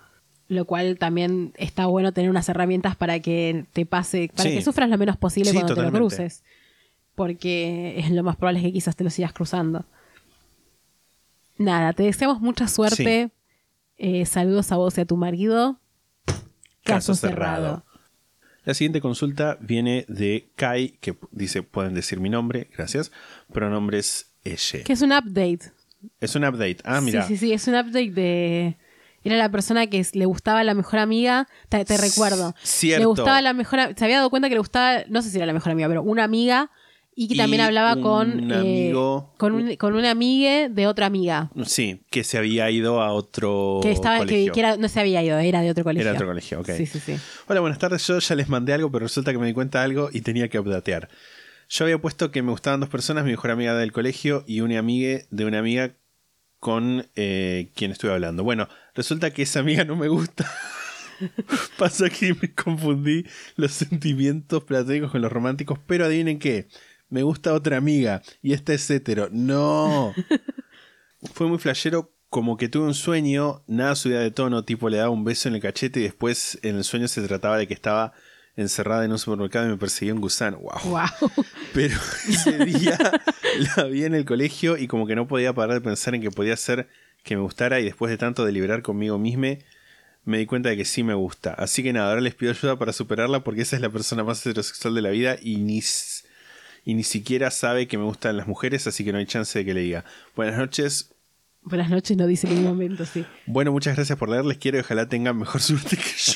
Lo 0.50 0.66
cual 0.66 0.98
también 0.98 1.54
está 1.58 1.86
bueno 1.86 2.12
tener 2.12 2.30
unas 2.30 2.50
herramientas 2.50 2.96
para 2.98 3.20
que 3.22 3.66
te 3.72 3.86
pase, 3.86 4.30
para 4.36 4.50
Sí. 4.50 4.56
que 4.58 4.62
sufras 4.62 4.90
lo 4.90 4.98
menos 4.98 5.16
posible 5.16 5.52
Sí, 5.52 5.56
cuando 5.56 5.76
te 5.76 5.82
lo 5.84 5.92
cruces. 5.92 6.44
Porque 7.16 7.96
es 8.00 8.10
lo 8.12 8.24
más 8.24 8.36
probable 8.36 8.60
es 8.60 8.66
que 8.66 8.74
quizás 8.74 8.96
te 8.96 9.04
lo 9.04 9.10
sigas 9.10 9.32
cruzando. 9.32 9.86
Nada, 11.58 11.94
te 11.94 12.04
deseamos 12.04 12.40
mucha 12.42 12.68
suerte. 12.68 13.32
Eh, 13.98 14.26
saludos 14.26 14.72
a 14.72 14.78
vos 14.78 14.98
y 14.98 15.02
a 15.02 15.06
tu 15.06 15.18
marido. 15.18 15.80
Caso, 16.84 17.14
cerrado. 17.14 17.84
La 18.64 18.74
siguiente 18.74 19.02
consulta 19.02 19.58
viene 19.62 20.06
de 20.08 20.50
Kai, 20.56 20.98
que 21.02 21.16
dice, 21.32 21.64
pueden 21.64 21.94
decir 21.94 22.20
mi 22.20 22.30
nombre, 22.30 22.70
gracias. 22.76 23.12
Pronombres 23.52 24.32
ella. 24.44 24.84
Que 24.84 24.94
es 24.94 25.02
un 25.02 25.12
update. 25.12 25.72
Es 26.22 26.36
un 26.36 26.44
update. 26.46 26.78
Ah, 26.84 27.02
mira. 27.02 27.24
Sí, 27.28 27.36
sí, 27.36 27.48
sí, 27.48 27.54
es 27.54 27.68
un 27.68 27.76
update 27.76 28.12
de... 28.12 28.78
Era 29.24 29.36
la 29.38 29.50
persona 29.50 29.88
que 29.88 30.06
le 30.14 30.26
gustaba 30.26 30.64
la 30.64 30.74
mejor 30.74 31.00
amiga, 31.00 31.48
te, 31.70 31.84
te 31.86 31.98
recuerdo. 31.98 32.56
Cierto. 32.64 33.00
Le 33.02 33.06
gustaba 33.06 33.42
la 33.42 33.54
mejor, 33.54 33.80
se 33.98 34.04
había 34.06 34.18
dado 34.18 34.30
cuenta 34.30 34.48
que 34.50 34.56
le 34.56 34.60
gustaba, 34.60 35.04
no 35.10 35.22
sé 35.22 35.30
si 35.30 35.38
era 35.38 35.46
la 35.46 35.54
mejor 35.54 35.72
amiga, 35.72 35.88
pero 35.90 36.04
una 36.04 36.24
amiga 36.24 36.72
y 37.16 37.28
que 37.28 37.34
Y 37.34 37.38
también 37.38 37.62
hablaba 37.62 37.96
un 37.96 38.02
con, 38.02 38.52
eh, 38.52 38.56
amigo. 38.56 39.34
con, 39.38 39.54
un- 39.54 39.76
con 39.76 39.94
una 39.96 40.10
amiga 40.12 40.70
de 40.70 40.88
otra 40.88 41.06
amiga. 41.08 41.52
Sí, 41.66 42.02
que 42.10 42.24
se 42.24 42.38
había 42.38 42.70
ido 42.72 43.02
a 43.02 43.12
otro 43.12 43.80
que 43.84 43.92
estaba, 43.92 44.20
que, 44.20 44.26
colegio. 44.26 44.54
que 44.54 44.60
era, 44.62 44.78
no 44.78 44.88
se 44.88 45.02
había 45.02 45.22
ido, 45.22 45.38
era 45.38 45.60
de 45.62 45.70
otro 45.72 45.84
colegio. 45.84 46.08
Era 46.10 46.14
otro 46.18 46.28
colegio, 46.28 46.62
ok. 46.62 46.70
Sí, 46.78 46.86
sí, 46.86 47.00
sí. 47.02 47.18
Hola, 47.48 47.60
buenas 47.60 47.78
tardes. 47.80 48.08
Yo 48.08 48.20
ya 48.20 48.36
les 48.36 48.48
mandé 48.48 48.72
algo, 48.74 48.90
pero 48.90 49.04
resulta 49.06 49.34
que 49.34 49.38
me 49.38 49.48
di 49.48 49.54
cuenta 49.54 49.80
de 49.80 49.86
algo 49.86 50.10
y 50.14 50.22
tenía 50.22 50.48
que 50.48 50.60
updatear. 50.60 51.10
Yo 51.68 51.84
había 51.84 51.98
puesto 52.00 52.32
que 52.32 52.42
me 52.42 52.52
gustaban 52.52 52.80
dos 52.80 52.88
personas, 52.90 53.26
mi 53.26 53.32
mejor 53.32 53.52
amiga 53.52 53.76
del 53.76 53.92
colegio 53.92 54.46
y 54.48 54.62
una 54.62 54.80
amiga 54.80 55.20
de 55.30 55.44
una 55.46 55.60
amiga 55.60 55.92
con 56.60 57.08
eh, 57.16 57.70
quien 57.76 57.92
estuve 57.92 58.12
hablando. 58.14 58.44
Bueno, 58.44 58.68
resulta 59.00 59.32
que 59.32 59.44
esa 59.44 59.62
amiga 59.62 59.86
no 59.86 59.96
me 59.96 60.10
gusta. 60.10 60.46
Pasa 61.78 62.10
que 62.10 62.34
me 62.34 62.54
confundí 62.54 63.26
los 63.56 63.72
sentimientos 63.72 64.66
platónicos 64.66 65.10
con 65.10 65.22
los 65.22 65.32
románticos, 65.32 65.80
pero 65.88 66.04
adivinen 66.04 66.38
qué, 66.38 66.68
me 67.08 67.24
gusta 67.24 67.54
otra 67.54 67.78
amiga 67.78 68.22
y 68.42 68.52
esta 68.52 68.74
es 68.74 68.90
hetero. 68.90 69.30
No. 69.32 70.14
Fue 71.34 71.48
muy 71.48 71.60
flashero, 71.60 72.14
como 72.30 72.58
que 72.58 72.68
tuve 72.68 72.88
un 72.88 72.94
sueño, 72.94 73.64
nada 73.68 73.96
subida 73.96 74.20
de 74.20 74.32
tono, 74.32 74.66
tipo 74.66 74.90
le 74.90 74.98
daba 74.98 75.12
un 75.12 75.24
beso 75.24 75.48
en 75.48 75.56
el 75.56 75.62
cachete 75.62 76.02
y 76.02 76.04
después 76.04 76.60
en 76.62 76.76
el 76.76 76.84
sueño 76.84 77.08
se 77.08 77.26
trataba 77.26 77.58
de 77.58 77.68
que 77.68 77.74
estaba 77.74 78.12
encerrada 78.58 79.06
en 79.06 79.14
un 79.14 79.20
supermercado 79.20 79.66
y 79.66 79.70
me 79.70 79.78
perseguía 79.78 80.14
un 80.14 80.20
gusano. 80.20 80.58
Wow. 80.58 80.80
Wow. 80.84 81.46
Pero 81.74 81.98
ese 82.28 82.66
día 82.66 82.98
la 83.78 83.86
vi 83.86 84.04
en 84.04 84.14
el 84.14 84.26
colegio 84.26 84.76
y 84.76 84.88
como 84.88 85.08
que 85.08 85.16
no 85.16 85.26
podía 85.26 85.54
parar 85.54 85.76
de 85.76 85.82
pensar 85.82 86.16
en 86.16 86.22
que 86.22 86.32
podía 86.32 86.58
ser 86.58 86.90
que 87.30 87.36
me 87.36 87.44
gustara 87.44 87.80
y 87.80 87.86
después 87.86 88.10
de 88.10 88.18
tanto 88.18 88.44
deliberar 88.44 88.82
conmigo 88.82 89.20
misma 89.20 89.60
me 90.26 90.40
di 90.40 90.48
cuenta 90.48 90.70
de 90.70 90.78
que 90.78 90.84
sí 90.84 91.04
me 91.04 91.14
gusta. 91.14 91.54
Así 91.54 91.84
que 91.84 91.94
nada, 91.94 92.10
ahora 92.10 92.22
les 92.22 92.34
pido 92.34 92.52
ayuda 92.52 92.78
para 92.80 92.92
superarla 92.92 93.44
porque 93.44 93.62
esa 93.62 93.76
es 93.76 93.84
la 93.84 93.92
persona 93.92 94.24
más 94.24 94.44
heterosexual 94.44 94.96
de 94.96 95.02
la 95.04 95.12
vida 95.12 95.38
y 95.40 95.58
ni, 95.58 95.80
y 96.86 96.94
ni 96.96 97.04
siquiera 97.04 97.52
sabe 97.52 97.88
que 97.88 98.00
me 98.00 98.04
gustan 98.04 98.36
las 98.36 98.48
mujeres, 98.48 98.88
así 98.88 99.06
que 99.06 99.12
no 99.12 99.20
hay 99.20 99.28
chance 99.28 99.60
de 99.60 99.64
que 99.64 99.76
le 99.76 99.82
diga. 99.82 100.06
Buenas 100.36 100.58
noches. 100.58 101.12
Buenas 101.62 101.92
noches, 101.92 102.18
no 102.18 102.26
dice 102.26 102.48
en 102.48 102.56
ningún 102.56 102.72
momento, 102.72 103.06
sí. 103.06 103.24
Bueno, 103.46 103.72
muchas 103.72 103.96
gracias 103.96 104.18
por 104.18 104.30
leer. 104.30 104.46
Les 104.46 104.58
quiero 104.58 104.80
y 104.80 104.82
ojalá 104.82 105.08
tengan 105.08 105.38
mejor 105.38 105.62
suerte 105.62 105.98
que 105.98 106.04
yo. 106.18 106.34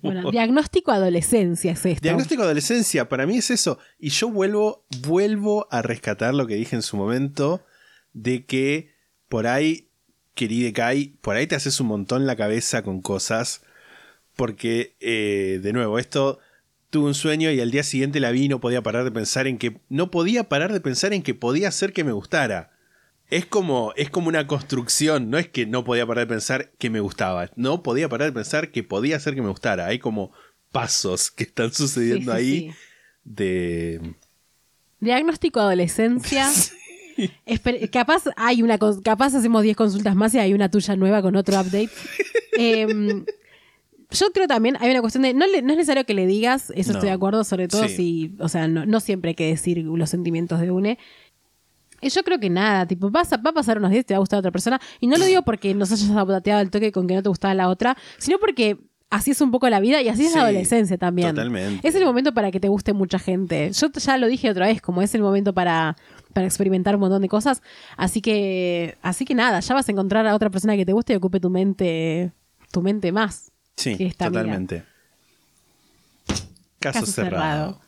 Bueno, 0.00 0.30
diagnóstico 0.30 0.92
adolescencia 0.92 1.72
es 1.72 1.84
esto. 1.84 2.02
Diagnóstico 2.02 2.42
adolescencia, 2.42 3.08
para 3.08 3.26
mí 3.26 3.36
es 3.36 3.50
eso. 3.50 3.78
Y 3.98 4.08
yo 4.08 4.30
vuelvo, 4.30 4.86
vuelvo 5.06 5.68
a 5.70 5.82
rescatar 5.82 6.34
lo 6.34 6.46
que 6.46 6.54
dije 6.54 6.74
en 6.74 6.82
su 6.82 6.96
momento, 6.96 7.62
de 8.14 8.46
que 8.46 8.93
por 9.34 9.48
ahí, 9.48 9.88
querida 10.36 10.72
Kai, 10.72 11.16
por 11.20 11.34
ahí 11.34 11.48
te 11.48 11.56
haces 11.56 11.80
un 11.80 11.88
montón 11.88 12.24
la 12.24 12.36
cabeza 12.36 12.82
con 12.82 13.02
cosas, 13.02 13.62
porque, 14.36 14.94
eh, 15.00 15.58
de 15.60 15.72
nuevo, 15.72 15.98
esto 15.98 16.38
tuve 16.88 17.08
un 17.08 17.14
sueño 17.14 17.50
y 17.50 17.60
al 17.60 17.72
día 17.72 17.82
siguiente 17.82 18.20
la 18.20 18.30
vi 18.30 18.44
y 18.44 18.48
no 18.48 18.60
podía 18.60 18.84
parar 18.84 19.02
de 19.02 19.10
pensar 19.10 19.48
en 19.48 19.58
que, 19.58 19.80
no 19.88 20.12
podía 20.12 20.48
parar 20.48 20.72
de 20.72 20.80
pensar 20.80 21.12
en 21.12 21.24
que 21.24 21.34
podía 21.34 21.72
ser 21.72 21.92
que 21.92 22.04
me 22.04 22.12
gustara. 22.12 22.70
Es 23.28 23.44
como, 23.44 23.92
es 23.96 24.08
como 24.08 24.28
una 24.28 24.46
construcción, 24.46 25.30
no 25.30 25.38
es 25.38 25.48
que 25.48 25.66
no 25.66 25.82
podía 25.82 26.06
parar 26.06 26.28
de 26.28 26.32
pensar 26.32 26.70
que 26.78 26.88
me 26.88 27.00
gustaba, 27.00 27.50
no 27.56 27.82
podía 27.82 28.08
parar 28.08 28.28
de 28.28 28.34
pensar 28.34 28.70
que 28.70 28.84
podía 28.84 29.18
ser 29.18 29.34
que 29.34 29.42
me 29.42 29.48
gustara. 29.48 29.86
Hay 29.86 29.98
como 29.98 30.30
pasos 30.70 31.32
que 31.32 31.42
están 31.42 31.72
sucediendo 31.72 32.30
sí, 32.30 32.38
ahí 32.38 32.60
sí. 32.70 32.76
de... 33.24 34.14
Diagnóstico 35.00 35.58
adolescencia. 35.58 36.48
Esper- 37.46 37.90
capaz 37.90 38.24
hay 38.36 38.62
una 38.62 38.78
capaz 39.02 39.34
hacemos 39.34 39.62
10 39.62 39.76
consultas 39.76 40.14
más 40.14 40.34
y 40.34 40.38
hay 40.38 40.52
una 40.54 40.70
tuya 40.70 40.96
nueva 40.96 41.22
con 41.22 41.36
otro 41.36 41.60
update. 41.60 41.90
Em, 42.58 43.24
yo 44.10 44.26
creo 44.32 44.46
también 44.46 44.76
hay 44.80 44.90
una 44.90 45.00
cuestión 45.00 45.22
de 45.22 45.34
no, 45.34 45.46
le- 45.46 45.62
no 45.62 45.72
es 45.72 45.76
necesario 45.78 46.04
que 46.04 46.14
le 46.14 46.26
digas, 46.26 46.72
eso 46.76 46.92
No. 46.92 46.98
estoy 46.98 47.08
de 47.08 47.14
acuerdo, 47.14 47.42
sobre 47.44 47.66
todo 47.68 47.88
Sí. 47.88 47.96
si, 47.96 48.34
o 48.38 48.48
sea, 48.48 48.68
no, 48.68 48.86
no 48.86 49.00
siempre 49.00 49.30
hay 49.30 49.34
que 49.34 49.46
decir 49.48 49.78
los 49.78 50.08
sentimientos 50.10 50.60
de 50.60 50.70
une. 50.70 50.98
Y 52.00 52.10
yo 52.10 52.22
creo 52.22 52.38
que 52.38 52.50
nada, 52.50 52.86
tipo, 52.86 53.10
vas 53.10 53.32
a- 53.32 53.38
va 53.38 53.50
a 53.50 53.54
pasar 53.54 53.78
unos 53.78 53.90
días, 53.90 54.04
te 54.04 54.14
va 54.14 54.16
a 54.16 54.20
gustar 54.20 54.38
otra 54.38 54.50
persona. 54.52 54.80
Y 55.00 55.06
no 55.06 55.16
lo 55.16 55.24
digo 55.24 55.42
porque 55.42 55.74
nos 55.74 55.90
hayas 55.90 56.10
apotateado 56.10 56.60
el 56.60 56.70
toque 56.70 56.92
con 56.92 57.06
que 57.06 57.14
no 57.14 57.22
te 57.22 57.28
gustaba 57.28 57.54
la 57.54 57.68
otra, 57.68 57.96
sino 58.18 58.38
porque 58.38 58.76
así 59.10 59.30
es 59.30 59.40
un 59.40 59.50
poco 59.50 59.68
la 59.70 59.80
vida 59.80 60.02
y 60.02 60.08
así 60.08 60.24
es 60.26 60.32
Sí, 60.32 60.36
la 60.36 60.42
adolescencia 60.44 60.98
también. 60.98 61.30
totalmente. 61.30 61.86
Es 61.86 61.94
el 61.94 62.04
momento 62.04 62.34
para 62.34 62.50
que 62.50 62.60
te 62.60 62.68
guste 62.68 62.92
mucha 62.92 63.18
gente. 63.18 63.70
Yo 63.72 63.88
ya 63.90 64.18
lo 64.18 64.26
dije 64.26 64.50
otra 64.50 64.66
vez, 64.66 64.82
como 64.82 65.00
es 65.02 65.14
el 65.14 65.22
momento 65.22 65.54
para, 65.54 65.96
para 66.34 66.46
experimentar 66.46 66.94
un 66.96 67.00
montón 67.00 67.22
de 67.22 67.28
cosas. 67.28 67.62
Así 67.96 68.20
que, 68.20 68.98
así 69.00 69.24
que 69.24 69.34
nada, 69.34 69.60
ya 69.60 69.74
vas 69.74 69.88
a 69.88 69.92
encontrar 69.92 70.26
a 70.26 70.34
otra 70.34 70.50
persona 70.50 70.76
que 70.76 70.84
te 70.84 70.92
guste 70.92 71.14
y 71.14 71.16
ocupe 71.16 71.40
tu 71.40 71.48
mente, 71.48 72.32
tu 72.70 72.82
mente 72.82 73.12
más. 73.12 73.52
Sí, 73.76 73.96
que 73.96 74.06
esta 74.06 74.26
amiga. 74.26 74.42
totalmente. 74.42 74.84
Caso, 76.78 77.06
cerrado. 77.06 77.80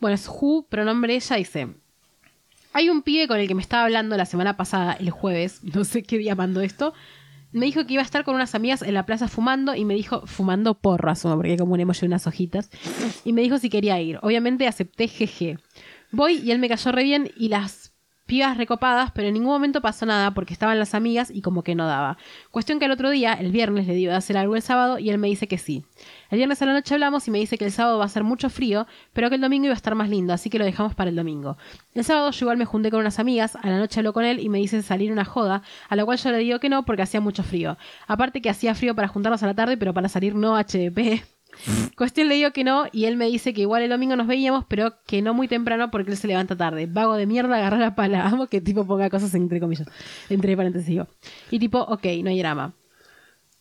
Bueno, 0.00 0.16
es 0.16 0.28
Who, 0.28 0.66
pronombre 0.68 1.14
ella, 1.14 1.36
dice. 1.36 1.68
Hay 2.74 2.90
un 2.90 3.02
pibe 3.02 3.28
con 3.28 3.38
el 3.38 3.48
que 3.48 3.54
me 3.54 3.62
estaba 3.62 3.84
hablando 3.84 4.16
la 4.16 4.26
semana 4.26 4.56
pasada, 4.56 4.94
el 4.94 5.10
jueves, 5.10 5.60
no 5.74 5.84
sé 5.84 6.02
qué 6.02 6.18
día 6.18 6.34
mandó 6.34 6.60
esto. 6.60 6.92
Me 7.52 7.66
dijo 7.66 7.86
que 7.86 7.94
iba 7.94 8.02
a 8.02 8.04
estar 8.04 8.24
con 8.24 8.34
unas 8.34 8.56
amigas 8.56 8.82
en 8.82 8.94
la 8.94 9.06
plaza 9.06 9.28
fumando 9.28 9.76
y 9.76 9.84
me 9.84 9.94
dijo, 9.94 10.26
fumando 10.26 10.74
porro, 10.74 11.08
asumo, 11.08 11.36
porque 11.36 11.52
hay 11.52 11.56
como 11.56 11.74
un 11.74 11.80
emoji 11.80 12.00
de 12.00 12.06
unas 12.06 12.26
hojitas. 12.26 12.68
Y 13.24 13.32
me 13.32 13.42
dijo 13.42 13.58
si 13.58 13.70
quería 13.70 14.00
ir. 14.00 14.18
Obviamente 14.22 14.66
acepté, 14.66 15.06
jeje. 15.06 15.58
Voy 16.10 16.38
y 16.38 16.50
él 16.50 16.58
me 16.58 16.68
cayó 16.68 16.90
re 16.90 17.04
bien 17.04 17.30
y 17.36 17.48
las 17.48 17.83
pibas 18.26 18.56
recopadas, 18.56 19.10
pero 19.12 19.28
en 19.28 19.34
ningún 19.34 19.52
momento 19.52 19.80
pasó 19.80 20.06
nada 20.06 20.32
porque 20.32 20.52
estaban 20.52 20.78
las 20.78 20.94
amigas 20.94 21.30
y 21.30 21.42
como 21.42 21.62
que 21.62 21.74
no 21.74 21.86
daba. 21.86 22.16
Cuestión 22.50 22.78
que 22.78 22.86
el 22.86 22.90
otro 22.90 23.10
día, 23.10 23.34
el 23.34 23.52
viernes, 23.52 23.86
le 23.86 23.94
dio 23.94 24.10
de 24.10 24.16
hacer 24.16 24.36
algo 24.36 24.56
el 24.56 24.62
sábado 24.62 24.98
y 24.98 25.10
él 25.10 25.18
me 25.18 25.28
dice 25.28 25.46
que 25.46 25.58
sí. 25.58 25.84
El 26.30 26.38
viernes 26.38 26.60
a 26.62 26.66
la 26.66 26.72
noche 26.72 26.94
hablamos 26.94 27.28
y 27.28 27.30
me 27.30 27.38
dice 27.38 27.58
que 27.58 27.64
el 27.66 27.72
sábado 27.72 27.98
va 27.98 28.06
a 28.06 28.08
ser 28.08 28.24
mucho 28.24 28.48
frío, 28.48 28.86
pero 29.12 29.28
que 29.28 29.36
el 29.36 29.40
domingo 29.40 29.66
iba 29.66 29.74
a 29.74 29.76
estar 29.76 29.94
más 29.94 30.08
lindo, 30.08 30.32
así 30.32 30.50
que 30.50 30.58
lo 30.58 30.64
dejamos 30.64 30.94
para 30.94 31.10
el 31.10 31.16
domingo. 31.16 31.56
El 31.94 32.04
sábado 32.04 32.30
yo 32.30 32.44
igual 32.44 32.56
me 32.56 32.64
junté 32.64 32.90
con 32.90 33.00
unas 33.00 33.18
amigas, 33.18 33.56
a 33.56 33.68
la 33.68 33.78
noche 33.78 34.00
habló 34.00 34.12
con 34.12 34.24
él 34.24 34.40
y 34.40 34.48
me 34.48 34.58
dice 34.58 34.82
salir 34.82 35.12
una 35.12 35.24
joda, 35.24 35.62
a 35.88 35.96
lo 35.96 36.06
cual 36.06 36.18
yo 36.18 36.30
le 36.30 36.38
digo 36.38 36.58
que 36.60 36.68
no 36.68 36.84
porque 36.84 37.02
hacía 37.02 37.20
mucho 37.20 37.42
frío. 37.42 37.76
Aparte 38.06 38.40
que 38.40 38.50
hacía 38.50 38.74
frío 38.74 38.94
para 38.94 39.08
juntarnos 39.08 39.42
a 39.42 39.46
la 39.46 39.54
tarde, 39.54 39.76
pero 39.76 39.92
para 39.92 40.08
salir 40.08 40.34
no 40.34 40.56
HDP. 40.56 41.33
Cuestión 41.96 42.28
le 42.28 42.34
digo 42.34 42.50
que 42.52 42.64
no 42.64 42.86
y 42.92 43.04
él 43.04 43.16
me 43.16 43.26
dice 43.26 43.54
que 43.54 43.62
igual 43.62 43.82
el 43.82 43.90
domingo 43.90 44.16
nos 44.16 44.26
veíamos, 44.26 44.64
pero 44.68 44.94
que 45.06 45.22
no 45.22 45.34
muy 45.34 45.48
temprano 45.48 45.90
porque 45.90 46.10
él 46.10 46.16
se 46.16 46.26
levanta 46.26 46.56
tarde. 46.56 46.86
Vago 46.86 47.14
de 47.14 47.26
mierda, 47.26 47.56
agarra 47.56 47.78
la 47.78 47.94
pala. 47.94 48.26
Amo 48.26 48.46
que 48.46 48.60
tipo 48.60 48.86
ponga 48.86 49.10
cosas 49.10 49.34
entre 49.34 49.60
comillas, 49.60 49.88
entre 50.28 50.56
paréntesis 50.56 50.88
digo. 50.88 51.06
Y 51.50 51.58
tipo, 51.58 51.78
ok, 51.78 52.04
no 52.22 52.30
hay 52.30 52.38
drama. 52.38 52.74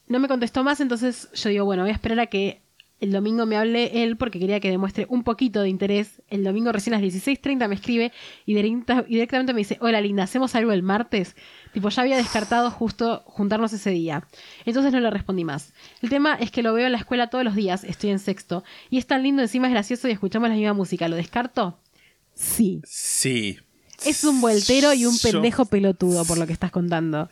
No 0.07 0.19
me 0.19 0.27
contestó 0.27 0.63
más, 0.63 0.81
entonces 0.81 1.29
yo 1.33 1.49
digo, 1.49 1.65
bueno, 1.65 1.83
voy 1.83 1.91
a 1.91 1.93
esperar 1.93 2.19
a 2.19 2.27
que 2.27 2.62
el 2.99 3.11
domingo 3.11 3.45
me 3.45 3.57
hable 3.57 4.03
él 4.03 4.15
porque 4.15 4.39
quería 4.39 4.59
que 4.61 4.69
demuestre 4.71 5.05
un 5.09 5.23
poquito 5.23 5.61
de 5.61 5.67
interés. 5.69 6.21
El 6.29 6.43
domingo 6.43 6.71
recién 6.71 6.93
a 6.93 6.99
las 6.99 7.13
16.30 7.13 7.67
me 7.67 7.75
escribe 7.75 8.13
y 8.45 8.53
directa- 8.53 9.03
y 9.07 9.15
directamente 9.15 9.53
me 9.53 9.59
dice, 9.59 9.77
hola 9.81 9.99
linda, 9.99 10.23
¿hacemos 10.23 10.55
algo 10.55 10.71
el 10.71 10.83
martes? 10.83 11.35
Tipo, 11.73 11.89
ya 11.89 12.01
había 12.03 12.15
descartado 12.15 12.71
justo 12.71 13.23
juntarnos 13.25 13.73
ese 13.73 13.89
día. 13.89 14.25
Entonces 14.65 14.93
no 14.93 14.99
le 15.01 15.09
respondí 15.09 15.43
más. 15.43 15.73
El 16.01 16.09
tema 16.09 16.35
es 16.35 16.49
que 16.51 16.63
lo 16.63 16.73
veo 16.73 16.85
en 16.85 16.93
la 16.93 16.97
escuela 16.99 17.27
todos 17.29 17.43
los 17.43 17.55
días, 17.55 17.83
estoy 17.83 18.11
en 18.11 18.19
sexto, 18.19 18.63
y 18.89 18.97
es 18.99 19.05
tan 19.07 19.21
lindo, 19.23 19.41
encima 19.41 19.67
es 19.67 19.73
gracioso 19.73 20.07
y 20.07 20.11
escuchamos 20.11 20.47
la 20.47 20.55
misma 20.55 20.73
música. 20.73 21.07
¿Lo 21.09 21.17
descarto? 21.17 21.79
Sí. 22.35 22.81
Sí. 22.85 23.57
Es 24.05 24.23
un 24.23 24.39
vueltero 24.39 24.93
y 24.93 25.05
un 25.05 25.17
Yo- 25.17 25.31
pendejo 25.31 25.65
pelotudo 25.65 26.23
por 26.25 26.37
lo 26.37 26.47
que 26.47 26.53
estás 26.53 26.71
contando. 26.71 27.29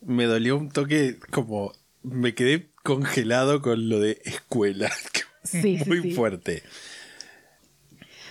Me 0.00 0.24
dolió 0.24 0.56
un 0.56 0.70
toque 0.70 1.18
como... 1.30 1.72
Me 2.02 2.34
quedé 2.34 2.70
congelado 2.88 3.60
con 3.60 3.90
lo 3.90 4.00
de 4.00 4.20
escuela. 4.24 4.90
Sí, 5.44 5.78
Muy 5.86 6.02
sí. 6.02 6.10
fuerte. 6.12 6.62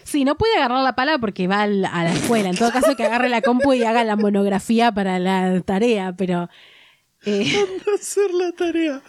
Sí, 0.03 0.23
no 0.23 0.37
puede 0.37 0.55
agarrar 0.57 0.83
la 0.83 0.93
pala 0.95 1.17
porque 1.17 1.47
va 1.47 1.63
a 1.63 1.67
la 1.67 2.13
escuela. 2.13 2.49
En 2.49 2.55
todo 2.55 2.71
caso, 2.71 2.95
que 2.95 3.05
agarre 3.05 3.27
la 3.27 3.41
compu 3.41 3.73
y 3.73 3.83
haga 3.83 4.03
la 4.03 4.15
monografía 4.15 4.91
para 4.91 5.17
la 5.17 5.61
tarea, 5.61 6.13
pero. 6.15 6.47
eh, 7.25 7.51
hacer 7.99 8.31
la 8.35 8.51
tarea. 8.51 9.01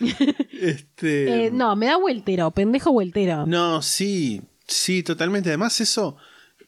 este. 0.60 1.46
eh, 1.46 1.50
no, 1.52 1.76
me 1.76 1.86
da 1.86 1.96
vueltero, 1.98 2.50
pendejo 2.50 2.90
vueltero. 2.90 3.46
No, 3.46 3.80
sí, 3.82 4.42
sí, 4.66 5.04
totalmente. 5.04 5.50
Además, 5.50 5.80
eso, 5.80 6.16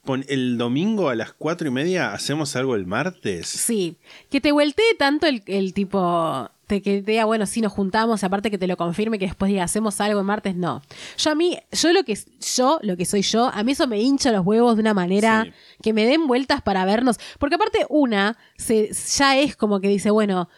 pon- 0.04 0.24
el 0.28 0.58
domingo 0.58 1.08
a 1.08 1.14
las 1.14 1.32
cuatro 1.32 1.68
y 1.68 1.70
media 1.70 2.12
hacemos 2.12 2.54
algo 2.56 2.74
el 2.76 2.86
martes. 2.86 3.46
Sí, 3.48 3.96
que 4.30 4.40
te 4.40 4.52
voltee 4.52 4.94
tanto 4.98 5.26
el, 5.26 5.42
el 5.46 5.74
tipo. 5.74 6.50
Te, 6.66 6.80
que 6.80 7.02
te 7.02 7.10
diga, 7.10 7.24
bueno, 7.26 7.44
sí, 7.44 7.60
nos 7.60 7.72
juntamos, 7.72 8.24
aparte 8.24 8.50
que 8.50 8.56
te 8.56 8.66
lo 8.66 8.76
confirme, 8.78 9.18
que 9.18 9.26
después 9.26 9.50
diga, 9.50 9.64
hacemos 9.64 10.00
algo 10.00 10.20
el 10.20 10.24
martes, 10.26 10.54
no. 10.56 10.80
Yo 11.18 11.30
a 11.30 11.34
mí, 11.34 11.58
yo 11.70 11.92
lo 11.92 12.02
que 12.04 12.16
yo, 12.56 12.78
lo 12.82 12.96
que 12.96 13.04
soy 13.04 13.20
yo, 13.22 13.50
a 13.52 13.62
mí 13.62 13.72
eso 13.72 13.86
me 13.86 14.00
hincha 14.00 14.32
los 14.32 14.46
huevos 14.46 14.76
de 14.76 14.80
una 14.80 14.94
manera 14.94 15.44
Sí. 15.44 15.52
que 15.82 15.92
me 15.92 16.06
den 16.06 16.26
vueltas 16.26 16.62
para 16.62 16.84
vernos. 16.86 17.18
Porque 17.38 17.56
aparte, 17.56 17.84
una, 17.90 18.38
se, 18.56 18.90
ya 19.18 19.36
es 19.38 19.54
como 19.56 19.80
que 19.80 19.88
dice, 19.88 20.10
bueno, 20.10 20.48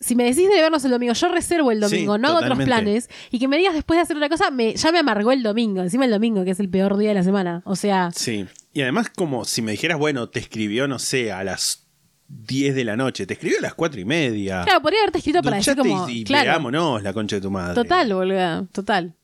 si 0.00 0.16
me 0.16 0.24
decís 0.24 0.48
de 0.48 0.60
vernos 0.60 0.82
el 0.86 0.90
domingo, 0.90 1.12
yo 1.12 1.28
reservo 1.28 1.70
el 1.70 1.78
domingo, 1.78 2.16
Sí, 2.16 2.20
no 2.22 2.28
hago 2.28 2.38
otros 2.38 2.58
planes, 2.64 3.08
y 3.30 3.38
que 3.38 3.46
me 3.46 3.58
digas 3.58 3.74
después 3.74 3.98
de 3.98 4.02
hacer 4.02 4.16
otra 4.16 4.30
cosa, 4.30 4.50
me, 4.50 4.74
ya 4.74 4.90
me 4.90 4.98
amargó 4.98 5.30
el 5.30 5.42
domingo, 5.42 5.82
encima 5.82 6.06
el 6.06 6.10
domingo, 6.10 6.42
que 6.42 6.52
es 6.52 6.58
el 6.58 6.70
peor 6.70 6.96
día 6.96 7.10
de 7.10 7.16
la 7.16 7.22
semana. 7.22 7.62
O 7.66 7.76
sea, 7.76 8.10
Sí, 8.12 8.46
Y 8.72 8.82
además, 8.82 9.10
como 9.14 9.44
si 9.44 9.62
me 9.62 9.72
dijeras, 9.72 9.98
bueno, 9.98 10.28
te 10.28 10.38
escribió, 10.38 10.86
no 10.86 10.98
sé, 10.98 11.32
a 11.32 11.42
las 11.42 11.86
10 12.28 12.74
de 12.74 12.84
la 12.84 12.96
noche, 12.96 13.26
te 13.26 13.34
escribió 13.34 13.58
a 13.58 13.62
las 13.62 13.74
4 13.74 14.00
y 14.00 14.04
media. 14.04 14.62
Claro, 14.64 14.80
podría 14.82 15.00
haberte 15.00 15.18
escrito 15.18 15.42
para 15.42 15.56
decir 15.56 15.76
como. 15.76 16.08
y, 16.08 16.20
y 16.20 16.24
claro, 16.24 16.50
veámonos 16.50 17.02
la 17.02 17.12
concha 17.12 17.36
de 17.36 17.42
tu 17.42 17.50
madre. 17.50 17.74
total, 17.74 18.12
boluda, 18.14 18.66
total. 18.72 19.14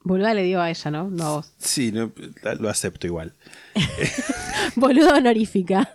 Boluda 0.00 0.32
le 0.34 0.42
dio 0.44 0.60
a 0.60 0.70
ella, 0.70 0.90
¿no? 0.90 1.08
No 1.10 1.24
a 1.24 1.30
vos. 1.36 1.52
Sí, 1.58 1.92
no, 1.92 2.12
lo 2.60 2.68
acepto 2.68 3.06
igual. 3.06 3.34
Boluda 4.76 5.14
honorífica. 5.16 5.92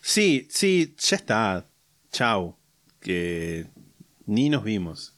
Sí, 0.00 0.46
sí, 0.50 0.94
ya 0.98 1.16
está. 1.16 1.66
Chau. 2.12 2.56
Que 3.00 3.66
ni 4.26 4.48
nos 4.48 4.64
vimos. 4.64 5.14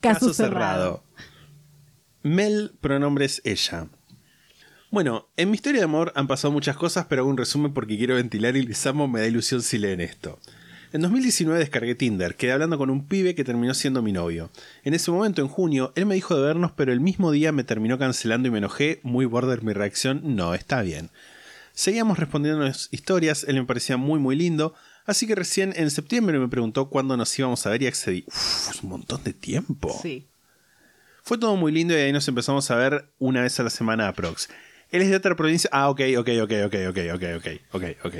Caso, 0.00 0.32
cerrado. 0.32 1.02
Mel, 2.22 2.72
pronombres 2.80 3.40
ella. 3.44 3.88
Bueno, 4.96 5.28
en 5.36 5.50
mi 5.50 5.56
historia 5.56 5.80
de 5.80 5.84
amor 5.84 6.10
han 6.14 6.26
pasado 6.26 6.52
muchas 6.52 6.74
cosas, 6.74 7.04
pero 7.04 7.20
hago 7.20 7.28
un 7.28 7.36
resumen 7.36 7.74
porque 7.74 7.98
quiero 7.98 8.14
ventilar 8.14 8.56
y 8.56 8.62
les 8.62 8.86
amo, 8.86 9.06
me 9.06 9.20
da 9.20 9.26
ilusión 9.26 9.60
si 9.60 9.76
leen 9.76 10.00
esto. 10.00 10.38
En 10.94 11.02
2019 11.02 11.58
descargué 11.58 11.94
Tinder, 11.94 12.34
quedé 12.34 12.52
hablando 12.52 12.78
con 12.78 12.88
un 12.88 13.06
pibe 13.06 13.34
que 13.34 13.44
terminó 13.44 13.74
siendo 13.74 14.00
mi 14.00 14.12
novio. 14.12 14.48
En 14.84 14.94
ese 14.94 15.10
momento, 15.10 15.42
en 15.42 15.48
junio, 15.48 15.92
él 15.96 16.06
me 16.06 16.14
dijo 16.14 16.34
de 16.34 16.46
vernos, 16.46 16.72
pero 16.72 16.94
el 16.94 17.00
mismo 17.00 17.30
día 17.30 17.52
me 17.52 17.62
terminó 17.62 17.98
cancelando 17.98 18.48
y 18.48 18.50
me 18.50 18.56
enojé, 18.56 19.00
muy 19.02 19.26
border 19.26 19.62
mi 19.62 19.74
reacción, 19.74 20.34
no, 20.34 20.54
está 20.54 20.80
bien. 20.80 21.10
Seguíamos 21.74 22.18
respondiéndonos 22.18 22.88
historias, 22.90 23.44
él 23.46 23.56
me 23.56 23.64
parecía 23.64 23.98
muy 23.98 24.18
muy 24.18 24.34
lindo, 24.34 24.72
así 25.04 25.26
que 25.26 25.34
recién 25.34 25.74
en 25.76 25.90
septiembre 25.90 26.38
me 26.38 26.48
preguntó 26.48 26.88
cuándo 26.88 27.18
nos 27.18 27.38
íbamos 27.38 27.66
a 27.66 27.68
ver 27.68 27.82
y 27.82 27.86
accedí. 27.86 28.24
Uf, 28.28 28.70
es 28.70 28.82
un 28.82 28.88
montón 28.88 29.22
de 29.24 29.34
tiempo. 29.34 29.94
Sí. 30.00 30.26
Fue 31.22 31.36
todo 31.36 31.54
muy 31.56 31.70
lindo 31.72 31.92
y 31.92 31.98
ahí 31.98 32.12
nos 32.12 32.28
empezamos 32.28 32.70
a 32.70 32.76
ver 32.76 33.10
una 33.18 33.42
vez 33.42 33.60
a 33.60 33.62
la 33.62 33.68
semana 33.68 34.08
aprox. 34.08 34.48
Él 34.90 35.02
es 35.02 35.10
de 35.10 35.16
otra 35.16 35.34
provincia. 35.36 35.68
Ah, 35.72 35.90
ok, 35.90 36.00
ok, 36.18 36.28
ok, 36.42 36.52
ok, 36.66 36.74
ok, 36.88 36.96
ok, 37.14 37.22
ok, 37.34 37.46
ok, 37.72 37.84
ok, 38.04 38.14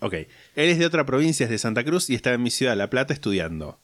ok. 0.00 0.12
Él 0.14 0.28
es 0.70 0.78
de 0.78 0.86
otra 0.86 1.04
provincia, 1.04 1.44
es 1.44 1.50
de 1.50 1.58
Santa 1.58 1.84
Cruz 1.84 2.08
y 2.10 2.14
estaba 2.14 2.34
en 2.34 2.42
mi 2.42 2.50
ciudad, 2.50 2.76
La 2.76 2.88
Plata, 2.90 3.12
estudiando. 3.12 3.78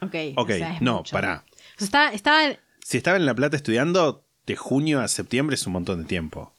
Ok. 0.00 0.14
Ok, 0.36 0.50
o 0.50 0.52
sea, 0.54 0.74
es 0.76 0.82
no, 0.82 0.98
mucho. 0.98 1.12
pará. 1.12 1.44
O 1.46 1.78
sea, 1.78 1.84
estaba, 1.86 2.12
estaba- 2.12 2.56
Si 2.84 2.96
estaba 2.96 3.16
en 3.16 3.26
La 3.26 3.34
Plata 3.34 3.56
estudiando, 3.56 4.24
de 4.46 4.56
junio 4.56 5.00
a 5.00 5.08
septiembre 5.08 5.54
es 5.54 5.66
un 5.66 5.72
montón 5.74 6.00
de 6.00 6.04
tiempo. 6.06 6.54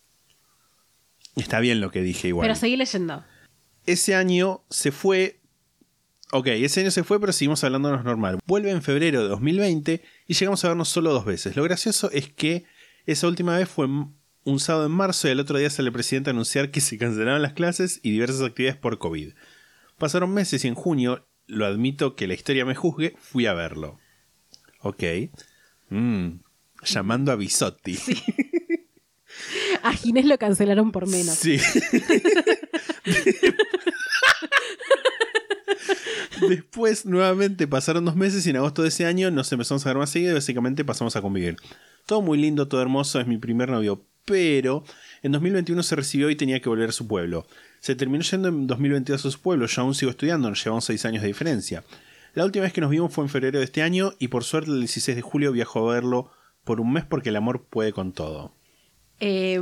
Está 1.36 1.60
bien 1.60 1.80
lo 1.82 1.92
que 1.92 2.02
dije 2.02 2.28
igual. 2.30 2.46
Pero 2.46 2.56
seguí 2.60 2.76
leyendo. 2.76 3.24
Ese 3.86 4.16
año 4.16 4.64
se 4.70 4.92
fue. 4.92 5.40
Ok, 6.34 6.48
ese 6.48 6.82
año 6.82 6.92
se 6.92 7.04
fue, 7.04 7.20
pero 7.20 7.34
seguimos 7.34 7.64
hablándonos 7.64 8.04
normal. 8.06 8.40
Vuelve 8.46 8.72
en 8.72 8.82
febrero 8.82 9.24
de 9.24 9.30
2020 9.30 10.02
y 10.28 10.34
llegamos 10.34 10.64
a 10.64 10.70
vernos 10.70 10.88
solo 10.90 11.12
dos 11.12 11.26
veces. 11.26 11.56
Lo 11.56 11.64
gracioso 11.64 12.10
es 12.12 12.30
que 12.32 12.64
esa 13.06 13.28
última 13.28 13.58
vez 13.58 13.68
fue 13.68 13.88
un 14.44 14.60
sábado 14.60 14.88
en 14.88 14.92
marzo 14.92 15.28
y 15.28 15.32
al 15.32 15.40
otro 15.40 15.58
día 15.58 15.70
sale 15.70 15.88
el 15.88 15.94
presidente 15.94 16.30
a 16.30 16.34
anunciar 16.34 16.72
que 16.72 16.82
se 16.82 16.98
cancelaron 16.98 17.42
las 17.42 17.54
clases 17.54 18.00
y 18.04 18.12
diversas 18.12 18.42
actividades 18.42 18.80
por 18.80 18.98
COVID. 18.98 19.34
Pasaron 19.98 20.34
meses 20.34 20.66
y 20.66 20.68
en 20.68 20.76
junio, 20.76 21.28
lo 21.48 21.66
admito 21.66 22.16
que 22.16 22.28
la 22.28 22.34
historia 22.34 22.66
me 22.66 22.76
juzgue, 22.76 23.16
fui 23.20 23.46
a 23.46 23.54
verlo. 23.54 24.00
Ok. 24.80 25.04
Mm, 25.90 26.40
llamando 26.84 27.32
a 27.32 27.36
Bisotti. 27.36 27.98
A 29.84 29.94
Ginés 29.94 30.26
lo 30.26 30.38
cancelaron 30.38 30.92
por 30.92 31.08
menos. 31.08 31.36
Sí. 31.36 31.58
Después, 36.50 37.06
nuevamente, 37.06 37.68
pasaron 37.68 38.06
dos 38.06 38.16
meses 38.16 38.46
y 38.46 38.50
en 38.50 38.58
agosto 38.58 38.82
de 38.82 38.90
ese 38.90 39.06
año 39.06 39.32
nos 39.32 39.52
empezamos 39.52 39.86
a 39.86 39.90
ver 39.90 39.98
más 39.98 40.10
seguido 40.10 40.32
y 40.32 40.36
básicamente 40.36 40.84
pasamos 40.86 41.16
a 41.16 41.22
convivir. 41.22 41.58
Todo 42.06 42.22
muy 42.22 42.38
lindo, 42.38 42.68
todo 42.68 42.82
hermoso, 42.82 43.20
es 43.20 43.28
mi 43.28 43.38
primer 43.38 43.70
novio, 43.70 44.06
pero 44.26 44.84
en 45.22 45.32
2021 45.32 45.84
se 45.84 45.96
recibió 45.96 46.30
y 46.30 46.36
tenía 46.36 46.60
que 46.60 46.70
volver 46.70 46.90
a 46.90 46.94
su 46.94 47.08
pueblo. 47.08 47.46
Se 47.80 47.96
terminó 47.96 48.24
yendo 48.24 48.50
en 48.50 48.68
2022 48.68 49.26
a 49.26 49.32
su 49.32 49.42
pueblo, 49.42 49.66
yo 49.66 49.82
aún 49.82 49.96
sigo 49.96 50.12
estudiando, 50.12 50.50
nos 50.50 50.64
llevamos 50.64 50.86
seis 50.86 51.06
años 51.06 51.22
de 51.22 51.28
diferencia. 51.28 51.84
La 52.34 52.46
última 52.46 52.64
vez 52.64 52.74
que 52.74 52.82
nos 52.82 52.90
vimos 52.90 53.14
fue 53.14 53.24
en 53.24 53.30
febrero 53.30 53.60
de 53.60 53.66
este 53.66 53.82
año 53.82 54.14
y 54.20 54.30
por 54.30 54.44
suerte 54.44 54.72
el 54.72 54.80
16 54.80 55.16
de 55.16 55.22
julio 55.22 55.52
viajo 55.52 55.90
a 55.90 55.94
verlo 55.94 56.32
por 56.64 56.80
un 56.80 56.94
mes 56.94 57.06
porque 57.06 57.30
el 57.30 57.36
amor 57.36 57.66
puede 57.70 57.92
con 57.92 58.14
todo. 58.14 58.54
Eh, 59.20 59.60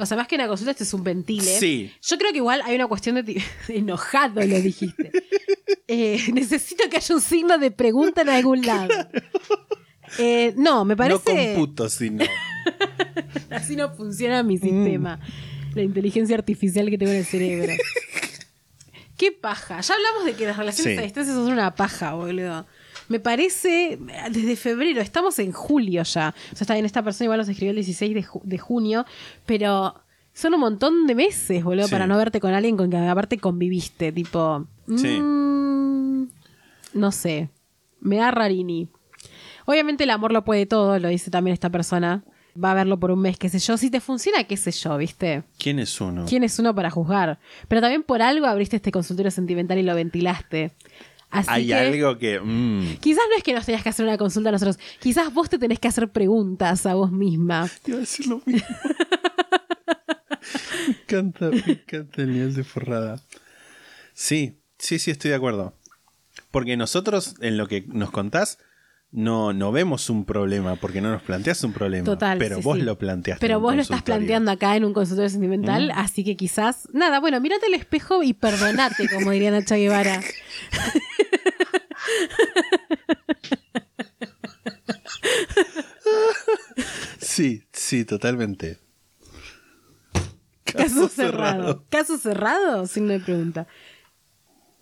o 0.00 0.06
sea, 0.06 0.16
más 0.16 0.26
que 0.28 0.34
una 0.36 0.48
consulta, 0.48 0.70
este 0.72 0.84
es 0.84 0.94
un 0.94 1.04
ventile. 1.04 1.58
Sí. 1.58 1.92
Yo 2.02 2.18
creo 2.18 2.30
que 2.32 2.38
igual 2.38 2.62
hay 2.64 2.74
una 2.74 2.86
cuestión 2.86 3.14
de... 3.16 3.22
ti- 3.22 3.36
Enojado 3.68 4.40
lo 4.44 4.60
dijiste. 4.60 5.10
Eh, 5.92 6.20
necesito 6.32 6.84
que 6.88 6.98
haya 6.98 7.14
un 7.16 7.20
signo 7.20 7.58
de 7.58 7.72
pregunta 7.72 8.22
en 8.22 8.28
algún 8.28 8.62
lado. 8.64 8.88
Eh, 10.18 10.54
no, 10.56 10.84
me 10.84 10.94
No 10.94 10.96
parece... 10.98 11.54
computo, 11.54 11.88
sino. 11.88 12.24
Así 13.50 13.74
no 13.74 13.92
funciona 13.94 14.44
mi 14.44 14.56
sistema. 14.56 15.18
La 15.74 15.82
inteligencia 15.82 16.36
artificial 16.36 16.88
que 16.90 16.96
tengo 16.98 17.10
en 17.10 17.18
el 17.18 17.24
cerebro. 17.24 17.72
Qué 19.16 19.32
paja. 19.32 19.80
Ya 19.80 19.94
hablamos 19.94 20.24
de 20.26 20.34
que 20.34 20.46
las 20.46 20.56
relaciones 20.56 20.94
Sí. 20.94 20.98
a 20.98 21.02
distancia 21.02 21.34
son 21.34 21.50
una 21.52 21.74
paja, 21.74 22.14
boludo. 22.14 22.66
Me 23.10 23.18
parece, 23.20 23.98
desde 24.30 24.54
febrero, 24.56 25.00
estamos 25.00 25.38
en 25.40 25.50
julio 25.52 26.04
ya. 26.04 26.28
O 26.52 26.56
sea, 26.56 26.62
está 26.62 26.74
bien, 26.74 26.86
esta 26.86 27.02
persona 27.02 27.24
igual 27.26 27.38
nos 27.40 27.48
escribió 27.48 27.70
el 27.70 27.76
16 27.76 28.14
de, 28.14 28.22
ju- 28.24 28.40
de 28.44 28.56
junio, 28.56 29.04
pero 29.46 29.96
son 30.32 30.54
un 30.54 30.60
montón 30.60 31.08
de 31.08 31.16
meses, 31.16 31.64
boludo, 31.64 31.86
Sí. 31.86 31.90
para 31.90 32.06
no 32.06 32.16
verte 32.16 32.38
con 32.40 32.54
alguien 32.54 32.76
con 32.76 32.88
que 32.88 32.96
aparte 32.96 33.36
conviviste. 33.38 34.12
Tipo, 34.12 34.66
Sí. 34.96 35.18
mm, 35.20 36.28
no 36.94 37.10
sé, 37.12 37.50
me 38.00 38.16
da 38.16 38.30
rarini. 38.30 38.88
Obviamente 39.66 40.04
el 40.04 40.10
amor 40.10 40.32
lo 40.32 40.44
puede 40.44 40.66
todo, 40.66 40.98
lo 41.00 41.08
dice 41.08 41.30
también 41.32 41.52
esta 41.52 41.68
persona. 41.68 42.22
Va 42.62 42.72
a 42.72 42.74
verlo 42.74 42.98
por 42.98 43.10
un 43.12 43.20
mes, 43.20 43.38
qué 43.38 43.48
sé 43.48 43.58
yo. 43.60 43.76
Si 43.76 43.90
te 43.90 44.00
funciona, 44.00 44.42
qué 44.44 44.56
sé 44.56 44.72
yo, 44.72 44.96
¿viste? 44.96 45.44
¿Quién 45.58 45.78
es 45.78 46.00
uno? 46.00 46.24
¿Quién 46.28 46.42
es 46.42 46.58
uno 46.58 46.74
para 46.74 46.90
juzgar? 46.90 47.38
Pero 47.68 47.80
también 47.80 48.02
por 48.02 48.22
algo 48.22 48.46
abriste 48.46 48.76
este 48.76 48.90
consultorio 48.90 49.30
sentimental 49.30 49.78
y 49.78 49.82
lo 49.84 49.94
ventilaste. 49.94 50.72
Así 51.30 51.48
Hay 51.48 51.66
que 51.68 51.74
algo 51.74 52.18
que. 52.18 52.40
mm, 52.40 52.96
quizás 53.00 53.24
no 53.30 53.36
es 53.36 53.42
que 53.42 53.52
nos 53.52 53.64
tenías 53.64 53.82
que 53.82 53.88
hacer 53.88 54.04
una 54.04 54.18
consulta 54.18 54.48
a 54.48 54.52
nosotros, 54.52 54.78
quizás 54.98 55.32
vos 55.32 55.48
te 55.48 55.58
tenés 55.58 55.78
que 55.78 55.88
hacer 55.88 56.10
preguntas 56.10 56.84
a 56.86 56.94
vos 56.94 57.12
misma. 57.12 57.68
te 57.82 57.92
iba 57.92 57.98
a 57.98 58.00
decir 58.00 58.26
lo 58.26 58.42
mismo. 58.44 58.66
me 60.88 60.94
encanta, 61.02 61.50
me 61.50 61.72
encanta 61.72 62.22
el 62.22 62.32
nivel 62.32 62.54
de 62.54 62.64
forrada. 62.64 63.22
Sí, 64.12 64.60
sí, 64.78 64.98
sí, 64.98 65.10
estoy 65.10 65.30
de 65.30 65.36
acuerdo. 65.36 65.76
Porque 66.50 66.76
nosotros, 66.76 67.36
en 67.40 67.56
lo 67.56 67.68
que 67.68 67.84
nos 67.86 68.10
contás, 68.10 68.58
no, 69.12 69.52
no 69.52 69.72
vemos 69.72 70.08
un 70.08 70.24
problema, 70.24 70.76
porque 70.76 71.00
no 71.00 71.10
nos 71.10 71.22
planteas 71.22 71.62
un 71.64 71.72
problema. 71.72 72.04
Total. 72.04 72.38
Pero 72.38 72.56
sí, 72.56 72.62
vos 72.62 72.76
sí. 72.78 72.82
lo 72.82 72.96
planteaste. 72.96 73.40
Pero 73.40 73.56
en 73.56 73.62
vos 73.62 73.74
lo 73.74 73.82
estás 73.82 74.02
planteando 74.02 74.50
acá 74.50 74.76
en 74.76 74.84
un 74.84 74.92
consultorio 74.92 75.28
sentimental, 75.28 75.90
así 75.94 76.24
que 76.24 76.36
quizás. 76.36 76.88
Nada, 76.92 77.20
bueno, 77.20 77.40
mírate 77.40 77.66
al 77.66 77.74
espejo 77.74 78.22
y 78.22 78.34
perdonate, 78.34 79.08
como 79.08 79.32
diría 79.32 79.50
Nacha 79.50 79.76
Guevara. 79.76 80.20
Sí, 87.18 87.64
sí, 87.72 88.04
totalmente. 88.04 88.78
Caso 90.64 91.08
cerrado. 91.08 91.84
¿Caso 91.88 92.18
cerrado? 92.18 92.86
Signo 92.86 93.12
de 93.12 93.20
pregunta. 93.20 93.66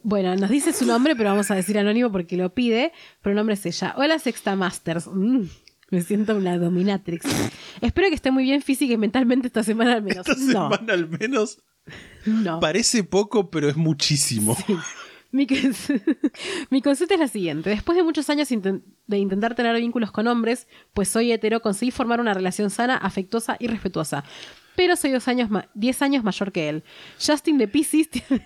Bueno, 0.02 0.34
nos 0.36 0.48
dice 0.50 0.72
su 0.72 0.86
nombre, 0.86 1.16
pero 1.16 1.30
vamos 1.30 1.50
a 1.50 1.54
decir 1.54 1.78
anónimo 1.78 2.10
porque 2.12 2.36
lo 2.36 2.54
pide. 2.54 2.92
Pronombre 3.22 3.54
es 3.54 3.66
ella. 3.66 3.94
Hola, 3.96 4.18
Sexta 4.18 4.56
Masters. 4.56 5.06
Mm, 5.08 5.42
me 5.90 6.02
siento 6.02 6.36
una 6.36 6.56
dominatrix. 6.58 7.26
Espero 7.80 8.08
que 8.08 8.14
esté 8.14 8.30
muy 8.30 8.44
bien 8.44 8.62
física 8.62 8.92
y 8.94 8.96
mentalmente 8.96 9.48
esta 9.48 9.62
semana 9.62 9.94
al 9.94 10.02
menos. 10.02 10.26
Esta 10.28 10.40
no, 10.40 10.70
semana 10.70 10.92
al 10.92 11.08
menos 11.08 11.60
no. 12.26 12.60
parece 12.60 13.04
poco, 13.04 13.50
pero 13.50 13.68
es 13.68 13.76
muchísimo. 13.76 14.56
Mi, 15.30 15.46
cons- 15.46 16.02
mi 16.70 16.80
consulta 16.80 17.14
es 17.14 17.20
la 17.20 17.28
siguiente. 17.28 17.68
Después 17.70 17.96
de 17.96 18.02
muchos 18.04 18.30
años 18.30 18.50
inten- 18.50 18.82
de 19.06 19.18
intentar 19.18 19.54
tener 19.54 19.76
vínculos 19.76 20.10
con 20.10 20.26
hombres, 20.26 20.68
pues 20.94 21.08
soy 21.08 21.32
hetero, 21.32 21.60
conseguí 21.60 21.90
formar 21.90 22.20
una 22.20 22.32
relación 22.34 22.70
sana, 22.70 22.96
afectuosa 22.96 23.56
y 23.58 23.66
respetuosa. 23.66 24.24
Pero 24.78 24.94
soy 24.94 25.10
dos 25.10 25.26
años 25.26 25.50
ma- 25.50 25.68
10 25.74 26.02
años 26.02 26.22
mayor 26.22 26.52
que 26.52 26.68
él. 26.68 26.84
Justin 27.18 27.58
de 27.58 27.66
Pisces 27.66 28.08
tiene- 28.08 28.44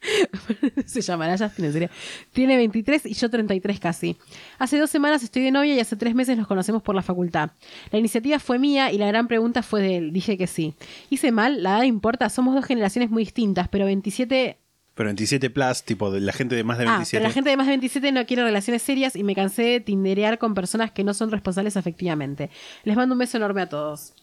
se 0.86 1.02
llamará 1.02 1.36
Justin, 1.36 1.66
en 1.66 1.72
serio. 1.74 1.90
Tiene 2.32 2.56
23 2.56 3.04
y 3.04 3.12
yo 3.12 3.28
33 3.28 3.78
casi. 3.78 4.16
Hace 4.58 4.78
dos 4.78 4.88
semanas 4.88 5.22
estoy 5.22 5.42
de 5.42 5.50
novia 5.50 5.74
y 5.74 5.80
hace 5.80 5.96
tres 5.96 6.14
meses 6.14 6.38
nos 6.38 6.46
conocemos 6.46 6.82
por 6.82 6.94
la 6.94 7.02
facultad. 7.02 7.50
La 7.90 7.98
iniciativa 7.98 8.38
fue 8.38 8.58
mía 8.58 8.90
y 8.90 8.96
la 8.96 9.06
gran 9.08 9.28
pregunta 9.28 9.62
fue 9.62 9.82
de 9.82 9.98
él. 9.98 10.12
Dije 10.14 10.38
que 10.38 10.46
sí. 10.46 10.72
Hice 11.10 11.30
mal, 11.30 11.62
la 11.62 11.76
edad 11.76 11.82
importa, 11.82 12.30
somos 12.30 12.54
dos 12.54 12.64
generaciones 12.64 13.10
muy 13.10 13.24
distintas, 13.24 13.68
pero 13.68 13.84
27 13.84 14.56
Pero 14.94 15.08
27 15.08 15.50
plus, 15.50 15.82
tipo 15.82 16.10
de 16.10 16.20
la 16.20 16.32
gente 16.32 16.54
de 16.54 16.64
más 16.64 16.78
de 16.78 16.84
Ah, 16.84 16.92
27. 16.96 17.18
pero 17.18 17.28
la 17.28 17.34
gente 17.34 17.50
de 17.50 17.56
más 17.58 17.66
de 17.66 17.72
27 17.72 18.12
no 18.12 18.24
quiere 18.24 18.44
relaciones 18.44 18.80
serias 18.80 19.14
y 19.14 19.24
me 19.24 19.34
cansé 19.34 19.62
de 19.64 19.80
tinderear 19.80 20.38
con 20.38 20.54
personas 20.54 20.90
que 20.90 21.04
no 21.04 21.12
son 21.12 21.30
responsables 21.30 21.76
afectivamente. 21.76 22.48
Les 22.84 22.96
mando 22.96 23.14
un 23.14 23.18
beso 23.18 23.36
enorme 23.36 23.60
a 23.60 23.68
todos. 23.68 24.14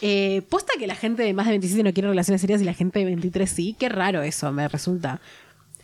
Eh, 0.00 0.42
posta 0.48 0.72
que 0.78 0.86
la 0.86 0.94
gente 0.94 1.22
de 1.22 1.34
más 1.34 1.46
de 1.46 1.52
27 1.52 1.82
no 1.82 1.92
quiere 1.92 2.08
relaciones 2.08 2.40
serias 2.40 2.62
y 2.62 2.64
la 2.64 2.74
gente 2.74 2.98
de 2.98 3.04
23 3.04 3.50
sí. 3.50 3.76
Qué 3.78 3.88
raro 3.88 4.22
eso, 4.22 4.50
me 4.52 4.66
resulta. 4.68 5.20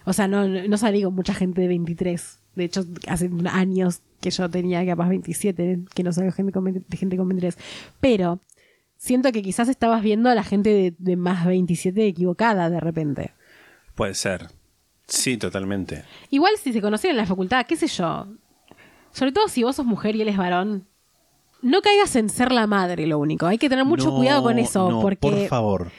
O 0.04 0.12
sea, 0.12 0.28
no, 0.28 0.48
no 0.48 0.66
no 0.66 0.78
salí 0.78 1.02
con 1.02 1.14
mucha 1.14 1.34
gente 1.34 1.60
de 1.60 1.68
23. 1.68 2.38
De 2.54 2.64
hecho, 2.64 2.84
hace 3.06 3.30
años 3.50 4.00
que 4.20 4.30
yo 4.30 4.48
tenía 4.48 4.84
capaz 4.86 5.08
27, 5.08 5.80
que 5.94 6.02
no 6.02 6.12
salgo 6.12 6.32
gente 6.32 6.52
con, 6.52 6.64
20 6.64 6.96
gente 6.96 7.16
con 7.16 7.28
23. 7.28 7.58
Pero 8.00 8.40
siento 8.96 9.30
que 9.32 9.42
quizás 9.42 9.68
estabas 9.68 10.02
viendo 10.02 10.30
a 10.30 10.34
la 10.34 10.42
gente 10.42 10.70
de, 10.70 10.94
de 10.98 11.16
más 11.16 11.46
27 11.46 12.06
equivocada 12.06 12.70
de 12.70 12.80
repente. 12.80 13.34
Puede 13.94 14.14
ser. 14.14 14.48
Sí, 15.06 15.36
totalmente. 15.36 16.04
Igual 16.30 16.54
si 16.60 16.72
se 16.72 16.80
conocieron 16.80 17.16
en 17.16 17.22
la 17.22 17.26
facultad, 17.26 17.66
qué 17.66 17.76
sé 17.76 17.86
yo. 17.86 18.26
Sobre 19.12 19.32
todo 19.32 19.48
si 19.48 19.62
vos 19.62 19.76
sos 19.76 19.86
mujer 19.86 20.16
y 20.16 20.22
él 20.22 20.28
es 20.28 20.36
varón. 20.36 20.86
No 21.62 21.80
caigas 21.82 22.14
en 22.16 22.28
ser 22.28 22.52
la 22.52 22.66
madre, 22.66 23.06
lo 23.06 23.18
único. 23.18 23.46
Hay 23.46 23.58
que 23.58 23.68
tener 23.68 23.84
mucho 23.84 24.06
No, 24.10 24.16
cuidado 24.16 24.42
con 24.42 24.58
eso. 24.58 24.90
no, 24.90 25.00
porque 25.00 25.18
Por 25.30 25.46
favor. 25.48 25.90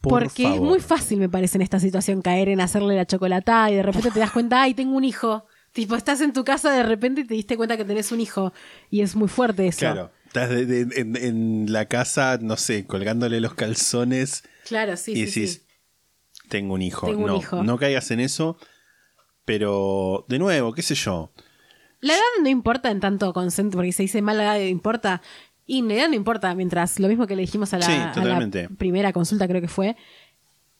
Por 0.00 0.22
porque 0.24 0.54
es 0.54 0.60
muy 0.60 0.78
fácil, 0.78 1.18
me 1.18 1.28
parece, 1.28 1.58
en 1.58 1.62
esta 1.62 1.80
situación 1.80 2.22
caer 2.22 2.48
en 2.48 2.60
hacerle 2.60 2.94
la 2.94 3.06
chocolatada 3.06 3.70
y 3.70 3.74
de 3.76 3.82
repente 3.82 4.10
te 4.10 4.20
das 4.20 4.30
cuenta, 4.30 4.62
ay, 4.62 4.74
tengo 4.74 4.96
un 4.96 5.04
hijo. 5.04 5.46
Tipo, 5.72 5.96
estás 5.96 6.20
en 6.20 6.32
tu 6.32 6.44
casa 6.44 6.70
de 6.70 6.82
repente 6.82 7.22
y 7.22 7.24
te 7.24 7.34
diste 7.34 7.56
cuenta 7.56 7.76
que 7.76 7.84
tenés 7.84 8.12
un 8.12 8.20
hijo. 8.20 8.52
Y 8.90 9.00
es 9.00 9.16
muy 9.16 9.28
fuerte 9.28 9.66
eso. 9.66 9.80
Claro. 9.80 10.10
Estás 10.26 10.50
de- 10.50 10.66
de- 10.66 11.00
en, 11.00 11.16
en 11.16 11.72
la 11.72 11.86
casa, 11.86 12.38
no 12.40 12.56
sé, 12.56 12.86
colgándole 12.86 13.40
los 13.40 13.54
calzones 13.54 14.44
Claro, 14.66 14.96
sí, 14.96 15.12
y 15.12 15.26
sí, 15.26 15.40
decís, 15.40 15.52
sí. 15.54 16.48
tengo 16.48 16.74
un 16.74 16.82
hijo. 16.82 17.06
Tengo 17.06 17.20
un 17.22 17.26
no, 17.26 17.36
hijo. 17.38 17.62
no 17.62 17.78
caigas 17.78 18.10
en 18.10 18.20
eso. 18.20 18.58
Pero, 19.44 20.24
de 20.28 20.38
nuevo, 20.38 20.72
qué 20.72 20.82
sé 20.82 20.94
yo. 20.94 21.32
La 22.06 22.14
edad 22.14 22.22
no 22.42 22.48
importa 22.48 22.90
en 22.90 23.00
tanto 23.00 23.32
consent, 23.32 23.74
porque 23.74 23.92
se 23.92 24.02
dice 24.02 24.22
mal 24.22 24.36
la 24.38 24.56
edad 24.58 24.66
importa. 24.66 25.22
Y 25.66 25.82
la 25.82 25.94
edad 25.94 26.08
no 26.08 26.14
importa, 26.14 26.54
mientras 26.54 27.00
lo 27.00 27.08
mismo 27.08 27.26
que 27.26 27.34
le 27.34 27.42
dijimos 27.42 27.72
a 27.74 27.78
la, 27.78 27.86
Sí, 27.86 27.92
a 27.92 28.06
la 28.06 28.12
totalmente. 28.12 28.68
primera 28.68 29.12
consulta, 29.12 29.48
creo 29.48 29.60
que 29.60 29.68
fue. 29.68 29.96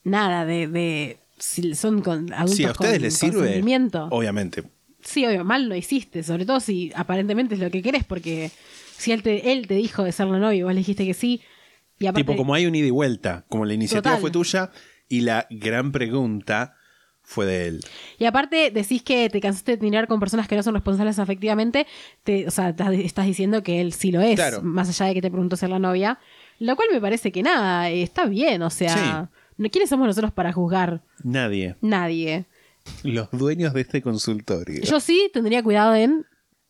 Nada 0.03 0.45
de. 0.45 0.67
de 0.67 1.17
si 1.37 1.75
son 1.75 2.01
con 2.01 2.31
adultos 2.33 2.55
Si 2.55 2.63
a 2.63 2.71
ustedes 2.71 2.93
con 2.93 3.01
les 3.03 3.13
sirve, 3.17 3.61
obviamente. 4.09 4.63
Sí, 5.03 5.25
obvio, 5.25 5.43
mal 5.45 5.69
no 5.69 5.75
hiciste, 5.75 6.23
sobre 6.23 6.45
todo 6.45 6.59
si 6.59 6.91
aparentemente 6.95 7.55
es 7.55 7.61
lo 7.61 7.69
que 7.69 7.81
querés, 7.81 8.03
porque 8.03 8.49
si 8.97 9.11
él 9.11 9.21
te, 9.23 9.51
él 9.51 9.67
te 9.67 9.75
dijo 9.75 10.03
de 10.03 10.11
ser 10.11 10.27
la 10.27 10.39
novia 10.39 10.57
y 10.59 10.63
vos 10.63 10.73
le 10.73 10.79
dijiste 10.79 11.05
que 11.05 11.13
sí, 11.13 11.41
y 11.99 12.07
aparte, 12.07 12.23
Tipo, 12.23 12.35
como 12.35 12.53
hay 12.53 12.65
un 12.65 12.73
ida 12.75 12.87
y 12.87 12.91
vuelta, 12.91 13.45
como 13.49 13.65
la 13.65 13.73
iniciativa 13.73 14.15
Total. 14.15 14.21
fue 14.21 14.31
tuya 14.31 14.71
y 15.09 15.21
la 15.21 15.45
gran 15.49 15.91
pregunta 15.91 16.75
fue 17.29 17.45
de 17.45 17.67
él. 17.67 17.81
y 18.17 18.23
aparte 18.23 18.71
decís 18.71 19.03
que 19.03 19.29
te 19.29 19.41
cansaste 19.41 19.75
de 19.75 19.83
mirar 19.83 20.07
con 20.07 20.17
personas 20.17 20.47
que 20.47 20.55
no 20.55 20.63
son 20.63 20.73
responsables 20.75 21.19
afectivamente, 21.19 21.85
te, 22.23 22.47
o 22.47 22.51
sea, 22.51 22.69
estás, 22.69 23.25
diciendo 23.25 23.63
que 23.63 23.81
él 23.81 23.91
sí 23.91 24.13
lo 24.13 24.21
es, 24.21 24.35
Claro. 24.35 24.61
más 24.63 24.87
allá 24.87 25.07
de 25.07 25.13
que 25.13 25.21
te 25.21 25.29
preguntó 25.29 25.57
ser 25.57 25.69
la 25.69 25.77
novia, 25.77 26.19
lo 26.59 26.77
cual 26.77 26.87
me 26.91 27.01
parece 27.01 27.33
que 27.33 27.43
nada, 27.43 27.89
está 27.89 28.25
bien, 28.27 28.61
o 28.61 28.69
sea, 28.69 29.29
no 29.57 29.69
¿quiénes 29.69 29.89
somos 29.89 30.07
nosotros 30.07 30.31
para 30.31 30.53
juzgar? 30.53 31.01
Nadie. 31.21 31.75
Nadie. 31.81 32.45
Los 33.03 33.29
dueños 33.31 33.73
de 33.73 33.81
este 33.81 34.01
consultorio. 34.01 34.81
Yo 34.83 35.01
sí 35.01 35.29
tendría 35.33 35.61
cuidado 35.61 35.95
en 35.95 36.25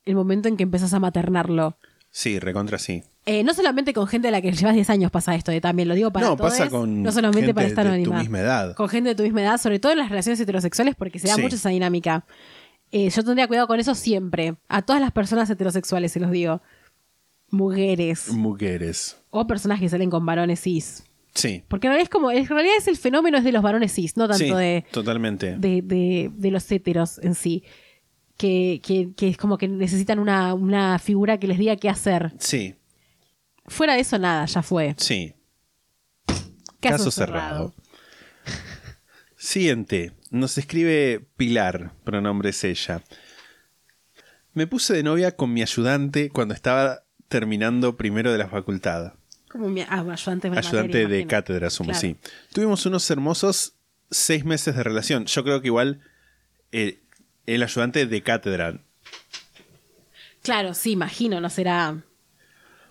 el 0.05 0.15
momento 0.15 0.47
en 0.47 0.57
que 0.57 0.63
empezás 0.63 0.91
a 0.95 0.99
maternarlo. 0.99 1.77
Sí, 2.09 2.39
recontra 2.39 2.79
sí. 2.79 3.03
Eh, 3.29 3.43
no 3.43 3.53
solamente 3.53 3.93
con 3.93 4.07
gente 4.07 4.29
a 4.29 4.31
la 4.31 4.41
que 4.41 4.51
llevas 4.53 4.73
10 4.73 4.89
años 4.89 5.11
pasa 5.11 5.35
esto, 5.35 5.51
eh, 5.51 5.59
también 5.61 5.87
lo 5.89 5.95
digo 5.95 6.11
para 6.11 6.27
no, 6.27 6.35
todos. 6.37 6.51
pasa 6.51 6.69
con 6.69 7.03
No 7.03 7.11
solamente 7.11 7.41
gente 7.41 7.53
para 7.53 7.67
esta 7.67 7.83
de 7.83 8.03
tu 8.03 8.13
misma 8.13 8.39
edad. 8.39 8.73
Con 8.75 8.87
gente 8.89 9.09
de 9.09 9.15
tu 9.15 9.23
misma 9.23 9.41
edad, 9.41 9.57
sobre 9.59 9.79
todo 9.79 9.91
en 9.91 9.97
las 9.97 10.09
relaciones 10.09 10.39
heterosexuales, 10.39 10.95
porque 10.95 11.19
se 11.19 11.27
da 11.27 11.35
Sí. 11.35 11.41
mucho 11.41 11.57
esa 11.57 11.69
dinámica. 11.69 12.25
Eh, 12.91 13.09
yo 13.09 13.23
tendría 13.23 13.47
cuidado 13.47 13.67
con 13.67 13.79
eso 13.81 13.93
siempre. 13.95 14.55
A 14.69 14.81
todas 14.81 15.01
las 15.01 15.11
personas 15.11 15.49
heterosexuales 15.49 16.11
se 16.13 16.21
los 16.21 16.31
digo. 16.31 16.61
Mujeres. 17.49 18.29
Mujeres. 18.33 19.17
O 19.29 19.47
personas 19.47 19.79
que 19.79 19.89
salen 19.89 20.09
con 20.09 20.25
varones 20.25 20.61
cis. 20.61 21.03
Sí. 21.33 21.63
Porque 21.67 21.87
en 21.87 21.91
realidad 21.91 22.03
es 22.03 22.09
como, 22.09 22.31
en 22.31 22.45
realidad 22.47 22.75
es 22.77 22.87
el 22.87 22.97
fenómeno 22.97 23.37
es 23.37 23.43
de 23.43 23.51
los 23.51 23.61
varones 23.61 23.93
cis, 23.93 24.17
no 24.17 24.27
tanto 24.27 24.43
sí, 24.43 24.51
de, 24.51 24.85
totalmente. 24.91 25.55
de, 25.57 25.81
de- 25.81 26.31
de 26.33 26.51
los 26.51 26.69
héteros 26.71 27.19
en 27.19 27.35
sí. 27.35 27.63
Que, 28.37 28.81
que- 28.83 29.13
que 29.15 29.29
es 29.29 29.37
como 29.37 29.57
que 29.57 29.67
necesitan 29.67 30.19
una, 30.19 30.53
una 30.53 30.99
figura 30.99 31.39
que 31.39 31.47
les 31.47 31.57
diga 31.57 31.75
qué 31.75 31.89
hacer. 31.89 32.33
Sí, 32.37 32.75
Fuera 33.67 33.95
de 33.95 34.01
eso, 34.01 34.17
nada, 34.17 34.45
ya 34.45 34.61
fue. 34.63 34.95
sí. 34.97 35.33
Caso, 36.79 36.97
Caso 37.05 37.11
cerrado. 37.11 37.73
cerrado. 37.73 37.73
Siguiente. 39.35 40.13
Nos 40.29 40.57
escribe 40.57 41.25
Pilar, 41.35 41.91
pronombre 42.03 42.49
es 42.51 42.63
ella. 42.63 43.01
Me 44.53 44.67
puse 44.67 44.93
de 44.93 45.03
novia 45.03 45.35
con 45.35 45.53
mi 45.53 45.61
ayudante 45.61 46.29
cuando 46.29 46.53
estaba 46.53 47.03
terminando 47.27 47.97
primero 47.97 48.31
de 48.31 48.37
la 48.37 48.47
facultad. 48.47 49.13
Como 49.49 49.69
mi 49.69 49.81
ah, 49.81 49.87
ayudante, 50.07 50.49
de 50.49 50.57
Ayudante 50.57 50.87
materia, 50.87 51.07
de 51.07 51.27
cátedra, 51.27 51.67
asumo, 51.67 51.89
Claro. 51.89 51.99
sí. 52.01 52.17
Tuvimos 52.53 52.85
unos 52.85 53.09
hermosos 53.09 53.73
seis 54.11 54.45
meses 54.45 54.75
de 54.75 54.83
relación. 54.83 55.25
Yo 55.25 55.43
creo 55.43 55.61
que 55.61 55.67
igual 55.67 56.01
eh, 56.71 56.99
el 57.45 57.63
ayudante 57.63 58.05
de 58.05 58.21
cátedra. 58.21 58.81
Claro, 60.43 60.73
sí, 60.73 60.91
imagino, 60.91 61.41
no 61.41 61.49
será. 61.49 62.03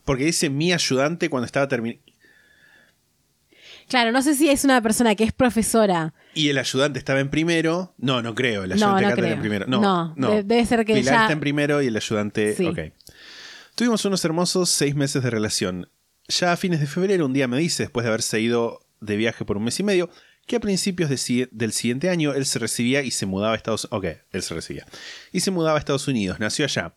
Porque 0.06 0.24
dice 0.24 0.48
mi 0.48 0.72
ayudante 0.72 1.28
cuando 1.28 1.44
estaba 1.44 1.68
terminando. 1.68 2.02
Claro, 3.88 4.10
no 4.10 4.20
sé 4.22 4.34
si 4.34 4.48
es 4.48 4.64
una 4.64 4.80
persona 4.82 5.14
que 5.14 5.22
es 5.24 5.32
profesora. 5.32 6.12
Y 6.34 6.48
el 6.48 6.58
ayudante 6.58 6.98
estaba 6.98 7.20
en 7.20 7.28
primero. 7.28 7.94
No, 7.98 8.20
no 8.22 8.34
creo. 8.34 8.64
El 8.64 8.70
No, 8.70 8.74
ayudante 8.96 9.04
no 9.10 9.14
creo. 9.16 9.34
en 9.34 9.40
primero. 9.40 9.66
No, 9.68 9.80
No, 9.80 10.14
no. 10.16 10.30
de- 10.30 10.42
debe 10.42 10.64
ser 10.66 10.84
que 10.84 10.94
Pilar 10.94 11.14
ya- 11.14 11.20
está 11.22 11.32
en 11.34 11.40
primero 11.40 11.82
y 11.82 11.86
el 11.88 11.96
ayudante. 11.96 12.54
Sí. 12.56 12.66
Ok. 12.66 12.78
Tuvimos 13.76 14.04
unos 14.04 14.24
hermosos 14.24 14.70
seis 14.70 14.94
meses 14.96 15.22
de 15.22 15.30
relación. 15.30 15.88
Ya 16.28 16.50
a 16.52 16.56
fines 16.56 16.80
de 16.80 16.86
febrero, 16.86 17.26
un 17.26 17.32
día 17.32 17.46
me 17.46 17.58
dice, 17.58 17.84
después 17.84 18.02
de 18.04 18.08
haberse 18.08 18.40
ido 18.40 18.80
de 19.00 19.16
viaje 19.16 19.44
por 19.44 19.56
un 19.56 19.64
mes 19.64 19.78
y 19.78 19.82
medio, 19.84 20.10
que 20.46 20.56
a 20.56 20.60
principios 20.60 21.10
de 21.10 21.48
del 21.52 21.72
siguiente 21.72 22.08
año 22.08 22.32
él 22.34 22.46
se 22.46 22.58
recibía 22.58 23.02
y 23.02 23.10
se 23.12 23.26
mudaba 23.26 23.52
a 23.54 23.56
Estados 23.56 23.86
Ok, 23.90 24.06
él 24.32 24.42
se 24.42 24.54
recibía. 24.54 24.86
Y 25.32 25.40
se 25.40 25.50
mudaba 25.52 25.76
a 25.76 25.80
Estados 25.80 26.08
Unidos. 26.08 26.40
Nació 26.40 26.64
allá. 26.64 26.94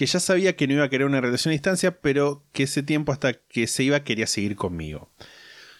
Que 0.00 0.06
ya 0.06 0.18
sabía 0.18 0.56
que 0.56 0.66
no 0.66 0.72
iba 0.72 0.84
a 0.84 0.88
querer 0.88 1.06
una 1.06 1.20
relación 1.20 1.50
a 1.50 1.52
distancia, 1.52 2.00
pero 2.00 2.42
que 2.54 2.62
ese 2.62 2.82
tiempo 2.82 3.12
hasta 3.12 3.34
que 3.34 3.66
se 3.66 3.82
iba 3.82 4.02
quería 4.02 4.26
seguir 4.26 4.56
conmigo. 4.56 5.10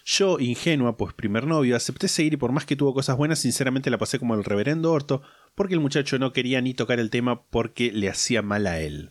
Yo, 0.05 0.37
ingenua, 0.39 0.95
pues 0.95 1.15
primer 1.15 1.47
novio, 1.47 1.75
acepté 1.75 2.07
seguir 2.07 2.33
y 2.33 2.37
por 2.37 2.51
más 2.51 2.67
que 2.67 2.75
tuvo 2.75 2.93
cosas 2.93 3.17
buenas, 3.17 3.39
sinceramente 3.39 3.89
la 3.89 3.97
pasé 3.97 4.19
como 4.19 4.35
el 4.35 4.43
reverendo 4.43 4.91
orto, 4.91 5.23
porque 5.55 5.73
el 5.73 5.79
muchacho 5.79 6.19
no 6.19 6.33
quería 6.33 6.61
ni 6.61 6.75
tocar 6.75 6.99
el 6.99 7.09
tema 7.09 7.45
porque 7.45 7.91
le 7.91 8.09
hacía 8.09 8.43
mal 8.43 8.67
a 8.67 8.79
él. 8.79 9.09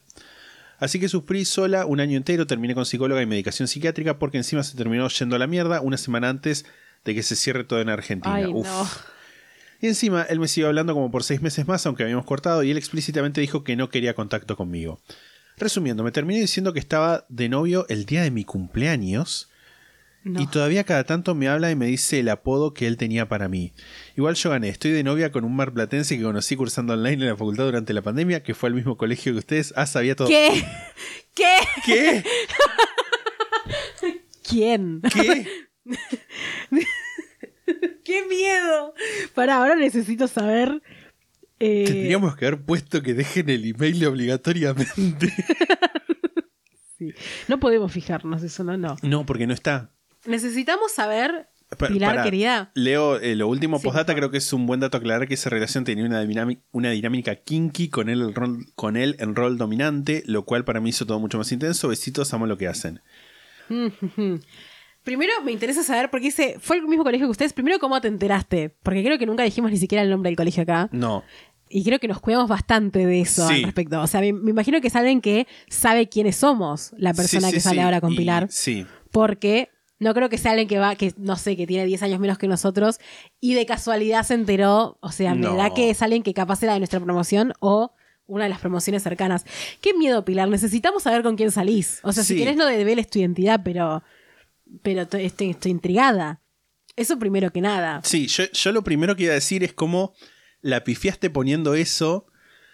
Así 0.78 1.00
que 1.00 1.08
sufrí 1.08 1.44
sola 1.44 1.86
un 1.86 1.98
año 1.98 2.16
entero, 2.16 2.46
terminé 2.46 2.76
con 2.76 2.86
psicóloga 2.86 3.20
y 3.20 3.26
medicación 3.26 3.66
psiquiátrica 3.66 4.20
porque 4.20 4.36
encima 4.36 4.62
se 4.62 4.76
terminó 4.76 5.08
yendo 5.08 5.34
a 5.34 5.40
la 5.40 5.48
mierda 5.48 5.80
una 5.80 5.96
semana 5.96 6.28
antes 6.28 6.66
de 7.04 7.16
que 7.16 7.24
se 7.24 7.34
cierre 7.34 7.64
todo 7.64 7.80
en 7.80 7.88
Argentina. 7.88 8.32
Ay, 8.32 8.46
Uf. 8.46 8.64
no. 8.64 8.88
Y 9.80 9.86
encima 9.86 10.22
él 10.22 10.38
me 10.38 10.48
siguió 10.48 10.68
hablando 10.68 10.94
como 10.94 11.10
por 11.10 11.24
seis 11.24 11.40
meses 11.40 11.66
más, 11.66 11.86
aunque 11.86 12.02
habíamos 12.02 12.26
cortado, 12.26 12.62
y 12.62 12.70
él 12.70 12.76
explícitamente 12.76 13.40
dijo 13.40 13.64
que 13.64 13.76
no 13.76 13.88
quería 13.88 14.14
contacto 14.14 14.56
conmigo. 14.56 15.00
Resumiendo, 15.56 16.02
me 16.02 16.12
terminé 16.12 16.40
diciendo 16.40 16.72
que 16.72 16.80
estaba 16.80 17.26
de 17.28 17.48
novio 17.48 17.86
el 17.88 18.04
día 18.06 18.22
de 18.22 18.30
mi 18.30 18.44
cumpleaños. 18.44 19.48
No. 20.22 20.40
Y 20.42 20.46
todavía 20.46 20.84
cada 20.84 21.04
tanto 21.04 21.34
me 21.34 21.48
habla 21.48 21.70
y 21.70 21.76
me 21.76 21.86
dice 21.86 22.20
el 22.20 22.28
apodo 22.28 22.74
que 22.74 22.86
él 22.86 22.98
tenía 22.98 23.26
para 23.28 23.48
mí. 23.48 23.72
Igual 24.18 24.34
yo 24.34 24.50
gané, 24.50 24.68
estoy 24.68 24.90
de 24.90 25.02
novia 25.02 25.32
con 25.32 25.44
un 25.44 25.56
marplatense 25.56 26.18
que 26.18 26.22
conocí 26.22 26.56
cursando 26.56 26.92
online 26.92 27.22
en 27.22 27.28
la 27.30 27.36
facultad 27.36 27.64
durante 27.64 27.94
la 27.94 28.02
pandemia, 28.02 28.42
que 28.42 28.54
fue 28.54 28.68
al 28.68 28.74
mismo 28.74 28.98
colegio 28.98 29.32
que 29.32 29.38
ustedes. 29.38 29.72
Ah, 29.76 29.86
sabía 29.86 30.14
todo. 30.14 30.28
¿Qué? 30.28 30.62
¿Qué? 31.34 31.54
¿Qué? 31.86 32.24
¿Quién? 34.42 35.00
¿Qué? 35.10 35.46
¡Qué 38.04 38.26
miedo! 38.26 38.94
Para 39.34 39.56
ahora 39.56 39.76
necesito 39.76 40.28
saber. 40.28 40.82
eh, 41.58 41.84
Tendríamos 41.86 42.36
que 42.36 42.46
haber 42.46 42.62
puesto 42.62 43.02
que 43.02 43.14
dejen 43.14 43.48
el 43.50 43.64
email 43.64 44.06
obligatoriamente. 44.06 45.32
sí. 46.98 47.12
No 47.48 47.60
podemos 47.60 47.92
fijarnos, 47.92 48.42
eso 48.42 48.64
no, 48.64 48.76
no. 48.76 48.96
no, 49.02 49.26
porque 49.26 49.46
no 49.46 49.54
está. 49.54 49.90
Necesitamos 50.26 50.92
saber, 50.92 51.48
Pilar 51.76 52.24
querida. 52.24 52.72
Leo 52.74 53.18
eh, 53.20 53.36
lo 53.36 53.46
último 53.46 53.78
Sí, 53.78 53.84
postdata, 53.84 54.14
creo 54.14 54.30
que 54.30 54.38
es 54.38 54.52
un 54.52 54.66
buen 54.66 54.80
dato 54.80 54.96
aclarar 54.98 55.28
que 55.28 55.34
esa 55.34 55.50
relación 55.50 55.84
tenía 55.84 56.04
una, 56.04 56.90
dinámica 56.90 57.36
kinky 57.36 57.88
con 57.88 58.08
él, 58.08 58.20
el 58.22 58.34
rol, 58.34 58.66
con 58.74 58.96
él 58.96 59.14
en 59.20 59.36
rol 59.36 59.56
dominante, 59.56 60.24
lo 60.26 60.44
cual 60.44 60.64
para 60.64 60.80
mí 60.80 60.90
hizo 60.90 61.06
todo 61.06 61.20
mucho 61.20 61.38
más 61.38 61.52
intenso. 61.52 61.88
Besitos, 61.88 62.34
amo 62.34 62.46
lo 62.46 62.58
que 62.58 62.66
hacen. 62.66 63.00
Primero 65.04 65.32
me 65.44 65.52
interesa 65.52 65.82
saber, 65.82 66.10
porque 66.10 66.26
dice, 66.26 66.56
fue 66.60 66.76
el 66.76 66.86
mismo 66.86 67.04
colegio 67.04 67.26
que 67.26 67.30
ustedes. 67.30 67.52
Primero, 67.52 67.78
¿cómo 67.78 68.00
te 68.00 68.08
enteraste? 68.08 68.70
Porque 68.82 69.02
creo 69.02 69.18
que 69.18 69.26
nunca 69.26 69.42
dijimos 69.42 69.70
ni 69.70 69.78
siquiera 69.78 70.02
el 70.02 70.10
nombre 70.10 70.28
del 70.30 70.36
colegio 70.36 70.62
acá. 70.62 70.88
No, 70.92 71.24
Y 71.72 71.84
creo 71.84 72.00
que 72.00 72.08
nos 72.08 72.20
cuidamos 72.20 72.48
bastante 72.48 73.06
de 73.06 73.20
eso 73.20 73.46
Sí. 73.48 73.54
al 73.54 73.62
respecto. 73.62 74.00
O 74.02 74.06
sea, 74.08 74.20
me, 74.20 74.32
me 74.32 74.50
imagino 74.50 74.80
que 74.80 74.88
es 74.88 74.96
alguien 74.96 75.20
que 75.20 75.46
sabe 75.68 76.08
quiénes 76.08 76.34
somos, 76.36 76.92
la 76.98 77.14
persona 77.14 77.42
Sí, 77.42 77.52
sí, 77.52 77.54
que 77.54 77.60
sale 77.60 77.80
ahora 77.82 78.00
con 78.00 78.12
Y- 78.12 78.16
Pilar. 78.16 78.48
Sí, 78.50 78.86
Porque 79.12 79.70
no 80.00 80.12
creo 80.14 80.28
que 80.28 80.36
sea 80.38 80.50
alguien 80.52 80.66
que 80.68 80.78
va, 80.78 80.96
que 80.96 81.12
no 81.16 81.36
sé, 81.36 81.56
que 81.56 81.66
tiene 81.66 81.84
10 81.86 82.02
años 82.02 82.18
menos 82.20 82.38
que 82.38 82.48
nosotros 82.48 82.98
y 83.40 83.54
de 83.54 83.66
casualidad 83.66 84.24
se 84.24 84.34
enteró. 84.34 84.98
O 85.00 85.12
sea, 85.12 85.34
me 85.34 85.42
No. 85.42 85.54
da 85.56 85.72
que 85.72 85.90
es 85.90 86.02
alguien 86.02 86.22
que 86.24 86.34
capaz 86.34 86.62
era 86.62 86.72
de 86.74 86.80
nuestra 86.80 86.98
promoción 87.00 87.52
o 87.60 87.92
una 88.26 88.44
de 88.44 88.50
las 88.50 88.58
promociones 88.60 89.02
cercanas. 89.04 89.44
Qué 89.80 89.94
miedo, 89.94 90.24
Pilar. 90.24 90.48
Necesitamos 90.48 91.04
saber 91.04 91.22
con 91.22 91.36
quién 91.36 91.50
salís. 91.52 92.00
O 92.02 92.12
sea, 92.12 92.24
si 92.24 92.36
querés 92.36 92.56
no 92.56 92.66
develes 92.66 93.08
tu 93.08 93.18
identidad, 93.20 93.60
pero, 93.64 94.02
pero 94.82 95.06
to- 95.06 95.16
estoy, 95.18 95.50
estoy 95.50 95.70
intrigada. 95.72 96.42
Eso 96.96 97.18
primero 97.18 97.50
que 97.52 97.60
nada. 97.60 98.00
Sí, 98.04 98.26
yo, 98.26 98.44
yo 98.52 98.72
lo 98.72 98.82
primero 98.84 99.16
que 99.16 99.24
iba 99.24 99.32
a 99.32 99.34
decir 99.34 99.62
es 99.64 99.72
cómo 99.72 100.12
la 100.60 100.84
pifiaste 100.84 101.30
poniendo 101.30 101.74
eso 101.74 102.26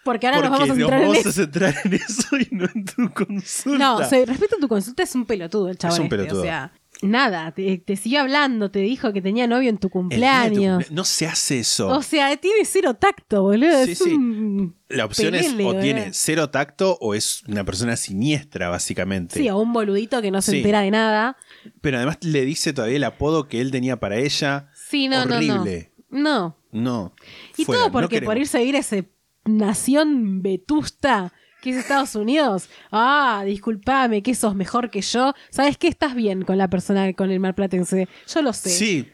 Porque 0.04 0.26
ahora 0.26 0.40
nos 0.40 0.50
vamos 0.50 0.70
a 0.70 0.72
en 0.72 0.86
vamos 0.88 1.26
a 1.26 1.32
centrar 1.32 1.74
en 1.84 1.94
eso 1.94 2.36
y 2.38 2.48
no 2.54 2.66
en 2.74 2.84
tu 2.84 3.12
consulta. 3.12 3.78
No, 3.78 3.96
o 3.98 4.04
sea, 4.04 4.24
respecto 4.24 4.56
a 4.56 4.58
tu 4.60 4.68
consulta, 4.68 5.02
es 5.02 5.14
un 5.14 5.26
pelotudo 5.26 5.68
el 5.68 5.76
chaval. 5.78 5.94
Es 5.94 5.98
un 6.00 6.06
este, 6.06 6.16
pelotudo. 6.16 6.40
O 6.40 6.44
sea, 6.44 6.72
nada, 7.02 7.52
te, 7.52 7.76
te 7.78 7.94
siguió 7.96 8.20
hablando, 8.22 8.70
te 8.70 8.78
dijo 8.80 9.12
que 9.12 9.20
tenía 9.20 9.46
novio 9.46 9.68
en 9.68 9.78
tu 9.78 9.90
cumpleaños. 9.90 10.78
cumplea- 10.84 10.90
No 10.94 11.04
se 11.04 11.26
hace 11.26 11.58
eso. 11.60 11.88
O 11.88 12.02
sea, 12.02 12.34
tiene 12.38 12.64
cero 12.64 12.94
tacto, 12.94 13.42
boludo. 13.42 13.84
Sí, 13.84 13.92
es 13.92 13.98
sí. 13.98 14.12
un 14.12 14.76
La 14.88 15.04
opción 15.04 15.34
es 15.34 15.52
o 15.52 15.56
boludo. 15.56 15.80
tiene 15.82 16.08
cero 16.12 16.50
tacto 16.50 16.96
o 17.00 17.14
es 17.14 17.42
una 17.46 17.64
persona 17.64 17.96
siniestra, 17.96 18.68
básicamente. 18.70 19.38
Sí, 19.38 19.48
o 19.50 19.58
un 19.58 19.72
boludito 19.72 20.22
que 20.22 20.30
no 20.30 20.40
se 20.42 20.52
Sí. 20.52 20.56
entera 20.58 20.80
de 20.80 20.90
nada. 20.90 21.36
Pero 21.80 21.96
además 21.98 22.18
le 22.22 22.44
dice 22.44 22.72
todavía 22.72 22.96
el 22.96 23.04
apodo 23.04 23.48
que 23.48 23.60
él 23.60 23.70
tenía 23.70 23.98
para 23.98 24.16
ella. 24.16 24.70
Sí, 24.74 25.08
no, 25.08 25.22
Horrible. 25.22 25.92
no, 26.10 26.10
no. 26.10 26.22
No. 26.22 26.56
No. 26.72 27.14
Y 27.56 27.64
Fuera, 27.64 27.80
todo 27.80 27.88
no 27.88 27.92
porque 27.92 28.22
por 28.22 28.36
irse 28.38 28.58
a 28.58 28.60
vivir 28.60 28.76
a 28.76 28.80
esa 28.80 28.96
nación 29.44 30.42
vetusta 30.42 31.32
que 31.62 31.70
es 31.70 31.76
Estados 31.78 32.14
Unidos. 32.14 32.68
Ah, 32.92 33.42
discúlpame, 33.44 34.22
que 34.22 34.34
sos 34.34 34.54
mejor 34.54 34.90
que 34.90 35.00
yo. 35.00 35.34
¿Sabes 35.50 35.78
qué? 35.78 35.88
Estás 35.88 36.14
bien 36.14 36.42
con 36.42 36.58
la 36.58 36.68
persona, 36.68 37.12
con 37.14 37.30
el 37.30 37.40
marplatense. 37.40 38.08
Yo 38.28 38.42
lo 38.42 38.52
sé. 38.52 38.70
Sí, 38.70 39.08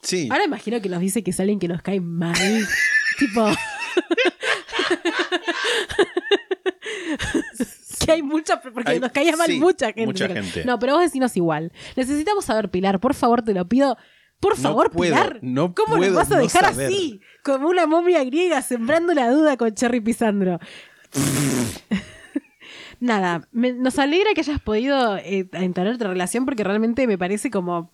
sí. 0.00 0.28
Ahora 0.30 0.44
imagino 0.44 0.80
que 0.80 0.88
nos 0.88 1.00
dice 1.00 1.22
que 1.22 1.32
es 1.32 1.40
alguien 1.40 1.58
que 1.58 1.68
nos 1.68 1.82
cae 1.82 2.00
mal. 2.00 2.34
tipo. 3.18 3.50
que 8.08 8.12
hay 8.14 8.22
mucha. 8.22 8.60
Porque 8.60 8.90
Hay- 8.92 9.00
nos 9.00 9.12
caía 9.12 9.36
mal 9.36 9.46
sí, 9.46 9.58
mucha 9.60 9.86
gente. 9.86 10.06
mucha 10.06 10.28
gente. 10.28 10.64
No, 10.64 10.78
pero 10.78 10.94
vos 10.94 11.02
decinos 11.02 11.36
igual. 11.36 11.72
Necesitamos 11.96 12.44
saber, 12.44 12.70
Pilar, 12.70 12.98
por 13.00 13.14
favor, 13.14 13.42
te 13.42 13.54
lo 13.54 13.68
pido. 13.68 13.96
Por 14.40 14.56
No 14.56 14.62
favor, 14.62 14.90
puedo, 14.90 15.12
Pilar. 15.14 15.38
no 15.42 15.74
¿Cómo 15.74 15.96
puedo 15.96 16.10
nos 16.12 16.14
vas 16.16 16.30
a 16.30 16.36
no 16.36 16.42
dejar 16.42 16.64
saber. 16.66 16.86
así? 16.86 17.20
Como 17.44 17.68
una 17.68 17.86
momia 17.86 18.22
griega 18.24 18.62
sembrando 18.62 19.12
la 19.14 19.30
duda 19.30 19.56
con 19.56 19.74
Cherry 19.74 20.00
Pisandro. 20.00 20.60
Nada, 23.00 23.48
me- 23.52 23.72
nos 23.72 23.98
alegra 23.98 24.34
que 24.34 24.40
hayas 24.40 24.60
podido 24.60 25.16
eh, 25.18 25.48
entablar 25.52 25.94
otra 25.94 26.08
relación 26.10 26.44
porque 26.44 26.64
realmente 26.64 27.06
me 27.06 27.16
parece 27.18 27.50
como 27.50 27.90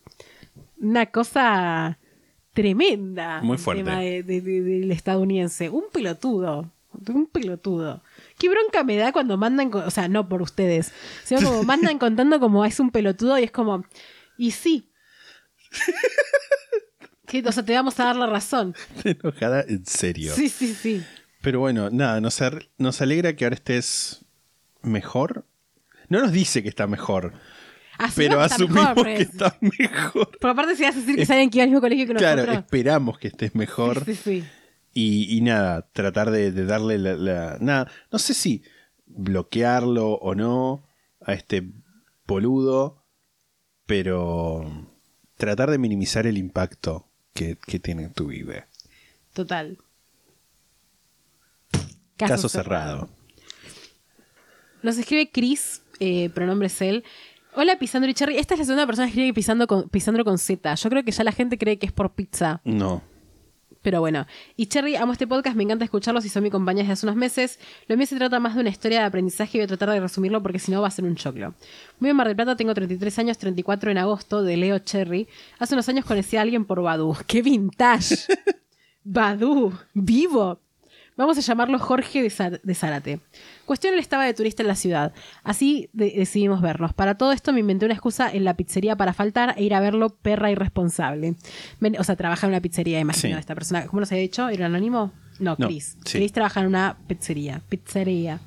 una 0.81 1.07
cosa 1.07 1.99
tremenda. 2.55 3.41
Muy 3.43 3.57
el 3.57 3.63
fuerte. 3.63 3.85
tema 3.85 4.01
de- 4.01 4.23
de- 4.23 4.41
de- 4.41 4.63
del 4.63 4.91
estadounidense. 4.93 5.69
Un 5.71 5.85
pelotudo. 5.93 6.71
Un 7.09 7.27
pelotudo. 7.27 8.03
Qué 8.39 8.49
bronca 8.49 8.83
me 8.85 8.97
da 8.97 9.13
cuando 9.13 9.37
mandan, 9.37 9.73
o 9.73 9.91
sea, 9.91 10.09
no 10.09 10.29
por 10.29 10.43
ustedes, 10.43 10.93
sino 11.25 11.41
como 11.43 11.63
mandan 11.63 11.99
contando 11.99 12.41
como 12.41 12.65
es 12.65 12.81
un 12.81 12.91
pelotudo 12.91 13.39
y 13.39 13.45
es 13.45 13.51
como, 13.51 13.85
y 14.37 14.51
sí. 14.53 14.91
Que, 17.27 17.43
o 17.47 17.53
sea, 17.53 17.65
te 17.65 17.73
vamos 17.73 17.99
a 17.99 18.05
dar 18.05 18.17
la 18.17 18.27
razón. 18.27 18.75
enojada 19.03 19.65
en 19.67 19.85
serio. 19.87 20.35
Sí, 20.35 20.49
sí, 20.49 20.75
sí. 20.75 21.03
Pero 21.41 21.61
bueno, 21.61 21.89
nada, 21.91 22.21
nos, 22.21 23.01
alegra 23.01 23.35
que 23.35 23.45
ahora 23.45 23.55
estés 23.57 24.25
mejor. 24.83 25.47
No 26.09 26.21
nos 26.21 26.33
dice 26.33 26.63
que 26.63 26.69
está 26.69 26.87
mejor, 26.87 27.33
Asumimos 27.97 28.15
pero 28.17 28.39
que 28.39 28.45
asumimos 28.45 28.77
mejor, 28.89 28.95
pues. 29.03 29.17
que 29.17 29.23
está 29.23 29.59
mejor. 29.61 30.31
Pero 30.39 30.53
aparte, 30.53 30.77
si 30.77 30.83
vas 30.83 30.97
a 30.97 31.01
decir 31.01 31.17
que 31.17 31.27
saben 31.27 31.49
que 31.49 31.59
iba 31.59 31.65
al 31.65 31.71
mismo 31.71 31.81
colegio 31.81 32.07
que 32.07 32.15
Claro, 32.15 32.43
nosotros. 32.43 32.65
esperamos 32.65 33.19
que 33.19 33.29
estés 33.29 33.55
mejor. 33.55 34.05
Sí, 34.05 34.15
sí, 34.15 34.21
sí. 34.43 34.45
Y, 34.95 35.37
y 35.37 35.41
nada, 35.41 35.89
tratar 35.93 36.31
de, 36.31 36.53
de 36.53 36.65
darle 36.67 36.99
la, 36.99 37.15
la- 37.15 37.59
Nada, 37.61 37.91
no 38.13 38.19
sé 38.19 38.33
si 38.33 38.63
bloquearlo 39.07 40.13
o 40.15 40.35
no 40.35 40.87
a 41.21 41.33
este 41.35 41.65
boludo, 42.27 43.05
pero 43.87 44.89
tratar 45.37 45.71
de 45.71 45.79
minimizar 45.79 46.27
el 46.27 46.39
impacto 46.39 47.09
que, 47.35 47.57
que 47.67 47.79
tiene 47.81 48.05
en 48.05 48.13
tu 48.13 48.29
vida. 48.29 48.69
Total. 49.33 49.79
Caso, 52.17 52.49
cerrado. 52.49 53.11
Nos 54.83 54.97
escribe 54.99 55.31
Chris, 55.31 55.83
eh, 55.99 56.31
pronombres 56.31 56.81
él. 56.83 57.05
Hola, 57.57 57.79
Pisandro 57.79 58.11
y 58.11 58.15
Cherry. 58.15 58.37
Esta 58.37 58.55
es 58.55 58.61
la 58.61 58.67
segunda 58.67 58.87
persona 58.87 59.07
que 59.07 59.11
escribe 59.13 59.33
pisando 59.35 59.67
con, 59.67 59.89
Pisandro 59.89 60.25
con 60.25 60.39
Z. 60.39 60.75
Yo 60.75 60.91
creo 60.91 61.05
que 61.05 61.11
ya 61.11 61.25
la 61.25 61.33
gente 61.33 61.59
cree 61.59 61.79
que 61.79 61.87
es 61.87 61.93
por 61.93 62.15
pizza. 62.15 62.61
No. 62.65 63.03
Pero 63.85 64.01
bueno. 64.01 64.27
Y 64.57 64.67
Cherry, 64.67 64.97
amo 64.97 65.13
este 65.13 65.27
podcast, 65.27 65.55
me 65.55 65.63
encanta 65.63 65.85
escucharlos 65.85 66.25
y 66.25 66.31
son 66.31 66.43
mi 66.43 66.51
compañía 66.51 66.83
desde 66.83 66.95
hace 66.95 67.07
unos 67.07 67.17
meses. 67.17 67.61
Lo 67.87 67.99
mío 67.99 68.07
se 68.07 68.17
trata 68.17 68.41
más 68.41 68.55
de 68.55 68.63
una 68.63 68.71
historia 68.71 69.01
de 69.01 69.05
aprendizaje 69.05 69.59
y 69.59 69.61
voy 69.61 69.65
a 69.67 69.69
tratar 69.69 69.91
de 69.91 70.01
resumirlo 70.01 70.43
porque 70.43 70.59
si 70.59 70.73
no 70.73 70.81
va 70.81 70.89
a 70.89 70.91
ser 70.91 71.05
un 71.05 71.17
choclo. 71.17 71.55
Muy 72.01 72.09
en 72.09 72.17
Mar 72.17 72.27
del 72.27 72.35
Plata, 72.35 72.57
tengo 72.57 72.73
33 72.73 73.19
años, 73.19 73.37
34 73.37 73.91
en 73.91 73.99
agosto, 73.99 74.43
de 74.43 74.57
Leo 74.57 74.79
Cherry. 74.79 75.29
Hace 75.59 75.75
unos 75.75 75.87
años 75.91 76.07
conocí 76.07 76.39
a 76.39 76.41
alguien 76.41 76.65
por 76.65 76.81
Badu. 76.81 77.15
¡Qué 77.27 77.43
vintage! 77.43 78.17
Badu, 79.05 79.75
vivo. 79.93 80.64
Vamos 81.17 81.39
a 81.39 81.43
llamarlo 81.43 81.79
Jorge 81.79 82.23
de, 82.23 82.29
Zar- 82.31 82.61
de 82.63 82.75
Zárate. 82.75 83.21
Cuestión, 83.67 83.95
él 83.95 84.01
estaba 84.01 84.25
de 84.25 84.35
turista 84.35 84.63
en 84.63 84.69
la 84.69 84.75
ciudad. 84.75 85.13
Así 85.45 85.89
de- 85.93 86.11
decidimos 86.17 86.61
vernos. 86.61 86.93
Para 86.93 87.17
todo 87.17 87.31
esto 87.33 87.53
me 87.53 87.61
inventé 87.61 87.85
una 87.85 87.95
excusa 87.95 88.29
en 88.33 88.45
la 88.45 88.55
pizzería 88.55 88.97
para 88.97 89.13
faltar 89.13 89.55
e 89.57 89.63
ir 89.63 89.75
a 89.75 89.81
verlo, 89.81 90.11
perra 90.11 90.51
irresponsable. 90.51 91.37
O 91.99 92.05
sea, 92.05 92.17
trabaja 92.17 92.47
en 92.47 92.53
una 92.53 92.61
pizzería, 92.61 92.99
imagino, 92.99 93.35
Sí. 93.37 93.41
esta 93.41 93.55
persona. 93.55 93.87
¿Cómo 93.87 94.01
nos 94.01 94.11
había 94.11 94.23
dicho? 94.23 94.49
¿Era 94.49 94.67
anónimo? 94.67 95.13
No, 95.39 95.55
No, 95.59 95.67
Chris. 95.69 95.97
sí. 96.05 96.19
Chris 96.19 96.33
trabaja 96.33 96.61
en 96.61 96.67
una 96.67 96.97
pizzería. 97.07 97.61
Pizzería. 97.69 98.41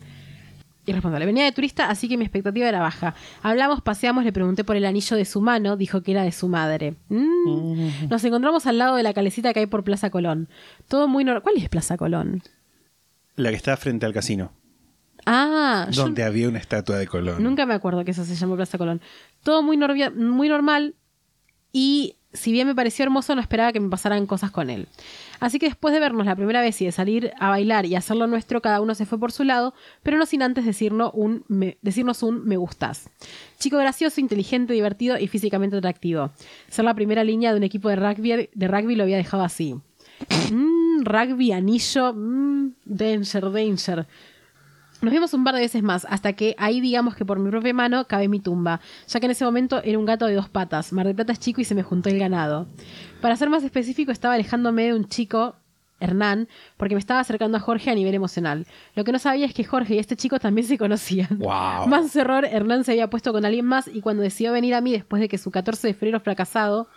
Irresponsable. 0.85 1.25
Venía 1.25 1.43
de 1.43 1.51
turista, 1.51 1.89
así 1.89 2.07
que 2.07 2.15
mi 2.17 2.23
expectativa 2.23 2.67
era 2.67 2.79
baja. 2.79 3.13
Hablamos, 3.43 3.81
paseamos, 3.81 4.23
le 4.23 4.31
pregunté 4.31 4.63
por 4.63 4.77
el 4.77 4.85
anillo 4.85 5.17
de 5.17 5.25
su 5.25 5.41
mano, 5.41 5.75
dijo 5.75 6.01
que 6.01 6.11
era 6.11 6.23
de 6.23 6.31
su 6.31 6.47
madre. 6.47 6.95
Mm. 7.09 8.07
Nos 8.09 8.23
encontramos 8.23 8.65
al 8.67 8.77
lado 8.77 8.95
de 8.95 9.03
la 9.03 9.13
calecita 9.13 9.51
que 9.53 9.59
hay 9.59 9.65
por 9.65 9.83
Plaza 9.83 10.09
Colón. 10.09 10.47
Todo 10.87 11.09
muy 11.09 11.25
normal. 11.25 11.43
¿Cuál 11.43 11.57
es 11.57 11.67
Plaza 11.67 11.97
Colón? 11.97 12.41
La 13.37 13.49
que 13.51 13.55
está 13.55 13.77
frente 13.77 14.05
al 14.05 14.11
casino, 14.13 14.51
Ah, 15.25 15.87
yo 15.91 16.03
donde 16.03 16.23
había 16.23 16.47
una 16.49 16.57
estatua 16.59 16.97
de 16.97 17.07
Colón. 17.07 17.41
nunca 17.43 17.65
me 17.65 17.73
acuerdo 17.73 18.03
que 18.05 18.11
eso 18.11 18.23
se 18.25 18.35
llamó 18.35 18.55
Plaza 18.55 18.77
Colón. 18.77 19.01
Todo 19.43 19.61
muy, 19.63 19.77
norvia- 19.77 20.09
muy 20.09 20.47
normal 20.49 20.95
y 21.73 22.15
si 22.33 22.51
bien 22.51 22.67
me 22.67 22.75
pareció 22.75 23.03
hermoso, 23.03 23.33
no 23.35 23.41
esperaba 23.41 23.71
que 23.73 23.79
me 23.79 23.89
pasaran 23.89 24.25
cosas 24.27 24.51
con 24.51 24.69
él. 24.69 24.87
Así 25.39 25.59
que 25.59 25.65
después 25.67 25.93
de 25.93 25.99
vernos 25.99 26.25
la 26.25 26.35
primera 26.35 26.61
vez 26.61 26.79
y 26.81 26.85
de 26.85 26.91
salir 26.91 27.31
a 27.39 27.49
bailar 27.49 27.85
y 27.85 27.95
hacer 27.95 28.15
lo 28.15 28.27
nuestro, 28.27 28.61
cada 28.61 28.79
uno 28.79 28.93
se 28.95 29.05
fue 29.05 29.19
por 29.19 29.31
su 29.31 29.43
lado, 29.43 29.73
pero 30.03 30.17
no 30.17 30.25
sin 30.25 30.43
antes 30.43 30.65
decirnos 30.65 31.11
un 31.13 31.43
me, 31.47 31.77
decirnos 31.81 32.23
un 32.23 32.45
me 32.45 32.57
gustas. 32.57 33.09
Chico 33.59 33.77
gracioso, 33.77 34.19
inteligente, 34.21 34.73
divertido 34.73 35.17
y 35.17 35.27
físicamente 35.27 35.77
atractivo. 35.77 36.31
Ser 36.69 36.85
la 36.85 36.93
primera 36.93 37.23
línea 37.23 37.51
de 37.51 37.57
un 37.57 37.63
equipo 37.63 37.89
de 37.89 37.95
rugby, 37.97 38.49
de 38.53 38.67
rugby 38.67 38.95
lo 38.95 39.03
había 39.03 39.17
dejado 39.17 39.43
así. 39.43 39.75
Mm, 40.51 41.03
rugby, 41.03 41.51
anillo, 41.51 42.13
mm, 42.13 42.73
danger, 42.85 43.51
danger. 43.51 44.07
Nos 44.99 45.13
vimos 45.13 45.31
un 45.35 45.43
par 45.43 45.53
de 45.53 45.61
veces 45.61 45.83
más, 45.83 46.07
hasta 46.09 46.33
que 46.33 46.55
ahí 46.57 46.81
digamos 46.81 47.15
que 47.15 47.23
por 47.23 47.37
mi 47.37 47.51
propia 47.51 47.73
mano 47.73 48.07
cabe 48.07 48.27
mi 48.27 48.39
tumba, 48.39 48.81
ya 49.07 49.19
que 49.19 49.27
en 49.27 49.31
ese 49.31 49.45
momento 49.45 49.81
era 49.83 49.99
un 49.99 50.05
gato 50.05 50.25
de 50.25 50.33
dos 50.33 50.49
patas. 50.49 50.91
Mar 50.91 51.05
del 51.05 51.15
Plata 51.15 51.33
es 51.33 51.39
chico 51.39 51.61
y 51.61 51.65
se 51.65 51.75
me 51.75 51.83
juntó 51.83 52.09
el 52.09 52.17
ganado. 52.17 52.67
Para 53.21 53.35
ser 53.35 53.49
más 53.49 53.63
específico, 53.63 54.11
estaba 54.11 54.33
alejándome 54.33 54.85
de 54.85 54.95
un 54.95 55.07
chico, 55.07 55.55
Hernán, 55.99 56.47
porque 56.77 56.95
me 56.95 56.99
estaba 56.99 57.19
acercando 57.19 57.57
a 57.57 57.59
Jorge 57.59 57.91
a 57.91 57.95
nivel 57.95 58.15
emocional. 58.15 58.65
Lo 58.95 59.03
que 59.03 59.11
no 59.11 59.19
sabía 59.19 59.45
es 59.45 59.53
que 59.53 59.63
Jorge 59.63 59.95
y 59.95 59.99
este 59.99 60.15
chico 60.15 60.39
también 60.39 60.65
se 60.67 60.79
conocían. 60.79 61.37
Wow. 61.37 61.87
Más 61.87 62.15
error, 62.15 62.45
Hernán 62.45 62.83
se 62.83 62.93
había 62.93 63.09
puesto 63.09 63.31
con 63.31 63.45
alguien 63.45 63.65
más 63.65 63.87
y 63.87 64.01
cuando 64.01 64.23
decidió 64.23 64.51
venir 64.51 64.73
a 64.73 64.81
mí 64.81 64.91
después 64.91 65.19
de 65.19 65.27
que 65.27 65.37
su 65.37 65.51
14 65.51 65.87
de 65.87 65.93
febrero 65.93 66.19
fracasado, 66.19 66.87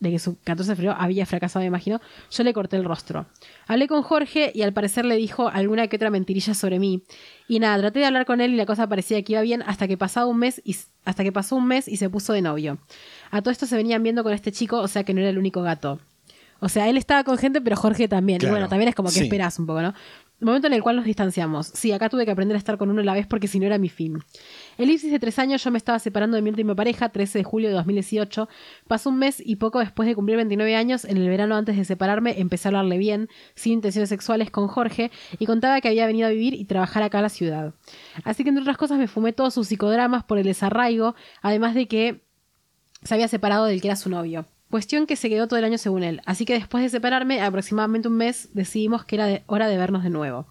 de 0.00 0.10
que 0.10 0.18
su 0.18 0.38
14 0.42 0.72
de 0.72 0.76
febrero 0.76 0.96
había 0.98 1.26
fracasado, 1.26 1.60
me 1.62 1.66
imagino, 1.66 2.00
yo 2.30 2.42
le 2.42 2.52
corté 2.54 2.76
el 2.76 2.84
rostro. 2.84 3.26
Hablé 3.68 3.86
con 3.86 4.02
Jorge 4.02 4.50
y 4.54 4.62
al 4.62 4.72
parecer 4.72 5.04
le 5.04 5.16
dijo 5.16 5.48
alguna 5.48 5.86
que 5.88 5.96
otra 5.96 6.10
mentirilla 6.10 6.54
sobre 6.54 6.78
mí. 6.78 7.02
Y 7.48 7.60
nada, 7.60 7.78
traté 7.78 7.98
de 8.00 8.06
hablar 8.06 8.24
con 8.26 8.40
él 8.40 8.52
y 8.54 8.56
la 8.56 8.66
cosa 8.66 8.88
parecía 8.88 9.22
que 9.22 9.34
iba 9.34 9.42
bien 9.42 9.62
hasta 9.66 9.86
que 9.86 9.96
pasado 9.98 10.28
un 10.28 10.38
mes 10.38 10.60
y 10.64 10.74
hasta 11.04 11.22
que 11.22 11.32
pasó 11.32 11.56
un 11.56 11.66
mes 11.66 11.86
y 11.86 11.98
se 11.98 12.08
puso 12.10 12.32
de 12.32 12.40
novio. 12.42 12.78
A 13.30 13.42
todo 13.42 13.52
esto 13.52 13.66
se 13.66 13.76
venían 13.76 14.02
viendo 14.02 14.22
con 14.24 14.32
este 14.32 14.52
chico, 14.52 14.78
o 14.80 14.88
sea 14.88 15.04
que 15.04 15.12
no 15.14 15.20
era 15.20 15.28
el 15.30 15.38
único 15.38 15.62
gato. 15.62 16.00
O 16.62 16.68
sea, 16.68 16.88
él 16.90 16.96
estaba 16.98 17.24
con 17.24 17.38
gente, 17.38 17.60
pero 17.62 17.74
Jorge 17.76 18.06
también. 18.06 18.38
Claro. 18.38 18.52
Y 18.52 18.54
bueno, 18.54 18.68
también 18.68 18.88
es 18.90 18.94
como 18.94 19.08
que 19.08 19.14
Sí. 19.14 19.22
esperás 19.24 19.58
un 19.58 19.66
poco, 19.66 19.80
¿no? 19.80 19.94
Momento 20.40 20.66
en 20.68 20.72
el 20.74 20.82
cual 20.82 20.96
nos 20.96 21.04
distanciamos. 21.04 21.66
Sí, 21.74 21.92
acá 21.92 22.08
tuve 22.08 22.24
que 22.24 22.30
aprender 22.30 22.54
a 22.54 22.58
estar 22.58 22.78
con 22.78 22.88
uno 22.90 23.00
a 23.02 23.04
la 23.04 23.12
vez 23.14 23.26
porque 23.26 23.46
si 23.48 23.58
no 23.58 23.66
era 23.66 23.76
mi 23.78 23.88
fin. 23.90 24.18
Elipsis 24.80 25.12
de 25.12 25.18
tres 25.18 25.38
años, 25.38 25.62
yo 25.62 25.70
me 25.70 25.76
estaba 25.76 25.98
separando 25.98 26.36
de 26.36 26.42
mi 26.42 26.48
última 26.48 26.74
pareja, 26.74 27.10
13 27.10 27.40
de 27.40 27.44
julio 27.44 27.68
de 27.68 27.74
2018. 27.74 28.48
Pasó 28.88 29.10
un 29.10 29.18
mes 29.18 29.42
y 29.44 29.56
poco 29.56 29.78
después 29.78 30.08
de 30.08 30.14
cumplir 30.14 30.38
29 30.38 30.74
años, 30.74 31.04
en 31.04 31.18
el 31.18 31.28
verano 31.28 31.54
antes 31.54 31.76
de 31.76 31.84
separarme, 31.84 32.40
empecé 32.40 32.68
a 32.68 32.70
hablarle 32.70 32.96
bien, 32.96 33.28
sin 33.54 33.74
intenciones 33.74 34.08
sexuales, 34.08 34.50
con 34.50 34.68
Jorge, 34.68 35.10
y 35.38 35.44
contaba 35.44 35.82
que 35.82 35.88
había 35.88 36.06
venido 36.06 36.28
a 36.28 36.30
vivir 36.30 36.54
y 36.54 36.64
trabajar 36.64 37.02
acá 37.02 37.18
a 37.18 37.22
la 37.22 37.28
ciudad. 37.28 37.74
Así 38.24 38.42
que 38.42 38.48
entre 38.48 38.62
otras 38.62 38.78
cosas 38.78 38.96
me 38.96 39.06
fumé 39.06 39.34
todos 39.34 39.52
sus 39.52 39.68
psicodramas 39.68 40.24
por 40.24 40.38
el 40.38 40.44
desarraigo, 40.44 41.14
además 41.42 41.74
de 41.74 41.86
que 41.86 42.22
se 43.02 43.12
había 43.12 43.28
separado 43.28 43.66
del 43.66 43.82
que 43.82 43.88
era 43.88 43.96
su 43.96 44.08
novio. 44.08 44.46
Cuestión 44.70 45.06
que 45.06 45.16
se 45.16 45.28
quedó 45.28 45.46
todo 45.46 45.58
el 45.58 45.66
año 45.66 45.76
según 45.76 46.04
él. 46.04 46.22
Así 46.24 46.46
que 46.46 46.54
después 46.54 46.82
de 46.82 46.88
separarme, 46.88 47.42
aproximadamente 47.42 48.08
un 48.08 48.16
mes, 48.16 48.48
decidimos 48.54 49.04
que 49.04 49.16
era 49.16 49.42
hora 49.46 49.68
de 49.68 49.76
vernos 49.76 50.04
de 50.04 50.10
nuevo. 50.10 50.46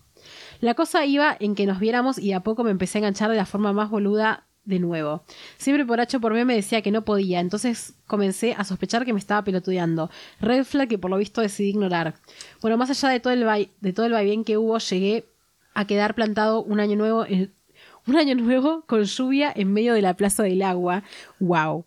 La 0.62 0.74
cosa 0.74 1.06
iba 1.06 1.36
en 1.40 1.56
que 1.56 1.66
nos 1.66 1.80
viéramos 1.80 2.18
y 2.18 2.34
a 2.34 2.42
poco 2.42 2.64
me 2.64 2.72
empecé 2.72 2.98
a 2.98 3.00
enganchar 3.00 3.32
de 3.32 3.38
la 3.38 3.46
forma 3.46 3.72
más 3.74 3.90
boluda 3.90 4.46
de 4.66 4.80
nuevo. 4.80 5.24
Siempre 5.58 5.86
por 5.86 6.00
H 6.00 6.20
por 6.20 6.34
B 6.34 6.46
me 6.46 6.56
decía 6.56 6.82
que 6.82 6.92
no 6.92 7.04
podía, 7.04 7.40
entonces 7.40 7.94
comencé 8.08 8.54
a 8.58 8.64
sospechar 8.64 9.06
que 9.06 9.14
me 9.14 9.20
estaba 9.20 9.44
pelotudeando. 9.44 10.10
Red 10.42 10.64
flag 10.66 10.90
que 10.90 11.00
por 11.00 11.10
lo 11.10 11.18
visto 11.18 11.42
decidí 11.42 11.70
ignorar. 11.70 12.16
Bueno, 12.62 12.78
más 12.78 12.90
allá 12.90 13.10
de 13.10 13.20
todo 13.20 13.34
el 13.34 13.70
de 13.82 13.94
todo 13.94 14.06
el 14.06 14.12
vaivén 14.12 14.44
que 14.44 14.58
hubo, 14.58 14.78
llegué 14.78 15.26
a 15.74 15.88
quedar 15.88 16.14
plantado 16.14 16.62
un 16.62 16.80
año 16.80 16.96
nuevo, 16.98 17.26
un 18.08 18.16
año 18.16 18.36
nuevo 18.36 18.84
con 18.86 19.04
lluvia 19.04 19.52
en 19.56 19.74
medio 19.74 19.94
de 19.94 20.02
la 20.02 20.16
Plaza 20.16 20.44
del 20.44 20.62
Agua. 20.62 21.04
¡Wow! 21.40 21.86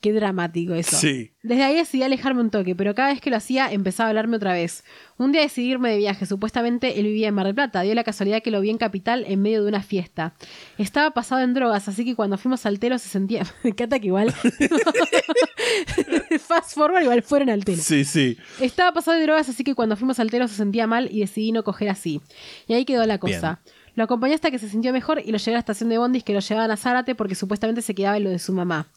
Qué 0.00 0.14
dramático 0.14 0.72
eso. 0.72 0.96
Sí. 0.96 1.32
Desde 1.42 1.62
ahí 1.62 1.74
decidí 1.74 2.02
alejarme 2.02 2.40
un 2.40 2.48
toque, 2.48 2.74
pero 2.74 2.94
cada 2.94 3.10
vez 3.10 3.20
que 3.20 3.28
lo 3.28 3.36
hacía 3.36 3.70
empezaba 3.70 4.06
a 4.06 4.10
hablarme 4.10 4.36
otra 4.36 4.54
vez. 4.54 4.82
Un 5.18 5.30
día 5.30 5.42
decidí 5.42 5.72
irme 5.72 5.90
de 5.90 5.98
viaje, 5.98 6.24
supuestamente 6.24 6.98
él 6.98 7.06
vivía 7.06 7.28
en 7.28 7.34
Mar 7.34 7.44
del 7.44 7.54
Plata, 7.54 7.82
dio 7.82 7.94
la 7.94 8.02
casualidad 8.02 8.42
que 8.42 8.50
lo 8.50 8.62
vi 8.62 8.70
en 8.70 8.78
Capital 8.78 9.26
en 9.28 9.42
medio 9.42 9.62
de 9.62 9.68
una 9.68 9.82
fiesta. 9.82 10.32
Estaba 10.78 11.10
pasado 11.10 11.42
en 11.42 11.52
drogas, 11.52 11.86
así 11.86 12.06
que 12.06 12.14
cuando 12.14 12.38
fuimos 12.38 12.64
al 12.64 12.78
telo 12.78 12.98
se 12.98 13.10
sentía... 13.10 13.44
Me 13.62 13.70
encanta 13.70 13.98
que 13.98 14.06
igual... 14.06 14.32
Fast 16.40 16.74
forward, 16.74 17.02
igual 17.02 17.22
fueron 17.22 17.50
al 17.50 17.64
telo. 17.64 17.82
Sí, 17.82 18.04
sí. 18.04 18.38
Estaba 18.58 18.92
pasado 18.92 19.18
de 19.18 19.24
drogas, 19.24 19.50
así 19.50 19.64
que 19.64 19.74
cuando 19.74 19.96
fuimos 19.96 20.18
al 20.18 20.30
telo 20.30 20.48
se 20.48 20.54
sentía 20.54 20.86
mal 20.86 21.10
y 21.12 21.20
decidí 21.20 21.52
no 21.52 21.62
coger 21.62 21.90
así. 21.90 22.22
Y 22.66 22.72
ahí 22.72 22.86
quedó 22.86 23.04
la 23.04 23.18
cosa. 23.18 23.60
Lo 23.94 24.04
acompañé 24.04 24.34
hasta 24.34 24.50
que 24.50 24.58
se 24.58 24.68
sintió 24.68 24.92
mejor 24.92 25.20
y 25.24 25.32
lo 25.32 25.38
llevé 25.38 25.52
a 25.52 25.56
la 25.56 25.60
estación 25.60 25.88
de 25.88 25.98
bondis 25.98 26.24
que 26.24 26.32
lo 26.32 26.40
llevaban 26.40 26.70
a 26.70 26.76
Zárate 26.76 27.14
porque 27.14 27.34
supuestamente 27.34 27.82
se 27.82 27.94
quedaba 27.94 28.16
en 28.16 28.24
lo 28.24 28.30
de 28.30 28.38
su 28.38 28.52
mamá. 28.52 28.88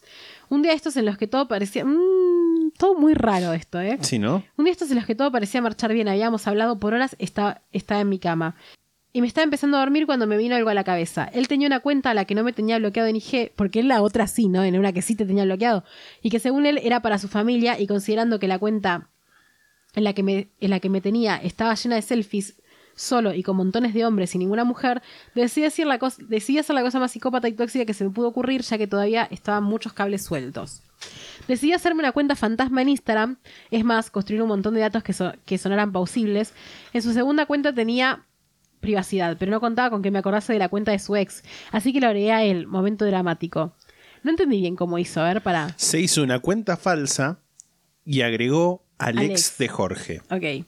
Un 0.49 0.61
día 0.61 0.73
estos 0.73 0.95
en 0.97 1.05
los 1.05 1.17
que 1.17 1.27
todo 1.27 1.47
parecía... 1.47 1.85
mm, 1.85 2.71
todo 2.77 2.95
muy 2.95 3.13
raro 3.13 3.53
esto, 3.53 3.79
¿eh? 3.79 3.97
Sí, 4.01 4.19
¿no? 4.19 4.43
Un 4.57 4.65
día 4.65 4.71
estos 4.71 4.89
en 4.89 4.97
los 4.97 5.05
que 5.05 5.15
todo 5.15 5.31
parecía 5.31 5.61
marchar 5.61 5.93
bien, 5.93 6.07
habíamos 6.07 6.47
hablado 6.47 6.79
por 6.79 6.93
horas, 6.93 7.15
estaba, 7.19 7.61
estaba 7.71 8.01
en 8.01 8.09
mi 8.09 8.19
cama. 8.19 8.55
Y 9.15 9.21
me 9.21 9.27
estaba 9.27 9.43
empezando 9.43 9.77
a 9.77 9.81
dormir 9.81 10.07
cuando 10.07 10.25
me 10.25 10.37
vino 10.37 10.55
algo 10.55 10.69
a 10.69 10.73
la 10.73 10.83
cabeza. 10.83 11.29
Él 11.33 11.47
tenía 11.47 11.67
una 11.67 11.81
cuenta 11.81 12.09
a 12.09 12.13
la 12.15 12.25
que 12.25 12.33
no 12.33 12.43
me 12.43 12.51
tenía 12.51 12.79
bloqueado 12.79 13.07
en 13.07 13.15
IG, 13.15 13.51
porque 13.55 13.79
él 13.79 13.87
la 13.87 14.01
otra 14.01 14.25
sí, 14.25 14.47
¿no? 14.49 14.63
En 14.63 14.77
una 14.77 14.91
que 14.91 15.03
sí 15.03 15.15
te 15.15 15.25
tenía 15.25 15.45
bloqueado. 15.45 15.83
Y 16.23 16.31
que 16.31 16.39
según 16.39 16.65
él 16.65 16.79
era 16.81 17.01
para 17.01 17.19
su 17.19 17.27
familia, 17.27 17.79
y 17.79 17.85
considerando 17.85 18.39
que 18.39 18.47
la 18.47 18.57
cuenta 18.57 19.09
en 19.95 20.03
la 20.03 20.13
que 20.13 20.23
me, 20.23 20.47
en 20.59 20.69
la 20.71 20.79
que 20.79 20.89
me 20.89 20.99
tenía 20.99 21.35
estaba 21.37 21.75
llena 21.75 21.95
de 21.95 22.01
selfies, 22.01 22.55
solo 22.95 23.33
y 23.33 23.43
con 23.43 23.55
montones 23.57 23.93
de 23.93 24.05
hombres 24.05 24.35
y 24.35 24.37
ninguna 24.37 24.63
mujer, 24.63 25.01
decidí 25.35 25.65
hacer, 25.65 25.87
la 25.87 25.99
cosa, 25.99 26.21
decidí 26.27 26.59
hacer 26.59 26.75
la 26.75 26.81
cosa 26.83 26.99
más 26.99 27.11
psicópata 27.11 27.47
y 27.47 27.53
tóxica 27.53 27.85
que 27.85 27.93
se 27.93 28.03
me 28.03 28.09
pudo 28.11 28.27
ocurrir, 28.27 28.61
ya 28.61 28.77
que 28.77 28.87
todavía 28.87 29.27
estaban 29.31 29.63
muchos 29.63 29.93
cables 29.93 30.23
sueltos. 30.23 30.81
Decidí 31.47 31.73
hacerme 31.73 31.99
una 31.99 32.11
cuenta 32.13 32.35
fantasma 32.35 32.81
en 32.81 32.89
Instagram, 32.89 33.37
es 33.71 33.83
más, 33.83 34.09
construir 34.09 34.41
un 34.41 34.47
montón 34.47 34.73
de 34.75 34.79
datos 34.81 35.03
que, 35.03 35.11
so- 35.13 35.33
que 35.45 35.57
sonaran 35.57 35.91
plausibles. 35.91 36.53
En 36.93 37.01
su 37.01 37.11
segunda 37.13 37.45
cuenta 37.45 37.73
tenía 37.73 38.23
privacidad, 38.79 39.37
pero 39.39 39.51
no 39.51 39.59
contaba 39.59 39.89
con 39.89 40.01
que 40.01 40.11
me 40.11 40.19
acordase 40.19 40.53
de 40.53 40.59
la 40.59 40.69
cuenta 40.69 40.91
de 40.91 40.99
su 40.99 41.15
ex, 41.15 41.43
así 41.71 41.91
que 41.93 41.99
lo 42.01 42.07
agregué 42.07 42.31
a 42.31 42.43
él, 42.43 42.67
momento 42.67 43.05
dramático. 43.05 43.73
No 44.23 44.31
entendí 44.31 44.61
bien 44.61 44.75
cómo 44.77 44.97
hizo, 44.99 45.19
a 45.21 45.25
ver, 45.25 45.41
para... 45.41 45.73
Se 45.77 45.99
hizo 45.99 46.23
una 46.23 46.39
cuenta 46.39 46.77
falsa 46.77 47.39
y 48.05 48.21
agregó 48.21 48.85
al 48.97 49.17
Alex. 49.17 49.31
ex 49.49 49.57
de 49.57 49.67
Jorge. 49.67 50.21
Ok. 50.29 50.65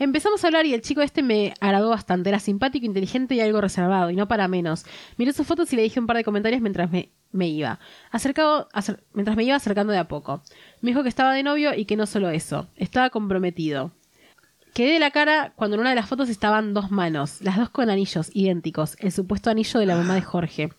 Empezamos 0.00 0.42
a 0.42 0.46
hablar 0.46 0.64
y 0.64 0.72
el 0.72 0.80
chico 0.80 1.02
este 1.02 1.22
me 1.22 1.52
agradó 1.60 1.90
bastante. 1.90 2.30
Era 2.30 2.38
simpático, 2.40 2.86
inteligente 2.86 3.34
y 3.34 3.40
algo 3.40 3.60
reservado, 3.60 4.10
y 4.10 4.16
no 4.16 4.26
para 4.28 4.48
menos. 4.48 4.84
Miré 5.18 5.32
sus 5.34 5.46
fotos 5.46 5.70
y 5.72 5.76
le 5.76 5.82
dije 5.82 6.00
un 6.00 6.06
par 6.06 6.16
de 6.16 6.24
comentarios 6.24 6.62
mientras 6.62 6.90
me, 6.90 7.10
iba. 7.48 7.78
Acercado, 8.10 8.68
acer- 8.72 9.04
mientras 9.12 9.36
me 9.36 9.44
iba 9.44 9.54
acercando 9.56 9.92
de 9.92 9.98
a 9.98 10.08
poco. 10.08 10.42
Me 10.80 10.90
dijo 10.90 11.02
que 11.02 11.10
estaba 11.10 11.34
de 11.34 11.42
novio 11.42 11.74
y 11.74 11.84
que 11.84 11.96
no 11.96 12.06
solo 12.06 12.30
eso, 12.30 12.66
estaba 12.76 13.10
comprometido. 13.10 13.92
Quedé 14.74 14.92
de 14.92 14.98
la 15.00 15.10
cara 15.10 15.52
cuando 15.56 15.74
en 15.74 15.80
una 15.80 15.90
de 15.90 15.96
las 15.96 16.08
fotos 16.08 16.28
estaban 16.28 16.74
dos 16.74 16.92
manos, 16.92 17.40
las 17.40 17.56
dos 17.56 17.70
con 17.70 17.90
anillos 17.90 18.30
idénticos, 18.32 18.96
el 19.00 19.10
supuesto 19.10 19.50
anillo 19.50 19.80
de 19.80 19.86
la 19.86 19.96
mamá 19.96 20.14
de 20.14 20.22
Jorge. 20.22 20.70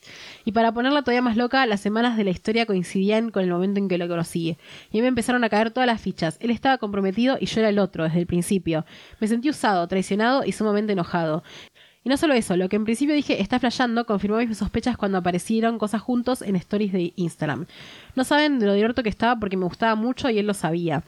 Y 0.45 0.53
para 0.53 0.73
ponerla 0.73 1.01
todavía 1.01 1.21
más 1.21 1.35
loca, 1.35 1.65
las 1.65 1.81
semanas 1.81 2.15
de 2.15 2.23
la 2.23 2.29
historia 2.29 2.65
coincidían 2.65 3.31
con 3.31 3.43
el 3.43 3.49
momento 3.49 3.79
en 3.79 3.89
que 3.89 3.97
lo 3.97 4.07
conocí. 4.07 4.57
Y 4.91 5.01
me 5.01 5.07
empezaron 5.07 5.43
a 5.43 5.49
caer 5.49 5.71
todas 5.71 5.87
las 5.87 5.99
fichas. 5.99 6.37
Él 6.39 6.51
estaba 6.51 6.77
comprometido 6.77 7.37
y 7.39 7.47
yo 7.47 7.59
era 7.59 7.69
el 7.69 7.79
otro 7.79 8.05
desde 8.05 8.19
el 8.19 8.27
principio. 8.27 8.85
Me 9.19 9.27
sentí 9.27 9.49
usado, 9.49 9.85
traicionado 9.87 10.45
y 10.45 10.53
sumamente 10.53 10.93
enojado. 10.93 11.43
Y 12.03 12.09
no 12.09 12.17
solo 12.17 12.33
eso, 12.33 12.57
lo 12.57 12.67
que 12.67 12.77
en 12.77 12.83
principio 12.85 13.13
dije 13.13 13.41
está 13.41 13.59
flasheando 13.59 14.05
confirmó 14.07 14.37
mis 14.37 14.57
sospechas 14.57 14.97
cuando 14.97 15.19
aparecieron 15.19 15.77
cosas 15.77 16.01
juntos 16.01 16.41
en 16.41 16.55
stories 16.55 16.93
de 16.93 17.13
Instagram. 17.15 17.67
No 18.15 18.23
saben 18.23 18.57
de 18.57 18.65
lo 18.65 18.73
divertido 18.73 19.03
que 19.03 19.09
estaba 19.09 19.39
porque 19.39 19.57
me 19.57 19.65
gustaba 19.65 19.93
mucho 19.93 20.29
y 20.29 20.39
él 20.39 20.47
lo 20.47 20.55
sabía. 20.55 21.03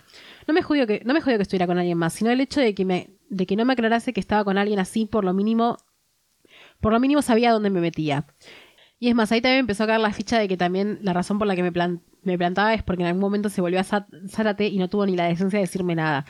No 0.48 0.54
me 0.54 0.62
jodió 0.62 0.86
que, 0.88 1.02
no 1.06 1.14
me 1.14 1.22
jodió 1.22 1.38
que 1.38 1.44
estuviera 1.44 1.68
con 1.68 1.78
alguien 1.78 1.98
más, 1.98 2.14
sino 2.14 2.30
el 2.32 2.42
hecho 2.42 2.60
de 2.60 2.74
que 2.76 2.86
me, 2.86 3.10
de 3.30 3.46
que 3.46 3.56
no 3.56 3.66
me 3.66 3.74
aclarase 3.74 4.14
que 4.14 4.20
estaba 4.20 4.44
con 4.44 4.58
alguien 4.58 4.80
así, 4.80 5.06
por 5.06 5.24
lo 5.24 5.34
mínimo, 5.34 5.78
por 6.82 6.94
lo 6.94 7.00
mínimo 7.00 7.22
sabía 7.22 7.52
dónde 7.52 7.70
me 7.70 7.82
metía. 7.82 8.26
Y 9.00 9.10
es 9.10 9.16
más, 9.16 9.32
ahí 9.32 9.42
también 9.42 9.60
empezó 9.62 9.84
a 9.84 9.88
caer 9.88 10.00
la 10.00 10.14
ficha 10.14 10.40
de 10.40 10.48
que 10.48 10.56
también 10.58 11.00
la 11.02 11.14
razón 11.14 11.38
por 11.38 11.48
la 11.48 11.56
que 11.56 11.64
me, 11.64 11.72
plan- 11.72 12.02
me 12.22 12.38
plantaba 12.38 12.74
es 12.74 12.84
porque 12.84 13.04
en 13.04 13.08
algún 13.08 13.22
momento 13.22 13.50
se 13.50 13.60
volvió 13.62 13.80
a 13.80 13.84
Zá- 13.84 14.08
Zárate 14.30 14.68
y 14.68 14.78
no 14.78 14.90
tuvo 14.90 15.06
ni 15.06 15.16
la 15.16 15.26
decencia 15.26 15.60
de 15.60 15.66
decirme 15.66 15.96
nada. 15.96 16.26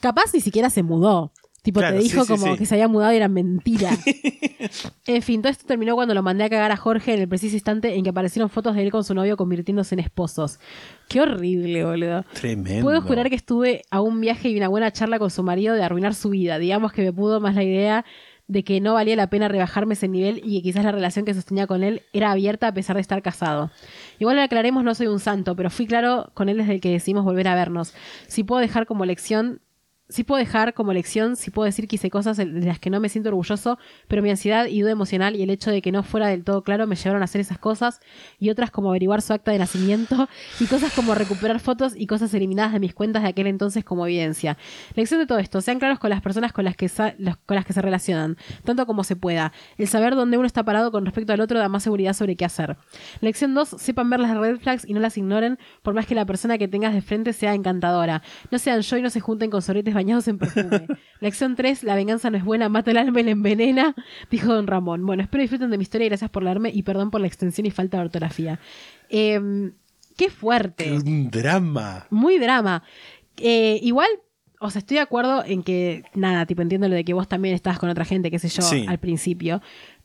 Capaz 0.00 0.32
ni 0.34 0.40
siquiera 0.40 0.68
se 0.70 0.82
mudó. 0.82 1.32
Tipo, 1.62 1.80
Claro, 1.80 1.96
te 1.98 2.02
dijo 2.02 2.22
sí, 2.24 2.28
como 2.32 2.52
sí. 2.52 2.58
que 2.58 2.66
se 2.66 2.74
había 2.74 2.88
mudado 2.88 3.12
y 3.12 3.16
era 3.16 3.28
mentira. 3.28 3.90
en 5.06 5.22
fin, 5.22 5.42
todo 5.42 5.50
esto 5.50 5.66
terminó 5.66 5.94
cuando 5.94 6.14
lo 6.14 6.22
mandé 6.22 6.44
a 6.44 6.50
cagar 6.50 6.72
a 6.72 6.76
Jorge 6.76 7.14
en 7.14 7.20
el 7.20 7.28
preciso 7.28 7.54
instante 7.54 7.94
en 7.96 8.02
que 8.04 8.10
aparecieron 8.10 8.48
fotos 8.48 8.74
de 8.76 8.82
él 8.82 8.90
con 8.90 9.04
su 9.04 9.14
novio 9.14 9.36
convirtiéndose 9.36 9.94
en 9.94 10.00
esposos. 10.00 10.58
Qué 11.08 11.20
horrible, 11.20 11.84
boludo. 11.84 12.24
Tremendo. 12.32 12.82
Puedo 12.82 13.02
jurar 13.02 13.28
que 13.28 13.36
estuve 13.36 13.82
a 13.90 14.00
un 14.00 14.20
viaje 14.20 14.48
y 14.48 14.56
una 14.56 14.68
buena 14.68 14.90
charla 14.92 15.18
con 15.18 15.30
su 15.30 15.42
marido 15.42 15.74
de 15.74 15.82
arruinar 15.82 16.14
su 16.14 16.30
vida. 16.30 16.58
Digamos 16.58 16.92
que 16.92 17.02
me 17.02 17.12
pudo 17.12 17.40
más 17.40 17.54
la 17.54 17.62
idea 17.64 18.04
de 18.46 18.64
que 18.64 18.80
no 18.80 18.94
valía 18.94 19.14
la 19.14 19.30
pena 19.30 19.46
rebajarme 19.46 19.94
ese 19.94 20.08
nivel 20.08 20.40
y 20.44 20.56
que 20.56 20.62
quizás 20.62 20.84
la 20.84 20.90
relación 20.90 21.24
que 21.24 21.34
sostenía 21.34 21.68
con 21.68 21.84
él 21.84 22.02
era 22.12 22.32
abierta 22.32 22.66
a 22.66 22.74
pesar 22.74 22.96
de 22.96 23.02
estar 23.02 23.22
casado. 23.22 23.70
Igual 24.18 24.36
le 24.36 24.42
aclaremos, 24.42 24.82
no 24.82 24.92
soy 24.96 25.06
un 25.06 25.20
santo, 25.20 25.54
pero 25.54 25.70
fui 25.70 25.86
claro 25.86 26.32
con 26.34 26.48
él 26.48 26.56
desde 26.56 26.72
el 26.74 26.80
que 26.80 26.90
decidimos 26.90 27.24
volver 27.24 27.46
a 27.46 27.54
vernos. 27.54 27.94
Si 28.26 28.42
puedo 28.42 28.60
dejar 28.60 28.86
como 28.86 29.04
lección 29.04 29.60
Sí 30.10 30.24
puedo 30.24 30.38
dejar 30.38 30.74
como 30.74 30.92
lección, 30.92 31.36
sí 31.36 31.50
puedo 31.50 31.64
decir 31.66 31.88
que 31.88 31.96
hice 31.96 32.10
cosas 32.10 32.36
de 32.36 32.44
las 32.46 32.78
que 32.78 32.90
no 32.90 33.00
me 33.00 33.08
siento 33.08 33.30
orgulloso, 33.30 33.78
pero 34.08 34.20
mi 34.22 34.30
ansiedad 34.30 34.66
y 34.66 34.80
duda 34.80 34.90
emocional 34.90 35.36
y 35.36 35.42
el 35.42 35.50
hecho 35.50 35.70
de 35.70 35.80
que 35.80 35.92
no 35.92 36.02
fuera 36.02 36.26
del 36.28 36.44
todo 36.44 36.62
claro 36.62 36.86
me 36.86 36.96
llevaron 36.96 37.22
a 37.22 37.24
hacer 37.24 37.40
esas 37.40 37.58
cosas 37.58 38.00
y 38.38 38.50
otras 38.50 38.70
como 38.70 38.90
averiguar 38.90 39.22
su 39.22 39.32
acta 39.32 39.52
de 39.52 39.58
nacimiento 39.58 40.28
y 40.60 40.66
cosas 40.66 40.92
como 40.92 41.14
recuperar 41.14 41.60
fotos 41.60 41.94
y 41.96 42.06
cosas 42.06 42.34
eliminadas 42.34 42.72
de 42.72 42.80
mis 42.80 42.92
cuentas 42.92 43.22
de 43.22 43.28
aquel 43.30 43.46
entonces 43.46 43.84
como 43.84 44.04
evidencia. 44.06 44.58
Lección 44.94 45.20
de 45.20 45.26
todo 45.26 45.38
esto, 45.38 45.60
sean 45.60 45.78
claros 45.78 45.98
con 45.98 46.10
las 46.10 46.20
personas 46.20 46.52
con 46.52 46.64
las 46.64 46.76
que, 46.76 46.90
las- 47.18 47.36
con 47.46 47.54
las 47.54 47.64
que 47.64 47.72
se 47.72 47.80
relacionan, 47.80 48.36
tanto 48.64 48.86
como 48.86 49.04
se 49.04 49.16
pueda. 49.16 49.52
El 49.78 49.88
saber 49.88 50.14
dónde 50.16 50.36
uno 50.36 50.46
está 50.46 50.64
parado 50.64 50.90
con 50.90 51.04
respecto 51.06 51.32
al 51.32 51.40
otro 51.40 51.58
da 51.58 51.68
más 51.68 51.82
seguridad 51.84 52.12
sobre 52.14 52.36
qué 52.36 52.44
hacer. 52.44 52.76
Lección 53.20 53.54
2, 53.54 53.68
sepan 53.78 54.10
ver 54.10 54.20
las 54.20 54.36
red 54.36 54.58
flags 54.58 54.84
y 54.88 54.92
no 54.92 55.00
las 55.00 55.16
ignoren, 55.16 55.58
por 55.82 55.94
más 55.94 56.06
que 56.06 56.14
la 56.14 56.24
persona 56.26 56.58
que 56.58 56.68
tengas 56.68 56.94
de 56.94 57.00
frente 57.02 57.32
sea 57.32 57.54
encantadora. 57.54 58.22
No 58.50 58.58
sean 58.58 58.80
yo 58.80 58.96
y 58.96 59.02
no 59.02 59.10
se 59.10 59.20
junten 59.20 59.50
con 59.50 59.62
sorbetes 59.62 59.94
bañados 60.00 60.26
en 60.28 60.38
perfume. 60.38 60.86
Lección 61.20 61.56
3, 61.56 61.84
la 61.84 61.94
venganza 61.94 62.30
no 62.30 62.38
es 62.38 62.44
buena, 62.44 62.68
mata 62.68 62.90
el 62.90 62.96
alma 62.96 63.20
y 63.20 63.24
la 63.24 63.30
envenena, 63.32 63.94
dijo 64.30 64.52
don 64.54 64.66
Ramón. 64.66 65.04
Bueno, 65.04 65.22
espero 65.22 65.42
disfruten 65.42 65.70
de 65.70 65.76
mi 65.78 65.82
historia 65.82 66.06
y 66.06 66.08
gracias 66.08 66.30
por 66.30 66.42
leerme 66.42 66.70
y 66.72 66.82
perdón 66.82 67.10
por 67.10 67.20
la 67.20 67.26
extensión 67.26 67.66
y 67.66 67.70
falta 67.70 67.98
de 67.98 68.04
ortografía. 68.04 68.58
Em, 69.10 69.72
qué 70.16 70.30
fuerte. 70.30 70.92
Un 70.92 71.30
drama. 71.30 72.06
Muy 72.10 72.38
drama. 72.38 72.82
Eh, 73.36 73.78
igual, 73.82 74.08
o 74.58 74.70
sea, 74.70 74.80
estoy 74.80 74.96
de 74.96 75.02
acuerdo 75.02 75.44
en 75.44 75.62
que, 75.62 76.04
nada, 76.14 76.46
tipo, 76.46 76.62
entiendo 76.62 76.88
lo 76.88 76.94
de 76.94 77.04
que 77.04 77.12
vos 77.14 77.28
también 77.28 77.54
estabas 77.54 77.78
con 77.78 77.88
otra 77.90 78.04
gente, 78.04 78.30
qué 78.30 78.38
sé 78.38 78.48
yo, 78.48 78.62
Sí. 78.62 78.84
al 78.88 78.98
principio. 78.98 79.60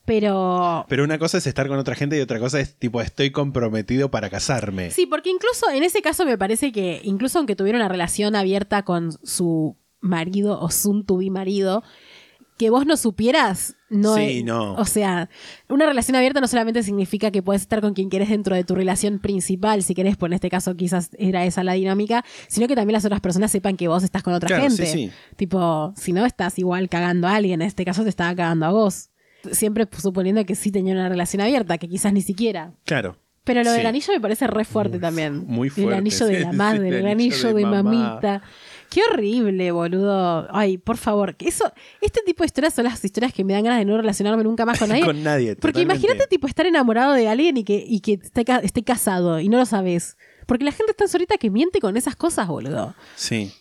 Pero. 0.06 0.86
Pero 0.88 1.04
una 1.04 1.18
cosa 1.18 1.40
es 1.40 1.48
estar 1.48 1.68
con 1.68 1.80
otra 1.80 1.96
gente 1.96 2.16
y 2.16 2.22
otra 2.22 2.40
cosa 2.40 2.60
es 2.60 2.76
tipo, 2.76 3.02
estoy 3.02 3.32
comprometido 3.32 4.12
para 4.12 4.30
casarme. 4.30 4.92
Sí, 4.92 5.08
porque 5.08 5.32
incluso 5.32 5.70
en 5.72 5.82
ese 5.84 6.02
caso 6.04 6.26
me 6.26 6.38
parece 6.38 6.72
que, 6.72 7.02
incluso 7.04 7.40
aunque 7.40 7.56
tuviera 7.56 7.80
una 7.80 7.90
relación 7.90 8.36
abierta 8.36 8.84
con 8.84 9.12
su 9.24 9.76
marido 10.06 10.60
o 10.60 10.70
soon 10.70 11.06
to 11.06 11.18
be 11.18 11.30
marido, 11.30 11.84
que 12.58 12.70
vos 12.70 12.86
no 12.86 12.96
supieras, 12.96 13.76
no 13.90 14.16
Sí, 14.16 14.42
no. 14.44 14.76
O 14.76 14.86
sea, 14.86 15.30
una 15.68 15.86
relación 15.86 16.16
abierta 16.16 16.40
no 16.40 16.48
solamente 16.48 16.84
significa 16.84 17.30
que 17.30 17.44
puedes 17.44 17.64
estar 17.64 17.82
con 17.82 17.94
quien 17.94 18.10
querés 18.10 18.30
dentro 18.30 18.56
de 18.56 18.64
tu 18.64 18.76
relación 18.76 19.20
principal, 19.20 19.84
si 19.84 19.94
querés, 19.94 20.16
pues 20.16 20.30
en 20.30 20.34
este 20.36 20.50
caso 20.50 20.74
quizás 20.76 21.10
era 21.18 21.44
esa 21.46 21.66
la 21.66 21.74
dinámica, 21.74 22.24
sino 22.48 22.68
que 22.68 22.76
también 22.76 22.94
las 22.94 23.04
otras 23.04 23.20
personas 23.20 23.52
sepan 23.52 23.76
que 23.76 23.90
vos 23.90 24.04
estás 24.04 24.24
con 24.24 24.34
otra 24.34 24.48
Claro, 24.48 24.64
gente. 24.64 24.86
sí, 24.86 25.08
sí. 25.08 25.12
Tipo, 25.36 25.94
si 25.98 26.14
no 26.14 26.26
estás 26.26 26.58
igual 26.58 26.88
cagando 26.88 27.28
a 27.28 27.36
alguien, 27.36 27.62
en 27.62 27.68
este 27.68 27.84
caso 27.84 28.04
te 28.04 28.10
estaba 28.10 28.34
cagando 28.34 28.66
a 28.66 28.72
vos. 28.72 29.10
Siempre 29.52 29.86
suponiendo 29.98 30.44
que 30.46 30.56
sí 30.56 30.72
tenía 30.72 30.94
una 30.94 31.10
relación 31.10 31.42
abierta, 31.42 31.78
que 31.78 31.90
quizás 31.90 32.14
ni 32.14 32.22
siquiera. 32.22 32.72
Claro. 32.86 33.18
Pero 33.44 33.64
lo 33.64 33.72
del 33.74 33.86
anillo 33.86 34.12
me 34.14 34.20
parece 34.20 34.48
re 34.48 34.66
fuerte 34.66 34.98
también. 34.98 35.46
muy 35.46 35.68
El 35.68 35.74
fuerte, 35.74 35.96
anillo 35.96 36.26
de 36.26 36.40
la 36.40 36.52
madre, 36.54 36.88
el 36.88 36.94
el 36.96 37.08
anillo 37.08 37.54
de 37.54 37.64
mamá. 37.66 38.42
Qué 38.96 39.02
horrible, 39.12 39.72
boludo. 39.74 40.48
Ay, 40.56 40.78
por 40.78 40.96
favor. 40.96 41.36
que 41.36 41.50
Eso, 41.50 41.70
este 42.00 42.22
tipo 42.26 42.44
de 42.44 42.46
historias 42.46 42.74
son 42.74 42.86
las 42.86 43.04
historias 43.04 43.34
que 43.34 43.44
me 43.44 43.52
dan 43.52 43.64
ganas 43.66 43.80
de 43.80 43.84
no 43.86 43.98
relacionarme 43.98 44.42
nunca 44.46 44.66
más 44.66 44.80
con 44.80 44.88
nadie. 44.90 45.04
Con 45.04 45.22
nadie, 45.22 45.56
Porque 45.58 45.82
totalmente. 45.82 46.06
imagínate, 46.08 46.30
tipo, 46.30 46.48
estar 46.48 46.66
enamorado 46.66 47.12
de 47.12 47.28
alguien 47.28 47.58
y 47.58 47.66
que, 47.66 47.84
y 47.86 48.00
que 48.00 48.14
esté, 48.14 48.46
ca- 48.46 48.60
esté 48.60 48.84
casado 48.86 49.42
y 49.42 49.50
no 49.50 49.58
lo 49.58 49.66
sabes. 49.66 50.16
Porque 50.46 50.64
la 50.64 50.72
gente 50.72 50.92
está 50.92 51.10
solita 51.10 51.38
que 51.38 51.50
miente 51.50 51.82
con 51.82 51.98
esas 51.98 52.16
cosas, 52.16 52.48
boludo. 52.48 52.96
Sí. 53.16 53.52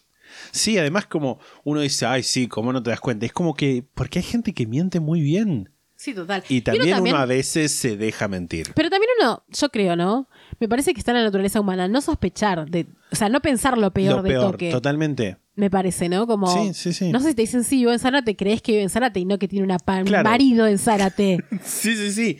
Sí, 0.52 0.78
además 0.78 1.06
como 1.06 1.40
uno 1.64 1.80
dice, 1.80 2.06
ay, 2.06 2.22
sí, 2.22 2.46
¿cómo 2.46 2.72
no 2.72 2.80
te 2.80 2.90
das 2.90 3.00
cuenta? 3.00 3.26
Es 3.26 3.32
como 3.32 3.54
que, 3.54 3.84
porque 3.94 4.20
hay 4.20 4.24
gente 4.24 4.52
que 4.54 4.66
miente 4.68 5.00
muy 5.00 5.20
bien. 5.20 5.70
Sí, 5.96 6.12
total. 6.14 6.44
Y 6.48 6.60
también, 6.60 6.98
uno 7.00 7.10
uno 7.10 7.16
a 7.16 7.24
veces 7.26 7.72
se 7.72 7.96
deja 7.96 8.28
mentir. 8.28 8.72
Pero 8.74 8.90
también 8.90 9.10
uno, 9.20 9.42
yo 9.48 9.68
creo, 9.70 9.96
¿no? 9.96 10.28
Me 10.60 10.68
parece 10.68 10.94
que 10.94 11.00
está 11.00 11.12
en 11.12 11.18
la 11.18 11.24
naturaleza 11.24 11.60
humana 11.60 11.88
no 11.88 12.00
sospechar, 12.00 12.68
de, 12.70 12.86
o 13.12 13.16
sea, 13.16 13.28
no 13.28 13.40
pensar 13.40 13.76
lo 13.78 13.92
peor 13.92 14.16
Lo 14.16 14.22
de 14.22 14.30
peor, 14.30 14.52
toque. 14.52 14.70
totalmente. 14.70 15.36
Me 15.56 15.70
parece, 15.70 16.08
¿no? 16.08 16.26
Como. 16.26 16.46
Sí, 16.48 16.74
sí, 16.74 16.92
sí. 16.92 17.12
No 17.12 17.20
sé 17.20 17.28
si 17.28 17.34
te 17.34 17.42
dicen 17.42 17.62
sí, 17.64 17.76
vivo 17.76 17.92
en 17.92 17.98
Zárate, 17.98 18.34
crees 18.36 18.60
que 18.62 18.72
vive 18.72 18.82
en 18.82 18.90
Zárate 18.90 19.20
y 19.20 19.24
no 19.24 19.38
que 19.38 19.46
tiene 19.48 19.64
una 19.64 19.78
pa- 19.78 19.98
un 19.98 20.04
Claro. 20.04 20.28
marido 20.28 20.66
en 20.66 20.78
Zárate. 20.78 21.44
Sí, 21.62 21.94
sí, 21.96 22.10
sí. 22.12 22.38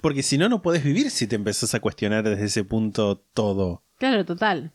Porque 0.00 0.22
si 0.22 0.38
no, 0.38 0.48
no 0.48 0.62
podés 0.62 0.82
vivir 0.84 1.10
si 1.10 1.26
te 1.26 1.36
empezás 1.36 1.74
a 1.74 1.80
cuestionar 1.80 2.22
desde 2.28 2.44
ese 2.44 2.64
punto 2.64 3.18
todo. 3.34 3.82
claro, 3.98 4.24
total. 4.24 4.72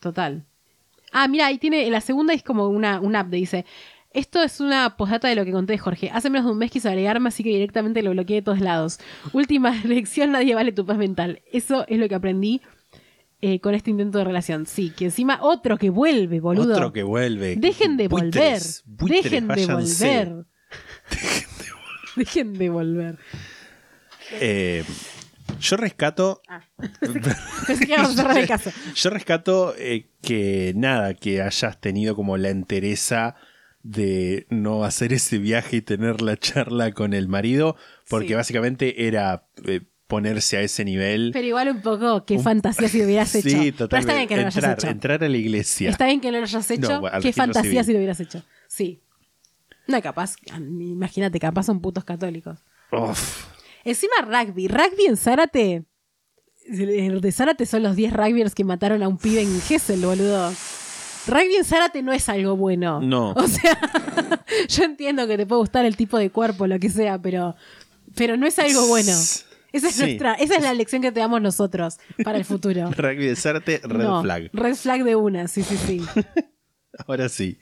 Total. 0.00 0.44
Ah, 1.12 1.26
mira, 1.26 1.46
ahí 1.46 1.58
tiene. 1.58 1.86
En 1.86 1.92
la 1.92 2.00
segunda 2.00 2.34
es 2.34 2.42
como 2.42 2.68
una, 2.68 3.00
un 3.00 3.10
update. 3.16 3.36
Dice. 3.36 3.64
Esto 4.12 4.42
es 4.42 4.60
una 4.60 4.96
postdata 4.96 5.28
de 5.28 5.34
lo 5.34 5.44
que 5.44 5.52
conté 5.52 5.74
de 5.74 5.78
Jorge. 5.78 6.10
Hace 6.12 6.30
menos 6.30 6.46
de 6.46 6.52
un 6.52 6.58
mes 6.58 6.70
quiso 6.70 6.88
agregarme, 6.88 7.28
así 7.28 7.42
que 7.42 7.50
directamente 7.50 8.02
lo 8.02 8.10
bloqueé 8.10 8.36
de 8.36 8.42
todos 8.42 8.60
lados. 8.60 8.98
Última 9.32 9.70
lección, 9.84 10.32
nadie 10.32 10.54
vale 10.54 10.72
tu 10.72 10.86
paz 10.86 10.96
mental. 10.96 11.42
Eso 11.52 11.84
es 11.88 11.98
lo 11.98 12.08
que 12.08 12.14
aprendí 12.14 12.62
eh, 13.40 13.60
con 13.60 13.74
este 13.74 13.90
intento 13.90 14.18
de 14.18 14.24
relación. 14.24 14.66
Sí, 14.66 14.90
que 14.90 15.06
encima 15.06 15.38
otro 15.42 15.76
que 15.76 15.90
vuelve, 15.90 16.40
boludo. 16.40 16.74
Otro 16.74 16.92
que 16.92 17.02
vuelve. 17.02 17.56
Dejen 17.56 17.96
de 17.96 18.08
Buitres, 18.08 18.82
volver. 18.86 19.22
buitres, 19.22 19.22
Dejen 19.24 19.48
de 19.48 19.66
volver. 19.74 20.46
Dejen 22.16 22.52
de 22.54 22.70
volver. 22.70 23.18
Eh, 24.40 24.84
yo 25.60 25.76
rescato. 25.76 26.42
Pensé 27.66 27.86
que 27.86 27.92
íbamos 27.92 28.12
a 28.12 28.14
cerrar 28.14 28.38
el 28.38 28.48
caso. 28.48 28.70
Yo 28.94 29.10
rescato 29.10 29.74
eh, 29.78 30.08
que 30.22 30.72
nada, 30.76 31.14
que 31.14 31.42
hayas 31.42 31.80
tenido 31.80 32.14
como 32.16 32.36
la 32.36 32.48
entereza 32.50 33.36
de 33.90 34.46
no 34.50 34.84
hacer 34.84 35.12
ese 35.14 35.38
viaje 35.38 35.76
y 35.78 35.80
tener 35.82 36.20
la 36.20 36.36
charla 36.36 36.92
con 36.92 37.14
el 37.14 37.26
marido, 37.28 37.74
porque 38.08 38.28
Sí. 38.28 38.34
básicamente 38.34 39.06
era 39.06 39.46
eh, 39.64 39.80
ponerse 40.06 40.58
a 40.58 40.60
ese 40.60 40.84
nivel. 40.84 41.30
Pero 41.32 41.46
igual 41.46 41.68
un 41.70 41.80
poco, 41.80 42.24
qué 42.26 42.34
Un- 42.36 42.42
fantasía 42.42 42.88
si 42.88 42.98
lo 42.98 43.04
hubieras 43.06 43.34
hecho. 43.34 43.48
Sí, 43.48 43.54
Pero 43.56 43.66
está 43.70 43.84
totalmente. 43.88 44.14
bien 44.16 44.28
que 44.28 44.36
no 44.36 44.40
lo 44.42 44.46
hayas 44.48 44.78
hecho. 44.78 44.88
entrar 44.88 45.24
a 45.24 45.28
la 45.28 45.36
iglesia. 45.36 45.88
Está 45.90 46.04
bien 46.06 46.20
que 46.20 46.30
no 46.30 46.36
lo 46.38 46.44
hayas 46.44 46.70
hecho. 46.70 47.00
No, 47.00 47.20
qué 47.22 47.32
fantasía 47.32 47.82
si 47.82 47.92
lo 47.92 47.98
hubieras 47.98 48.20
hecho. 48.20 48.42
Sí. 48.68 49.00
No, 49.86 50.02
capaz, 50.02 50.34
imagínate, 50.58 51.40
capaz 51.40 51.62
son 51.62 51.80
putos 51.80 52.04
católicos. 52.04 52.58
Uf. 52.92 53.46
Encima 53.84 54.12
rugby. 54.22 54.68
Rugby 54.68 55.06
en 55.06 55.16
Zárate. 55.16 55.84
De 56.66 57.32
Zárate 57.32 57.64
son 57.64 57.82
los 57.84 57.96
10 57.96 58.12
rugbyers 58.12 58.54
que 58.54 58.64
mataron 58.64 59.02
a 59.02 59.08
un 59.08 59.16
pibe 59.16 59.40
en 59.40 59.60
Gessel, 59.62 60.00
boludo. 60.04 60.52
Rugby 61.28 61.56
en 61.56 61.64
Zárate 61.64 62.02
no 62.02 62.12
es 62.12 62.28
algo 62.28 62.56
bueno. 62.56 63.00
No. 63.00 63.32
O 63.32 63.46
sea, 63.46 63.78
yo 64.68 64.84
entiendo 64.84 65.26
que 65.26 65.36
te 65.36 65.46
puede 65.46 65.60
gustar 65.60 65.84
el 65.84 65.96
tipo 65.96 66.18
de 66.18 66.30
cuerpo, 66.30 66.66
lo 66.66 66.78
que 66.78 66.88
sea, 66.90 67.18
pero, 67.20 67.54
pero 68.16 68.36
no 68.36 68.46
es 68.46 68.58
algo 68.58 68.86
bueno. 68.88 69.12
Esa 69.70 69.88
es, 69.88 69.94
Sí. 69.94 70.00
nuestra, 70.02 70.34
esa 70.34 70.56
es 70.56 70.62
la 70.62 70.72
lección 70.74 71.02
que 71.02 71.12
te 71.12 71.20
damos 71.20 71.42
nosotros 71.42 71.98
para 72.24 72.38
el 72.38 72.44
futuro. 72.44 72.90
Rugby 72.96 73.26
de 73.26 73.36
Zárate, 73.36 73.80
red 73.84 74.04
No, 74.04 74.22
flag. 74.22 74.50
Red 74.52 74.74
flag 74.74 75.04
de 75.04 75.14
una, 75.14 75.46
sí, 75.48 75.62
sí, 75.62 75.76
sí. 75.76 76.02
Ahora 77.06 77.28
sí. 77.28 77.58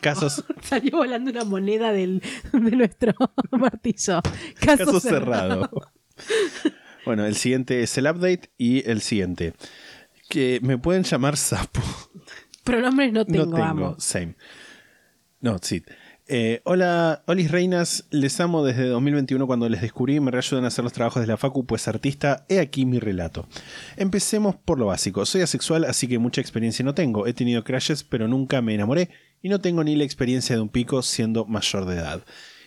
Casos, 0.00 0.44
Salió 0.62 0.98
volando 0.98 1.30
una 1.32 1.44
moneda 1.44 1.90
del, 1.90 2.22
de 2.52 2.70
nuestro 2.76 3.12
martillo. 3.50 4.20
Caso, 4.60 4.84
caso 4.84 5.00
cerrado. 5.00 5.62
cerrado. 5.64 5.92
Bueno, 7.04 7.26
el 7.26 7.34
siguiente 7.34 7.82
es 7.82 7.96
el 7.98 8.06
update 8.06 8.50
y 8.56 8.88
el 8.88 9.00
siguiente. 9.00 9.54
Que 10.28 10.60
me 10.62 10.78
pueden 10.78 11.04
llamar 11.04 11.36
sapo. 11.36 11.80
Pronombres 12.64 13.12
no 13.12 13.24
tengo, 13.24 13.46
no 13.46 13.52
tengo, 13.52 13.64
amo. 13.64 13.96
same. 13.98 14.34
No, 15.40 15.58
sí. 15.62 15.82
Eh, 16.28 16.60
hola, 16.64 17.22
Olis 17.26 17.52
Reinas, 17.52 18.04
les 18.10 18.40
amo 18.40 18.64
desde 18.64 18.88
2021 18.88 19.46
cuando 19.46 19.68
les 19.68 19.80
descubrí 19.80 20.16
y 20.16 20.20
me 20.20 20.32
reayudan 20.32 20.64
a 20.64 20.68
hacer 20.68 20.82
los 20.82 20.92
trabajos 20.92 21.20
de 21.20 21.28
la 21.28 21.36
Facu, 21.36 21.66
pues 21.66 21.86
artista, 21.86 22.44
he 22.48 22.58
aquí 22.58 22.84
mi 22.84 22.98
relato. 22.98 23.46
Empecemos 23.96 24.56
por 24.56 24.80
lo 24.80 24.86
básico, 24.86 25.24
soy 25.24 25.42
asexual 25.42 25.84
así 25.84 26.08
que 26.08 26.18
mucha 26.18 26.40
experiencia 26.40 26.84
no 26.84 26.94
tengo, 26.94 27.28
he 27.28 27.32
tenido 27.32 27.62
crashes 27.62 28.02
pero 28.02 28.26
nunca 28.26 28.60
me 28.60 28.74
enamoré 28.74 29.10
y 29.40 29.48
no 29.48 29.60
tengo 29.60 29.84
ni 29.84 29.94
la 29.94 30.02
experiencia 30.02 30.56
de 30.56 30.62
un 30.62 30.68
pico 30.68 31.00
siendo 31.02 31.44
mayor 31.44 31.84
de 31.84 31.94
edad. 31.94 32.22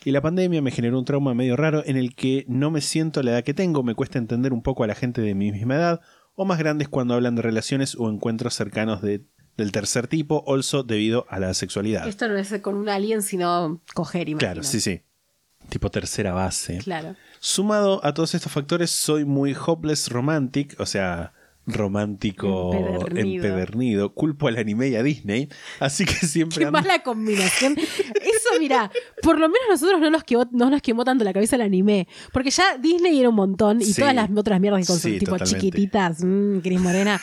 Y 0.05 0.11
la 0.11 0.21
pandemia 0.21 0.61
me 0.61 0.71
generó 0.71 0.97
un 0.97 1.03
trauma 1.03 1.33
medio 1.33 1.57
raro 1.57 1.83
en 1.85 1.97
el 1.97 2.15
que 2.15 2.45
no 2.47 2.71
me 2.71 2.79
siento 2.79 3.21
la 3.23 3.31
edad 3.31 3.43
que 3.43 3.53
tengo, 3.53 3.83
me 3.83 3.95
cuesta 3.95 4.17
entender 4.17 4.53
un 4.53 4.61
poco 4.61 4.85
a 4.85 4.87
la 4.87 4.95
gente 4.95 5.21
de 5.21 5.35
mi 5.35 5.51
misma 5.51 5.75
edad 5.75 6.01
o 6.41 6.45
más 6.45 6.57
grandes 6.57 6.87
cuando 6.87 7.15
hablan 7.15 7.35
de 7.35 7.41
relaciones 7.41 7.95
o 7.95 8.09
encuentros 8.09 8.53
cercanos 8.53 9.01
de- 9.01 9.25
del 9.57 9.73
tercer 9.73 10.07
tipo, 10.07 10.45
also 10.47 10.83
debido 10.83 11.25
a 11.29 11.37
la 11.37 11.53
sexualidad. 11.53 12.07
Esto 12.07 12.29
no 12.29 12.37
es 12.37 12.53
con 12.61 12.75
un 12.75 12.87
alien, 12.87 13.21
sino 13.21 13.81
coger, 13.93 14.29
imagino. 14.29 14.39
Claro, 14.39 14.63
sí, 14.63 14.79
sí. 14.79 15.01
Tipo 15.67 15.91
tercera 15.91 16.31
base. 16.31 16.77
Claro. 16.77 17.15
Sumado 17.41 17.99
a 18.05 18.13
todos 18.13 18.33
estos 18.35 18.51
factores, 18.53 18.89
soy 18.89 19.25
muy 19.25 19.53
hopeless 19.53 20.07
romantic, 20.09 20.79
o 20.79 20.85
sea, 20.85 21.33
romántico 21.73 22.73
Empedernido. 22.73 23.45
empedernido. 23.45 24.13
Culpo 24.13 24.47
al 24.47 24.57
anime 24.57 24.89
y 24.89 24.95
a 24.95 25.03
Disney, 25.03 25.49
así 25.79 26.05
que 26.05 26.13
siempre 26.13 26.59
Qué 26.59 26.65
ando- 26.67 26.71
mala 26.71 27.03
combinación. 27.03 27.75
Eso, 27.77 28.49
mira, 28.59 28.91
por 29.21 29.35
lo 29.39 29.47
menos 29.47 29.67
nosotros 29.69 29.99
no 30.01 30.09
nos 30.09 30.23
quemó, 30.23 30.47
no 30.51 30.69
nos 30.69 30.81
quemó 30.81 31.05
tanto 31.05 31.23
la 31.23 31.33
cabeza 31.33 31.55
el 31.55 31.61
anime. 31.63 32.07
Porque 32.33 32.49
ya 32.51 32.77
Disney 32.77 33.19
era 33.19 33.29
un 33.29 33.35
montón 33.35 33.81
y 33.81 33.85
Sí. 33.85 34.01
todas 34.01 34.15
las 34.15 34.29
otras 34.35 34.59
mierdas 34.59 34.81
que 34.81 34.87
con 34.87 34.99
Sí, 34.99 35.19
tipo 35.19 35.31
totalmente. 35.31 35.59
chiquititas, 35.59 36.23
mmm, 36.23 36.59
Cris 36.59 36.79
Morena. 36.79 37.19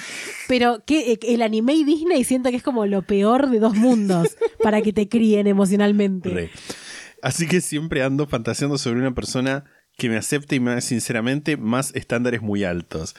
Pero 0.48 0.82
que 0.86 1.12
eh, 1.12 1.18
el 1.22 1.42
anime 1.42 1.74
y 1.74 1.84
Disney 1.84 2.24
siento 2.24 2.50
que 2.50 2.56
es 2.56 2.62
como 2.62 2.86
lo 2.86 3.02
peor 3.02 3.50
de 3.50 3.58
dos 3.60 3.74
mundos 3.74 4.36
para 4.62 4.82
que 4.82 4.92
te 4.92 5.08
críen 5.08 5.46
emocionalmente. 5.46 6.28
Re. 6.30 6.50
Así 7.22 7.46
que 7.48 7.60
siempre 7.60 8.02
ando 8.02 8.26
fantaseando 8.26 8.78
sobre 8.78 9.00
una 9.00 9.14
persona 9.14 9.64
que 9.96 10.08
me 10.10 10.16
acepte 10.18 10.56
y 10.56 10.60
me 10.60 10.80
sinceramente 10.82 11.56
más 11.56 11.94
estándares 11.94 12.42
muy 12.42 12.64
altos. 12.64 13.16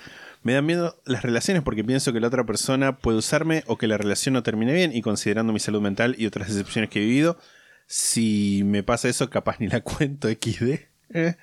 Me 0.47 0.53
dan 0.53 0.65
miedo 0.65 0.97
las 1.03 1.23
relaciones 1.23 1.61
porque 1.61 1.83
pienso 1.83 2.13
que 2.13 2.21
la 2.21 2.27
otra 2.27 2.45
persona 2.45 2.99
puede 2.99 3.17
usarme 3.17 3.65
o 3.67 3.77
que 3.77 3.85
la 3.85 3.97
relación 3.97 4.31
no 4.31 4.43
termine 4.43 4.71
bien 4.71 4.95
y 4.95 5.01
considerando 5.01 5.51
mi 5.51 5.59
salud 5.59 5.81
mental 5.81 6.15
y 6.17 6.25
otras 6.25 6.47
decepciones 6.47 6.89
que 6.89 7.01
he 7.01 7.05
vivido, 7.05 7.37
si 7.85 8.61
me 8.63 8.81
pasa 8.81 9.09
eso 9.09 9.29
capaz 9.29 9.59
ni 9.59 9.67
la 9.67 9.81
cuento 9.83 10.29
XD. 10.29 10.79
Eh. 11.09 11.35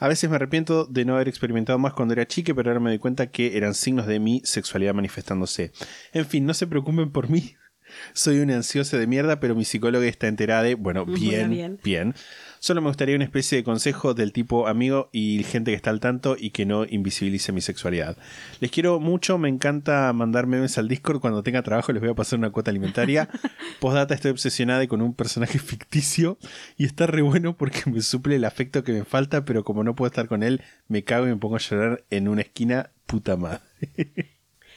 A 0.00 0.08
veces 0.08 0.28
me 0.28 0.34
arrepiento 0.34 0.84
de 0.84 1.04
no 1.04 1.14
haber 1.14 1.28
experimentado 1.28 1.78
más 1.78 1.92
cuando 1.92 2.12
era 2.12 2.26
chique, 2.26 2.52
pero 2.52 2.70
ahora 2.70 2.80
me 2.80 2.90
doy 2.90 2.98
cuenta 2.98 3.28
que 3.30 3.56
eran 3.56 3.72
signos 3.72 4.08
de 4.08 4.18
mi 4.18 4.42
sexualidad 4.44 4.94
manifestándose. 4.94 5.70
En 6.12 6.26
fin, 6.26 6.44
no 6.44 6.52
se 6.52 6.66
preocupen 6.66 7.12
por 7.12 7.30
mí. 7.30 7.54
Soy 8.14 8.40
una 8.40 8.56
ansiosa 8.56 8.98
de 8.98 9.06
mierda, 9.06 9.38
pero 9.38 9.54
mi 9.54 9.64
psicóloga 9.64 10.06
está 10.06 10.26
enterada 10.26 10.64
de, 10.64 10.74
bueno, 10.74 11.04
Bueno, 11.06 11.20
bien, 11.20 11.50
bien. 11.50 11.80
bien. 11.84 12.14
Solo 12.62 12.82
me 12.82 12.88
gustaría 12.88 13.16
una 13.16 13.24
especie 13.24 13.56
de 13.56 13.64
consejo 13.64 14.12
del 14.12 14.34
tipo 14.34 14.68
amigo 14.68 15.08
y 15.12 15.42
gente 15.44 15.70
que 15.70 15.76
está 15.76 15.88
al 15.88 15.98
tanto 15.98 16.36
y 16.38 16.50
que 16.50 16.66
no 16.66 16.84
invisibilice 16.84 17.52
mi 17.52 17.62
sexualidad. 17.62 18.18
Les 18.60 18.70
quiero 18.70 19.00
mucho, 19.00 19.38
me 19.38 19.48
encanta 19.48 20.12
mandar 20.12 20.46
memes 20.46 20.76
al 20.76 20.86
Discord. 20.86 21.20
Cuando 21.20 21.42
tenga 21.42 21.62
trabajo 21.62 21.90
les 21.92 22.02
voy 22.02 22.10
a 22.10 22.14
pasar 22.14 22.38
una 22.38 22.50
cuota 22.50 22.70
alimentaria. 22.70 23.30
Postdata, 23.80 24.14
estoy 24.14 24.30
obsesionada 24.32 24.86
con 24.88 25.00
un 25.00 25.14
personaje 25.14 25.58
ficticio 25.58 26.36
y 26.76 26.84
está 26.84 27.06
re 27.06 27.22
bueno 27.22 27.56
porque 27.56 27.82
me 27.90 28.02
suple 28.02 28.36
el 28.36 28.44
afecto 28.44 28.84
que 28.84 28.92
me 28.92 29.04
falta, 29.06 29.46
pero 29.46 29.64
como 29.64 29.82
no 29.82 29.94
puedo 29.96 30.08
estar 30.08 30.28
con 30.28 30.42
él, 30.42 30.60
me 30.86 31.02
cago 31.02 31.26
y 31.26 31.30
me 31.30 31.36
pongo 31.36 31.56
a 31.56 31.60
llorar 31.60 32.04
en 32.10 32.28
una 32.28 32.42
esquina 32.42 32.90
puta 33.06 33.36
madre. 33.38 33.60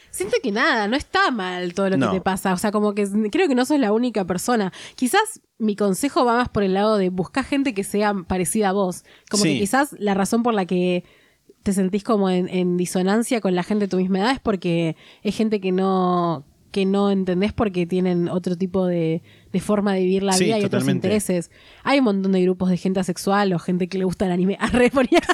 Siento 0.09 0.37
que 0.43 0.51
nada, 0.51 0.87
no 0.87 0.95
está 0.95 1.31
mal 1.31 1.73
todo 1.73 1.89
lo 1.89 1.97
No. 1.97 2.11
que 2.11 2.17
te 2.19 2.21
pasa. 2.21 2.53
O 2.53 2.57
sea, 2.57 2.71
como 2.71 2.93
que 2.93 3.07
creo 3.31 3.47
que 3.47 3.55
no 3.55 3.65
sos 3.65 3.79
la 3.79 3.91
única 3.91 4.25
persona. 4.25 4.71
Quizás 4.95 5.41
mi 5.63 5.75
consejo 5.75 6.25
va 6.25 6.35
más 6.37 6.49
por 6.49 6.63
el 6.63 6.73
lado 6.73 6.97
de 6.97 7.09
buscar 7.09 7.43
gente 7.45 7.73
que 7.73 7.83
sea 7.83 8.13
parecida 8.13 8.69
a 8.69 8.71
vos. 8.73 9.03
Como 9.31 9.43
Sí. 9.43 9.53
que 9.53 9.59
quizás 9.61 9.95
la 9.99 10.13
razón 10.13 10.43
por 10.43 10.53
la 10.53 10.65
que 10.65 11.03
te 11.63 11.71
sentís 11.73 12.03
como 12.03 12.29
en, 12.29 12.49
en 12.49 12.75
disonancia 12.77 13.39
con 13.41 13.55
la 13.55 13.63
gente 13.63 13.85
de 13.85 13.89
tu 13.89 13.97
misma 13.97 14.19
edad 14.19 14.31
es 14.31 14.39
porque 14.39 14.95
es 15.23 15.35
gente 15.35 15.59
que 15.61 15.71
no 15.71 16.45
que 16.71 16.85
no 16.85 17.11
entendés 17.11 17.53
porque 17.53 17.85
tienen 17.85 18.27
otro 18.29 18.55
tipo 18.57 18.87
de, 18.87 19.21
de 19.51 19.59
forma 19.59 19.93
de 19.93 19.99
vivir 19.99 20.23
la 20.23 20.33
Sí, 20.33 20.45
vida 20.45 20.57
y 20.57 20.65
otros 20.65 20.87
intereses. 20.89 21.51
Hay 21.83 21.99
un 21.99 22.05
montón 22.05 22.31
de 22.31 22.41
grupos 22.41 22.69
de 22.71 22.77
gente 22.77 22.99
asexual 22.99 23.53
o 23.53 23.59
gente 23.59 23.87
que 23.87 23.99
le 23.99 24.05
gusta 24.05 24.25
el 24.25 24.31
anime. 24.31 24.57
Arre, 24.59 24.89
ponía- 24.89 25.21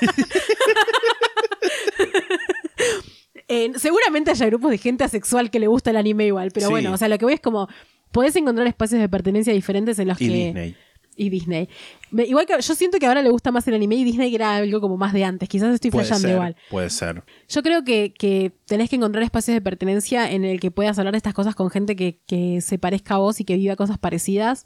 Eh, 3.52 3.72
seguramente 3.78 4.30
haya 4.30 4.46
grupos 4.46 4.70
de 4.70 4.78
gente 4.78 5.04
asexual 5.04 5.50
que 5.50 5.60
le 5.60 5.66
gusta 5.68 5.90
el 5.90 5.98
anime 5.98 6.28
igual, 6.28 6.52
pero 6.54 6.68
Sí. 6.68 6.72
bueno, 6.72 6.94
o 6.94 6.98
sea, 6.98 7.08
lo 7.08 7.18
que 7.18 7.26
voy 7.26 7.34
es 7.34 7.40
como, 7.40 7.68
podés 8.12 8.36
encontrar 8.36 8.68
espacios 8.68 9.00
de 9.02 9.10
pertenencia 9.10 9.54
diferentes 9.54 9.98
en 10.00 10.08
los 10.08 10.20
Y 10.22 10.28
que... 10.28 10.34
Disney. 10.34 10.76
Y 11.16 11.30
Disney. 11.30 11.68
Me- 12.12 12.24
igual 12.26 12.46
que 12.46 12.54
yo 12.62 12.76
siento 12.76 12.98
que 12.98 13.06
ahora 13.06 13.22
le 13.22 13.30
gusta 13.30 13.52
más 13.52 13.68
el 13.68 13.74
anime 13.74 13.96
y 13.96 14.06
Disney 14.06 14.30
que 14.30 14.36
era 14.38 14.56
algo 14.56 14.80
como 14.80 14.96
más 14.96 15.12
de 15.12 15.26
antes, 15.26 15.50
quizás 15.50 15.74
estoy 15.74 15.92
Puede 15.92 16.06
ser, 16.06 16.30
igual. 16.32 16.56
puede 16.70 16.90
ser. 16.90 17.24
Yo 17.50 17.62
creo 17.62 17.84
que, 17.84 18.14
que 18.18 18.54
tenés 18.66 18.90
que 18.90 18.96
encontrar 18.96 19.22
espacios 19.26 19.54
de 19.54 19.60
pertenencia 19.60 20.32
en 20.32 20.46
el 20.46 20.62
que 20.62 20.72
puedas 20.72 20.98
hablar 20.98 21.12
de 21.12 21.18
estas 21.18 21.34
cosas 21.34 21.56
con 21.56 21.70
gente 21.70 21.98
que, 21.98 22.22
que 22.26 22.62
se 22.62 22.80
parezca 22.80 23.16
a 23.16 23.18
vos 23.18 23.42
y 23.42 23.44
que 23.44 23.58
viva 23.58 23.76
cosas 23.76 23.98
parecidas, 23.98 24.64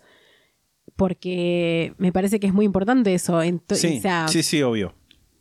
porque 0.96 1.94
me 1.98 2.12
parece 2.12 2.40
que 2.40 2.48
es 2.48 2.54
muy 2.54 2.66
importante 2.66 3.14
eso. 3.14 3.42
Sí, 3.42 3.98
o 3.98 4.02
sea, 4.02 4.28
sí, 4.28 4.44
sí, 4.44 4.62
obvio. 4.62 4.94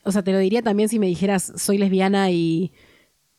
o 0.05 0.13
sea, 0.13 0.23
te 0.23 0.33
lo 0.33 0.39
diría 0.39 0.63
también 0.63 0.89
si 0.89 0.99
me 0.99 1.07
dijeras 1.07 1.53
soy 1.57 1.79
lesbiana 1.79 2.31
y, 2.31 2.73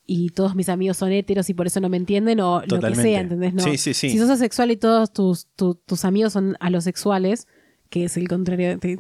y 0.05 0.30
todos 0.30 0.53
mis 0.55 0.67
amigos 0.69 0.97
son 0.97 1.11
heteros 1.11 1.49
y 1.49 1.53
por 1.53 1.67
eso 1.67 1.80
no 1.80 1.88
me 1.89 1.97
entienden 1.97 2.39
o 2.41 2.61
lo 2.65 2.80
que 2.80 2.95
sea, 2.95 3.21
¿entendés? 3.21 3.53
No. 3.53 3.63
Sí, 3.63 3.77
sí, 3.77 3.93
sí. 3.93 4.09
Si 4.09 4.17
sos 4.19 4.30
asexual 4.30 4.71
y 4.71 4.77
todos 4.77 5.13
tus, 5.13 5.47
tu- 5.55 5.75
tus 5.75 6.03
amigos 6.05 6.34
son 6.34 6.57
alosexuales, 6.59 7.47
que 7.89 8.05
es 8.05 8.17
el 8.17 8.27
contrario 8.27 8.77
de 8.77 8.99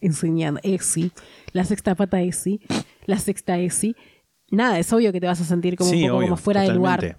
enseñando, 0.00 0.60
ESI, 0.62 1.12
la 1.52 1.64
sexta 1.64 1.94
pata 1.94 2.20
ESI, 2.22 2.60
la 3.06 3.18
sexta 3.18 3.58
ESI, 3.58 3.96
nada, 4.50 4.78
es 4.78 4.92
obvio 4.92 5.12
que 5.12 5.20
te 5.20 5.26
vas 5.26 5.40
a 5.40 5.44
sentir 5.44 5.76
como 5.76 5.90
un 5.90 6.00
poco 6.02 6.16
obvio, 6.16 6.26
como 6.28 6.36
fuera 6.36 6.62
de 6.62 6.72
lugar. 6.74 7.18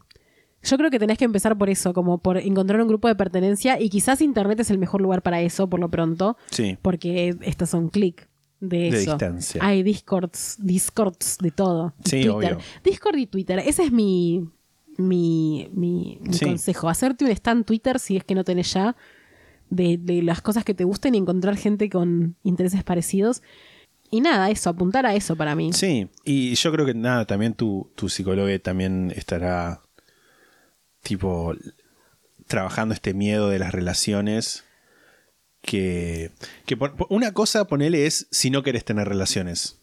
Yo 0.62 0.78
creo 0.78 0.90
que 0.90 1.00
tenés 1.00 1.18
que 1.18 1.26
empezar 1.26 1.58
por 1.58 1.70
eso, 1.70 1.94
como 1.94 2.18
por 2.18 2.38
encontrar 2.38 2.82
un 2.82 2.88
grupo 2.88 3.08
de 3.08 3.16
pertenencia 3.16 3.80
y 3.82 3.90
quizás 3.90 4.22
Internet 4.22 4.60
es 4.60 4.70
el 4.72 4.78
mejor 4.78 5.02
lugar 5.02 5.22
para 5.22 5.42
eso, 5.42 5.70
por 5.70 5.80
lo 5.80 5.90
pronto, 5.90 6.36
Sí. 6.52 6.78
porque 6.82 7.36
estos 7.44 7.70
son 7.70 7.90
clic 7.90 8.28
de 8.60 8.78
De 8.78 8.88
eso. 8.90 9.12
distancia. 9.12 9.62
Hay 9.64 9.84
discords, 9.84 10.58
discords 10.60 11.38
de 11.40 11.52
todo. 11.52 11.94
Sí, 12.04 12.24
Twitter. 12.24 12.54
obvio. 12.54 12.58
Discord 12.84 13.18
y 13.18 13.28
Twitter, 13.28 13.60
ese 13.60 13.84
es 13.84 13.92
mi, 13.92 14.50
mi, 14.98 15.70
mi, 15.74 16.20
mi 16.22 16.34
Sí. 16.34 16.46
consejo. 16.46 16.90
Hacerte 16.90 17.26
un 17.26 17.32
stand 17.32 17.66
Twitter 17.66 18.00
si 18.00 18.18
es 18.18 18.24
que 18.24 18.36
no 18.36 18.44
tenés 18.44 18.74
ya 18.74 18.96
de, 19.70 19.98
de 19.98 20.22
las 20.24 20.42
cosas 20.42 20.66
que 20.66 20.74
te 20.74 20.84
gusten 20.84 21.16
y 21.16 21.20
encontrar 21.20 21.56
gente 21.58 21.90
con 21.90 22.36
intereses 22.44 22.84
parecidos. 22.84 23.42
Y 24.12 24.22
nada, 24.22 24.50
eso, 24.50 24.72
apuntar 24.72 25.06
a 25.06 25.14
eso 25.14 25.36
para 25.36 25.56
mí. 25.56 25.72
Sí, 25.72 26.10
y 26.26 26.56
yo 26.56 26.72
creo 26.72 26.86
que 26.86 26.96
nada, 26.96 27.26
también 27.26 27.54
tu, 27.54 27.92
tu 27.96 28.10
psicólogo 28.10 28.48
también 28.60 29.14
estará 29.16 29.82
tipo 31.04 31.54
trabajando 32.48 32.94
este 32.96 33.14
miedo 33.14 33.50
de 33.50 33.60
las 33.60 33.72
relaciones 33.72 34.64
que, 35.62 36.32
que 36.66 36.78
por- 36.78 36.96
una 37.10 37.34
cosa 37.34 37.66
ponele 37.68 38.06
es 38.06 38.28
si 38.32 38.50
no 38.50 38.64
querés 38.64 38.86
tener 38.86 39.08
relaciones. 39.08 39.78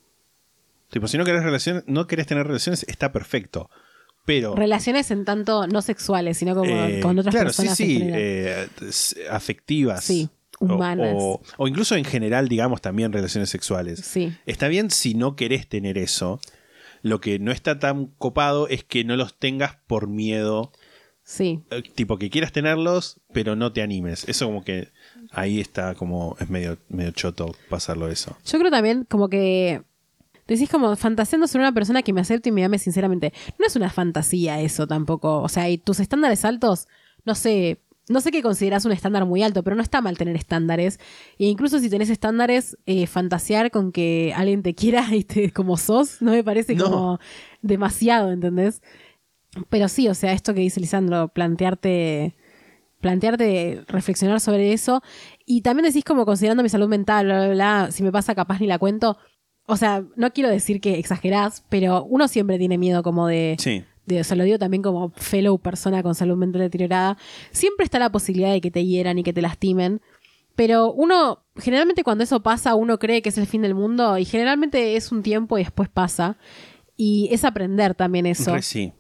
Tipo, 0.91 1.09
si 1.09 1.19
no 1.19 1.25
querés 1.25 1.43
relaciones, 1.43 1.85
no 1.87 2.07
querés 2.07 2.27
tener 2.27 2.47
relaciones, 2.47 2.85
está 2.89 3.13
perfecto. 3.13 3.71
Pero 4.25 4.55
Relaciones 4.57 5.11
en 5.13 5.25
tanto 5.25 5.67
no 5.69 5.83
sexuales, 5.83 6.39
sino 6.39 6.55
como 6.55 6.71
eh, 6.75 7.01
con 7.01 7.19
otras 7.19 7.33
claro, 7.33 7.47
personas. 7.49 7.77
sí, 7.77 7.99
sí, 7.99 8.01
eh, 8.03 8.69
s- 8.89 9.17
afectivas. 9.31 10.03
Sí, 10.05 10.29
O- 10.59 10.65
humanas. 10.75 11.15
O, 11.17 11.41
o 11.59 11.69
incluso 11.69 11.95
en 11.95 12.05
general, 12.05 12.49
digamos, 12.49 12.81
también 12.83 13.13
relaciones 13.13 13.51
sexuales. 13.51 14.01
Sí. 14.01 14.35
Está 14.47 14.67
bien 14.69 14.91
si 14.91 15.15
no 15.15 15.37
querés 15.37 15.69
tener 15.69 15.97
eso. 15.99 16.41
Lo 17.03 17.21
que 17.21 17.39
no 17.39 17.53
está 17.53 17.79
tan 17.79 18.07
copado 18.19 18.67
es 18.69 18.83
que 18.83 19.05
no 19.05 19.15
los 19.17 19.39
tengas 19.39 19.77
por 19.87 20.09
miedo. 20.09 20.73
Sí. 21.23 21.61
eh, 21.71 21.83
Tipo 21.95 22.19
que 22.19 22.31
quieras 22.31 22.51
tenerlos, 22.53 23.21
pero 23.33 23.55
no 23.55 23.73
te 23.73 23.83
animes. 23.83 24.25
Eso 24.29 24.47
como 24.47 24.65
que 24.65 24.89
ahí 25.37 25.61
está 25.61 25.95
como... 25.95 26.37
Es 26.41 26.51
medio, 26.51 26.79
medio 26.89 27.13
choto 27.13 27.55
pasarlo 27.71 28.09
eso. 28.09 28.37
Yo 28.45 28.59
creo 28.59 28.71
también 28.71 29.05
como 29.09 29.29
que 29.29 29.83
decís 30.49 30.69
como 30.71 30.95
fantaseando 30.97 31.47
sobre 31.47 31.65
una 31.65 31.73
persona 31.73 32.03
que 32.03 32.13
me 32.13 32.21
acepte 32.21 32.49
y 32.49 32.53
me 32.53 32.65
ame 32.65 32.79
sinceramente. 32.79 33.33
No 33.59 33.67
es 33.67 33.77
una 33.77 33.91
fantasía 33.91 34.61
eso 34.61 34.87
tampoco. 34.87 35.43
O 35.43 35.49
sea, 35.49 35.69
y 35.71 35.79
tus 35.79 36.01
estándares 36.01 36.45
altos, 36.45 36.89
no 37.25 37.35
sé, 37.35 37.81
no 38.09 38.21
sé 38.21 38.31
qué 38.31 38.41
consideras 38.43 38.85
un 38.85 38.93
estándar 38.93 39.25
muy 39.27 39.43
alto, 39.43 39.65
pero 39.65 39.75
no 39.75 39.83
está 39.83 40.01
mal 40.01 40.17
tener 40.17 40.37
estándares. 40.37 41.01
E 41.39 41.47
incluso 41.47 41.81
si 41.81 41.91
tenés 41.91 42.09
estándares, 42.11 42.79
eh, 42.87 43.09
fantasear 43.09 43.73
con 43.73 43.91
que 43.91 44.33
alguien 44.37 44.63
te 44.63 44.75
quiera 44.75 45.05
y 45.15 45.25
te 45.25 45.53
como 45.53 45.77
sos, 45.77 46.23
no 46.23 46.31
me 46.31 46.45
parece 46.45 46.77
No. 46.77 46.85
como 46.85 47.21
demasiado, 47.63 48.31
¿entendés? 48.31 48.81
Pero 49.69 49.89
sí, 49.89 50.07
o 50.09 50.15
sea, 50.15 50.33
esto 50.33 50.55
que 50.55 50.61
dice 50.61 50.81
Lisandro, 50.81 51.29
plantearte 51.29 52.37
plantearte 53.07 53.83
reflexionar 53.87 54.41
sobre 54.41 54.73
eso 54.73 55.03
y 55.45 55.61
también 55.63 55.87
decís 55.87 56.05
como 56.05 56.25
considerando 56.27 56.63
mi 56.63 56.69
salud 56.69 56.89
mental, 56.89 57.27
bla, 57.27 57.39
bla, 57.47 57.55
bla, 57.55 57.89
si 57.91 58.03
me 58.03 58.11
pasa 58.11 58.35
capaz 58.35 58.61
ni 58.61 58.67
la 58.67 58.79
cuento. 58.79 59.17
O 59.67 59.77
sea, 59.77 60.05
no 60.17 60.33
quiero 60.33 60.49
decir 60.51 60.81
que 60.81 60.99
exagerás, 60.99 61.65
pero 61.69 62.05
uno 62.05 62.29
siempre 62.29 62.59
tiene 62.59 62.79
miedo 62.79 63.03
como 63.03 63.27
de, 63.27 63.57
Sí. 63.59 63.85
de, 64.07 64.21
o 64.21 64.25
sea, 64.25 64.37
lo 64.37 64.45
digo 64.45 64.59
también 64.59 64.83
como 64.83 65.11
fellow 65.17 65.59
persona 65.59 66.03
con 66.03 66.15
salud 66.15 66.37
mental 66.37 66.63
deteriorada, 66.63 67.17
siempre 67.51 67.85
está 67.85 67.99
la 67.99 68.11
posibilidad 68.11 68.53
de 68.53 68.61
que 68.61 68.71
te 68.71 68.85
hieran 68.85 69.19
y 69.19 69.23
que 69.23 69.33
te 69.33 69.43
lastimen, 69.43 70.01
pero 70.55 70.93
uno, 70.93 71.41
generalmente 71.57 72.03
cuando 72.05 72.25
eso 72.25 72.41
pasa, 72.43 72.75
uno 72.75 72.99
cree 72.99 73.23
que 73.23 73.29
es 73.29 73.39
el 73.39 73.47
fin 73.47 73.63
del 73.63 73.75
mundo 73.75 74.17
y 74.19 74.25
generalmente 74.25 74.97
es 74.97 75.13
un 75.13 75.23
tiempo 75.23 75.59
y 75.59 75.63
después 75.63 75.89
pasa. 75.89 76.37
Y 76.97 77.29
es 77.31 77.45
aprender 77.45 77.95
también 77.95 78.25
eso. 78.25 78.55
Sí. 78.63 78.93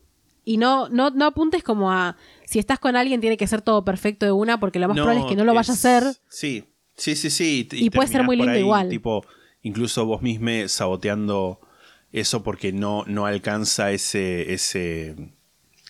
Y 0.49 0.59
no, 0.59 0.89
no, 0.89 1.11
no 1.11 1.27
apuntes 1.27 1.65
como 1.65 1.91
a 1.91 2.17
si 2.45 2.61
estás 2.61 2.79
con 2.79 2.95
alguien 2.95 3.21
tiene 3.21 3.37
que 3.37 3.49
ser 3.49 3.63
todo 3.63 3.85
perfecto 3.85 4.25
de 4.25 4.31
una, 4.31 4.61
porque 4.61 4.79
lo 4.79 4.87
más 4.87 4.95
probable 4.95 5.23
es 5.23 5.27
que 5.27 5.35
no 5.35 5.45
lo 5.45 5.53
vaya 5.53 5.73
a 5.73 5.75
hacer. 5.75 6.05
Sí, 6.29 6.63
sí, 6.97 7.17
sí, 7.17 7.31
sí. 7.31 7.69
Y 7.73 7.91
puede 7.91 8.07
ser 8.09 8.23
muy 8.23 8.37
lindo 8.37 8.53
ahí, 8.53 8.61
igual. 8.61 8.89
Tipo, 8.89 9.27
incluso 9.63 10.07
vos 10.07 10.23
mismo 10.23 10.69
saboteando 10.69 11.59
eso 12.13 12.45
porque 12.45 12.73
no, 12.73 13.03
no 13.09 13.27
alcanza 13.27 13.91
ese, 13.91 14.55
ese, 14.55 15.17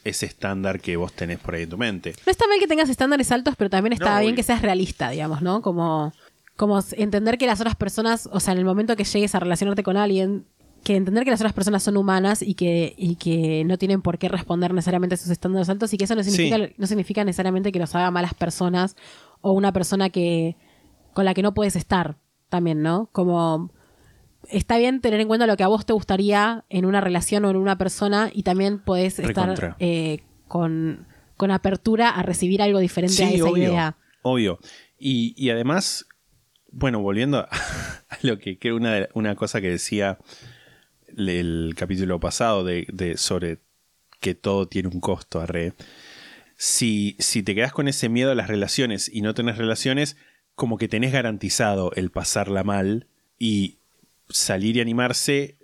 ese 0.04 0.24
estándar 0.24 0.80
que 0.80 0.96
vos 0.96 1.12
tenés 1.12 1.38
por 1.38 1.54
ahí 1.54 1.64
en 1.64 1.68
tu 1.68 1.76
mente. 1.76 2.14
No 2.24 2.30
está 2.30 2.48
mal 2.48 2.58
que 2.58 2.66
tengas 2.66 2.88
estándares 2.88 3.30
altos, 3.32 3.56
pero 3.58 3.68
también 3.68 3.92
está 3.92 4.14
No, 4.14 4.20
bien 4.22 4.34
que 4.36 4.42
seas 4.42 4.62
realista, 4.62 5.10
digamos, 5.10 5.42
¿no? 5.42 5.60
Como, 5.60 6.14
como 6.56 6.82
entender 6.92 7.36
que 7.36 7.46
las 7.46 7.60
otras 7.60 7.76
personas, 7.76 8.26
o 8.32 8.40
sea, 8.40 8.54
en 8.54 8.58
el 8.60 8.64
momento 8.64 8.96
que 8.96 9.04
llegues 9.04 9.34
a 9.34 9.40
relacionarte 9.40 9.82
con 9.82 9.98
alguien, 9.98 10.46
que 10.86 10.94
entender 10.94 11.24
que 11.24 11.30
las 11.32 11.40
otras 11.40 11.52
personas 11.52 11.82
son 11.82 11.96
humanas 11.96 12.42
y 12.42 12.54
que, 12.54 12.94
y 12.96 13.16
que 13.16 13.64
no 13.64 13.76
tienen 13.76 14.02
por 14.02 14.18
qué 14.18 14.28
responder 14.28 14.72
necesariamente 14.72 15.14
a 15.14 15.16
esos 15.16 15.30
estándares 15.30 15.68
altos 15.68 15.92
y 15.92 15.98
que 15.98 16.04
eso 16.04 16.14
no 16.14 16.22
significa, 16.22 16.56
Sí. 16.58 16.74
no 16.78 16.86
significa 16.86 17.24
necesariamente 17.24 17.72
que 17.72 17.80
los 17.80 17.92
haga 17.96 18.10
malas 18.12 18.34
personas 18.34 18.94
o 19.40 19.50
una 19.52 19.72
persona 19.72 20.10
que 20.10 20.56
con 21.12 21.24
la 21.24 21.34
que 21.34 21.42
no 21.42 21.54
puedes 21.54 21.74
estar 21.74 22.18
también, 22.48 22.82
¿no? 22.82 23.08
Como 23.10 23.72
está 24.48 24.78
bien 24.78 25.00
tener 25.00 25.18
en 25.20 25.26
cuenta 25.26 25.48
lo 25.48 25.56
que 25.56 25.64
a 25.64 25.68
vos 25.68 25.84
te 25.86 25.92
gustaría 25.92 26.64
en 26.68 26.84
una 26.86 27.00
relación 27.00 27.44
o 27.44 27.50
en 27.50 27.56
una 27.56 27.76
persona 27.78 28.30
y 28.32 28.44
también 28.44 28.78
podés 28.78 29.18
estar 29.18 29.74
eh, 29.80 30.20
con, 30.46 31.08
con 31.36 31.50
apertura 31.50 32.10
a 32.10 32.22
recibir 32.22 32.62
algo 32.62 32.78
diferente 32.78 33.24
a 33.24 33.30
esa 33.30 33.44
obvio. 33.44 33.68
idea. 33.70 33.96
Obvio. 34.22 34.58
Y, 35.00 35.34
y 35.36 35.50
además, 35.50 36.06
bueno, 36.70 37.00
volviendo 37.00 37.38
a, 37.50 38.18
lo 38.22 38.38
que 38.38 38.56
creo 38.56 38.76
una, 38.76 39.08
una 39.14 39.34
cosa 39.34 39.60
que 39.60 39.68
decía 39.70 40.18
el 41.16 41.74
capítulo 41.76 42.20
pasado 42.20 42.64
de, 42.64 42.86
de- 42.93 43.16
sobre 43.16 43.59
que 44.20 44.34
todo 44.34 44.66
tiene 44.68 44.88
un 44.88 45.01
costo, 45.01 45.40
arre. 45.40 45.74
Si, 46.56 47.16
si 47.18 47.43
te 47.43 47.55
quedas 47.55 47.72
con 47.72 47.86
ese 47.88 48.09
miedo 48.09 48.30
a 48.30 48.34
las 48.34 48.48
relaciones 48.48 49.10
y 49.12 49.20
no 49.20 49.34
tenés 49.34 49.59
relaciones, 49.59 50.16
como 50.55 50.78
que 50.78 50.88
tenés 50.88 51.12
garantizado 51.12 51.93
el 51.97 52.10
pasarla 52.10 52.64
mal 52.64 53.06
y 53.38 53.76
salir 54.30 54.76
y 54.76 54.80
animarse, 54.80 55.56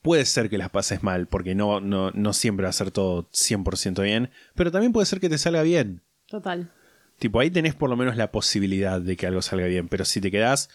puede 0.00 0.24
ser 0.24 0.48
que 0.48 0.56
las 0.58 0.70
pases 0.70 1.02
mal, 1.02 1.26
porque 1.28 1.54
no, 1.54 1.80
no, 1.80 2.10
no 2.12 2.32
siempre 2.32 2.64
va 2.64 2.70
a 2.70 2.72
ser 2.72 2.90
todo 2.90 3.28
100% 3.32 4.02
bien, 4.02 4.30
pero 4.54 4.70
también 4.72 4.92
puede 4.92 5.06
ser 5.06 5.20
que 5.20 5.28
te 5.28 5.36
salga 5.38 5.62
bien. 5.62 6.00
Total. 6.28 6.70
Tipo, 7.18 7.40
ahí 7.40 7.50
tenés 7.50 7.74
por 7.74 7.90
lo 7.90 7.96
menos 7.96 8.16
la 8.16 8.30
posibilidad 8.30 9.00
de 9.00 9.16
que 9.16 9.26
algo 9.26 9.42
salga 9.42 9.66
bien. 9.66 9.88
Pero 9.88 10.04
si 10.04 10.20
te 10.20 10.30
quedás 10.30 10.70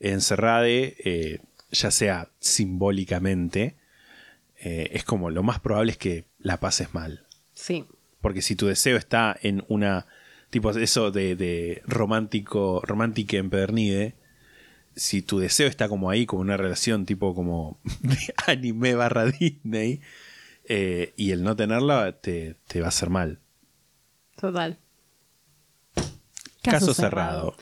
encerrade, 0.00 0.96
eh, 1.04 1.40
ya 1.72 1.90
sea 1.90 2.30
simbólicamente, 2.38 3.76
eh, 4.56 4.90
es 4.92 5.04
como 5.04 5.30
lo 5.30 5.42
más 5.42 5.58
probable 5.58 5.92
es 5.92 5.98
que 5.98 6.26
la 6.38 6.60
pases 6.60 6.94
mal. 6.94 7.26
Sí. 7.54 7.86
Porque 8.20 8.42
si 8.42 8.54
tu 8.54 8.66
deseo 8.66 8.96
está 8.96 9.36
en 9.42 9.64
una. 9.68 10.06
Tipo, 10.50 10.70
eso 10.70 11.10
de, 11.10 11.34
de 11.34 11.82
romántico. 11.86 12.80
Romántica 12.84 13.38
empedernide. 13.38 14.14
Si 14.94 15.22
tu 15.22 15.38
deseo 15.38 15.66
está 15.66 15.88
como 15.88 16.10
ahí, 16.10 16.26
como 16.26 16.42
una 16.42 16.56
relación 16.56 17.06
tipo 17.06 17.34
como 17.34 17.80
de 18.02 18.18
anime 18.46 18.94
barra 18.94 19.26
Disney. 19.26 20.00
eh, 20.68 21.12
y 21.16 21.32
el 21.32 21.42
no 21.42 21.56
tenerla 21.56 22.20
te, 22.20 22.56
te 22.68 22.80
va 22.80 22.86
a 22.86 22.88
hacer 22.90 23.10
mal. 23.10 23.40
Total. 24.36 24.78
Caso, 26.62 26.94
cerrado. 26.94 27.56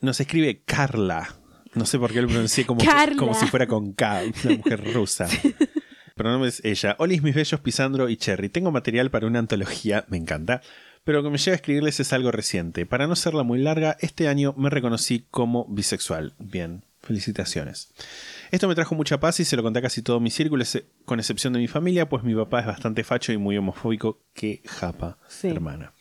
Nos 0.00 0.20
escribe 0.20 0.60
Carla. 0.64 1.36
No 1.76 1.86
sé 1.86 1.98
por 1.98 2.12
qué 2.12 2.20
lo 2.22 2.28
pronuncié 2.28 2.66
como, 2.66 2.82
Carla. 2.84 3.16
como 3.16 3.34
si 3.34 3.46
fuera 3.46 3.66
con 3.66 3.92
K, 3.92 4.22
una 4.44 4.56
mujer 4.56 4.94
rusa. 4.94 5.28
Pronombre 6.16 6.48
es 6.48 6.64
ella. 6.64 6.96
Olis, 6.98 7.22
mis 7.22 7.34
bellos 7.34 7.60
Pisandro 7.60 8.08
y 8.08 8.16
Cherry. 8.16 8.48
Tengo 8.48 8.70
material 8.72 9.10
para 9.10 9.26
una 9.26 9.38
antología, 9.38 10.04
me 10.08 10.16
encanta. 10.16 10.62
Pero 11.04 11.18
lo 11.18 11.24
que 11.24 11.30
me 11.30 11.38
lleva 11.38 11.52
a 11.52 11.56
escribirles 11.56 12.00
es 12.00 12.12
algo 12.14 12.32
reciente. 12.32 12.86
Para 12.86 13.06
no 13.06 13.12
hacerla 13.12 13.42
muy 13.42 13.58
larga, 13.60 13.96
este 14.00 14.26
año 14.26 14.54
me 14.56 14.70
reconocí 14.70 15.26
como 15.30 15.66
bisexual. 15.68 16.34
Bien, 16.38 16.84
felicitaciones. 17.02 17.90
Esto 18.50 18.66
me 18.66 18.74
trajo 18.74 18.94
mucha 18.94 19.20
paz 19.20 19.38
y 19.40 19.44
se 19.44 19.56
lo 19.56 19.62
conté 19.62 19.80
a 19.80 19.82
casi 19.82 20.00
todo 20.02 20.18
mi 20.18 20.30
círculo, 20.30 20.64
con 21.04 21.20
excepción 21.20 21.52
de 21.52 21.58
mi 21.58 21.68
familia, 21.68 22.08
pues 22.08 22.24
mi 22.24 22.34
papá 22.34 22.60
es 22.60 22.66
bastante 22.66 23.04
facho 23.04 23.32
y 23.32 23.36
muy 23.36 23.56
homofóbico 23.58 24.22
que 24.32 24.62
japa, 24.64 25.18
Sí. 25.28 25.48
hermana. 25.48 25.92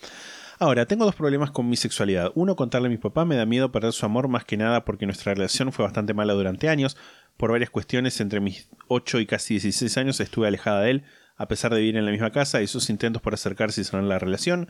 Ahora, 0.58 0.86
tengo 0.86 1.04
dos 1.06 1.16
problemas 1.16 1.52
con 1.52 1.68
mi 1.68 1.76
sexualidad. 1.76 2.32
Uno, 2.36 2.56
contarle 2.56 2.88
a 2.88 2.92
mi 2.92 2.98
papá 2.98 3.26
me 3.26 3.36
da 3.36 3.46
miedo 3.46 3.72
perder 3.72 3.92
su 3.92 4.06
amor 4.06 4.30
más 4.30 4.46
que 4.46 4.56
nada 4.56 4.86
porque 4.86 5.06
nuestra 5.06 5.34
relación 5.34 5.72
fue 5.74 5.84
bastante 5.84 6.14
mala 6.14 6.34
durante 6.34 6.70
años. 6.70 6.96
Por 7.36 7.52
varias 7.52 7.70
cuestiones, 7.70 8.22
entre 8.22 8.40
mis 8.40 8.70
8 8.88 9.20
y 9.20 9.26
casi 9.26 9.56
16 9.56 9.98
años 9.98 10.20
estuve 10.22 10.48
alejada 10.48 10.82
de 10.82 10.92
él, 10.92 11.04
a 11.36 11.48
pesar 11.48 11.74
de 11.74 11.82
vivir 11.82 11.98
en 11.98 12.06
la 12.06 12.12
misma 12.12 12.32
casa 12.32 12.62
y 12.62 12.68
sus 12.68 12.90
intentos 12.90 13.22
por 13.22 13.34
acercarse 13.34 13.82
y 13.82 13.84
sanar 13.84 14.06
la 14.06 14.20
relación. 14.20 14.70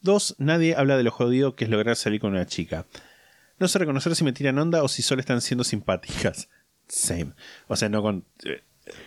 Dos, 0.00 0.36
nadie 0.38 0.74
habla 0.74 0.96
de 0.96 1.02
lo 1.02 1.10
jodido 1.10 1.54
que 1.54 1.64
es 1.64 1.70
lograr 1.70 1.96
salir 1.96 2.20
con 2.20 2.30
una 2.30 2.46
chica. 2.46 2.86
No 3.58 3.68
sé 3.68 3.78
reconocer 3.78 4.14
si 4.16 4.24
me 4.24 4.32
tiran 4.32 4.58
onda 4.58 4.82
o 4.82 4.88
si 4.88 5.02
solo 5.02 5.20
están 5.20 5.42
siendo 5.42 5.64
simpáticas. 5.64 6.48
Same. 6.88 7.32
O 7.68 7.76
sea, 7.76 7.88
no 7.90 8.00
con... 8.00 8.24
eh, 8.44 8.62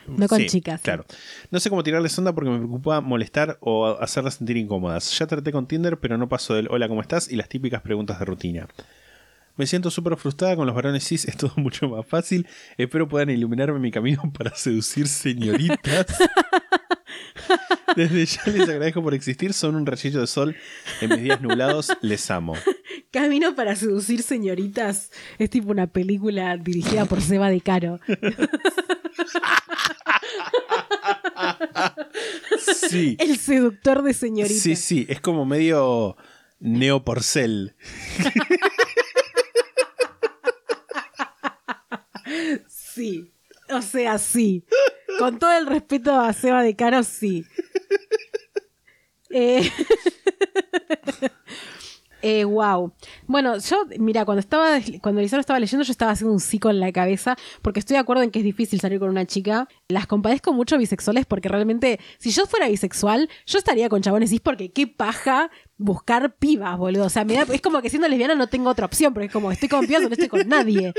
No 0.07 0.27
con 0.27 0.39
Sí, 0.39 0.47
chicas. 0.47 0.81
Claro. 0.81 1.05
No 1.51 1.59
sé 1.59 1.69
cómo 1.69 1.83
tirarles 1.83 2.17
onda 2.17 2.33
porque 2.33 2.49
me 2.49 2.57
preocupa 2.57 3.01
molestar 3.01 3.57
o 3.61 3.87
hacerlas 3.99 4.35
sentir 4.35 4.57
incómodas. 4.57 5.17
Ya 5.17 5.27
traté 5.27 5.51
con 5.51 5.67
Tinder, 5.67 5.99
pero 5.99 6.17
no 6.17 6.29
paso 6.29 6.53
del 6.53 6.67
hola, 6.69 6.87
¿cómo 6.87 7.01
estás? 7.01 7.31
y 7.31 7.35
las 7.35 7.49
típicas 7.49 7.81
preguntas 7.81 8.19
de 8.19 8.25
rutina. 8.25 8.67
Me 9.55 9.67
siento 9.67 9.91
súper 9.91 10.15
frustrada 10.15 10.55
con 10.55 10.65
los 10.65 10.75
varones 10.75 11.05
cis, 11.05 11.25
es 11.25 11.35
todo 11.35 11.51
mucho 11.57 11.89
más 11.89 12.05
fácil. 12.05 12.47
Espero 12.77 13.07
puedan 13.07 13.29
iluminarme 13.29 13.79
mi 13.79 13.91
camino 13.91 14.31
para 14.37 14.55
seducir 14.55 15.07
señoritas. 15.07 16.05
Desde 17.95 18.25
ya 18.25 18.41
les 18.45 18.69
agradezco 18.69 19.01
por 19.01 19.13
existir. 19.13 19.53
Son 19.53 19.75
un 19.75 19.85
rayito 19.85 20.19
de 20.19 20.27
sol 20.27 20.55
en 21.01 21.09
mis 21.09 21.21
días 21.21 21.41
nublados. 21.41 21.91
Les 22.01 22.29
amo. 22.31 22.55
Camino 23.11 23.55
para 23.55 23.75
seducir 23.75 24.21
señoritas 24.21 25.11
es 25.37 25.49
tipo 25.49 25.71
una 25.71 25.87
película 25.87 26.57
dirigida 26.57 27.05
por 27.05 27.21
Seba 27.21 27.49
de 27.49 27.61
Caro. 27.61 27.99
Sí. 32.89 33.15
El 33.19 33.37
seductor 33.37 34.03
de 34.03 34.13
señoritas. 34.13 34.61
Sí, 34.61 34.75
sí. 34.75 35.05
Es 35.09 35.21
como 35.21 35.45
medio 35.45 36.17
neoporcel. 36.59 37.75
Sí. 42.67 43.31
O 43.71 43.81
sea, 43.81 44.17
sí. 44.17 44.63
Con 45.19 45.37
todo 45.39 45.51
el 45.57 45.67
respeto 45.67 46.19
a 46.19 46.33
Seba 46.33 46.63
de 46.63 46.75
Caro, 46.75 47.03
sí. 47.03 47.45
Eh, 49.31 49.69
eh, 52.21 52.43
wow. 52.43 52.91
Bueno, 53.27 53.57
yo, 53.59 53.85
mira, 53.99 54.25
cuando 54.25 54.39
estaba, 54.39 54.79
cuando 55.01 55.21
Lizardo 55.21 55.41
estaba 55.41 55.59
leyendo, 55.59 55.83
yo 55.85 55.91
estaba 55.91 56.11
haciendo 56.11 56.33
un 56.33 56.39
psico 56.39 56.69
en 56.69 56.79
la 56.79 56.91
cabeza, 56.91 57.37
porque 57.61 57.79
estoy 57.79 57.95
de 57.95 57.99
acuerdo 57.99 58.23
en 58.23 58.31
que 58.31 58.39
es 58.39 58.45
difícil 58.45 58.79
salir 58.81 58.99
con 58.99 59.09
una 59.09 59.25
chica. 59.25 59.67
Las 59.87 60.07
compadezco 60.07 60.51
mucho 60.51 60.77
bisexuales, 60.77 61.25
porque 61.25 61.47
realmente, 61.47 61.99
si 62.17 62.31
yo 62.31 62.45
fuera 62.45 62.67
bisexual, 62.67 63.29
yo 63.45 63.57
estaría 63.57 63.87
con 63.87 64.01
chabones 64.01 64.31
cis, 64.31 64.41
porque 64.41 64.71
qué 64.71 64.87
paja 64.87 65.49
buscar 65.77 66.35
pibas, 66.35 66.77
boludo. 66.77 67.05
O 67.05 67.09
sea, 67.09 67.23
me 67.23 67.35
da- 67.35 67.45
es 67.53 67.61
como 67.61 67.81
que 67.81 67.89
siendo 67.89 68.07
lesbiana 68.07 68.35
no 68.35 68.47
tengo 68.47 68.69
otra 68.69 68.85
opción, 68.85 69.13
porque 69.13 69.27
es 69.27 69.33
como 69.33 69.51
estoy 69.51 69.69
con 69.69 69.85
pibas 69.87 70.03
o 70.03 70.07
no 70.07 70.13
estoy 70.13 70.27
con 70.27 70.47
nadie. 70.49 70.93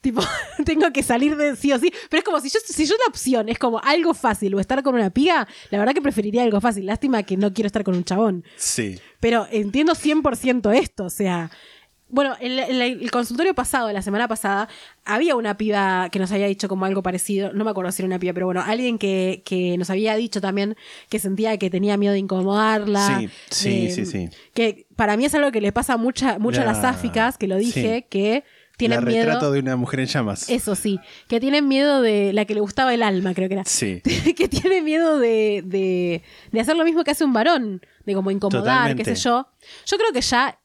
Tipo, 0.00 0.22
tengo 0.64 0.90
que 0.92 1.02
salir 1.02 1.36
de 1.36 1.56
sí 1.56 1.72
o 1.72 1.78
sí. 1.78 1.92
Pero 2.08 2.18
es 2.20 2.24
como 2.24 2.40
si 2.40 2.48
yo, 2.48 2.58
si 2.64 2.86
yo 2.86 2.94
la 2.96 3.10
opción 3.10 3.48
es 3.48 3.58
como 3.58 3.80
algo 3.80 4.14
fácil 4.14 4.54
o 4.54 4.60
estar 4.60 4.82
con 4.82 4.94
una 4.94 5.10
piga, 5.10 5.46
la 5.70 5.78
verdad 5.78 5.92
que 5.94 6.02
preferiría 6.02 6.42
algo 6.42 6.60
fácil. 6.60 6.86
Lástima 6.86 7.22
que 7.22 7.36
no 7.36 7.52
quiero 7.52 7.66
estar 7.66 7.84
con 7.84 7.94
un 7.94 8.04
chabón. 8.04 8.44
Sí. 8.56 8.98
Pero 9.20 9.46
entiendo 9.50 9.94
100% 9.94 10.74
esto, 10.74 11.04
o 11.04 11.10
sea... 11.10 11.50
Bueno, 12.12 12.34
en 12.40 12.58
el 12.82 13.08
consultorio 13.12 13.54
pasado, 13.54 13.92
la 13.92 14.02
semana 14.02 14.26
pasada, 14.26 14.68
había 15.04 15.36
una 15.36 15.56
piba 15.56 16.08
que 16.10 16.18
nos 16.18 16.32
había 16.32 16.48
dicho 16.48 16.66
como 16.66 16.84
algo 16.84 17.04
parecido, 17.04 17.52
no 17.52 17.62
me 17.64 17.70
acuerdo 17.70 17.92
si 17.92 18.02
era 18.02 18.08
una 18.08 18.18
piba, 18.18 18.32
pero 18.32 18.46
bueno, 18.46 18.64
alguien 18.66 18.98
que, 18.98 19.42
que 19.44 19.78
nos 19.78 19.90
había 19.90 20.16
dicho 20.16 20.40
también 20.40 20.74
que 21.08 21.20
sentía 21.20 21.56
que 21.56 21.70
tenía 21.70 21.96
miedo 21.96 22.12
de 22.12 22.18
incomodarla. 22.18 23.20
Sí, 23.20 23.30
sí, 23.50 23.90
sí, 23.92 24.06
sí. 24.06 24.28
Que 24.54 24.86
para 24.96 25.16
mí 25.16 25.24
es 25.24 25.36
algo 25.36 25.52
que 25.52 25.60
le 25.60 25.70
pasa 25.70 25.96
mucha, 25.98 26.40
mucho 26.40 26.62
a 26.62 26.64
las 26.64 26.78
La- 26.82 26.94
sáficas, 26.94 27.38
que 27.38 27.46
lo 27.46 27.56
dije, 27.58 27.98
sí. 28.00 28.06
que 28.10 28.42
tienen 28.80 29.04
La 29.04 29.06
miedo... 29.10 29.24
retrato 29.24 29.52
de 29.52 29.60
una 29.60 29.76
mujer 29.76 30.00
en 30.00 30.06
llamas. 30.06 30.48
Eso 30.50 30.74
sí, 30.74 30.98
que 31.28 31.38
tienen 31.38 31.68
miedo 31.68 32.02
de 32.02 32.32
la 32.32 32.44
que 32.44 32.54
le 32.54 32.60
gustaba 32.60 32.92
el 32.92 33.02
alma, 33.04 33.32
creo 33.34 33.46
que 33.48 33.54
era. 33.54 33.64
Sí. 33.64 34.00
que 34.36 34.48
tiene 34.48 34.82
miedo 34.82 35.18
de, 35.20 35.62
de, 35.64 36.22
de 36.50 36.60
hacer 36.60 36.76
lo 36.76 36.84
mismo 36.84 37.04
que 37.04 37.12
hace 37.12 37.24
un 37.24 37.32
varón, 37.32 37.80
de 38.04 38.14
como 38.14 38.30
incomodar, 38.32 38.62
Totalmente. 38.64 39.04
qué 39.04 39.14
sé 39.16 39.22
yo. 39.22 39.46
Yo 39.86 39.96
creo 39.96 40.12
que 40.12 40.20
ya, 40.20 40.58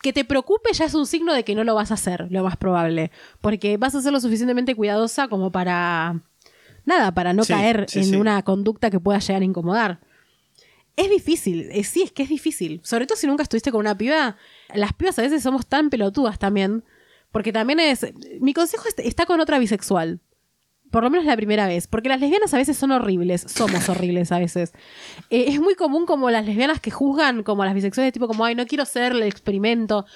que 0.00 0.12
te 0.12 0.24
preocupe 0.24 0.72
ya 0.72 0.84
es 0.86 0.94
un 0.94 1.06
signo 1.06 1.34
de 1.34 1.44
que 1.44 1.54
no 1.54 1.64
lo 1.64 1.74
vas 1.74 1.90
a 1.90 1.94
hacer, 1.94 2.26
lo 2.30 2.42
más 2.44 2.56
probable. 2.56 3.10
Porque 3.40 3.76
vas 3.76 3.94
a 3.94 4.00
ser 4.02 4.12
lo 4.12 4.20
suficientemente 4.20 4.74
cuidadosa 4.74 5.28
como 5.28 5.50
para, 5.52 6.20
nada, 6.84 7.12
para 7.12 7.32
no 7.34 7.44
Sí, 7.44 7.52
caer 7.52 7.86
sí, 7.88 7.98
en 7.98 8.04
sí. 8.06 8.16
una 8.16 8.42
conducta 8.42 8.90
que 8.90 9.00
pueda 9.00 9.18
llegar 9.18 9.42
a 9.42 9.44
incomodar. 9.44 10.00
Es 10.96 11.10
difícil, 11.10 11.68
eh, 11.70 11.84
sí, 11.84 12.02
es 12.02 12.10
que 12.10 12.24
es 12.24 12.28
difícil. 12.28 12.80
Sobre 12.82 13.06
todo 13.06 13.16
si 13.16 13.28
nunca 13.28 13.44
estuviste 13.44 13.70
con 13.70 13.80
una 13.80 13.96
piba. 13.96 14.36
Las 14.74 14.92
pibas 14.94 15.16
a 15.18 15.22
veces 15.22 15.42
somos 15.44 15.64
tan 15.66 15.90
pelotudas 15.90 16.38
también. 16.40 16.82
Porque 17.32 17.52
también 17.52 17.80
es. 17.80 18.06
Mi 18.40 18.54
consejo 18.54 18.84
es, 18.88 18.94
está 18.98 19.26
con 19.26 19.40
otra 19.40 19.58
bisexual. 19.58 20.20
Por 20.90 21.02
lo 21.02 21.10
menos 21.10 21.26
la 21.26 21.36
primera 21.36 21.66
vez. 21.66 21.86
Porque 21.86 22.08
las 22.08 22.20
lesbianas 22.20 22.54
a 22.54 22.56
veces 22.56 22.76
son 22.76 22.92
horribles. 22.92 23.44
Somos 23.46 23.88
horribles 23.88 24.32
a 24.32 24.38
veces. 24.38 24.72
Eh, 25.28 25.46
es 25.48 25.60
muy 25.60 25.74
común 25.74 26.06
como 26.06 26.30
las 26.30 26.46
lesbianas 26.46 26.80
que 26.80 26.90
juzgan 26.90 27.42
como 27.42 27.62
a 27.62 27.66
las 27.66 27.74
bisexuales, 27.74 28.12
tipo 28.12 28.26
como, 28.26 28.44
ay, 28.44 28.54
no 28.54 28.66
quiero 28.66 28.84
ser 28.84 29.12
el 29.12 29.22
experimento. 29.22 30.06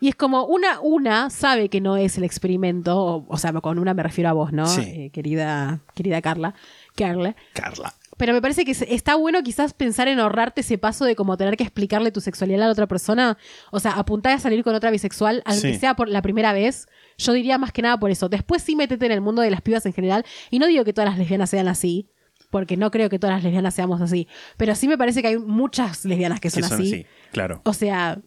Y 0.00 0.08
es 0.08 0.14
como 0.14 0.46
una, 0.46 0.80
una 0.80 1.28
sabe 1.28 1.68
que 1.68 1.82
no 1.82 1.98
es 1.98 2.16
el 2.16 2.24
experimento. 2.24 2.98
O, 2.98 3.26
o 3.28 3.36
sea, 3.36 3.52
con 3.52 3.78
una 3.78 3.92
me 3.92 4.02
refiero 4.02 4.30
a 4.30 4.32
vos, 4.32 4.52
¿no? 4.52 4.66
Sí. 4.66 4.80
Eh, 4.80 5.10
querida, 5.12 5.80
querida 5.94 6.22
Carla. 6.22 6.54
Carla. 6.96 7.36
Carla. 7.52 7.94
Pero 8.20 8.34
me 8.34 8.42
parece 8.42 8.66
que 8.66 8.72
está 8.72 9.14
bueno 9.14 9.42
quizás 9.42 9.72
pensar 9.72 10.06
en 10.06 10.20
ahorrarte 10.20 10.60
ese 10.60 10.76
paso 10.76 11.06
de 11.06 11.16
como 11.16 11.38
tener 11.38 11.56
que 11.56 11.64
explicarle 11.64 12.10
tu 12.12 12.20
sexualidad 12.20 12.60
a 12.62 12.66
la 12.66 12.72
otra 12.72 12.86
persona. 12.86 13.38
O 13.72 13.80
sea, 13.80 13.92
apuntar 13.92 14.34
a 14.34 14.38
salir 14.38 14.62
con 14.62 14.74
otra 14.74 14.90
bisexual, 14.90 15.42
aunque 15.46 15.72
Sí. 15.72 15.78
sea 15.80 15.96
por 15.96 16.06
la 16.10 16.20
primera 16.20 16.52
vez. 16.52 16.86
Yo 17.16 17.32
diría 17.32 17.56
más 17.56 17.72
que 17.72 17.80
nada 17.80 17.98
por 17.98 18.10
eso. 18.10 18.28
Después 18.28 18.62
sí 18.62 18.76
métete 18.76 19.06
en 19.06 19.12
el 19.12 19.22
mundo 19.22 19.40
de 19.40 19.50
las 19.50 19.62
pibas 19.62 19.86
en 19.86 19.94
general. 19.94 20.26
Y 20.50 20.58
no 20.58 20.66
digo 20.66 20.84
que 20.84 20.92
todas 20.92 21.08
las 21.08 21.18
lesbianas 21.18 21.48
sean 21.48 21.66
así. 21.66 22.10
Porque 22.50 22.76
no 22.76 22.90
creo 22.90 23.08
que 23.08 23.18
todas 23.18 23.36
las 23.36 23.42
lesbianas 23.42 23.72
seamos 23.74 24.02
así. 24.02 24.28
Pero 24.58 24.74
sí 24.74 24.86
me 24.86 24.98
parece 24.98 25.22
que 25.22 25.28
hay 25.28 25.38
muchas 25.38 26.04
lesbianas 26.04 26.40
que 26.40 26.48
Que 26.50 26.60
son, 26.60 26.64
son 26.64 26.72
así. 26.80 26.92
así, 26.92 27.06
claro. 27.32 27.62
O 27.64 27.72
sea, 27.72 28.20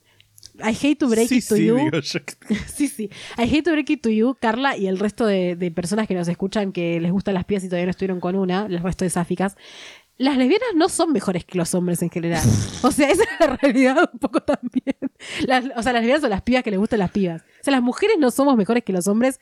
I 0.60 0.74
hate 0.80 0.96
to 0.98 1.08
break 1.10 1.28
Sí, 1.30 1.38
it 1.38 1.48
to 1.48 1.56
sí, 1.56 1.66
you. 1.66 1.78
sí, 2.68 2.88
sí. 2.88 3.10
I 3.38 3.44
hate 3.44 3.64
to 3.64 3.72
break 3.72 3.90
it 3.90 4.02
to 4.04 4.10
you, 4.10 4.36
Carla, 4.40 4.78
y 4.78 4.88
el 4.88 5.00
resto 5.00 5.26
de, 5.26 5.56
de 5.56 5.72
personas 5.72 6.08
que 6.08 6.14
nos 6.14 6.28
escuchan 6.28 6.72
que 6.72 7.00
les 7.00 7.12
gustan 7.12 7.34
las 7.34 7.46
pibas 7.46 7.64
y 7.64 7.68
todavía 7.70 7.86
no 7.86 7.92
estuvieron 7.92 8.20
con 8.20 8.36
una, 8.36 8.66
el 8.68 8.80
resto 8.80 9.04
de 9.04 9.10
sáficas. 9.10 9.56
Las 10.18 10.38
lesbianas 10.38 10.68
no 10.76 10.90
son 10.90 11.12
mejores 11.12 11.44
que 11.44 11.58
los 11.58 11.74
hombres 11.74 12.02
en 12.04 12.12
general. 12.12 12.44
O 12.84 12.92
sea, 12.92 13.10
esa 13.10 13.24
es 13.24 13.30
la 13.40 13.58
realidad 13.58 14.10
un 14.14 14.20
poco 14.20 14.42
también. 14.42 14.96
Las- 15.48 15.66
o 15.76 15.82
sea, 15.82 15.92
las 15.92 16.02
lesbianas 16.04 16.22
son 16.22 16.30
las 16.30 16.44
pibas 16.44 16.62
que 16.64 16.70
les 16.70 16.80
gustan 16.80 17.00
las 17.00 17.10
pibas. 17.10 17.42
O 17.42 17.64
sea, 17.64 17.72
las 17.72 17.82
mujeres 17.82 18.18
no 18.20 18.30
somos 18.30 18.56
mejores 18.56 18.84
que 18.84 18.94
los 18.94 19.08
hombres 19.08 19.40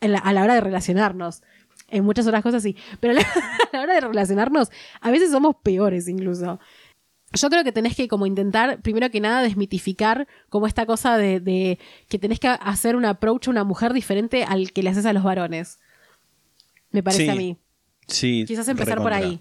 en 0.00 0.12
la- 0.12 0.18
a 0.20 0.32
la 0.32 0.42
hora 0.42 0.54
de 0.54 0.62
relacionarnos. 0.62 1.42
En 1.90 2.04
muchas 2.04 2.26
otras 2.26 2.42
cosas 2.42 2.62
sí. 2.62 2.74
Pero 3.00 3.12
a 3.12 3.16
la 3.72 3.82
hora 3.82 3.94
de 3.94 4.00
relacionarnos, 4.00 4.70
a 5.02 5.10
veces 5.10 5.30
somos 5.30 5.56
peores 5.62 6.08
incluso. 6.08 6.58
Yo 7.34 7.50
creo 7.50 7.64
que 7.64 7.72
tenés 7.72 7.96
que 7.96 8.08
como 8.08 8.26
intentar, 8.26 8.80
primero 8.82 9.10
que 9.10 9.20
nada, 9.20 9.42
desmitificar 9.42 10.26
como 10.48 10.66
esta 10.66 10.86
cosa 10.86 11.16
de, 11.18 11.40
de 11.40 11.78
que 12.08 12.18
tenés 12.18 12.38
que 12.40 12.48
hacer 12.48 12.96
un 12.96 13.04
approach 13.04 13.48
a 13.48 13.50
una 13.50 13.64
mujer 13.64 13.92
diferente 13.92 14.44
al 14.44 14.72
que 14.72 14.82
le 14.82 14.90
haces 14.90 15.04
a 15.06 15.12
los 15.12 15.22
varones. 15.24 15.78
Me 16.90 17.02
parece 17.02 17.24
Sí. 17.24 17.28
a 17.30 17.34
mí. 17.34 17.56
Sí. 18.06 18.44
Quizás 18.46 18.68
empezar 18.68 18.98
por 19.02 19.12
ahí. 19.12 19.40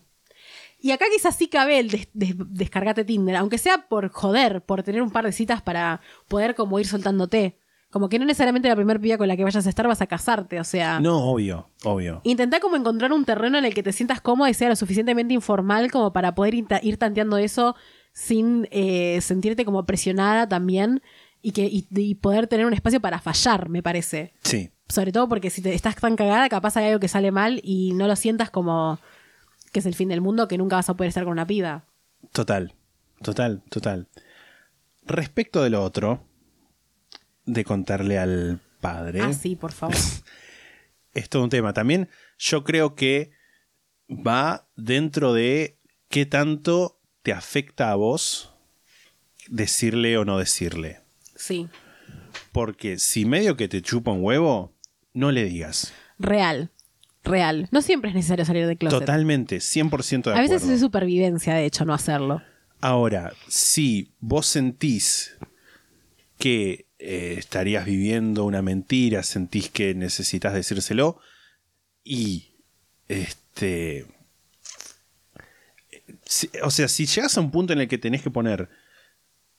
Y 0.80 0.92
acá 0.92 1.06
quizás 1.14 1.36
sí 1.38 1.48
cabe 1.48 1.80
el 1.80 1.90
des- 1.90 2.10
des- 2.14 2.36
descargate 2.38 3.06
Tinder, 3.06 3.36
aunque 3.38 3.58
sea 3.58 3.88
por 3.88 4.10
joder, 4.10 4.62
por 4.62 4.84
tener 4.84 5.02
un 5.02 5.12
par 5.12 5.24
de 5.26 5.32
citas 5.32 5.62
para 5.62 6.02
poder 6.28 6.56
como 6.56 6.80
ir 6.80 6.88
soltándote. 6.88 7.58
Como 7.94 8.10
que 8.10 8.18
no 8.18 8.26
necesariamente 8.26 8.68
la 8.68 8.76
primera 8.76 9.00
piba 9.00 9.20
con 9.20 9.28
la 9.28 9.38
que 9.38 9.44
vayas 9.44 9.68
a 9.68 9.70
estar 9.70 9.88
vas 9.88 10.02
a 10.02 10.08
casarte, 10.08 10.60
o 10.60 10.64
sea... 10.64 11.00
No, 11.00 11.20
obvio, 11.20 11.70
obvio. 11.84 12.22
Intentá 12.24 12.60
como 12.60 12.76
encontrar 12.76 13.14
un 13.14 13.24
terreno 13.24 13.60
en 13.60 13.66
el 13.66 13.76
que 13.76 13.84
te 13.84 13.92
sientas 13.92 14.20
cómoda 14.20 14.50
y 14.50 14.56
sea 14.56 14.68
lo 14.70 14.76
suficientemente 14.76 15.36
informal 15.36 15.92
como 15.92 16.12
para 16.12 16.34
poder 16.34 16.56
ir 16.56 16.98
tanteando 16.98 17.38
eso 17.38 17.76
sin 18.12 18.68
eh, 18.72 19.22
sentirte 19.22 19.64
como 19.64 19.86
presionada 19.86 20.50
también 20.50 21.04
y, 21.44 21.52
que, 21.52 21.66
y, 21.66 21.88
y 21.96 22.16
poder 22.16 22.48
tener 22.48 22.66
un 22.66 22.74
espacio 22.74 23.00
para 23.00 23.20
fallar, 23.20 23.70
me 23.70 23.84
parece. 23.84 24.34
Sí. 24.42 24.72
Sobre 24.90 25.12
todo 25.12 25.30
porque 25.30 25.52
si 25.52 25.62
te 25.62 25.76
estás 25.76 25.96
tan 25.96 26.16
cagada, 26.16 26.50
capaz 26.50 26.76
hay 26.78 26.88
algo 26.88 27.00
que 27.00 27.08
sale 27.08 27.30
mal 27.30 27.62
y 27.64 27.94
no 27.94 28.08
lo 28.08 28.16
sientas 28.16 28.50
como 28.50 28.98
que 29.72 29.82
es 29.82 29.86
el 29.86 29.94
fin 29.94 30.10
del 30.10 30.22
mundo, 30.22 30.48
que 30.48 30.58
nunca 30.58 30.78
vas 30.78 30.90
a 30.90 30.96
poder 30.96 31.10
estar 31.10 31.26
con 31.26 31.34
una 31.34 31.46
piba. 31.46 31.86
Total, 32.32 32.74
total, 33.22 33.62
total. 33.70 34.08
Respecto 35.06 35.62
de 35.62 35.70
lo 35.70 35.84
otro, 35.84 36.24
de 37.46 37.64
contarle 37.64 38.18
al 38.18 38.60
padre, 38.82 39.22
Ah, 39.22 39.34
sí, 39.34 39.56
por 39.56 39.72
favor. 39.72 39.96
es 41.14 41.30
todo 41.30 41.44
un 41.44 41.50
tema. 41.50 41.74
También 41.74 42.10
yo 42.38 42.64
creo 42.64 42.96
que 42.96 43.32
va 44.10 44.68
dentro 44.76 45.34
de 45.34 45.78
qué 46.10 46.26
tanto 46.26 47.00
te 47.22 47.32
afecta 47.34 47.92
a 47.92 47.96
vos 47.96 48.54
decirle 49.48 50.18
o 50.18 50.26
no 50.26 50.38
decirle. 50.38 51.00
Sí, 51.36 51.68
Porque 52.52 53.00
si 53.00 53.26
medio 53.26 53.58
que 53.58 53.68
te 53.68 53.82
chupa 53.82 54.12
un 54.12 54.24
huevo, 54.24 54.74
no 55.14 55.32
le 55.32 55.46
digas. 55.46 55.94
real, 56.20 56.72
real. 57.24 57.68
No 57.72 57.82
siempre 57.82 58.10
es 58.10 58.16
necesario 58.16 58.46
salir 58.46 58.68
de 58.68 58.78
closet. 58.78 59.00
Totalmente, 59.00 59.58
100% 59.58 60.24
de 60.24 60.32
A 60.32 60.34
acuerdo. 60.34 60.54
veces 60.54 60.70
es 60.70 60.80
supervivencia, 60.82 61.56
de 61.56 61.66
hecho, 61.66 61.86
no 61.86 61.94
hacerlo. 61.94 62.42
Ahora, 62.82 63.34
si 63.48 64.14
vos 64.20 64.46
sentís 64.46 65.38
que 66.38 66.83
eh, 67.04 67.36
estarías 67.38 67.86
viviendo 67.86 68.46
una 68.46 68.62
mentira, 68.62 69.24
sentís 69.24 69.70
que 69.70 69.94
necesitas 69.94 70.54
decírselo 70.54 71.20
y 72.04 72.56
este 73.08 74.06
si- 76.26 76.50
o 76.64 76.72
sea, 76.72 76.88
si 76.88 77.06
llegas 77.06 77.38
a 77.38 77.42
un 77.42 77.52
punto 77.52 77.74
en 77.74 77.82
el 77.82 77.88
que 77.88 77.98
tenés 77.98 78.22
que 78.22 78.32
poner 78.32 78.70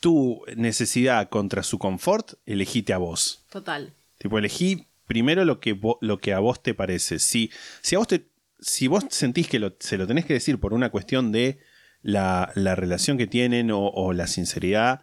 tu 0.01 0.43
necesidad 0.57 1.29
contra 1.29 1.63
su 1.63 1.79
confort, 1.79 2.35
elegite 2.47 2.93
a 2.93 2.99
vos. 2.99 3.45
Total. 3.51 3.95
Tipo, 4.19 4.39
elegí 4.39 4.87
primero 5.07 5.45
lo 5.45 5.61
que, 5.61 5.75
vo- 5.75 5.99
lo 6.01 6.19
que 6.19 6.33
a 6.35 6.39
vos 6.41 6.63
te 6.63 6.75
parece. 6.75 7.19
Si, 7.19 7.51
si 7.81 7.95
a 7.95 7.99
vos 7.99 8.09
te. 8.09 8.27
Si 8.61 8.87
vos 8.87 9.05
sentís 9.11 9.49
que 9.49 9.59
lo- 9.59 9.77
se 9.79 9.99
lo 9.99 10.07
tenés 10.07 10.25
que 10.25 10.33
decir 10.35 10.59
por 10.59 10.73
una 10.75 10.91
cuestión 10.91 11.33
de 11.33 11.59
la, 12.03 12.51
la 12.55 12.75
relación 12.75 13.19
que 13.19 13.27
tienen 13.27 13.71
o, 13.71 13.89
o 13.89 14.13
la 14.13 14.27
sinceridad, 14.27 15.03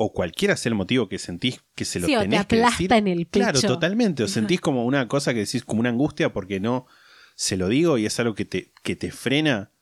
o 0.00 0.12
cualquiera 0.12 0.56
sea 0.56 0.70
el 0.70 0.76
motivo 0.76 1.08
que 1.08 1.18
sentís 1.18 1.60
que 1.74 1.84
se 1.84 1.98
lo 1.98 2.06
Sí, 2.06 2.14
o 2.14 2.20
te 2.20 2.24
tenés 2.28 2.46
que 2.46 2.56
decir. 2.56 2.92
en 2.92 3.08
el 3.08 3.26
Claro, 3.26 3.60
pecho. 3.60 3.66
totalmente. 3.74 4.22
O 4.22 4.28
sentís 4.28 4.60
como 4.60 4.84
una 4.84 5.08
cosa 5.08 5.34
que 5.34 5.40
decís, 5.40 5.64
como 5.64 5.80
una 5.80 5.88
angustia 5.90 6.32
porque 6.32 6.60
no 6.60 6.86
se 7.34 7.56
lo 7.56 7.68
digo 7.68 7.98
y 7.98 8.06
es 8.06 8.18
algo 8.20 8.34
que 8.34 8.44
te, 8.44 8.72
que 8.82 8.96
te 8.96 9.10
frena. 9.10 9.72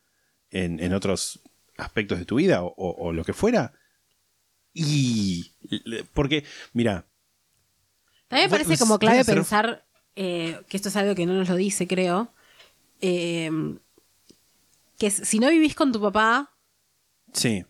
en, 0.51 0.79
en 0.81 0.95
otros 0.95 1.43
aspectos 1.77 2.19
de 2.19 2.25
tu 2.25 2.37
vida 2.37 2.63
o, 2.63 2.69
o- 2.69 3.09
o 3.09 3.13
lo 3.13 3.25
que 3.25 3.33
fuera. 3.35 3.73
Y. 4.73 5.53
Porque, 6.15 6.45
mira, 6.73 7.07
También 8.29 8.49
me 8.51 8.57
parece 8.59 8.79
como 8.79 8.99
clave 8.99 9.21
hacer- 9.21 9.35
pensar 9.35 9.87
eh, 10.15 10.61
que 10.69 10.77
esto 10.77 10.89
es 10.89 10.97
algo 10.97 11.15
que 11.15 11.27
no 11.27 11.35
nos 11.35 11.49
lo 11.49 11.57
dice, 11.57 11.87
creo. 11.87 12.33
eh, 13.01 13.51
que 14.99 15.11
si 15.11 15.39
no 15.39 15.51
vivís 15.51 15.75
con 15.75 15.93
tu 15.93 16.01
papá, 16.01 16.55
sí, 17.33 17.65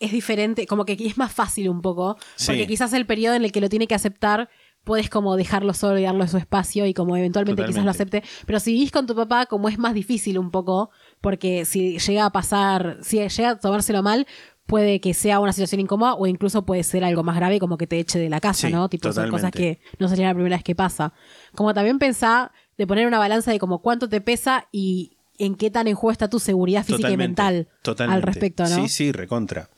es 0.00 0.12
diferente, 0.12 0.66
como 0.66 0.84
que 0.84 0.96
es 0.98 1.18
más 1.18 1.32
fácil 1.32 1.68
un 1.68 1.82
poco, 1.82 2.16
Sí. 2.36 2.46
porque 2.46 2.66
quizás 2.66 2.92
el 2.92 3.06
periodo 3.06 3.34
en 3.34 3.44
el 3.44 3.52
que 3.52 3.60
lo 3.60 3.68
tiene 3.68 3.86
que 3.86 3.94
aceptar, 3.94 4.48
puedes 4.84 5.10
como 5.10 5.36
dejarlo 5.36 5.74
solo 5.74 5.98
y 5.98 6.04
darlo 6.04 6.26
su 6.28 6.38
espacio 6.38 6.86
y 6.86 6.94
como 6.94 7.16
eventualmente 7.16 7.62
quizás 7.62 7.84
lo 7.84 7.92
Totalmente. 7.92 8.18
acepte, 8.18 8.44
pero 8.46 8.60
si 8.60 8.72
vivís 8.72 8.90
con 8.92 9.06
tu 9.06 9.14
papá, 9.14 9.46
como 9.46 9.68
es 9.68 9.78
más 9.78 9.92
difícil 9.94 10.38
un 10.38 10.50
poco, 10.50 10.90
porque 11.20 11.64
si 11.64 11.98
llega 11.98 12.24
a 12.24 12.30
pasar, 12.30 12.98
si 13.02 13.18
llega 13.28 13.50
a 13.50 13.58
tomárselo 13.58 14.02
mal, 14.02 14.26
puede 14.66 15.00
que 15.00 15.14
sea 15.14 15.40
una 15.40 15.52
situación 15.52 15.80
incómoda 15.80 16.14
o 16.14 16.26
incluso 16.26 16.64
puede 16.64 16.84
ser 16.84 17.02
algo 17.02 17.22
más 17.24 17.36
grave 17.36 17.58
como 17.58 17.76
que 17.76 17.86
te 17.86 17.98
eche 17.98 18.18
de 18.18 18.28
la 18.30 18.38
casa, 18.40 18.68
Sí, 18.68 18.72
¿no? 18.72 18.88
Tipo, 18.88 19.12
son 19.12 19.30
cosas 19.30 19.50
totalmente. 19.50 19.80
que 19.82 19.96
no 19.98 20.08
sería 20.08 20.26
la 20.28 20.34
primera 20.34 20.56
vez 20.56 20.64
que 20.64 20.74
pasa. 20.74 21.12
Como 21.54 21.74
también 21.74 21.98
pensá 21.98 22.52
de 22.76 22.86
poner 22.86 23.06
una 23.06 23.18
balanza 23.18 23.50
de 23.50 23.58
como 23.58 23.80
cuánto 23.80 24.08
te 24.08 24.20
pesa 24.20 24.68
y 24.70 25.16
en 25.38 25.54
qué 25.54 25.70
tan 25.70 25.86
en 25.88 25.94
juego 25.94 26.12
está 26.12 26.28
tu 26.28 26.38
seguridad 26.38 26.80
física 26.84 27.08
totalmente. 27.08 27.24
y 27.24 27.28
mental 27.28 27.68
totalmente. 27.82 28.16
al 28.16 28.22
respecto, 28.22 28.62
¿no? 28.64 28.68
Sí, 28.68 28.88
sí, 28.88 29.12
recontra. 29.12 29.70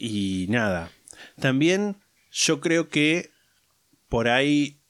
Y 0.00 0.46
nada. 0.48 0.90
También 1.38 1.96
yo 2.32 2.60
creo 2.60 2.88
que 2.88 3.30
por 4.08 4.28
ahí, 4.28 4.80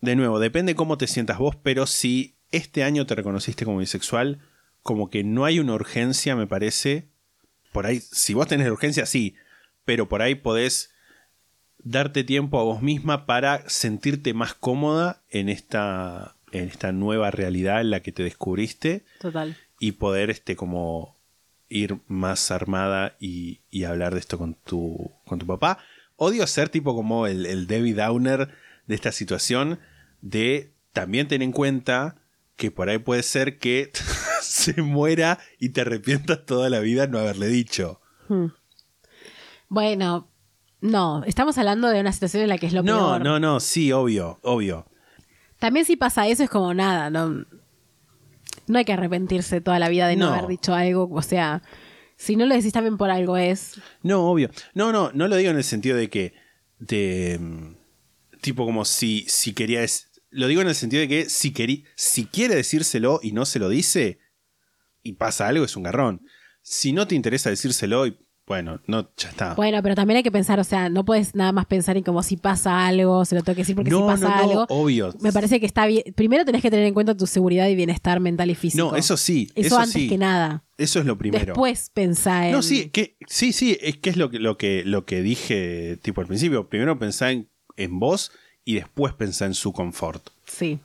de 0.00 0.16
nuevo, 0.16 0.40
depende 0.40 0.74
cómo 0.74 0.98
te 0.98 1.06
sientas 1.06 1.38
vos, 1.38 1.54
pero 1.54 1.86
si 1.86 2.34
este 2.50 2.82
año 2.82 3.06
te 3.06 3.14
reconociste 3.14 3.64
como 3.64 3.78
bisexual, 3.78 4.40
como 4.82 5.10
que 5.10 5.22
no 5.22 5.44
hay 5.44 5.60
una 5.60 5.74
urgencia, 5.74 6.34
me 6.34 6.48
parece. 6.48 7.08
Por 7.72 7.86
ahí, 7.86 8.00
si 8.00 8.34
vos 8.34 8.48
tenés 8.48 8.68
urgencia, 8.68 9.06
sí, 9.06 9.36
pero 9.84 10.08
por 10.08 10.22
ahí 10.22 10.34
podés 10.34 10.90
darte 11.78 12.24
tiempo 12.24 12.58
a 12.58 12.64
vos 12.64 12.82
misma 12.82 13.26
para 13.26 13.68
sentirte 13.68 14.34
más 14.34 14.54
cómoda 14.54 15.22
en 15.30 15.48
esta, 15.48 16.36
en 16.50 16.68
esta 16.68 16.90
nueva 16.90 17.30
realidad 17.30 17.80
en 17.80 17.90
la 17.90 18.00
que 18.00 18.10
te 18.10 18.24
descubriste 18.24 19.04
Total. 19.20 19.56
y 19.78 19.92
poder 19.92 20.30
este 20.30 20.56
como 20.56 21.15
ir 21.68 21.98
más 22.06 22.50
armada 22.50 23.16
y, 23.20 23.60
y 23.70 23.84
hablar 23.84 24.14
de 24.14 24.20
esto 24.20 24.38
con 24.38 24.54
tu, 24.54 25.10
con 25.26 25.38
tu 25.38 25.46
papá. 25.46 25.78
Odio 26.16 26.46
ser 26.46 26.68
tipo 26.68 26.94
como 26.94 27.26
el, 27.26 27.44
el 27.46 27.66
Debbie 27.66 27.94
Downer 27.94 28.48
de 28.86 28.94
esta 28.94 29.12
situación 29.12 29.80
de 30.22 30.72
también 30.92 31.28
ten 31.28 31.42
en 31.42 31.52
cuenta 31.52 32.16
que 32.56 32.70
por 32.70 32.88
ahí 32.88 32.98
puede 32.98 33.22
ser 33.22 33.58
que 33.58 33.90
se 34.40 34.80
muera 34.80 35.38
y 35.58 35.70
te 35.70 35.82
arrepientas 35.82 36.46
toda 36.46 36.70
la 36.70 36.80
vida 36.80 37.06
no 37.06 37.18
haberle 37.18 37.48
dicho. 37.48 38.00
Hmm. 38.28 38.46
Bueno, 39.68 40.28
no, 40.80 41.22
estamos 41.24 41.58
hablando 41.58 41.88
de 41.88 42.00
una 42.00 42.12
situación 42.12 42.44
en 42.44 42.48
la 42.48 42.58
que 42.58 42.66
es 42.66 42.72
lo 42.72 42.82
No, 42.82 42.96
peor. 42.96 43.24
no, 43.24 43.40
no, 43.40 43.60
sí, 43.60 43.92
obvio, 43.92 44.38
obvio. 44.42 44.86
También 45.58 45.84
si 45.86 45.96
pasa 45.96 46.28
eso 46.28 46.44
es 46.44 46.50
como 46.50 46.72
nada, 46.74 47.10
no, 47.10 47.44
no 48.68 48.78
hay 48.78 48.84
que 48.84 48.92
arrepentirse 48.92 49.60
toda 49.60 49.78
la 49.78 49.88
vida 49.88 50.08
de 50.08 50.16
no, 50.16 50.26
No. 50.30 50.34
haber 50.34 50.48
dicho 50.48 50.74
algo, 50.74 51.08
o 51.10 51.22
sea, 51.22 51.62
si 52.16 52.36
no 52.36 52.46
lo 52.46 52.54
decís 52.54 52.72
también 52.72 52.96
por 52.96 53.10
algo 53.10 53.36
es... 53.36 53.80
No, 54.02 54.30
obvio. 54.30 54.50
No, 54.74 54.92
no, 54.92 55.10
no 55.12 55.28
lo 55.28 55.36
digo 55.36 55.50
en 55.50 55.56
el 55.58 55.64
sentido 55.64 55.96
de 55.96 56.08
que. 56.10 56.34
De. 56.78 57.38
mm, 57.40 57.74
Tipo 58.40 58.64
como 58.64 58.84
si, 58.84 59.24
si 59.28 59.52
quería. 59.54 59.82
es- 59.82 60.10
Lo 60.30 60.46
digo 60.46 60.60
en 60.62 60.68
el 60.68 60.74
sentido 60.74 61.00
de 61.00 61.08
que 61.08 61.28
si, 61.28 61.52
querí, 61.52 61.84
si 61.94 62.26
quiere 62.26 62.54
decírselo 62.54 63.20
y 63.22 63.32
no 63.32 63.44
se 63.46 63.58
lo 63.58 63.68
dice. 63.68 64.18
Y 65.02 65.12
pasa 65.14 65.46
algo, 65.48 65.64
es 65.64 65.76
un 65.76 65.82
garrón. 65.84 66.22
Si 66.62 66.92
no 66.92 67.06
te 67.06 67.14
interesa 67.14 67.48
decírselo, 67.50 68.06
y, 68.06 68.18
bueno, 68.46 68.80
no, 68.86 69.08
ya 69.16 69.30
está. 69.30 69.54
Bueno, 69.54 69.82
pero 69.82 69.96
también 69.96 70.18
hay 70.18 70.22
que 70.22 70.30
pensar, 70.30 70.60
o 70.60 70.64
sea, 70.64 70.88
no 70.88 71.04
puedes 71.04 71.34
nada 71.34 71.50
más 71.50 71.66
pensar 71.66 71.96
en 71.96 72.04
como 72.04 72.22
si 72.22 72.36
pasa 72.36 72.86
algo, 72.86 73.24
se 73.24 73.34
lo 73.34 73.42
tengo 73.42 73.56
que 73.56 73.62
decir 73.62 73.74
porque 73.74 73.90
no, 73.90 74.02
si 74.02 74.06
pasa 74.06 74.28
no, 74.28 74.36
no, 74.36 74.50
algo... 74.50 74.66
obvio. 74.68 75.12
Me 75.20 75.32
parece 75.32 75.58
que 75.58 75.66
está 75.66 75.84
bien. 75.86 76.04
Primero 76.14 76.44
tenés 76.44 76.62
que 76.62 76.70
tener 76.70 76.86
en 76.86 76.94
cuenta 76.94 77.16
tu 77.16 77.26
seguridad 77.26 77.66
y 77.66 77.74
bienestar 77.74 78.20
mental 78.20 78.48
y 78.50 78.54
físico. 78.54 78.92
No, 78.92 78.96
eso 78.96 79.16
sí. 79.16 79.50
Eso, 79.56 79.66
Eso, 79.66 79.78
antes 79.78 79.92
sí. 79.94 80.08
que 80.08 80.16
nada. 80.16 80.64
Eso 80.78 81.00
es 81.00 81.06
lo 81.06 81.18
primero. 81.18 81.46
Después 81.46 81.90
pensá 81.92 82.46
en... 82.46 82.52
No, 82.52 82.62
sí, 82.62 82.90
que, 82.90 83.16
sí, 83.26 83.52
sí, 83.52 83.76
es 83.80 83.96
que 83.96 84.10
es 84.10 84.16
lo 84.16 84.30
que, 84.30 84.38
lo 84.38 84.56
que, 84.56 84.84
lo 84.84 85.04
que 85.06 85.22
dije 85.22 85.98
tipo 86.02 86.20
al 86.20 86.28
principio. 86.28 86.68
Primero 86.68 86.98
pensá 87.00 87.32
en, 87.32 87.48
en 87.76 87.98
vos 87.98 88.30
y 88.64 88.74
después 88.74 89.12
pensá 89.14 89.46
en 89.46 89.54
su 89.54 89.72
confort. 89.72 90.28
Sí. 90.44 90.78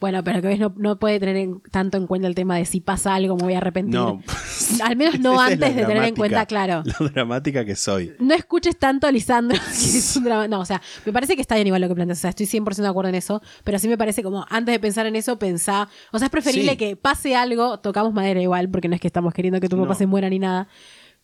Bueno, 0.00 0.22
pero 0.24 0.40
que 0.42 0.48
ves, 0.48 0.58
no, 0.58 0.72
no 0.76 0.98
puede 0.98 1.18
tener 1.20 1.36
en- 1.36 1.60
tanto 1.70 1.96
en 1.98 2.06
cuenta 2.06 2.28
el 2.28 2.34
tema 2.34 2.56
de 2.56 2.64
si 2.64 2.80
pasa 2.80 3.14
algo 3.14 3.36
me 3.36 3.42
voy 3.44 3.54
a 3.54 3.58
arrepentir. 3.58 3.94
No. 3.94 4.22
Al 4.84 4.96
menos 4.96 5.18
no 5.20 5.34
Esa 5.34 5.46
antes 5.52 5.76
de 5.76 5.84
tener 5.84 6.04
en 6.04 6.14
cuenta, 6.16 6.46
claro. 6.46 6.82
Lo 7.00 7.08
dramática 7.08 7.64
que 7.64 7.76
soy. 7.76 8.12
No 8.18 8.34
escuches 8.34 8.78
tanto 8.78 9.06
a 9.06 9.12
Lisandro. 9.12 9.58
que 9.58 9.98
es 9.98 10.16
un 10.16 10.24
drama- 10.24 10.48
No, 10.48 10.60
o 10.60 10.64
sea, 10.64 10.80
me 11.04 11.12
parece 11.12 11.34
que 11.36 11.42
está 11.42 11.54
bien 11.54 11.66
igual 11.66 11.80
lo 11.82 11.88
que 11.88 11.94
planteas. 11.94 12.18
O 12.18 12.22
sea, 12.22 12.30
estoy 12.30 12.46
100% 12.46 12.76
de 12.82 12.88
acuerdo 12.88 13.08
en 13.08 13.14
eso. 13.16 13.42
Pero 13.64 13.78
sí 13.78 13.88
me 13.88 13.98
parece 13.98 14.22
como 14.22 14.44
antes 14.48 14.72
de 14.72 14.78
pensar 14.80 15.06
en 15.06 15.16
eso, 15.16 15.38
pensá. 15.38 15.88
O 16.12 16.18
sea, 16.18 16.26
es 16.26 16.30
preferible 16.30 16.72
Sí. 16.72 16.76
que 16.76 16.96
pase 16.96 17.34
algo. 17.36 17.78
Tocamos 17.80 18.12
madera 18.12 18.40
igual, 18.40 18.68
porque 18.68 18.88
no 18.88 18.94
es 18.94 19.00
que 19.00 19.06
estamos 19.06 19.32
queriendo 19.34 19.60
que 19.60 19.68
tu 19.68 19.76
papá 19.76 19.90
No. 19.90 19.94
se 19.94 20.06
muera 20.06 20.28
ni 20.30 20.38
nada. 20.38 20.68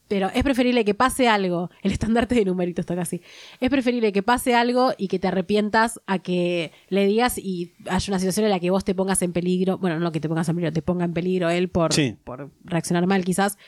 Pero 0.08 0.30
es 0.34 0.42
preferible 0.42 0.84
que 0.86 0.94
pase 0.94 1.28
algo. 1.28 1.70
El 1.82 1.92
estandarte 1.92 2.34
de 2.34 2.44
numeritos 2.46 2.82
está 2.82 2.96
casi. 2.96 3.20
Es 3.60 3.68
preferible 3.70 4.10
que 4.12 4.22
pase 4.22 4.54
algo 4.54 4.92
y 4.96 5.08
que 5.08 5.18
te 5.18 5.28
arrepientas 5.28 6.00
a 6.06 6.18
que 6.18 6.72
le 6.88 7.06
digas 7.06 7.36
y 7.38 7.72
haya 7.88 8.10
una 8.10 8.18
situación 8.18 8.44
en 8.46 8.50
la 8.50 8.58
que 8.60 8.70
vos 8.70 8.84
te 8.84 8.94
pongas 8.94 9.20
en 9.22 9.32
peligro. 9.32 9.78
Bueno, 9.78 10.00
no 10.00 10.10
que 10.10 10.20
te 10.20 10.28
pongas 10.28 10.48
en 10.48 10.56
peligro, 10.56 10.72
te 10.72 10.82
ponga 10.82 11.04
en 11.04 11.12
peligro 11.12 11.50
él 11.50 11.68
por, 11.68 11.92
Sí. 11.92 12.16
por 12.24 12.50
reaccionar 12.64 13.06
mal 13.06 13.24
quizás. 13.24 13.58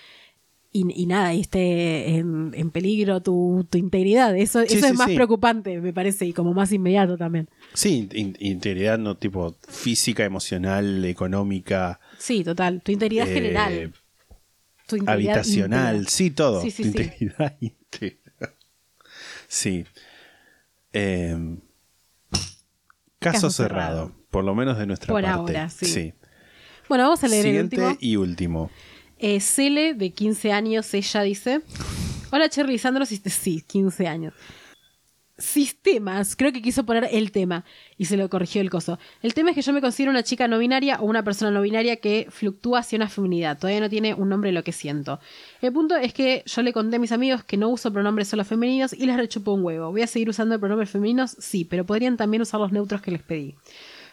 Y, 0.72 0.84
y 1.02 1.06
nada, 1.06 1.34
y 1.34 1.40
esté 1.40 2.14
en, 2.18 2.52
en 2.54 2.70
peligro 2.70 3.20
tu, 3.20 3.66
tu 3.68 3.76
integridad. 3.76 4.36
Eso, 4.36 4.60
Sí, 4.60 4.74
eso 4.76 4.86
sí, 4.86 4.92
es 4.92 4.98
más 4.98 5.10
preocupante, 5.10 5.80
me 5.80 5.92
parece, 5.92 6.26
y 6.26 6.32
como 6.32 6.54
más 6.54 6.70
inmediato 6.70 7.18
también. 7.18 7.48
Sí, 7.74 8.08
in- 8.12 8.36
integridad 8.38 8.96
no 8.96 9.16
tipo 9.16 9.56
física, 9.68 10.24
emocional, 10.24 11.04
económica, 11.04 11.98
Sí, 12.18 12.44
total. 12.44 12.82
Tu 12.82 12.92
integridad 12.92 13.28
eh, 13.28 13.32
general. 13.34 13.92
Tu 14.90 14.96
integridad 14.96 15.14
habitacional, 15.38 16.08
sí, 16.08 16.30
todo. 16.30 16.60
Sí, 16.62 16.70
sí, 16.70 16.82
Tu 16.84 16.90
sí. 16.92 16.98
integridad 16.98 17.56
íntegra. 17.60 18.54
Sí. 19.48 19.84
Eh, 20.92 21.36
caso, 23.18 23.48
Caso 23.48 23.50
cerrado, 23.50 24.06
cerrado. 24.06 24.12
por 24.30 24.44
lo 24.44 24.54
menos 24.54 24.78
de 24.78 24.86
nuestra 24.86 25.12
Por 25.12 25.22
parte. 25.22 25.38
ahora, 25.38 25.70
sí. 25.70 26.14
Bueno, 26.88 27.04
vamos 27.04 27.22
a 27.24 27.28
leer 27.28 27.44
Siguiente 27.44 27.76
el 27.76 27.82
último. 27.82 27.98
y 28.00 28.16
último. 28.16 28.70
Eh, 29.18 29.40
Cele, 29.40 29.94
de 29.94 30.10
15 30.10 30.52
años, 30.52 30.92
ella 30.94 31.22
dice: 31.22 31.60
Hola, 32.32 32.48
Cherry 32.48 32.72
Lisandro. 32.72 33.06
Sí, 33.06 33.20
sí, 33.26 33.62
15 33.66 34.06
años. 34.08 34.34
Sistemas, 35.40 36.36
creo 36.36 36.52
que 36.52 36.62
quiso 36.62 36.84
poner 36.84 37.08
el 37.10 37.32
tema 37.32 37.64
y 37.96 38.04
se 38.04 38.16
lo 38.16 38.28
corrigió 38.28 38.60
el 38.60 38.70
coso. 38.70 38.98
El 39.22 39.34
tema 39.34 39.50
es 39.50 39.56
que 39.56 39.62
yo 39.62 39.72
me 39.72 39.80
considero 39.80 40.10
una 40.10 40.22
chica 40.22 40.46
no 40.48 40.58
binaria 40.58 41.00
o 41.00 41.06
una 41.06 41.24
persona 41.24 41.50
no 41.50 41.62
binaria 41.62 41.96
que 41.96 42.26
fluctúa 42.30 42.80
hacia 42.80 42.96
una 42.96 43.08
feminidad. 43.08 43.58
Todavía 43.58 43.80
no 43.80 43.88
tiene 43.88 44.14
un 44.14 44.28
nombre 44.28 44.52
lo 44.52 44.62
que 44.62 44.72
siento. 44.72 45.18
El 45.62 45.72
punto 45.72 45.96
es 45.96 46.12
que 46.12 46.44
yo 46.46 46.62
le 46.62 46.72
conté 46.72 46.96
a 46.96 46.98
mis 46.98 47.12
amigos 47.12 47.42
que 47.42 47.56
no 47.56 47.68
uso 47.68 47.92
pronombres 47.92 48.28
solo 48.28 48.44
femeninos 48.44 48.92
y 48.92 49.06
les 49.06 49.16
rechupo 49.16 49.52
un 49.52 49.64
huevo. 49.64 49.90
¿Voy 49.90 50.02
a 50.02 50.06
seguir 50.06 50.28
usando 50.28 50.58
pronombres 50.60 50.90
femeninos? 50.90 51.36
Sí, 51.40 51.64
pero 51.64 51.84
podrían 51.86 52.16
también 52.16 52.42
usar 52.42 52.60
los 52.60 52.70
neutros 52.70 53.00
que 53.02 53.10
les 53.10 53.22
pedí. 53.22 53.56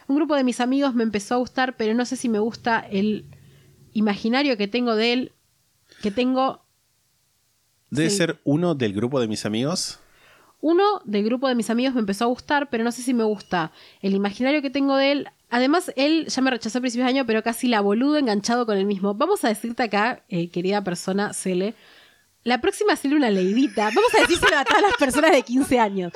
Un 0.08 0.16
grupo 0.16 0.34
de 0.34 0.42
mis 0.44 0.60
amigos 0.60 0.94
me 0.94 1.02
empezó 1.02 1.34
a 1.34 1.38
gustar, 1.38 1.76
pero 1.76 1.92
no 1.94 2.04
sé 2.06 2.16
si 2.16 2.28
me 2.28 2.38
gusta 2.38 2.80
el 2.90 3.26
imaginario 3.92 4.56
que 4.56 4.66
tengo 4.66 4.96
de 4.96 5.12
él, 5.12 5.32
que 6.02 6.10
tengo 6.10 6.64
Debe 7.90 8.10
Sí. 8.10 8.16
ser 8.18 8.38
uno 8.44 8.74
del 8.74 8.92
grupo 8.92 9.18
de 9.20 9.28
mis 9.28 9.46
amigos. 9.46 9.98
Uno 10.60 11.00
del 11.04 11.24
grupo 11.24 11.48
de 11.48 11.54
mis 11.54 11.70
amigos 11.70 11.94
me 11.94 12.00
empezó 12.00 12.24
a 12.24 12.28
gustar, 12.28 12.68
pero 12.70 12.84
no 12.84 12.92
sé 12.92 13.02
si 13.02 13.14
me 13.14 13.24
gusta 13.24 13.72
el 14.02 14.14
imaginario 14.14 14.62
que 14.62 14.70
tengo 14.70 14.96
de 14.96 15.12
él. 15.12 15.28
Además, 15.50 15.92
él 15.96 16.26
ya 16.28 16.42
me 16.42 16.50
rechazó 16.50 16.78
a 16.78 16.80
principios 16.80 17.06
de 17.06 17.10
año, 17.10 17.26
pero 17.26 17.42
casi 17.42 17.68
la 17.68 17.80
boludo 17.80 18.18
enganchado 18.18 18.66
con 18.66 18.76
el 18.76 18.84
mismo. 18.84 19.14
Vamos 19.14 19.44
a 19.44 19.48
decirte 19.48 19.84
acá, 19.84 20.22
eh, 20.28 20.50
querida 20.50 20.82
persona, 20.82 21.32
Cele, 21.32 21.74
la 22.48 22.60
próxima 22.60 22.96
Cele 22.96 23.14
una 23.16 23.30
leidita. 23.30 23.84
Vamos 23.94 24.14
a 24.16 24.20
decírselo 24.22 24.56
a 24.58 24.64
todas 24.64 24.82
las 24.82 24.94
personas 24.96 25.30
de 25.32 25.42
15 25.42 25.78
años. 25.78 26.12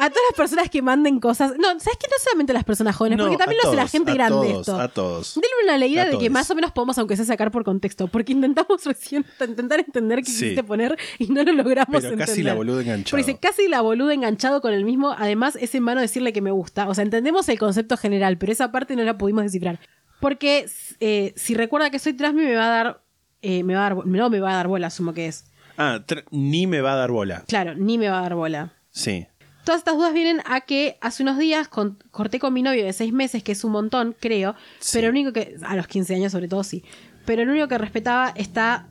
A 0.00 0.08
todas 0.10 0.22
las 0.30 0.36
personas 0.36 0.68
que 0.70 0.82
manden 0.82 1.20
cosas. 1.20 1.52
No, 1.58 1.68
¿sabes 1.78 1.96
qué? 2.00 2.08
No 2.08 2.16
solamente 2.22 2.52
a 2.52 2.54
las 2.54 2.64
personas 2.64 2.96
jóvenes, 2.96 3.18
No, 3.18 3.24
porque 3.24 3.36
también 3.36 3.60
lo 3.62 3.68
hace 3.68 3.76
la 3.76 3.86
gente 3.88 4.10
a 4.10 4.14
grande 4.14 4.48
todos, 4.48 4.60
esto. 4.60 4.80
A 4.80 4.88
todos. 4.88 5.34
Denle 5.34 5.48
una 5.64 5.78
leída 5.78 6.04
de 6.06 6.18
que 6.18 6.28
más 6.30 6.50
o 6.50 6.54
menos 6.54 6.72
podemos, 6.72 6.98
aunque 6.98 7.14
sea 7.16 7.24
sacar 7.24 7.50
por 7.50 7.62
contexto, 7.64 8.08
porque 8.08 8.32
intentamos 8.32 8.84
recién 8.84 9.24
intentar 9.40 9.80
entender 9.80 10.18
qué 10.20 10.24
Sí. 10.30 10.32
quisiste 10.40 10.64
poner 10.64 10.98
y 11.18 11.26
no 11.28 11.42
lo 11.44 11.52
logramos 11.52 11.88
Pero 11.90 12.04
entender. 12.04 12.26
casi 12.26 12.42
la 12.42 12.54
boluda 12.54 12.80
enganchado. 12.82 13.10
Porque 13.10 13.24
dice, 13.26 13.38
casi 13.40 13.68
la 13.68 13.80
boluda 13.80 14.12
enganchado 14.14 14.60
con 14.60 14.72
el 14.72 14.84
mismo, 14.84 15.14
además 15.16 15.56
es 15.60 15.74
en 15.74 15.84
vano 15.84 16.00
decirle 16.00 16.32
que 16.32 16.40
me 16.40 16.50
gusta. 16.50 16.88
O 16.88 16.94
sea, 16.94 17.04
entendemos 17.04 17.48
el 17.48 17.58
concepto 17.58 17.96
general, 17.96 18.38
pero 18.38 18.50
esa 18.52 18.72
parte 18.72 18.96
no 18.96 19.04
la 19.04 19.16
pudimos 19.18 19.44
descifrar. 19.44 19.78
Porque 20.20 20.66
eh, 21.00 21.32
si 21.36 21.54
recuerda 21.54 21.90
que 21.90 21.98
soy 21.98 22.12
transmi 22.14 22.42
me 22.44 22.54
va 22.56 22.66
a 22.66 22.70
dar, 22.70 23.02
eh, 23.42 23.62
me 23.62 23.74
va 23.74 23.86
a 23.86 23.94
dar, 23.94 24.06
no 24.06 24.30
me 24.30 24.40
va 24.40 24.52
a 24.52 24.54
dar 24.56 24.68
bola, 24.68 24.86
asumo 24.88 25.12
que 25.14 25.26
es. 25.26 25.44
Ah, 25.78 26.00
ni 26.30 26.66
me 26.66 26.80
va 26.80 26.92
a 26.92 26.96
dar 26.96 27.10
bola. 27.10 27.44
Claro, 27.48 27.74
ni 27.74 27.98
me 27.98 28.08
va 28.08 28.18
a 28.18 28.22
dar 28.22 28.34
bola. 28.34 28.72
Sí. 28.90 29.26
Todas 29.64 29.78
estas 29.78 29.94
dudas 29.96 30.12
vienen 30.12 30.40
a 30.44 30.62
que 30.62 30.98
hace 31.00 31.22
unos 31.22 31.38
días 31.38 31.68
con- 31.68 32.02
corté 32.10 32.38
con 32.40 32.52
mi 32.52 32.62
novio 32.62 32.84
de 32.84 32.92
seis 32.92 33.12
meses, 33.12 33.42
que 33.44 33.52
es 33.52 33.62
un 33.64 33.72
montón, 33.72 34.16
creo, 34.18 34.54
Sí. 34.80 34.90
pero 34.94 35.06
lo 35.08 35.12
único 35.12 35.32
que, 35.32 35.56
a 35.62 35.76
los 35.76 35.86
15 35.86 36.14
años 36.16 36.32
sobre 36.32 36.48
todo 36.48 36.64
sí, 36.64 36.82
pero 37.24 37.42
el 37.42 37.48
único 37.48 37.68
que 37.68 37.78
respetaba 37.78 38.32
está. 38.36 38.88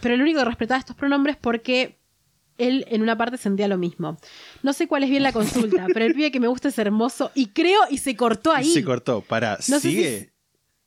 Pero 0.00 0.14
el 0.14 0.22
único 0.22 0.38
que 0.40 0.44
respetaba 0.44 0.78
estos 0.78 0.94
pronombres 0.96 1.36
porque 1.36 1.98
él 2.56 2.84
en 2.88 3.02
una 3.02 3.16
parte 3.18 3.36
sentía 3.36 3.66
lo 3.66 3.78
mismo. 3.78 4.16
No 4.62 4.72
sé 4.72 4.86
cuál 4.86 5.02
es 5.02 5.10
bien 5.10 5.22
la 5.24 5.32
consulta, 5.32 5.86
pero 5.92 6.04
el 6.04 6.14
pibe 6.14 6.30
que 6.30 6.38
me 6.40 6.46
gusta 6.46 6.68
es 6.68 6.78
hermoso 6.78 7.32
y 7.34 7.46
creo 7.48 7.80
y 7.90 7.98
se 7.98 8.14
cortó 8.14 8.52
ahí. 8.52 8.70
Se 8.72 8.84
cortó. 8.84 9.22
Para, 9.22 9.58
No 9.68 9.80
sigue. 9.80 10.33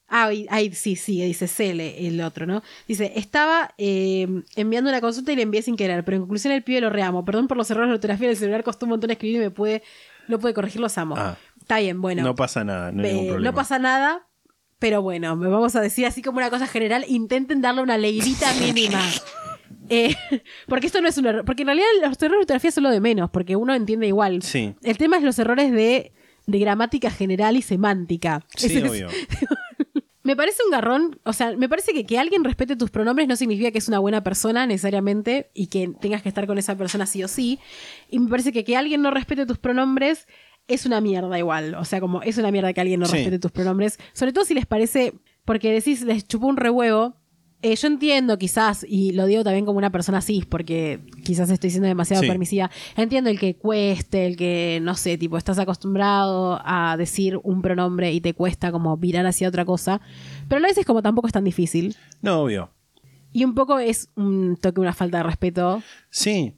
Ah, 0.10 0.30
ahí 0.50 0.74
sí, 0.74 0.96
sí, 0.96 1.22
dice 1.22 1.48
Cele, 1.48 2.08
el 2.08 2.22
otro, 2.22 2.46
¿no? 2.46 2.64
Dice, 2.88 3.12
estaba 3.18 3.74
eh, 3.78 4.26
enviando 4.56 4.90
una 4.90 5.02
consulta 5.02 5.34
y 5.34 5.36
le 5.36 5.42
envié 5.42 5.62
sin 5.62 5.76
querer, 5.76 6.06
pero 6.06 6.16
en 6.16 6.22
conclusión 6.22 6.54
el 6.54 6.64
pibe 6.64 6.80
lo 6.80 6.90
reamo. 6.90 7.26
Perdón 7.26 7.48
por 7.50 7.58
los 7.58 7.70
errores 7.72 7.90
de 7.90 7.96
ortografía 7.96 8.30
del 8.30 8.38
celular, 8.38 8.64
costó 8.64 8.86
un 8.86 8.92
montón 8.92 9.12
escribir 9.12 9.36
y 9.38 9.40
me 9.40 9.52
puede, 9.52 9.84
no 10.30 10.40
puede 10.40 10.54
corregir, 10.54 10.80
los 10.80 10.98
amo. 10.98 11.16
Ah. 11.18 11.38
Está 11.60 11.80
bien, 11.80 12.02
bueno. 12.02 12.24
no 12.24 12.36
pasa 12.36 12.64
nada, 12.64 12.92
no 12.94 13.04
hay 13.04 13.10
Eh, 13.10 13.14
ningún 13.14 13.28
problema. 13.28 13.52
no 13.52 13.56
pasa 13.56 13.80
nada, 13.80 14.28
pero 14.80 15.02
bueno, 15.02 15.36
me 15.36 15.50
vamos 15.50 15.76
a 15.76 15.82
decir 15.82 16.06
así 16.06 16.22
como 16.22 16.38
una 16.38 16.50
cosa 16.50 16.68
general, 16.68 17.04
intenten 17.10 17.60
darle 17.62 17.82
una 17.82 17.98
leidita 17.98 18.48
mínima. 18.62 19.02
Eh, 19.90 20.16
porque 20.68 20.88
esto 20.88 21.02
no 21.02 21.10
es 21.10 21.18
un 21.18 21.26
error, 21.26 21.44
porque 21.44 21.64
en 21.64 21.68
realidad 21.68 21.86
los 22.02 22.14
errores 22.22 22.32
de 22.32 22.38
ortografía 22.44 22.72
son 22.72 22.84
lo 22.86 22.92
de 22.92 23.02
menos, 23.02 23.30
porque 23.30 23.58
uno 23.58 23.74
entiende 23.74 24.08
igual. 24.08 24.42
Sí. 24.42 24.74
El 24.84 24.98
tema 24.98 25.18
es 25.18 25.24
los 25.24 25.38
errores 25.40 25.72
de, 25.74 26.14
de 26.46 26.60
gramática 26.60 27.12
general 27.12 27.58
y 27.58 27.62
semántica. 27.62 28.46
Sí, 28.56 28.68
Ese 28.68 28.78
es- 28.80 28.90
obvio. 28.90 29.08
me 30.28 30.36
parece 30.36 30.62
un 30.66 30.72
garrón, 30.72 31.20
o 31.24 31.32
sea, 31.34 31.56
me 31.56 31.70
parece 31.70 31.94
que 31.94 32.06
que 32.06 32.20
alguien 32.20 32.44
respete 32.44 32.76
tus 32.76 32.92
pronombres 32.92 33.28
no 33.28 33.36
significa 33.38 33.72
que 33.72 33.78
es 33.78 33.88
una 33.88 34.00
buena 34.00 34.22
persona 34.24 34.68
necesariamente 34.68 35.50
y 35.54 35.68
que 35.68 35.90
tengas 36.02 36.22
que 36.22 36.30
estar 36.30 36.46
con 36.48 36.58
esa 36.58 36.76
persona 36.78 37.06
sí 37.06 37.24
o 37.24 37.28
sí. 37.28 37.60
Y 38.10 38.20
me 38.20 38.30
parece 38.30 38.52
que 38.52 38.64
que 38.64 38.76
alguien 38.78 39.02
no 39.02 39.10
respete 39.10 39.46
tus 39.46 39.58
pronombres 39.58 40.28
es 40.68 40.86
una 40.86 41.00
mierda 41.00 41.40
igual. 41.40 41.76
O 41.76 41.86
sea, 41.86 42.02
como 42.02 42.22
es 42.24 42.38
una 42.38 42.52
mierda 42.52 42.74
que 42.74 42.82
alguien 42.82 43.00
no 43.00 43.06
Sí. 43.06 43.14
respete 43.14 43.40
tus 43.40 43.52
pronombres. 43.52 43.98
Sobre 44.14 44.34
todo 44.34 44.44
si 44.44 44.54
les 44.54 44.66
parece, 44.66 45.14
porque 45.46 45.72
decís, 45.72 46.02
les 46.04 46.28
chupó 46.28 46.48
un 46.48 46.58
rehuevo. 46.58 47.16
Eh, 47.64 47.76
yo 47.76 47.88
entiendo 47.88 48.38
quizás, 48.38 48.86
y 48.88 49.14
lo 49.14 49.26
digo 49.26 49.44
también 49.44 49.66
como 49.66 49.80
una 49.80 49.90
persona 49.92 50.22
cis, 50.22 50.46
porque 50.46 51.00
quizás 51.24 51.50
estoy 51.50 51.72
siendo 51.72 51.88
demasiado 51.88 52.22
Sí. 52.22 52.30
permisiva, 52.30 52.70
entiendo 52.96 53.32
el 53.32 53.40
que 53.40 53.56
cueste, 53.56 54.28
el 54.28 54.38
que, 54.38 54.80
no 54.84 54.94
sé, 54.96 55.18
tipo, 55.18 55.38
estás 55.38 55.58
acostumbrado 55.58 56.62
a 56.64 56.96
decir 56.98 57.40
un 57.42 57.64
pronombre 57.64 58.14
y 58.14 58.22
te 58.22 58.36
cuesta 58.36 58.72
como 58.72 58.96
virar 58.98 59.26
hacia 59.26 59.48
otra 59.50 59.66
cosa, 59.66 60.02
pero 60.48 60.64
a 60.64 60.68
veces 60.68 60.86
como 60.86 61.02
tampoco 61.02 61.26
es 61.28 61.34
tan 61.34 61.44
difícil. 61.46 61.96
No, 62.22 62.42
obvio. 62.44 62.70
Y 63.34 63.44
un 63.44 63.56
poco 63.56 63.80
es 63.80 64.10
un 64.16 64.56
toque, 64.58 64.80
una 64.80 64.94
falta 64.94 65.18
de 65.18 65.24
respeto. 65.24 65.82
Sí. 66.12 66.54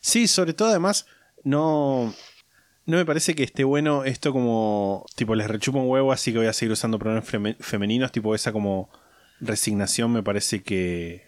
Sí, 0.00 0.26
sobre 0.26 0.52
todo 0.52 0.68
además, 0.68 1.06
no. 1.44 2.12
No 2.84 2.96
me 2.96 3.06
parece 3.06 3.36
que 3.36 3.44
esté 3.44 3.62
bueno 3.62 4.02
esto 4.04 4.32
como. 4.32 5.06
Tipo, 5.14 5.36
les 5.36 5.46
rechupo 5.48 5.78
un 5.78 5.88
huevo, 5.88 6.10
así 6.10 6.32
que 6.32 6.38
voy 6.38 6.48
a 6.48 6.52
seguir 6.52 6.72
usando 6.72 6.98
pronombres 6.98 7.32
feme- 7.32 7.56
femeninos. 7.60 8.10
Tipo, 8.10 8.34
esa 8.34 8.52
como 8.52 8.90
resignación 9.42 10.10
me 10.12 10.22
parece 10.22 10.62
que. 10.62 11.24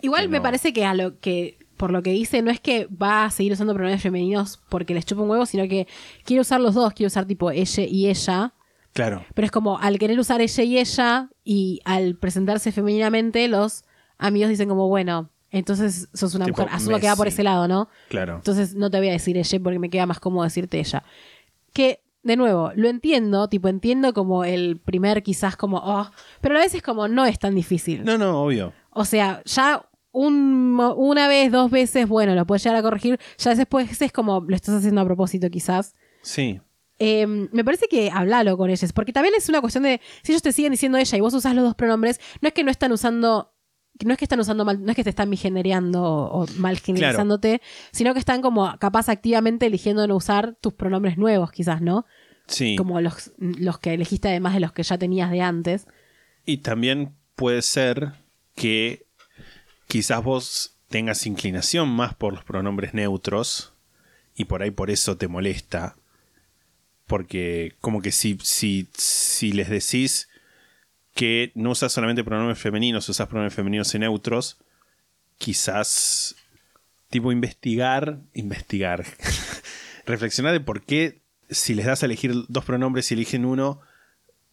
Igual 0.00 0.22
Que 0.22 0.28
me 0.28 0.36
no. 0.38 0.42
parece 0.42 0.72
que 0.72 0.84
a 0.84 0.94
lo 0.94 1.18
que 1.20 1.58
por 1.76 1.90
lo 1.90 2.02
que 2.02 2.10
dice 2.10 2.42
no 2.42 2.50
es 2.50 2.60
que 2.60 2.86
va 2.86 3.24
a 3.24 3.30
seguir 3.30 3.52
usando 3.52 3.74
pronombres 3.74 4.00
femeninos 4.02 4.60
porque 4.68 4.94
les 4.94 5.04
chupa 5.04 5.22
un 5.22 5.30
huevo, 5.30 5.46
sino 5.46 5.66
que 5.68 5.88
quiere 6.24 6.40
usar 6.40 6.60
los 6.60 6.74
dos, 6.74 6.92
quiere 6.92 7.08
usar 7.08 7.24
tipo 7.26 7.50
ella 7.50 7.82
y 7.84 8.08
ella, 8.08 8.52
Claro. 8.92 9.24
pero 9.34 9.46
es 9.46 9.50
como 9.50 9.78
al 9.78 9.98
querer 9.98 10.18
usar 10.20 10.40
ella 10.40 10.62
y 10.62 10.78
ella 10.78 11.28
y 11.44 11.80
al 11.84 12.14
presentarse 12.16 12.70
femeninamente 12.72 13.48
los 13.48 13.84
amigos 14.18 14.48
dicen 14.50 14.68
como 14.68 14.86
bueno, 14.88 15.30
entonces 15.50 16.08
sos 16.14 16.34
una 16.36 16.44
Tipo 16.46 16.62
mujer, 16.62 16.76
asumo 16.76 16.98
que 17.00 17.08
va 17.08 17.16
por 17.16 17.26
ese 17.26 17.42
lado, 17.42 17.66
¿no? 17.66 17.88
Claro. 18.10 18.36
Entonces 18.36 18.74
no 18.76 18.88
te 18.90 18.98
voy 18.98 19.08
a 19.08 19.12
decir 19.12 19.36
ella 19.36 19.58
porque 19.60 19.78
me 19.80 19.90
queda 19.90 20.06
más 20.06 20.20
cómodo 20.20 20.44
decirte 20.44 20.78
ella. 20.78 21.02
Que, 21.72 22.00
de 22.22 22.36
nuevo, 22.36 22.72
lo 22.76 22.88
entiendo, 22.88 23.48
tipo 23.48 23.68
entiendo 23.68 24.14
como 24.14 24.44
el 24.44 24.78
primer 24.78 25.22
quizás 25.22 25.56
como, 25.56 25.78
oh, 25.78 26.10
pero 26.40 26.56
a 26.56 26.60
veces 26.60 26.82
como 26.82 27.08
no 27.08 27.26
es 27.26 27.38
tan 27.38 27.54
difícil. 27.54 28.04
No, 28.04 28.16
no, 28.18 28.42
obvio. 28.42 28.72
O 28.90 29.04
sea, 29.04 29.42
ya 29.44 29.84
un, 30.12 30.78
una 30.96 31.26
vez, 31.26 31.50
dos 31.50 31.70
veces, 31.70 32.06
bueno, 32.06 32.34
lo 32.34 32.46
puedes 32.46 32.62
llegar 32.62 32.78
a 32.78 32.82
corregir. 32.82 33.18
Ya 33.38 33.54
después 33.54 34.00
es 34.00 34.12
como 34.12 34.40
lo 34.46 34.54
estás 34.54 34.76
haciendo 34.76 35.00
a 35.00 35.04
propósito, 35.04 35.50
quizás. 35.50 35.94
Sí. 36.22 36.60
Eh, 36.98 37.26
me 37.26 37.64
parece 37.64 37.88
que 37.88 38.10
hablalo 38.12 38.56
con 38.56 38.70
ellos, 38.70 38.92
porque 38.92 39.12
también 39.12 39.34
es 39.36 39.48
una 39.48 39.60
cuestión 39.60 39.82
de 39.82 40.00
si 40.22 40.32
ellos 40.32 40.42
te 40.42 40.52
siguen 40.52 40.70
diciendo 40.70 40.98
ella 40.98 41.18
y 41.18 41.20
vos 41.20 41.34
usás 41.34 41.54
los 41.54 41.64
dos 41.64 41.74
pronombres, 41.74 42.20
no 42.40 42.46
es 42.46 42.54
que 42.54 42.62
no 42.62 42.70
están 42.70 42.92
usando, 42.92 43.51
no 44.04 44.12
es 44.12 44.18
que 44.18 44.24
están 44.24 44.40
usando 44.40 44.64
mal, 44.64 44.82
no 44.82 44.90
es 44.90 44.96
que 44.96 45.04
te 45.04 45.10
están 45.10 45.28
migenereando 45.28 46.02
o, 46.02 46.42
o 46.42 46.46
mal 46.56 46.78
generalizándote, 46.78 47.60
sino 47.92 48.12
que 48.14 48.20
están 48.20 48.42
como 48.42 48.76
capaz 48.78 49.08
activamente 49.08 49.66
eligiendo 49.66 50.06
no 50.06 50.16
usar 50.16 50.56
tus 50.60 50.72
pronombres 50.72 51.18
nuevos, 51.18 51.52
quizás, 51.52 51.80
¿no? 51.80 52.06
Sí. 52.46 52.76
Como 52.76 53.00
los, 53.00 53.32
los 53.38 53.78
que 53.78 53.94
elegiste 53.94 54.28
además 54.28 54.54
de 54.54 54.60
los 54.60 54.72
que 54.72 54.82
ya 54.82 54.98
tenías 54.98 55.30
de 55.30 55.40
antes. 55.40 55.86
Y 56.44 56.58
también 56.58 57.14
puede 57.36 57.62
ser 57.62 58.12
que 58.54 59.06
quizás 59.86 60.22
vos 60.22 60.76
tengas 60.88 61.26
inclinación 61.26 61.88
más 61.88 62.14
por 62.14 62.34
los 62.34 62.44
pronombres 62.44 62.94
neutros 62.94 63.74
y 64.34 64.46
por 64.46 64.62
ahí 64.62 64.70
por 64.70 64.90
eso 64.90 65.16
te 65.16 65.28
molesta. 65.28 65.96
Porque 67.06 67.76
como 67.80 68.00
que 68.00 68.12
si, 68.12 68.38
si, 68.42 68.88
si 68.94 69.52
les 69.52 69.68
decís 69.68 70.28
que 71.14 71.52
no 71.54 71.70
usas 71.70 71.92
solamente 71.92 72.24
pronombres 72.24 72.58
femeninos, 72.58 73.08
usas 73.08 73.28
pronombres 73.28 73.54
femeninos 73.54 73.94
y 73.94 73.98
neutros, 73.98 74.58
quizás 75.38 76.36
tipo 77.08 77.32
investigar, 77.32 78.20
investigar, 78.32 79.04
reflexionar 80.06 80.52
de 80.52 80.60
por 80.60 80.82
qué 80.82 81.20
si 81.50 81.74
les 81.74 81.86
das 81.86 82.02
a 82.02 82.06
elegir 82.06 82.32
dos 82.48 82.64
pronombres 82.64 83.10
y 83.10 83.14
eligen 83.14 83.44
uno, 83.44 83.80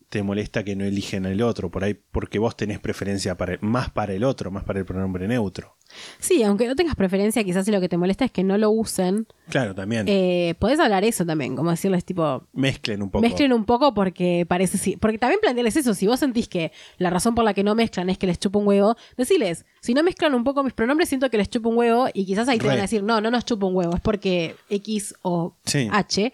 te 0.10 0.23
molesta 0.23 0.64
que 0.64 0.76
no 0.76 0.86
eligen 0.86 1.26
el 1.26 1.41
otro, 1.44 1.69
por 1.69 1.84
ahí 1.84 1.94
porque 1.94 2.40
vos 2.40 2.57
tenés 2.57 2.80
preferencia 2.80 3.38
para, 3.38 3.57
más 3.61 3.91
para 3.91 4.14
el 4.14 4.23
otro, 4.23 4.49
más 4.49 4.64
para 4.64 4.80
el 4.80 4.86
pronombre 4.86 5.27
neutro. 5.27 5.76
Sí, 6.19 6.44
aunque 6.44 6.68
no 6.68 6.76
tengas 6.76 6.95
preferencia, 6.95 7.44
quizás 7.44 7.65
si 7.65 7.72
lo 7.72 7.80
que 7.81 7.90
te 7.90 7.98
molesta 7.98 8.26
es 8.26 8.31
que 8.31 8.44
no 8.44 8.57
lo 8.57 8.69
usen. 8.72 9.27
Claro, 9.49 9.73
también. 9.76 10.06
Eh, 10.07 10.56
podés 10.60 10.80
hablar 10.80 11.03
eso 11.03 11.26
también, 11.26 11.56
como 11.56 11.69
decirles 11.72 12.06
tipo, 12.06 12.48
Mezclen 12.53 13.02
un 13.03 13.10
poco. 13.10 13.22
mezclen 13.22 13.53
un 13.53 13.65
poco 13.65 13.94
porque 13.94 14.45
parece 14.48 14.77
sí, 14.80 14.98
porque 14.98 15.18
también 15.19 15.40
plantearles 15.41 15.76
eso, 15.77 15.94
si 15.94 16.07
vos 16.07 16.19
sentís 16.19 16.48
que 16.48 16.72
la 16.98 17.10
razón 17.11 17.34
por 17.36 17.44
la 17.44 17.53
que 17.53 17.64
no 17.64 17.76
mezclan 17.76 18.10
es 18.10 18.18
que 18.18 18.27
les 18.27 18.40
chupa 18.40 18.60
un 18.60 18.68
huevo, 18.68 18.95
deciles, 19.18 19.65
si 19.81 19.94
no 19.94 20.03
mezclan 20.03 20.34
un 20.34 20.44
poco 20.44 20.64
mis 20.64 20.73
pronombres 20.73 21.10
siento 21.10 21.30
que 21.30 21.38
les 21.38 21.49
chupa 21.49 21.69
un 21.69 21.77
huevo 21.77 22.07
y 22.14 22.26
quizás 22.26 22.48
ahí 22.49 22.57
te 22.57 22.64
Re. 22.64 22.69
van 22.69 22.80
a 22.80 22.81
decir, 22.84 23.02
no, 23.03 23.22
no 23.22 23.30
nos 23.31 23.45
chupa 23.45 23.65
un 23.68 23.76
huevo, 23.76 23.95
es 23.95 24.02
porque 24.02 24.56
X 24.69 25.14
o 25.22 25.56
Sí. 25.65 25.88
H 25.91 26.34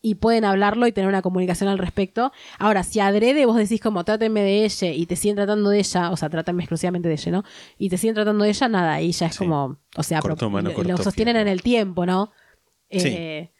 y 0.00 0.14
pueden 0.16 0.44
hablarlo 0.44 0.86
y 0.86 0.92
tener 0.92 1.08
una 1.08 1.22
comunicación 1.22 1.68
al 1.68 1.78
respecto. 1.78 2.32
Ahora, 2.58 2.82
si 2.84 3.00
adrede 3.00 3.46
vos 3.46 3.56
decís 3.56 3.80
como 3.80 4.04
trátenme 4.04 4.42
de 4.42 4.64
ella 4.64 4.90
y 4.92 5.06
te 5.06 5.16
siguen 5.16 5.36
tratando 5.36 5.70
de 5.70 5.78
ella, 5.80 6.10
o 6.10 6.16
sea, 6.16 6.28
trátenme 6.28 6.62
exclusivamente 6.62 7.08
de 7.08 7.14
ella, 7.14 7.32
¿no? 7.32 7.44
Y 7.78 7.88
te 7.88 7.96
siguen 7.98 8.14
tratando 8.14 8.44
de 8.44 8.50
ella, 8.50 8.68
nada, 8.68 9.00
y 9.02 9.10
ya 9.12 9.26
es 9.26 9.32
Sí. 9.34 9.38
como, 9.38 9.78
o 9.96 10.02
sea, 10.02 10.20
Cortó 10.20 10.36
pro- 10.36 10.50
mano, 10.50 10.70
y 10.70 10.84
lo- 10.84 10.96
sostienen 10.98 11.36
en 11.36 11.48
el 11.48 11.62
tiempo, 11.62 12.06
¿no? 12.06 12.30
Sí. 12.90 13.08
Eh, 13.08 13.52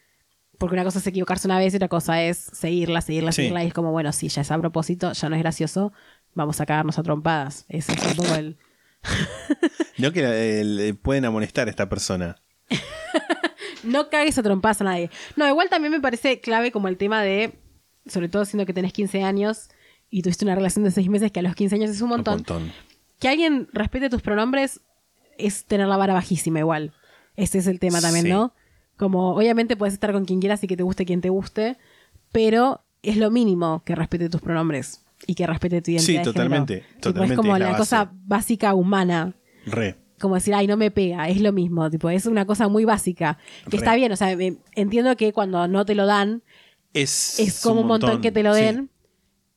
porque 0.59 0.75
una 0.75 0.85
cosa 0.85 0.99
es 0.99 1.07
equivocarse 1.07 1.47
una 1.47 1.59
vez 1.59 1.73
y 1.73 1.77
otra 1.77 1.89
cosa 1.89 2.23
es 2.23 2.37
seguirla, 2.39 3.01
seguirla, 3.01 3.31
Sí. 3.33 3.37
seguirla. 3.43 3.63
Y 3.65 3.69
es 3.69 3.75
como, 3.75 3.93
bueno, 3.93 4.13
sí, 4.13 4.29
ya 4.29 4.43
es 4.43 4.51
a 4.51 4.59
propósito, 4.59 5.13
ya 5.13 5.29
no 5.29 5.37
es 5.37 5.43
gracioso, 5.43 5.93
vamos 6.35 6.61
a 6.61 6.67
cagarnos 6.67 6.99
a 6.99 7.03
trompadas. 7.03 7.65
Ese 7.69 7.93
es 7.93 8.05
un 8.07 8.15
poco 8.17 8.35
el. 8.35 8.59
No 9.99 10.13
que 10.13 10.21
eh, 10.61 10.65
le 10.65 10.95
pueden 10.95 11.25
amonestar 11.25 11.67
a 11.67 11.71
esta 11.71 11.89
persona. 11.89 12.37
No 13.85 14.11
cagues 14.11 14.39
a 14.39 14.43
trompadas 14.43 14.81
a 14.81 14.85
nadie. 14.85 15.11
No, 15.37 15.49
igual 15.49 15.69
también 15.69 15.93
me 15.93 16.01
parece 16.01 16.41
clave 16.41 16.73
como 16.73 16.89
el 16.89 16.97
tema 16.97 17.23
de, 17.23 17.53
sobre 18.07 18.29
todo 18.29 18.45
siendo 18.45 18.67
que 18.67 18.73
tenés 18.73 18.93
15 18.93 19.23
años 19.23 19.69
y 20.11 20.23
tuviste 20.23 20.45
una 20.45 20.55
relación 20.55 20.85
de 20.85 20.91
6 20.91 21.09
meses, 21.09 21.31
que 21.33 21.41
a 21.41 21.43
los 21.43 21.55
15 21.55 21.75
años 21.77 21.91
es 21.91 22.01
un 22.01 22.09
montón. 22.11 22.35
Un 22.35 22.39
montón. 22.39 22.73
Que 23.19 23.29
alguien 23.29 23.69
respete 23.73 24.09
tus 24.11 24.23
pronombres 24.23 24.81
es 25.37 25.65
tener 25.65 25.87
la 25.87 25.97
vara 25.97 26.15
bajísima 26.15 26.59
igual. 26.61 26.93
Ese 27.37 27.59
es 27.59 27.67
el 27.67 27.79
tema 27.79 28.01
también, 28.01 28.25
Sí. 28.27 28.31
¿no? 28.33 28.53
Como 28.97 29.35
obviamente 29.37 29.77
puedes 29.77 29.95
estar 29.95 30.13
con 30.13 30.25
quien 30.25 30.41
quieras 30.41 30.63
y 30.65 30.67
que 30.67 30.77
te 30.77 30.83
guste 30.83 31.05
quien 31.07 31.21
te 31.21 31.29
guste, 31.29 31.77
pero 32.33 32.83
es 33.03 33.17
lo 33.17 33.31
mínimo 33.31 33.83
que 33.85 33.95
respete 33.95 34.29
tus 34.29 34.41
pronombres 34.41 35.05
y 35.27 35.35
que 35.37 35.47
respete 35.47 35.81
tu 35.83 35.93
identidad. 35.93 36.07
Sí, 36.07 36.19
de 36.19 36.25
totalmente, 36.25 36.77
Tipo, 36.81 37.01
totalmente, 37.01 37.35
es 37.35 37.37
como 37.37 37.57
es 37.57 37.63
la 37.63 37.77
cosa 37.77 38.11
básica 38.13 38.75
humana. 38.75 39.35
Re. 39.67 39.97
Como 40.19 40.35
decir, 40.35 40.55
ay, 40.55 40.67
no 40.67 40.77
me 40.77 40.91
pega, 40.91 41.29
es 41.29 41.41
lo 41.41 41.53
mismo, 41.53 41.89
tipo, 41.91 42.11
es 42.11 42.27
una 42.27 42.45
cosa 42.47 42.69
muy 42.69 42.85
básica. 42.85 43.39
Que 43.65 43.71
Re. 43.73 43.77
está 43.79 43.95
bien, 43.97 44.13
o 44.13 44.17
sea, 44.17 44.37
me- 44.37 44.57
entiendo 44.75 45.17
que 45.17 45.33
cuando 45.33 45.67
no 45.69 45.85
te 45.85 45.95
lo 45.95 46.07
dan, 46.07 46.43
Es, 46.93 47.39
es 47.39 47.61
como 47.63 47.81
un 47.83 47.87
montón, 47.87 48.21
que 48.21 48.33
te 48.33 48.43
lo 48.43 48.55
sí. 48.55 48.63
den, 48.63 48.91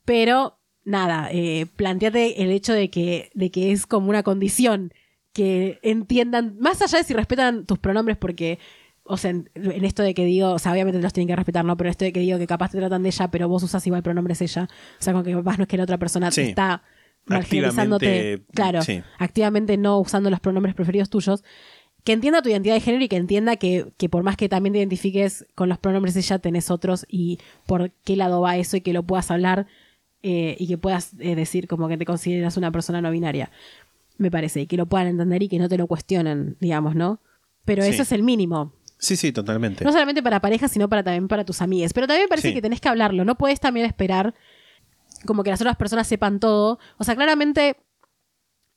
pero 0.06 0.58
nada, 0.84 1.30
eh, 1.32 1.68
planteate 1.76 2.44
el 2.44 2.52
hecho 2.52 2.74
de 2.74 2.90
que, 2.90 3.30
de 3.34 3.52
que 3.52 3.72
es 3.72 3.86
como 3.86 4.10
una 4.10 4.24
condición 4.24 4.94
que 5.34 5.80
entiendan, 5.84 6.58
más 6.60 6.82
allá 6.82 6.98
de 7.00 7.04
si 7.06 7.14
respetan 7.14 7.66
tus 7.66 7.80
pronombres, 7.80 8.18
porque, 8.18 8.60
o 9.04 9.16
sea, 9.18 9.30
en, 9.32 9.50
en 9.56 9.86
esto 9.86 10.04
de 10.04 10.14
que 10.14 10.26
digo, 10.26 10.52
o 10.52 10.60
sea, 10.60 10.72
obviamente 10.74 11.00
los 11.02 11.14
tienen 11.14 11.28
que 11.30 11.36
respetar, 11.36 11.64
¿no? 11.64 11.78
Pero 11.78 11.90
esto 11.90 12.04
de 12.04 12.12
que 12.12 12.20
digo 12.20 12.38
que 12.38 12.48
capaz 12.48 12.72
te 12.72 12.78
tratan 12.80 13.04
de 13.04 13.10
ella, 13.10 13.30
pero 13.30 13.48
vos 13.48 13.64
usas 13.64 13.86
igual 13.88 14.04
pronombres 14.04 14.42
ella, 14.42 14.68
o 15.00 15.04
sea, 15.04 15.14
con 15.14 15.24
que 15.24 15.32
capaz 15.32 15.58
no 15.58 15.64
es 15.64 15.68
que 15.70 15.78
la 15.78 15.84
otra 15.84 15.98
persona 15.98 16.30
te 16.30 16.36
Sí. 16.44 16.50
está 16.50 16.84
marginalizándote, 17.26 18.06
Activamente, 18.08 18.46
claro, 18.54 18.82
sí. 18.82 19.02
activamente 19.18 19.78
no 19.78 20.00
usando 20.00 20.30
los 20.30 20.40
pronombres 20.40 20.76
preferidos 20.76 21.10
tuyos, 21.10 21.44
que 22.04 22.14
entienda 22.14 22.42
tu 22.42 22.50
identidad 22.50 22.74
de 22.74 22.82
género 22.82 23.04
y 23.04 23.08
que 23.08 23.16
entienda 23.16 23.56
que, 23.58 23.92
que 23.98 24.10
por 24.10 24.24
más 24.24 24.36
que 24.36 24.50
también 24.50 24.74
te 24.74 24.80
identifiques 24.80 25.46
con 25.56 25.70
los 25.70 25.78
pronombres 25.78 26.16
ella, 26.16 26.40
tenés 26.40 26.72
otros 26.72 27.06
y 27.08 27.38
por 27.68 27.92
qué 28.04 28.16
lado 28.16 28.42
va 28.42 28.58
eso 28.58 28.76
y 28.78 28.82
que 28.82 28.92
lo 28.94 29.04
puedas 29.04 29.30
hablar 29.30 29.68
eh, 30.24 30.56
y 30.60 30.68
que 30.68 30.78
puedas 30.78 31.14
eh, 31.20 31.36
decir 31.36 31.68
como 31.68 31.88
que 31.88 31.98
te 31.98 32.06
consideras 32.06 32.58
una 32.58 32.72
persona 32.72 33.02
no 33.02 33.12
binaria. 33.12 33.52
Me 34.18 34.30
parece, 34.32 34.62
y 34.62 34.68
que 34.68 34.78
lo 34.78 34.86
puedan 34.88 35.08
entender 35.08 35.42
y 35.44 35.48
que 35.48 35.58
no 35.60 35.70
te 35.70 35.78
lo 35.78 35.88
cuestionen, 35.88 36.58
digamos, 36.60 36.96
¿no? 36.96 37.20
Pero 37.66 37.84
Sí. 37.84 37.90
eso 37.90 38.02
es 38.04 38.12
el 38.12 38.24
mínimo. 38.24 38.74
Sí, 38.98 39.16
sí, 39.16 39.32
totalmente. 39.32 39.84
No 39.84 39.92
solamente 39.92 40.22
para 40.22 40.40
parejas, 40.42 40.72
sino 40.72 40.88
para 40.90 41.02
también 41.04 41.28
para 41.28 41.44
tus 41.44 41.62
amigas. 41.62 41.92
Pero 41.94 42.06
también 42.06 42.26
me 42.26 42.30
parece 42.30 42.50
Sí. 42.50 42.54
que 42.54 42.62
tenés 42.62 42.80
que 42.82 42.90
hablarlo. 42.90 43.26
No 43.26 43.36
puedes 43.36 43.60
también 43.60 43.86
esperar 43.88 44.36
como 45.26 45.44
que 45.44 45.50
las 45.52 45.62
otras 45.62 45.76
personas 45.78 46.08
sepan 46.08 46.40
todo. 46.40 46.80
O 46.98 47.04
sea, 47.04 47.16
claramente 47.16 47.78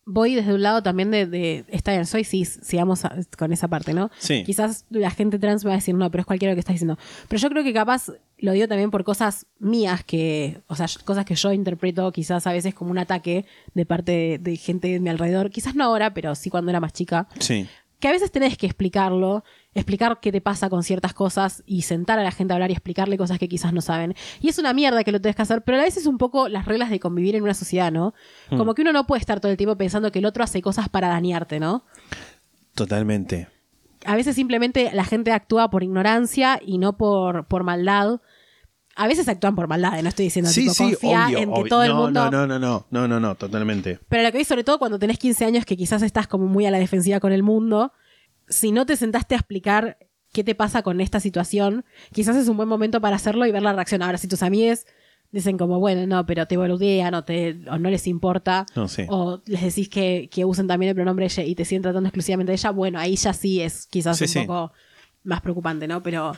voy 0.06 0.34
desde 0.34 0.52
un 0.52 0.60
lado 0.62 0.82
también 0.82 1.10
de, 1.10 1.24
de 1.24 1.64
está 1.68 1.92
bien, 1.92 2.04
soy 2.04 2.24
cis, 2.24 2.60
sigamos 2.62 3.06
a- 3.06 3.16
con 3.38 3.54
esa 3.54 3.68
parte, 3.68 3.94
¿no? 3.94 4.10
Sí. 4.18 4.42
Quizás 4.44 4.84
la 4.90 5.10
gente 5.10 5.38
trans 5.38 5.64
me 5.64 5.68
va 5.68 5.74
a 5.74 5.78
decir, 5.78 5.94
no, 5.94 6.10
pero 6.10 6.20
es 6.20 6.26
cualquiera 6.26 6.52
lo 6.52 6.56
que 6.56 6.60
estás 6.60 6.74
diciendo. 6.74 6.98
Pero 7.26 7.40
yo 7.40 7.48
creo 7.48 7.64
que 7.64 7.72
capaz 7.72 8.08
lo 8.36 8.52
digo 8.52 8.68
también 8.68 8.90
por 8.90 9.02
cosas 9.02 9.46
mías 9.58 10.04
que, 10.04 10.60
o 10.66 10.74
sea, 10.76 10.86
cosas 11.06 11.24
que 11.24 11.34
yo 11.34 11.52
interpreto 11.52 12.12
quizás 12.12 12.46
a 12.46 12.52
veces 12.52 12.74
como 12.74 12.90
un 12.90 12.98
ataque 12.98 13.46
de 13.72 13.86
parte 13.86 14.12
de, 14.12 14.38
de 14.38 14.56
gente 14.58 14.88
de 14.88 15.00
mi 15.00 15.08
alrededor. 15.08 15.48
Quizás 15.50 15.74
no 15.74 15.84
ahora, 15.84 16.12
pero 16.12 16.34
sí 16.34 16.50
cuando 16.50 16.70
era 16.70 16.80
más 16.80 16.92
chica 16.92 17.26
Sí. 17.38 17.66
Que 18.04 18.08
a 18.08 18.12
veces 18.12 18.30
tenés 18.30 18.58
que 18.58 18.66
explicarlo, 18.66 19.44
explicar 19.72 20.18
qué 20.20 20.30
te 20.30 20.42
pasa 20.42 20.68
con 20.68 20.82
ciertas 20.82 21.14
cosas 21.14 21.62
y 21.64 21.80
sentar 21.80 22.18
a 22.18 22.22
la 22.22 22.32
gente 22.32 22.52
a 22.52 22.56
hablar 22.56 22.68
y 22.68 22.74
explicarle 22.74 23.16
cosas 23.16 23.38
que 23.38 23.48
quizás 23.48 23.72
no 23.72 23.80
saben. 23.80 24.14
Y 24.42 24.50
es 24.50 24.58
una 24.58 24.74
mierda 24.74 25.04
que 25.04 25.10
lo 25.10 25.22
tenés 25.22 25.36
que 25.36 25.40
hacer, 25.40 25.62
pero 25.62 25.78
a 25.78 25.84
veces 25.84 26.02
es 26.02 26.06
un 26.06 26.18
poco 26.18 26.50
las 26.50 26.66
reglas 26.66 26.90
de 26.90 27.00
convivir 27.00 27.34
en 27.34 27.42
una 27.42 27.54
sociedad, 27.54 27.90
¿no? 27.90 28.12
Como 28.50 28.74
que 28.74 28.82
uno 28.82 28.92
no 28.92 29.06
puede 29.06 29.20
estar 29.20 29.40
todo 29.40 29.50
el 29.50 29.56
tiempo 29.56 29.78
pensando 29.78 30.12
que 30.12 30.18
el 30.18 30.26
otro 30.26 30.44
hace 30.44 30.60
cosas 30.60 30.90
para 30.90 31.08
dañarte, 31.08 31.58
¿no? 31.60 31.86
Totalmente. 32.74 33.48
A 34.04 34.16
veces 34.16 34.36
simplemente 34.36 34.90
la 34.92 35.06
gente 35.06 35.32
actúa 35.32 35.70
por 35.70 35.82
ignorancia 35.82 36.60
y 36.62 36.76
no 36.76 36.98
por, 36.98 37.46
por 37.46 37.64
maldad. 37.64 38.20
A 38.96 39.08
veces 39.08 39.28
actúan 39.28 39.54
por 39.56 39.66
maldad, 39.68 40.00
no 40.02 40.08
estoy 40.08 40.26
diciendo 40.26 40.50
Sí, 40.50 40.62
tipo, 40.62 40.74
sí, 40.74 40.84
confía 40.92 41.26
obvio, 41.26 41.38
en 41.38 41.44
que 41.52 41.60
obvio. 41.60 41.68
todo 41.68 41.82
el 41.82 41.88
no, 41.90 42.02
mundo... 42.02 42.30
No, 42.30 42.46
no, 42.46 42.46
no, 42.46 42.58
no, 42.58 42.86
no, 42.90 43.08
no, 43.08 43.20
no, 43.20 43.34
totalmente. 43.34 43.98
Pero 44.08 44.22
lo 44.22 44.30
que 44.32 44.38
vi 44.38 44.44
sobre 44.44 44.62
todo 44.64 44.78
cuando 44.78 44.98
tenés 44.98 45.18
15 45.18 45.44
años 45.44 45.64
que 45.64 45.76
quizás 45.76 46.02
estás 46.02 46.26
como 46.28 46.46
muy 46.46 46.66
a 46.66 46.70
la 46.70 46.78
defensiva 46.78 47.18
con 47.20 47.32
el 47.32 47.42
mundo, 47.42 47.92
si 48.48 48.70
no 48.72 48.86
te 48.86 48.96
sentaste 48.96 49.34
a 49.34 49.38
explicar 49.38 49.98
qué 50.32 50.44
te 50.44 50.54
pasa 50.54 50.82
con 50.82 51.00
esta 51.00 51.18
situación, 51.20 51.84
quizás 52.12 52.36
es 52.36 52.48
un 52.48 52.56
buen 52.56 52.68
momento 52.68 53.00
para 53.00 53.16
hacerlo 53.16 53.46
y 53.46 53.52
ver 53.52 53.62
la 53.62 53.72
reacción. 53.72 54.02
Ahora, 54.02 54.18
si 54.18 54.28
tus 54.28 54.42
amigues 54.42 54.86
dicen 55.32 55.58
como, 55.58 55.80
bueno, 55.80 56.06
no, 56.06 56.24
pero 56.26 56.46
te 56.46 56.56
boludean 56.56 57.14
o, 57.14 57.24
te, 57.24 57.58
o 57.68 57.78
no 57.78 57.90
les 57.90 58.06
importa, 58.06 58.66
No, 58.76 58.86
sí. 58.86 59.04
o 59.08 59.42
les 59.46 59.62
decís 59.62 59.88
que, 59.88 60.28
que 60.30 60.44
usen 60.44 60.68
también 60.68 60.90
el 60.90 60.94
pronombre 60.94 61.24
ella 61.26 61.42
y 61.42 61.56
te 61.56 61.64
siguen 61.64 61.82
tratando 61.82 62.08
exclusivamente 62.08 62.52
de 62.52 62.56
ella, 62.56 62.70
bueno, 62.70 63.00
ahí 63.00 63.16
ya 63.16 63.32
sí 63.32 63.60
es 63.60 63.86
quizás 63.86 64.20
un 64.20 64.46
poco 64.46 64.72
más 65.24 65.40
preocupante, 65.40 65.88
¿no? 65.88 66.02
Pero 66.04 66.36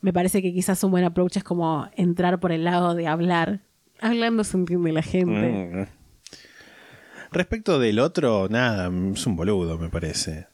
me 0.00 0.12
parece 0.12 0.42
que 0.42 0.52
quizás 0.52 0.82
un 0.84 0.90
buen 0.90 1.04
approach 1.04 1.36
es 1.36 1.44
como 1.44 1.88
entrar 1.96 2.40
por 2.40 2.52
el 2.52 2.64
lado 2.64 2.94
de 2.94 3.06
hablar. 3.06 3.60
Hablando 4.00 4.44
se 4.44 4.56
entiende 4.56 4.92
la 4.92 5.02
gente. 5.02 5.70
Mm. 5.72 5.86
Respecto 7.32 7.78
del 7.78 7.98
otro, 7.98 8.48
nada, 8.48 8.90
es 9.12 9.26
un 9.26 9.36
boludo, 9.36 9.78
me 9.78 9.88
parece. 9.88 10.46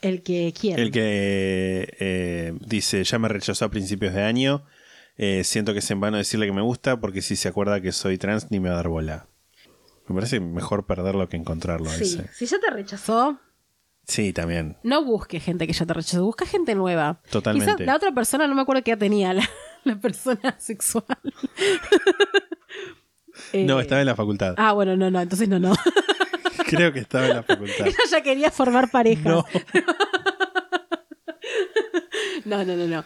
El 0.00 0.22
que 0.22 0.52
quiere. 0.58 0.82
El 0.82 0.90
que 0.90 1.94
eh, 2.00 2.54
dice, 2.66 3.04
ya 3.04 3.18
me 3.18 3.28
rechazó 3.28 3.64
a 3.64 3.70
principios 3.70 4.12
de 4.14 4.22
año, 4.22 4.64
eh, 5.16 5.44
siento 5.44 5.72
que 5.72 5.78
es 5.78 5.90
en 5.90 6.00
vano 6.00 6.16
decirle 6.16 6.46
que 6.46 6.52
me 6.52 6.62
gusta 6.62 6.98
porque 6.98 7.22
si 7.22 7.36
se 7.36 7.48
acuerda 7.48 7.80
que 7.80 7.92
soy 7.92 8.18
trans 8.18 8.50
ni 8.50 8.58
me 8.58 8.68
va 8.68 8.74
a 8.74 8.78
dar 8.78 8.88
bola. 8.88 9.26
Me 10.08 10.14
parece 10.16 10.40
mejor 10.40 10.86
perderlo 10.86 11.28
que 11.28 11.36
encontrarlo. 11.36 11.88
Sí, 11.88 12.04
ese. 12.04 12.28
si 12.34 12.46
ya 12.46 12.58
te 12.58 12.70
rechazó, 12.70 13.38
Sí, 14.06 14.32
también. 14.32 14.76
no 14.82 15.04
busque 15.04 15.38
gente 15.40 15.66
que 15.66 15.72
ya 15.72 15.86
te 15.86 15.94
rechazó, 15.94 16.24
busca 16.24 16.44
gente 16.44 16.74
nueva. 16.74 17.20
Totalmente. 17.30 17.72
Quizás 17.72 17.86
la 17.86 17.96
otra 17.96 18.12
persona, 18.12 18.46
no 18.48 18.54
me 18.54 18.62
acuerdo 18.62 18.82
qué 18.82 18.96
tenía, 18.96 19.32
la, 19.32 19.48
la 19.84 19.96
persona 20.00 20.56
sexual. 20.58 21.04
Eh, 23.54 23.64
No, 23.64 23.80
estaba 23.80 24.00
en 24.02 24.06
la 24.06 24.14
facultad. 24.14 24.54
Ah, 24.58 24.72
bueno, 24.72 24.94
no, 24.94 25.10
no, 25.10 25.18
entonces 25.18 25.48
no, 25.48 25.58
no. 25.58 25.72
Creo 26.66 26.92
que 26.92 26.98
estaba 27.00 27.26
en 27.28 27.36
la 27.36 27.42
facultad. 27.42 27.86
Ella 27.86 27.96
ya 28.10 28.22
quería 28.22 28.50
formar 28.50 28.90
pareja. 28.90 29.26
No. 29.26 29.46
No, 32.44 32.64
no, 32.64 32.76
no, 32.76 32.86
no. 32.86 33.04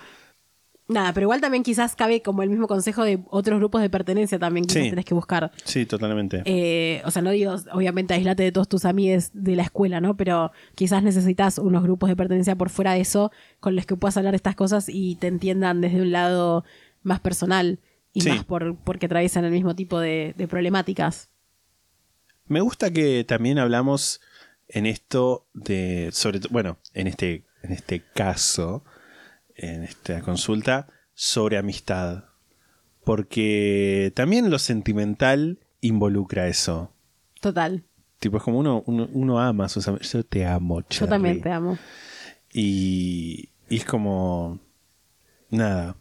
Nada, 0.88 1.12
pero 1.12 1.24
igual 1.24 1.40
también 1.40 1.64
quizás 1.64 1.96
cabe 1.96 2.22
como 2.22 2.44
el 2.44 2.50
mismo 2.50 2.68
consejo 2.68 3.02
de 3.02 3.18
otros 3.30 3.58
grupos 3.58 3.80
de 3.82 3.90
pertenencia 3.90 4.38
también 4.38 4.66
quizás 4.66 4.84
Sí. 4.84 4.90
tenés 4.90 5.04
que 5.04 5.14
buscar. 5.14 5.50
Sí, 5.64 5.84
totalmente. 5.84 6.42
Eh, 6.44 7.02
o 7.04 7.10
sea, 7.10 7.22
no 7.22 7.30
digo, 7.30 7.56
obviamente, 7.72 8.14
aislate 8.14 8.44
de 8.44 8.52
todos 8.52 8.68
tus 8.68 8.84
amigos 8.84 9.30
de 9.32 9.56
la 9.56 9.62
escuela, 9.64 10.00
¿no? 10.00 10.16
Pero 10.16 10.52
quizás 10.76 11.02
necesitas 11.02 11.58
unos 11.58 11.82
grupos 11.82 12.08
de 12.08 12.14
pertenencia 12.14 12.54
por 12.54 12.70
fuera 12.70 12.92
de 12.92 13.00
eso 13.00 13.32
con 13.58 13.74
los 13.74 13.84
que 13.84 13.96
puedas 13.96 14.16
hablar 14.16 14.36
estas 14.36 14.54
cosas 14.54 14.88
y 14.88 15.16
te 15.16 15.26
entiendan 15.26 15.80
desde 15.80 16.00
un 16.02 16.12
lado 16.12 16.64
más 17.02 17.18
personal 17.18 17.80
y 18.12 18.20
Sí. 18.20 18.28
más 18.28 18.44
por, 18.44 18.76
porque 18.76 19.06
atraviesan 19.06 19.44
el 19.44 19.50
mismo 19.50 19.74
tipo 19.74 19.98
de, 19.98 20.34
de 20.36 20.46
problemáticas. 20.46 21.30
Me 22.46 22.60
gusta 22.60 22.92
que 22.92 23.24
también 23.24 23.58
hablamos 23.58 24.20
en 24.68 24.86
esto 24.86 25.48
de, 25.52 26.10
sobre 26.12 26.40
bueno, 26.50 26.78
en 26.94 27.08
este, 27.08 27.44
en 27.62 27.72
este 27.72 28.02
caso, 28.14 28.84
en 29.56 29.82
esta 29.84 30.20
consulta, 30.22 30.86
sobre 31.14 31.58
amistad. 31.58 32.24
Porque 33.04 34.12
también 34.14 34.50
lo 34.50 34.58
sentimental 34.58 35.58
involucra 35.80 36.48
eso. 36.48 36.92
Total. 37.40 37.84
Tipo, 38.18 38.38
es 38.38 38.42
como 38.42 38.58
uno, 38.58 38.82
uno, 38.86 39.08
uno 39.12 39.38
ama 39.40 39.66
a 39.66 39.68
sus 39.68 39.86
amigos. 39.86 40.10
Yo 40.12 40.24
te 40.24 40.44
amo, 40.46 40.80
Yo 40.80 40.86
Cherry. 40.88 41.10
también 41.10 41.40
te 41.40 41.50
amo. 41.50 41.78
Y, 42.52 43.50
y 43.68 43.76
es 43.76 43.84
como. 43.84 44.58
Nada. 45.50 45.96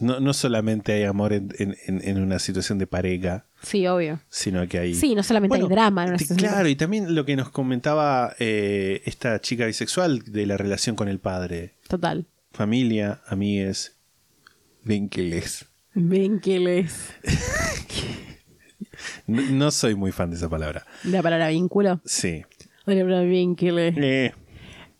No, 0.00 0.20
no 0.20 0.32
solamente 0.32 0.92
hay 0.92 1.02
amor 1.04 1.32
en, 1.32 1.52
en- 1.58 2.22
una 2.22 2.38
situación 2.38 2.78
de 2.78 2.86
pareja, 2.86 3.46
Sí, 3.62 3.84
obvio. 3.88 4.20
sino 4.28 4.66
que 4.68 4.78
hay. 4.78 4.94
Sí, 4.94 5.14
no 5.16 5.24
solamente 5.24 5.56
hay 5.56 5.66
drama 5.66 6.04
en 6.04 6.10
una 6.10 6.18
situación 6.18 6.46
de 6.48 6.54
Claro, 6.54 6.68
y 6.68 6.76
también 6.76 7.14
lo 7.16 7.24
que 7.24 7.34
nos 7.34 7.50
comentaba 7.50 8.32
eh, 8.38 9.02
esta 9.06 9.40
chica 9.40 9.66
bisexual 9.66 10.20
de 10.20 10.46
la 10.46 10.56
relación 10.56 10.94
con 10.94 11.08
el 11.08 11.18
padre. 11.18 11.74
Total. 11.88 12.26
Familia, 12.52 13.20
amigues, 13.28 13.96
vínculos. 14.84 15.66
Ven 15.94 16.40
que 16.40 16.58
les. 16.58 17.12
No, 19.26 19.42
no 19.42 19.70
soy 19.70 19.94
muy 19.94 20.12
fan 20.12 20.30
de 20.30 20.36
esa 20.36 20.48
palabra. 20.48 20.84
La 21.04 21.22
palabra 21.22 21.48
vínculo. 21.48 22.00
Sí. 22.04 22.42
La 22.84 22.94
palabra 22.94 23.20
vínculo. 23.22 23.78
Eh, 23.78 24.32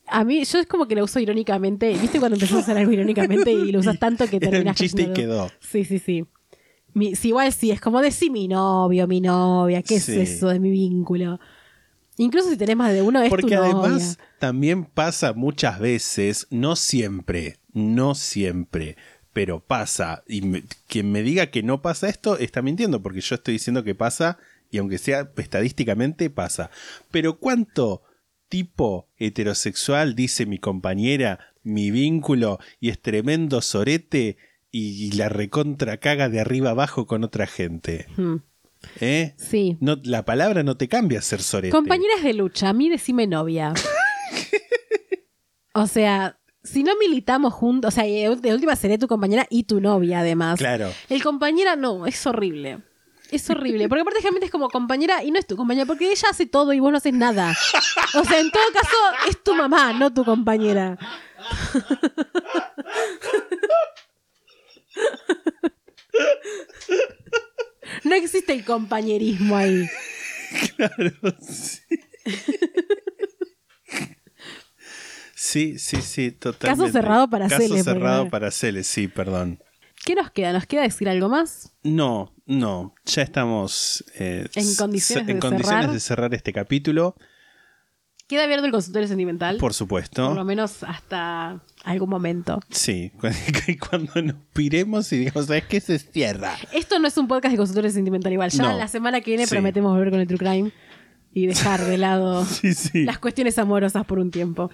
A 0.07 0.25
mí, 0.25 0.45
yo 0.45 0.59
es 0.59 0.67
como 0.67 0.87
que 0.87 0.95
lo 0.95 1.05
uso 1.05 1.19
irónicamente. 1.21 1.91
¿Viste 1.99 2.19
cuando 2.19 2.37
empezás 2.37 2.59
a 2.59 2.61
hacer 2.61 2.77
algo 2.79 2.93
irónicamente 2.93 3.51
y 3.53 3.73
lo 3.73 3.81
usas 3.81 3.99
tanto 3.99 4.27
que 4.29 4.37
Era 4.41 4.47
un 4.47 4.51
terminas 4.53 4.77
chiste 4.77 5.03
y 5.03 5.13
quedó. 5.13 5.51
Sí, 5.61 5.85
sí, 5.85 5.99
sí. 5.99 6.25
Mi- 6.95 7.15
sí, 7.17 7.29
igual 7.29 7.53
sí, 7.53 7.71
es 7.71 7.81
como 7.81 8.01
decir 8.01 8.31
mi 8.31 8.49
novio, 8.49 9.07
mi 9.07 9.21
novia, 9.21 9.83
¿qué 9.83 10.01
Sí. 10.01 10.13
es 10.13 10.31
eso 10.37 10.49
de 10.49 10.61
mi 10.61 10.71
vínculo? 10.71 11.39
Incluso 12.19 12.51
si 12.51 12.57
tenés 12.57 12.77
más 12.77 12.93
de 12.93 13.01
uno, 13.03 13.23
es 13.23 13.31
Porque 13.31 13.55
tu 13.57 13.63
novia. 13.63 13.71
además 13.81 14.19
también 14.39 14.85
pasa 14.85 15.33
muchas 15.33 15.79
veces, 15.79 16.47
no 16.51 16.77
siempre, 16.77 17.57
no 17.73 18.15
siempre, 18.15 18.97
pero 19.33 19.61
pasa. 19.61 20.23
Y 20.29 20.43
me- 20.43 20.65
quien 20.89 21.11
me 21.13 21.23
diga 21.23 21.47
que 21.47 21.63
no 21.63 21.81
pasa 21.81 22.09
esto 22.09 22.37
está 22.37 22.61
mintiendo, 22.61 23.03
porque 23.03 23.21
yo 23.21 23.37
estoy 23.37 23.55
diciendo 23.55 23.85
que 23.85 23.95
pasa, 23.95 24.39
y 24.71 24.79
aunque 24.79 24.99
sea 24.99 25.31
estadísticamente, 25.37 26.29
pasa. 26.29 26.71
Pero 27.11 27.39
¿cuánto 27.39 28.03
tipo 28.49 29.09
heterosexual 29.17 30.15
dice 30.15 30.45
mi 30.47 30.59
compañera, 30.59 31.39
mi 31.63 31.91
vínculo, 31.91 32.59
y 32.81 32.89
es 32.91 33.01
tremendo 33.01 33.61
sorete 33.63 34.37
y 34.71 35.13
la 35.13 35.29
recontra 35.29 35.97
caga 35.99 36.29
de 36.29 36.41
arriba 36.41 36.71
abajo 36.71 37.07
con 37.07 37.25
otra 37.25 37.47
gente? 37.47 38.07
Hmm. 38.17 38.37
¿Eh? 39.01 39.35
Sí. 39.37 39.77
No, 39.81 39.97
la 40.05 40.25
palabra 40.25 40.63
no 40.63 40.77
te 40.77 40.89
cambia 40.89 41.21
ser 41.23 41.43
sorete. 41.43 41.73
Compañeras 41.73 42.23
de 42.23 42.35
lucha, 42.35 42.69
a 42.69 42.73
mí 42.73 42.89
decime 42.89 43.27
novia. 43.27 43.73
o 45.75 45.87
sea, 45.87 46.39
si 46.63 46.83
no 46.83 46.97
militamos 46.97 47.55
juntos, 47.55 47.95
o 47.95 47.95
sea, 47.95 48.05
de 48.05 48.53
última 48.53 48.77
seré 48.77 48.99
tu 48.99 49.09
compañera 49.09 49.47
y 49.51 49.65
tu 49.65 49.81
novia 49.81 50.21
además. 50.21 50.59
Claro. 50.59 50.93
El 51.09 51.23
compañera 51.23 51.77
no, 51.77 52.07
es 52.07 52.27
horrible. 52.27 52.83
Es 53.31 53.51
horrible, 53.51 53.91
porque 53.91 54.01
aparte 54.01 54.21
generalmente 54.21 54.47
es 54.47 54.53
como 54.53 54.71
compañera 54.71 55.23
y 55.23 55.31
no 55.31 55.39
es 55.39 55.47
tu 55.47 55.55
compañera, 55.55 55.85
porque 55.85 56.11
ella 56.11 56.29
hace 56.31 56.47
todo 56.47 56.73
y 56.73 56.81
vos 56.81 56.91
no 56.91 56.97
haces 56.97 57.13
nada. 57.13 57.55
O 58.15 58.25
sea, 58.25 58.41
en 58.41 58.51
todo 58.51 58.63
caso 58.73 58.97
es 59.29 59.45
tu 59.45 59.55
mamá, 59.55 59.93
no 59.93 60.11
tu 60.13 60.25
compañera. 60.25 60.97
No 68.05 68.15
existe 68.15 68.53
el 68.53 68.65
compañerismo 68.65 69.57
ahí. 69.57 69.89
Sí, 75.35 75.79
sí, 75.79 76.03
sí, 76.03 76.33
totalmente. 76.33 76.83
Caso 76.85 76.93
cerrado 76.93 77.31
para 77.31 77.49
Caso 77.49 77.63
Cele, 77.63 77.83
cerrado 77.85 78.25
porque- 78.25 78.31
para 78.31 78.51
Cele, 78.51 78.83
sí, 78.83 79.07
perdón. 79.09 79.63
¿Qué 80.05 80.15
nos 80.15 80.31
queda? 80.31 80.53
¿Nos 80.53 80.67
queda 80.67 80.83
decir 80.83 81.09
algo 81.09 81.29
más? 81.29 81.73
No, 81.83 82.35
no, 82.47 82.95
ya 83.05 83.23
estamos 83.23 84.05
eh, 84.19 84.49
En 84.55 84.75
condiciones 84.77 85.29
en 85.29 85.35
de 85.37 85.41
condiciones 85.41 85.81
cerrar. 85.81 85.93
de 85.93 86.01
cerrar 86.01 86.35
este 86.35 86.53
capítulo. 86.53 87.15
Queda 88.27 88.45
abierto 88.45 88.67
el 88.67 88.73
consultorio 88.73 89.09
sentimental. 89.09 89.59
Por 89.59 89.75
supuesto. 89.75 90.27
Por 90.29 90.37
lo 90.37 90.45
menos 90.45 90.83
hasta 90.83 91.63
algún 91.89 92.11
momento. 92.11 92.61
Sí, 92.71 93.13
cuando 93.91 94.21
nos 94.23 94.37
piremos 94.53 95.13
y 95.13 95.19
digamos, 95.19 95.47
¿sabes 95.47 95.65
qué? 95.65 95.81
Se 95.81 95.99
cierra. 95.99 96.57
Esto 96.73 96.99
no 96.99 97.09
es 97.09 97.17
un 97.19 97.29
podcast 97.29 97.53
de 97.53 97.57
consultorio 97.59 97.91
sentimental 97.91 98.33
igual. 98.33 98.51
Ya 98.51 98.63
No. 98.71 98.77
la 98.79 98.89
semana 98.89 99.21
que 99.21 99.31
viene 99.31 99.47
Sí. 99.47 99.51
prometemos 99.51 99.93
volver 99.93 100.11
con 100.11 100.21
el 100.21 100.27
True 100.27 100.39
Crime 100.39 100.73
y 101.33 101.47
dejar 101.47 101.85
de 101.85 101.99
lado 101.99 102.45
Sí, 102.47 102.75
sí. 102.75 103.05
las 103.05 103.19
cuestiones 103.19 103.59
amorosas 103.59 104.05
por 104.07 104.19
un 104.19 104.31
tiempo. 104.31 104.71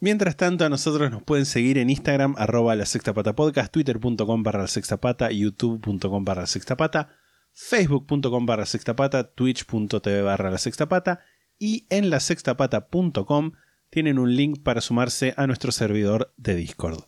Mientras 0.00 0.36
tanto, 0.36 0.64
a 0.64 0.68
nosotros 0.68 1.10
nos 1.10 1.22
pueden 1.22 1.46
seguir 1.46 1.78
en 1.78 1.88
Instagram, 1.88 2.34
arroba 2.36 2.74
la 2.76 2.84
sexta 2.84 3.14
pata 3.14 3.34
podcast, 3.34 3.72
twitter.com 3.72 4.42
barra 4.42 4.62
la 4.62 4.66
sexta 4.68 4.98
pata, 4.98 5.30
youtube.com 5.30 6.24
barra 6.24 6.42
la 6.42 6.46
sexta 6.46 6.76
pata, 6.76 7.08
facebook.com 7.52 8.44
barra 8.44 8.62
la 8.62 8.66
sexta 8.66 8.94
pata, 8.96 9.32
twitch.tv 9.32 10.22
barra 10.22 10.50
la 10.50 10.58
sexta 10.58 10.88
pata 10.88 11.20
y 11.58 11.86
en 11.88 12.10
la 12.10 12.20
sextapata.com 12.20 13.52
tienen 13.94 14.18
un 14.18 14.34
link 14.34 14.58
para 14.64 14.80
sumarse 14.80 15.34
a 15.36 15.46
nuestro 15.46 15.70
servidor 15.70 16.34
de 16.36 16.56
Discord. 16.56 17.04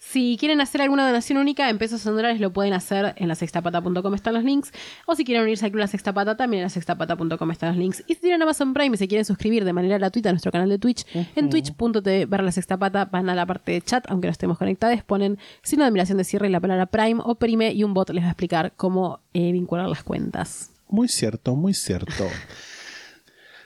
Si 0.00 0.36
quieren 0.36 0.60
hacer 0.60 0.82
alguna 0.82 1.06
donación 1.06 1.38
única 1.38 1.70
en 1.70 1.78
pesos 1.78 2.04
o 2.04 2.10
en 2.10 2.16
dólares, 2.16 2.40
lo 2.40 2.52
pueden 2.52 2.72
hacer 2.72 3.14
en 3.18 3.28
la 3.28 3.36
sextapata.com, 3.36 4.14
están 4.14 4.34
los 4.34 4.42
links. 4.42 4.72
O 5.06 5.14
si 5.14 5.24
quieren 5.24 5.44
unirse 5.44 5.64
al 5.64 5.70
Club 5.70 5.82
La 5.82 5.86
Sextapata, 5.86 6.36
también 6.36 6.62
en 6.62 6.64
la 6.64 6.70
sextapata.com 6.70 7.50
están 7.52 7.68
los 7.68 7.78
links. 7.78 8.02
Y 8.08 8.16
si 8.16 8.20
tienen 8.20 8.42
Amazon 8.42 8.74
Prime 8.74 8.96
y 8.96 8.98
se 8.98 9.06
quieren 9.06 9.24
suscribir 9.24 9.64
de 9.64 9.72
manera 9.72 9.96
gratuita 9.96 10.30
a 10.30 10.32
nuestro 10.32 10.50
canal 10.50 10.68
de 10.68 10.78
Twitch, 10.80 11.06
en 11.14 11.50
twitch.tv 11.50 12.26
barra 12.26 12.42
la 12.42 12.50
sextapata 12.50 13.04
van 13.04 13.30
a 13.30 13.36
la 13.36 13.46
parte 13.46 13.70
de 13.70 13.80
chat, 13.80 14.04
aunque 14.08 14.26
no 14.26 14.32
estemos 14.32 14.58
conectados, 14.58 15.04
ponen 15.04 15.38
signo 15.62 15.84
de 15.84 15.88
admiración 15.88 16.18
de 16.18 16.24
cierre 16.24 16.48
y 16.48 16.50
la 16.50 16.58
palabra 16.58 16.86
Prime 16.86 17.20
o 17.24 17.36
Prime 17.36 17.72
y 17.72 17.84
un 17.84 17.94
bot 17.94 18.10
les 18.10 18.24
va 18.24 18.28
a 18.28 18.30
explicar 18.32 18.72
cómo 18.76 19.20
eh, 19.34 19.52
vincular 19.52 19.88
las 19.88 20.02
cuentas. 20.02 20.72
Muy 20.88 21.06
cierto, 21.06 21.54
muy 21.54 21.74
cierto. 21.74 22.24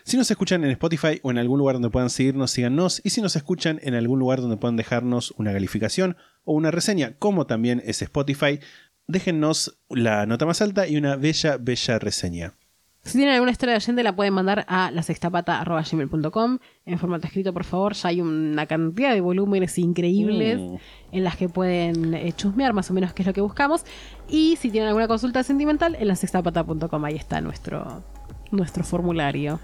Si 0.08 0.16
nos 0.16 0.30
escuchan 0.30 0.64
en 0.64 0.70
Spotify 0.70 1.20
o 1.22 1.30
en 1.30 1.36
algún 1.36 1.58
lugar 1.58 1.74
donde 1.74 1.90
puedan 1.90 2.08
seguirnos, 2.08 2.50
síganos. 2.50 3.02
Y 3.04 3.10
si 3.10 3.20
nos 3.20 3.36
escuchan 3.36 3.78
en 3.82 3.92
algún 3.92 4.18
lugar 4.18 4.40
donde 4.40 4.56
puedan 4.56 4.74
dejarnos 4.78 5.34
una 5.36 5.52
calificación 5.52 6.16
o 6.44 6.54
una 6.54 6.70
reseña, 6.70 7.12
como 7.18 7.46
también 7.46 7.82
es 7.84 8.00
Spotify, 8.00 8.58
déjennos 9.06 9.78
la 9.90 10.24
nota 10.24 10.46
más 10.46 10.62
alta 10.62 10.88
y 10.88 10.96
una 10.96 11.16
bella, 11.16 11.58
bella 11.58 11.98
reseña. 11.98 12.54
Si 13.02 13.18
tienen 13.18 13.34
alguna 13.34 13.50
historia 13.52 13.74
de 13.74 13.76
oyente, 13.84 14.02
la 14.02 14.16
pueden 14.16 14.32
mandar 14.32 14.64
a 14.66 14.90
lasextapata.gmail.com 14.92 16.58
en 16.86 16.98
formato 16.98 17.26
escrito, 17.26 17.52
por 17.52 17.64
favor. 17.64 17.92
Ya 17.92 18.08
hay 18.08 18.22
una 18.22 18.64
cantidad 18.64 19.12
de 19.12 19.20
volúmenes 19.20 19.76
increíbles 19.76 20.58
Mm. 20.58 20.76
en 21.12 21.24
las 21.24 21.36
que 21.36 21.50
pueden 21.50 22.14
eh, 22.14 22.32
chusmear 22.34 22.72
más 22.72 22.90
o 22.90 22.94
menos 22.94 23.12
qué 23.12 23.24
es 23.24 23.26
lo 23.26 23.34
que 23.34 23.42
buscamos. 23.42 23.84
Y 24.26 24.56
si 24.56 24.70
tienen 24.70 24.88
alguna 24.88 25.06
consulta 25.06 25.42
sentimental, 25.42 25.96
en 26.00 26.08
lasextapata.com 26.08 27.04
ahí 27.04 27.16
está 27.16 27.42
nuestro, 27.42 28.02
nuestro 28.50 28.84
formulario. 28.84 29.60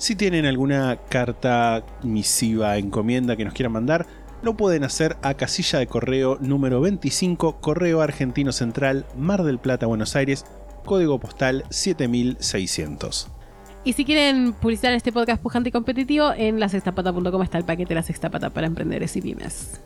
Si 0.00 0.16
tienen 0.16 0.46
alguna 0.46 0.96
carta, 1.10 1.84
misiva, 2.02 2.78
encomienda 2.78 3.36
que 3.36 3.44
nos 3.44 3.52
quieran 3.52 3.72
mandar, 3.72 4.06
lo 4.42 4.56
pueden 4.56 4.82
hacer 4.82 5.18
a 5.20 5.34
casilla 5.34 5.78
de 5.78 5.86
correo 5.88 6.38
número 6.40 6.80
25, 6.80 7.60
Correo 7.60 8.00
Argentino 8.00 8.50
Central, 8.50 9.04
Mar 9.14 9.42
del 9.42 9.58
Plata, 9.58 9.84
Buenos 9.84 10.16
Aires, 10.16 10.46
código 10.86 11.20
postal 11.20 11.64
7600. 11.68 13.28
Y 13.84 13.92
si 13.92 14.06
quieren 14.06 14.54
publicitar 14.54 14.94
este 14.94 15.12
podcast 15.12 15.42
pujante 15.42 15.68
y 15.68 15.72
competitivo, 15.72 16.32
en 16.32 16.60
lasextapata.com 16.60 17.42
está 17.42 17.58
el 17.58 17.64
paquete 17.64 17.94
La 17.94 18.02
Sextapata 18.02 18.48
para 18.48 18.68
emprendedores 18.68 19.14
y 19.16 19.20
pymes. 19.20 19.82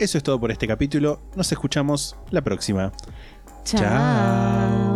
Eso 0.00 0.18
es 0.18 0.24
todo 0.24 0.40
por 0.40 0.50
este 0.50 0.66
capítulo. 0.66 1.20
Nos 1.36 1.52
escuchamos 1.52 2.16
la 2.32 2.42
próxima. 2.42 2.90
Chao. 3.64 4.95